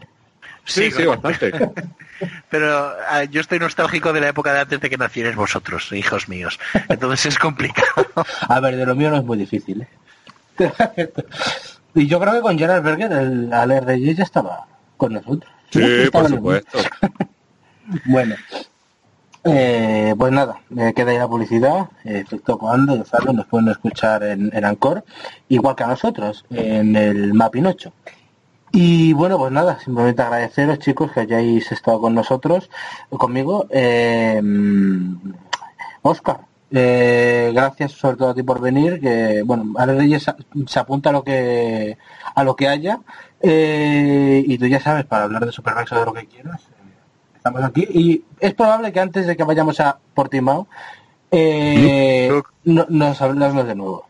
Sí, 0.65 0.91
sí, 0.91 1.05
bastante. 1.05 1.51
Pero 2.49 2.93
ah, 3.09 3.23
yo 3.25 3.41
estoy 3.41 3.59
nostálgico 3.59 4.13
de 4.13 4.21
la 4.21 4.29
época 4.29 4.53
de 4.53 4.61
antes 4.61 4.79
de 4.79 4.89
que 4.89 4.97
nacierais 4.97 5.35
vosotros, 5.35 5.91
hijos 5.91 6.29
míos. 6.29 6.59
Entonces 6.87 7.25
es 7.25 7.39
complicado. 7.39 8.07
A 8.47 8.59
ver, 8.59 8.75
de 8.77 8.85
lo 8.85 8.95
mío 8.95 9.09
no 9.09 9.17
es 9.17 9.23
muy 9.23 9.37
difícil, 9.37 9.81
¿eh? 9.81 9.87
y 11.95 12.07
yo 12.07 12.19
creo 12.19 12.33
que 12.33 12.41
con 12.41 12.57
Gerard 12.57 12.83
Berger, 12.83 13.11
el 13.11 13.51
Aler 13.51 13.85
de 13.85 14.13
ya 14.13 14.23
estaba 14.23 14.67
con 14.97 15.13
nosotros. 15.13 15.51
Sí, 15.71 16.09
por 16.11 16.29
supuesto. 16.29 16.77
Bueno, 18.05 18.35
eh, 19.43 20.13
pues 20.17 20.31
nada, 20.31 20.61
me 20.69 20.93
queda 20.93 21.11
ahí 21.11 21.17
la 21.17 21.27
publicidad. 21.27 21.89
Eh, 22.05 22.19
Efecto 22.19 22.57
cuando, 22.57 22.95
ya 22.95 23.03
saben, 23.03 23.35
nos 23.35 23.47
pueden 23.47 23.69
escuchar 23.69 24.23
en, 24.23 24.49
en 24.53 24.63
Anchor, 24.63 25.03
igual 25.49 25.75
que 25.75 25.83
a 25.83 25.87
nosotros, 25.87 26.45
en 26.51 26.95
el 26.95 27.33
Mapping 27.33 27.65
8. 27.65 27.93
Y 28.75 29.13
bueno, 29.13 29.37
pues 29.37 29.51
nada, 29.51 29.79
simplemente 29.79 30.23
agradeceros 30.23 30.79
chicos 30.79 31.11
que 31.11 31.19
hayáis 31.21 31.71
estado 31.71 32.01
con 32.01 32.15
nosotros, 32.15 32.71
conmigo. 33.11 33.67
Eh, 33.69 34.41
Oscar, 36.01 36.39
eh, 36.71 37.51
gracias 37.53 37.91
sobre 37.91 38.17
todo 38.17 38.29
a 38.29 38.33
ti 38.33 38.41
por 38.41 38.59
venir, 38.59 38.99
que 38.99 39.43
bueno, 39.45 39.73
Ale 39.77 39.93
Reyes 39.95 40.23
se- 40.23 40.33
se 40.65 40.79
apunta 40.79 41.11
a 41.11 41.13
lo 41.13 41.23
que 41.23 41.97
a 42.35 42.43
lo 42.43 42.55
que 42.55 42.67
haya. 42.67 42.99
eh, 43.45 44.41
y 44.47 44.57
tú 44.57 44.65
ya 44.67 44.79
sabes, 44.79 45.03
para 45.05 45.25
hablar 45.25 45.45
de 45.45 45.51
Supermax 45.51 45.91
o 45.91 45.99
de 45.99 46.05
lo 46.05 46.13
que 46.13 46.25
quieras, 46.27 46.61
eh, 46.61 46.93
estamos 47.35 47.61
aquí. 47.63 47.85
Y 47.91 48.23
es 48.39 48.53
probable 48.53 48.91
que 48.93 49.01
antes 49.01 49.27
de 49.27 49.35
que 49.35 49.43
vayamos 49.43 49.79
a 49.81 49.99
Portimao, 50.13 50.65
eh, 51.29 52.41
no- 52.63 52.85
nos 52.89 53.21
hablamos 53.21 53.67
de 53.67 53.75
nuevo. 53.75 54.05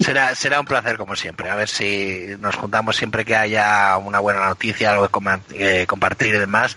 Será, 0.00 0.34
será 0.34 0.60
un 0.60 0.66
placer 0.66 0.96
como 0.96 1.16
siempre. 1.16 1.50
A 1.50 1.56
ver 1.56 1.68
si 1.68 2.36
nos 2.38 2.56
juntamos 2.56 2.96
siempre 2.96 3.24
que 3.24 3.36
haya 3.36 3.96
una 3.98 4.20
buena 4.20 4.46
noticia, 4.46 4.92
algo 4.92 5.08
que 5.08 5.40
eh, 5.54 5.86
compartir 5.86 6.34
y 6.34 6.38
demás. 6.38 6.76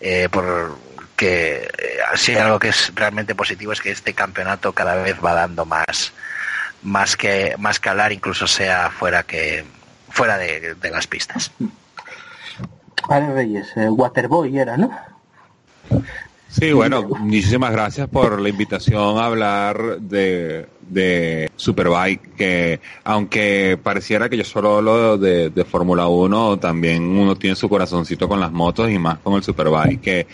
Eh, 0.00 0.28
por 0.30 0.76
que 1.16 1.68
eh, 1.78 1.98
sí, 2.14 2.36
algo 2.36 2.58
que 2.58 2.68
es 2.68 2.92
realmente 2.94 3.34
positivo 3.34 3.72
es 3.72 3.80
que 3.80 3.90
este 3.90 4.14
campeonato 4.14 4.72
cada 4.72 4.96
vez 4.96 5.16
va 5.24 5.34
dando 5.34 5.64
más, 5.64 6.12
más 6.82 7.16
que 7.16 7.54
más 7.58 7.80
que 7.80 7.88
hablar, 7.88 8.12
incluso 8.12 8.46
sea 8.46 8.90
fuera 8.90 9.22
que 9.22 9.64
fuera 10.08 10.38
de, 10.38 10.76
las 10.90 11.06
pistas. 11.06 11.50
Ale 13.08 13.32
Reyes, 13.32 13.72
eh, 13.76 13.88
Waterboy 13.88 14.58
era, 14.58 14.76
¿no? 14.76 14.90
Sí, 16.56 16.72
bueno, 16.72 17.02
muchísimas 17.02 17.72
gracias 17.72 18.08
por 18.08 18.40
la 18.40 18.48
invitación 18.48 19.18
a 19.18 19.26
hablar 19.26 19.98
de, 19.98 20.66
de 20.88 21.50
Superbike, 21.56 22.36
que 22.36 22.80
aunque 23.02 23.76
pareciera 23.82 24.28
que 24.28 24.36
yo 24.36 24.44
solo 24.44 24.76
hablo 24.76 25.18
de, 25.18 25.50
de 25.50 25.64
Fórmula 25.64 26.06
1, 26.06 26.60
también 26.60 27.02
uno 27.02 27.34
tiene 27.34 27.56
su 27.56 27.68
corazoncito 27.68 28.28
con 28.28 28.38
las 28.38 28.52
motos 28.52 28.88
y 28.88 29.00
más 29.00 29.18
con 29.18 29.34
el 29.34 29.42
Superbike, 29.42 30.00
que, 30.00 30.26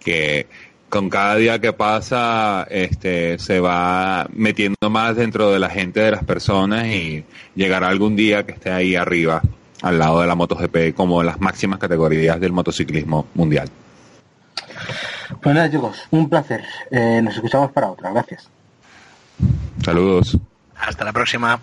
que 0.00 0.48
con 0.88 1.08
cada 1.08 1.36
día 1.36 1.60
que 1.60 1.72
pasa 1.72 2.66
este, 2.68 3.38
se 3.38 3.60
va 3.60 4.26
metiendo 4.34 4.90
más 4.90 5.14
dentro 5.14 5.52
de 5.52 5.60
la 5.60 5.70
gente 5.70 6.00
de 6.00 6.10
las 6.10 6.24
personas 6.24 6.88
y 6.88 7.22
llegará 7.54 7.86
algún 7.86 8.16
día 8.16 8.44
que 8.44 8.54
esté 8.54 8.72
ahí 8.72 8.96
arriba, 8.96 9.40
al 9.82 10.00
lado 10.00 10.20
de 10.20 10.26
la 10.26 10.34
MotoGP, 10.34 10.96
como 10.96 11.22
las 11.22 11.40
máximas 11.40 11.78
categorías 11.78 12.40
del 12.40 12.50
motociclismo 12.50 13.28
mundial. 13.34 13.70
Pues 15.42 15.54
nada 15.54 15.70
chicos, 15.70 16.06
un 16.10 16.28
placer. 16.28 16.64
Eh, 16.90 17.20
nos 17.22 17.34
escuchamos 17.34 17.72
para 17.72 17.90
otra. 17.90 18.10
Gracias. 18.10 18.48
Saludos. 19.84 20.38
Hasta 20.76 21.04
la 21.04 21.12
próxima. 21.12 21.60